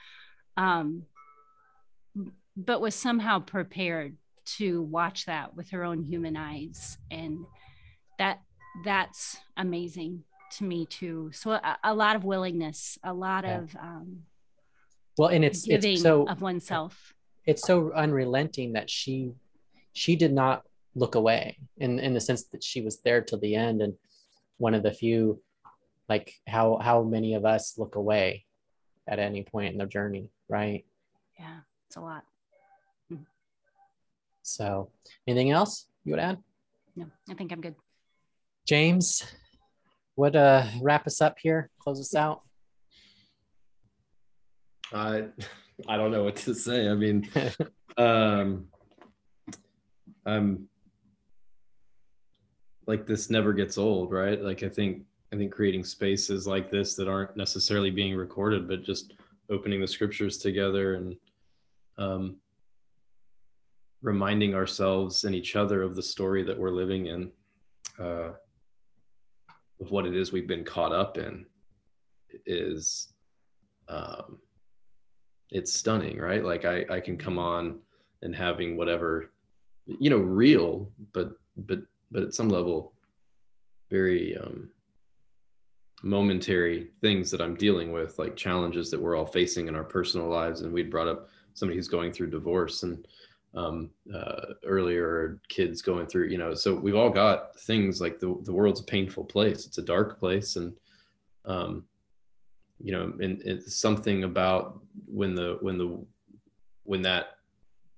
um, 0.56 1.02
but 2.56 2.80
was 2.80 2.94
somehow 2.94 3.40
prepared 3.40 4.16
to 4.46 4.82
watch 4.82 5.26
that 5.26 5.54
with 5.54 5.70
her 5.70 5.84
own 5.84 6.02
human 6.02 6.36
eyes, 6.36 6.96
and 7.10 7.44
that 8.18 8.40
that's 8.84 9.38
amazing 9.56 10.24
to 10.52 10.64
me 10.64 10.86
too. 10.86 11.30
So 11.32 11.52
a, 11.52 11.78
a 11.84 11.94
lot 11.94 12.16
of 12.16 12.24
willingness, 12.24 12.98
a 13.02 13.12
lot 13.12 13.44
yeah. 13.44 13.58
of 13.58 13.76
um, 13.76 14.22
well, 15.18 15.28
and 15.28 15.44
it's 15.44 15.66
giving 15.66 15.92
it's 15.92 16.02
so 16.02 16.26
of 16.26 16.40
oneself. 16.40 17.12
It's 17.44 17.66
so 17.66 17.92
unrelenting 17.92 18.72
that 18.72 18.88
she 18.88 19.32
she 19.92 20.16
did 20.16 20.32
not 20.32 20.62
look 20.94 21.14
away 21.14 21.58
in 21.78 21.98
in 21.98 22.14
the 22.14 22.20
sense 22.20 22.44
that 22.44 22.62
she 22.62 22.80
was 22.80 23.00
there 23.00 23.20
till 23.20 23.38
the 23.40 23.54
end 23.54 23.82
and 23.82 23.94
one 24.58 24.74
of 24.74 24.82
the 24.82 24.92
few 24.92 25.40
like 26.08 26.32
how 26.46 26.78
how 26.78 27.02
many 27.02 27.34
of 27.34 27.44
us 27.44 27.76
look 27.78 27.96
away 27.96 28.44
at 29.08 29.18
any 29.18 29.42
point 29.42 29.72
in 29.72 29.78
their 29.78 29.86
journey 29.86 30.30
right? 30.48 30.84
Yeah 31.38 31.58
it's 31.88 31.96
a 31.96 32.00
lot. 32.00 32.24
Hmm. 33.08 33.24
so 34.42 34.90
anything 35.26 35.50
else 35.50 35.86
you 36.04 36.12
would 36.12 36.20
add? 36.20 36.38
No 36.96 37.06
i 37.28 37.34
think 37.34 37.52
i'm 37.52 37.60
good. 37.60 37.74
James 38.66 39.24
what 40.14 40.36
uh 40.36 40.64
wrap 40.80 41.06
us 41.06 41.20
up 41.20 41.38
here 41.40 41.70
close 41.80 42.00
us 42.00 42.14
out? 42.14 42.42
I 44.92 45.24
i 45.88 45.96
don't 45.96 46.12
know 46.12 46.22
what 46.22 46.36
to 46.36 46.54
say. 46.54 46.88
I 46.88 46.94
mean 46.94 47.28
um 47.98 48.66
i'm 50.26 50.68
like 52.86 53.06
this 53.06 53.30
never 53.30 53.52
gets 53.52 53.78
old, 53.78 54.12
right? 54.12 54.40
Like 54.40 54.62
I 54.62 54.68
think 54.68 55.02
I 55.32 55.36
think 55.36 55.52
creating 55.52 55.84
spaces 55.84 56.46
like 56.46 56.70
this 56.70 56.94
that 56.94 57.08
aren't 57.08 57.36
necessarily 57.36 57.90
being 57.90 58.14
recorded, 58.14 58.68
but 58.68 58.84
just 58.84 59.14
opening 59.50 59.80
the 59.80 59.86
scriptures 59.86 60.38
together 60.38 60.94
and 60.94 61.16
um, 61.98 62.36
reminding 64.02 64.54
ourselves 64.54 65.24
and 65.24 65.34
each 65.34 65.56
other 65.56 65.82
of 65.82 65.96
the 65.96 66.02
story 66.02 66.42
that 66.44 66.58
we're 66.58 66.70
living 66.70 67.06
in, 67.06 67.30
uh, 67.98 68.30
of 69.80 69.90
what 69.90 70.06
it 70.06 70.14
is 70.14 70.30
we've 70.30 70.48
been 70.48 70.64
caught 70.64 70.92
up 70.92 71.18
in, 71.18 71.46
is 72.46 73.12
um, 73.88 74.38
it's 75.50 75.72
stunning, 75.72 76.18
right? 76.18 76.44
Like 76.44 76.64
I 76.64 76.84
I 76.90 77.00
can 77.00 77.16
come 77.16 77.38
on 77.38 77.80
and 78.22 78.34
having 78.34 78.76
whatever 78.76 79.30
you 79.86 80.10
know 80.10 80.18
real, 80.18 80.90
but 81.12 81.32
but 81.56 81.80
but 82.14 82.22
at 82.22 82.32
some 82.32 82.48
level, 82.48 82.94
very 83.90 84.36
um, 84.38 84.70
momentary 86.04 86.90
things 87.00 87.28
that 87.32 87.40
I'm 87.40 87.56
dealing 87.56 87.90
with, 87.90 88.18
like 88.20 88.36
challenges 88.36 88.88
that 88.90 89.00
we're 89.00 89.16
all 89.16 89.26
facing 89.26 89.66
in 89.66 89.74
our 89.74 89.82
personal 89.84 90.28
lives. 90.28 90.60
And 90.60 90.72
we'd 90.72 90.90
brought 90.90 91.08
up 91.08 91.28
somebody 91.54 91.76
who's 91.76 91.88
going 91.88 92.12
through 92.12 92.30
divorce 92.30 92.84
and 92.84 93.06
um, 93.54 93.90
uh, 94.14 94.54
earlier 94.64 95.40
kids 95.48 95.82
going 95.82 96.06
through, 96.06 96.28
you 96.28 96.38
know, 96.38 96.54
so 96.54 96.74
we've 96.74 96.94
all 96.94 97.10
got 97.10 97.58
things 97.60 98.00
like 98.00 98.20
the, 98.20 98.38
the 98.44 98.52
world's 98.52 98.80
a 98.80 98.84
painful 98.84 99.24
place. 99.24 99.66
It's 99.66 99.78
a 99.78 99.82
dark 99.82 100.18
place. 100.18 100.54
And, 100.56 100.72
um, 101.44 101.84
you 102.78 102.92
know, 102.92 103.12
and 103.20 103.42
it's 103.44 103.76
something 103.76 104.22
about 104.22 104.80
when 105.06 105.34
the, 105.34 105.58
when 105.60 105.78
the, 105.78 106.04
when 106.84 107.02
that 107.02 107.38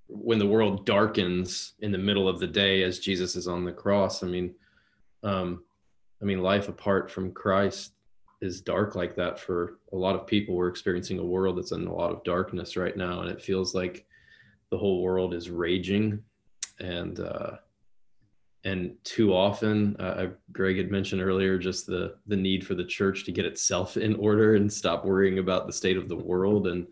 when 0.09 0.39
the 0.39 0.47
world 0.47 0.87
darkens 0.87 1.75
in 1.81 1.93
the 1.93 1.99
middle 1.99 2.29
of 2.29 2.39
the 2.39 2.47
day 2.47 2.83
as 2.83 2.99
Jesus 2.99 3.37
is 3.37 3.49
on 3.49 3.65
the 3.65 3.73
cross. 3.73 4.23
I 4.23 4.27
mean, 4.27 4.55
um, 5.23 5.65
I 6.23 6.25
mean, 6.25 6.43
life 6.43 6.69
apart 6.69 7.11
from 7.11 7.33
Christ 7.33 7.93
is 8.41 8.61
dark 8.61 8.95
like 8.95 9.17
that 9.17 9.39
for 9.39 9.79
a 9.93 9.97
lot 9.97 10.15
of 10.15 10.27
people. 10.27 10.55
We're 10.55 10.69
experiencing 10.69 11.19
a 11.19 11.25
world 11.25 11.59
that's 11.59 11.73
in 11.73 11.87
a 11.87 11.95
lot 11.95 12.13
of 12.13 12.25
darkness 12.25 12.77
right 12.77 12.97
now, 12.97 13.21
and 13.21 13.31
it 13.31 13.43
feels 13.43 13.75
like 13.75 14.07
the 14.71 14.79
whole 14.79 15.03
world 15.03 15.35
is 15.35 15.51
raging, 15.51 16.23
and 16.79 17.21
uh, 17.21 17.53
and 18.65 18.97
too 19.05 19.33
often, 19.33 19.97
uh, 19.97 20.31
Greg 20.53 20.77
had 20.77 20.91
mentioned 20.91 21.23
earlier, 21.23 21.59
just 21.59 21.87
the 21.87 22.17
the 22.27 22.37
need 22.37 22.67
for 22.67 22.75
the 22.75 22.85
church 22.85 23.25
to 23.25 23.33
get 23.33 23.47
itself 23.47 23.97
in 23.97 24.17
order 24.17 24.55
and 24.55 24.73
stop 24.73 25.05
worrying 25.05 25.39
about 25.39 25.67
the 25.67 25.73
state 25.73 25.97
of 25.97 26.09
the 26.09 26.17
world. 26.17 26.67
And 26.67 26.87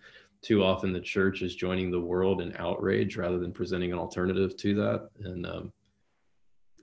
too 0.44 0.62
often, 0.62 0.92
the 0.92 1.00
church 1.00 1.42
is 1.42 1.56
joining 1.56 1.90
the 1.90 2.00
world 2.00 2.40
in 2.40 2.54
outrage 2.58 3.16
rather 3.16 3.38
than 3.38 3.52
presenting 3.52 3.92
an 3.92 3.98
alternative 3.98 4.56
to 4.58 4.74
that. 4.74 5.08
And 5.20 5.46
um, 5.46 5.72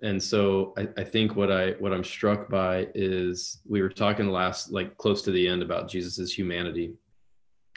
and 0.02 0.22
so 0.22 0.74
I, 0.78 0.88
I, 0.98 1.04
think 1.04 1.36
what 1.36 1.52
I 1.52 1.72
what 1.74 1.94
I'm 1.94 2.04
struck 2.04 2.50
by 2.50 2.88
is 2.96 3.62
we 3.68 3.82
were 3.82 3.90
talking 3.90 4.30
last 4.30 4.72
like 4.72 4.98
close 4.98 5.22
to 5.24 5.32
the 5.32 5.48
end 5.48 5.62
about 5.62 5.90
Jesus's 5.90 6.34
humanity 6.34 6.94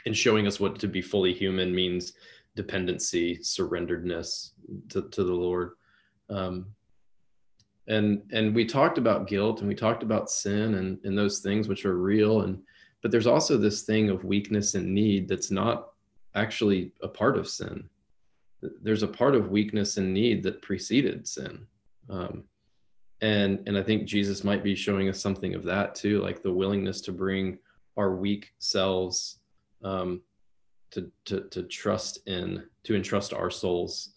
and 0.07 0.17
showing 0.17 0.47
us 0.47 0.59
what 0.59 0.79
to 0.79 0.87
be 0.87 1.01
fully 1.01 1.33
human 1.33 1.73
means 1.73 2.13
dependency, 2.55 3.37
surrenderedness 3.37 4.51
to, 4.89 5.03
to 5.09 5.23
the 5.23 5.33
Lord. 5.33 5.73
Um, 6.29 6.67
and 7.87 8.23
and 8.31 8.55
we 8.55 8.65
talked 8.65 8.97
about 8.97 9.27
guilt 9.27 9.59
and 9.59 9.67
we 9.67 9.75
talked 9.75 10.01
about 10.01 10.31
sin 10.31 10.75
and, 10.75 10.97
and 11.03 11.15
those 11.15 11.39
things 11.39 11.67
which 11.67 11.85
are 11.85 11.97
real 11.97 12.41
and 12.41 12.63
but 13.05 13.11
there's 13.11 13.27
also 13.27 13.55
this 13.55 13.83
thing 13.83 14.09
of 14.09 14.25
weakness 14.25 14.73
and 14.73 14.91
need 14.91 15.27
that's 15.27 15.51
not 15.51 15.91
actually 16.33 16.91
a 17.03 17.07
part 17.07 17.37
of 17.37 17.47
sin. 17.47 17.87
There's 18.81 19.03
a 19.03 19.07
part 19.07 19.35
of 19.35 19.51
weakness 19.51 19.97
and 19.97 20.11
need 20.11 20.41
that 20.41 20.63
preceded 20.63 21.27
sin. 21.27 21.67
Um, 22.09 22.45
and 23.21 23.61
and 23.67 23.77
i 23.77 23.83
think 23.83 24.05
jesus 24.05 24.43
might 24.43 24.61
be 24.61 24.75
showing 24.75 25.07
us 25.07 25.21
something 25.21 25.55
of 25.55 25.63
that 25.63 25.95
too 25.95 26.19
like 26.21 26.43
the 26.43 26.51
willingness 26.51 26.99
to 26.99 27.13
bring 27.13 27.57
our 27.95 28.13
weak 28.15 28.53
selves 28.59 29.37
um, 29.83 30.21
to, 30.91 31.09
to 31.25 31.41
to 31.49 31.63
trust 31.63 32.27
in 32.27 32.63
to 32.83 32.95
entrust 32.95 33.33
our 33.33 33.51
souls 33.51 34.15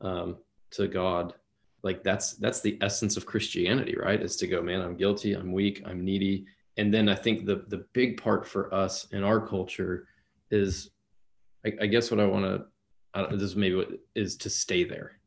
um, 0.00 0.38
to 0.70 0.88
god. 0.88 1.34
Like 1.82 2.02
that's 2.02 2.32
that's 2.34 2.60
the 2.60 2.78
essence 2.80 3.18
of 3.18 3.26
christianity 3.26 3.96
right? 3.96 4.20
Is 4.20 4.36
to 4.36 4.46
go 4.46 4.62
man 4.62 4.80
i'm 4.80 4.96
guilty 4.96 5.34
i'm 5.34 5.52
weak 5.52 5.82
i'm 5.84 6.02
needy 6.04 6.46
and 6.80 6.92
then 6.92 7.08
i 7.08 7.14
think 7.14 7.46
the 7.46 7.64
the 7.68 7.84
big 7.92 8.20
part 8.20 8.46
for 8.46 8.72
us 8.74 9.06
in 9.12 9.22
our 9.22 9.40
culture 9.46 10.08
is 10.50 10.90
i, 11.64 11.72
I 11.82 11.86
guess 11.86 12.10
what 12.10 12.20
i 12.20 12.26
want 12.26 12.44
to 12.44 12.66
this 13.36 13.42
is 13.42 13.56
maybe 13.56 13.76
what 13.76 13.90
is 14.14 14.36
to 14.36 14.50
stay 14.50 14.84
there 14.84 15.20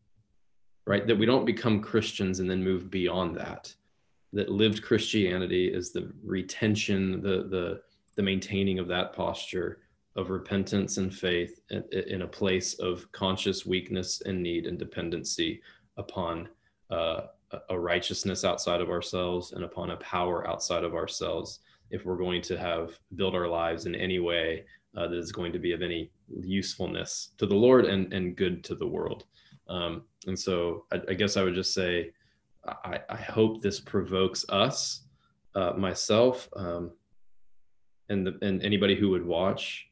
right? 0.85 1.07
That 1.07 1.17
we 1.17 1.25
don't 1.25 1.45
become 1.45 1.81
christians 1.81 2.39
and 2.39 2.49
then 2.49 2.63
move 2.63 2.89
beyond 2.89 3.35
that. 3.37 3.73
That 4.33 4.49
lived 4.49 4.81
christianity 4.81 5.67
is 5.67 5.91
the 5.91 6.11
retention 6.23 7.21
the 7.21 7.47
the 7.49 7.81
the 8.15 8.23
maintaining 8.23 8.79
of 8.79 8.87
that 8.87 9.13
posture 9.13 9.79
of 10.15 10.29
repentance 10.29 10.97
and 10.97 11.13
faith 11.13 11.61
in, 11.71 11.83
in 12.07 12.21
a 12.21 12.27
place 12.27 12.75
of 12.75 13.11
conscious 13.11 13.65
weakness 13.65 14.21
and 14.25 14.41
need 14.43 14.67
and 14.67 14.77
dependency 14.77 15.61
upon 15.97 16.47
uh, 16.91 17.21
a 17.69 17.79
righteousness 17.79 18.43
outside 18.43 18.81
of 18.81 18.89
ourselves 18.89 19.53
and 19.53 19.63
upon 19.63 19.91
a 19.91 19.97
power 19.97 20.47
outside 20.47 20.83
of 20.83 20.93
ourselves 20.93 21.59
if 21.91 22.05
we're 22.05 22.17
going 22.17 22.41
to 22.41 22.57
have 22.57 22.97
build 23.15 23.35
our 23.35 23.47
lives 23.47 23.85
in 23.85 23.95
any 23.95 24.19
way 24.19 24.63
uh, 24.97 25.07
that 25.07 25.17
is 25.17 25.31
going 25.31 25.51
to 25.51 25.59
be 25.59 25.71
of 25.71 25.81
any 25.81 26.11
usefulness 26.41 27.31
to 27.37 27.45
the 27.45 27.55
Lord 27.55 27.85
and, 27.85 28.11
and 28.13 28.35
good 28.35 28.63
to 28.65 28.75
the 28.75 28.87
world. 28.87 29.25
Um, 29.67 30.03
and 30.27 30.37
so 30.37 30.85
I, 30.91 31.01
I, 31.09 31.13
guess 31.13 31.37
I 31.37 31.43
would 31.43 31.55
just 31.55 31.73
say, 31.73 32.11
I, 32.65 32.99
I 33.09 33.15
hope 33.15 33.61
this 33.61 33.79
provokes 33.79 34.45
us, 34.49 35.03
uh, 35.55 35.73
myself, 35.73 36.49
um, 36.55 36.91
and, 38.09 38.27
the, 38.27 38.37
and 38.41 38.61
anybody 38.63 38.95
who 38.95 39.09
would 39.09 39.25
watch 39.25 39.87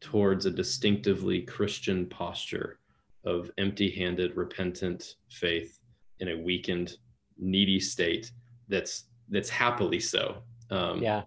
towards 0.00 0.46
a 0.46 0.50
distinctively 0.50 1.42
Christian 1.42 2.06
posture 2.06 2.78
of 3.24 3.50
empty 3.58 3.90
handed, 3.90 4.36
repentant 4.36 5.16
faith 5.28 5.77
in 6.20 6.28
a 6.28 6.36
weakened, 6.36 6.96
needy 7.38 7.80
state 7.80 8.30
that's 8.68 9.04
that's 9.28 9.48
happily 9.48 10.00
so. 10.00 10.38
Um, 10.70 11.02
yeah. 11.02 11.22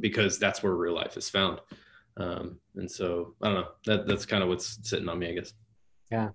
Because 0.00 0.38
that's 0.38 0.62
where 0.62 0.74
real 0.74 0.94
life 0.94 1.16
is 1.16 1.28
found. 1.28 1.60
Um, 2.16 2.58
and 2.76 2.90
so 2.90 3.34
I 3.42 3.46
don't 3.46 3.54
know. 3.54 3.68
That 3.86 4.06
that's 4.06 4.26
kind 4.26 4.42
of 4.42 4.48
what's 4.48 4.78
sitting 4.82 5.08
on 5.08 5.18
me, 5.18 5.28
I 5.28 5.34
guess. 5.34 5.52
Yeah. 6.10 6.30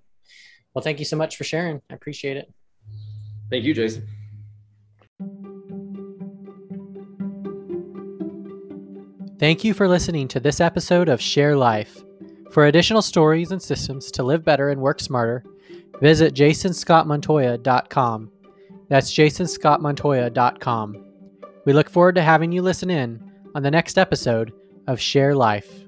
Well, 0.73 0.83
thank 0.83 0.99
you 0.99 1.05
so 1.05 1.17
much 1.17 1.35
for 1.35 1.43
sharing. 1.43 1.81
I 1.89 1.93
appreciate 1.93 2.37
it. 2.37 2.53
Thank 3.49 3.65
you, 3.65 3.73
Jason. 3.73 4.07
Thank 9.39 9.63
you 9.63 9.73
for 9.73 9.87
listening 9.87 10.27
to 10.29 10.39
this 10.39 10.59
episode 10.59 11.07
of 11.07 11.21
Share 11.21 11.55
Life. 11.55 11.97
For 12.51 12.65
additional 12.65 13.01
stories 13.01 13.51
and 13.51 13.61
systems 13.61 14.11
to 14.11 14.23
live 14.23 14.43
better 14.43 14.69
and 14.69 14.81
work 14.81 14.99
smarter, 14.99 15.43
visit 16.01 16.33
jasonscottmontoya.com. 16.33 18.31
That's 18.89 19.13
jasonscottmontoya.com. 19.13 21.05
We 21.65 21.73
look 21.73 21.89
forward 21.89 22.15
to 22.15 22.21
having 22.21 22.51
you 22.51 22.61
listen 22.61 22.89
in 22.89 23.31
on 23.53 23.63
the 23.63 23.71
next 23.71 23.97
episode 23.97 24.51
of 24.87 24.99
Share 24.99 25.35
Life. 25.35 25.85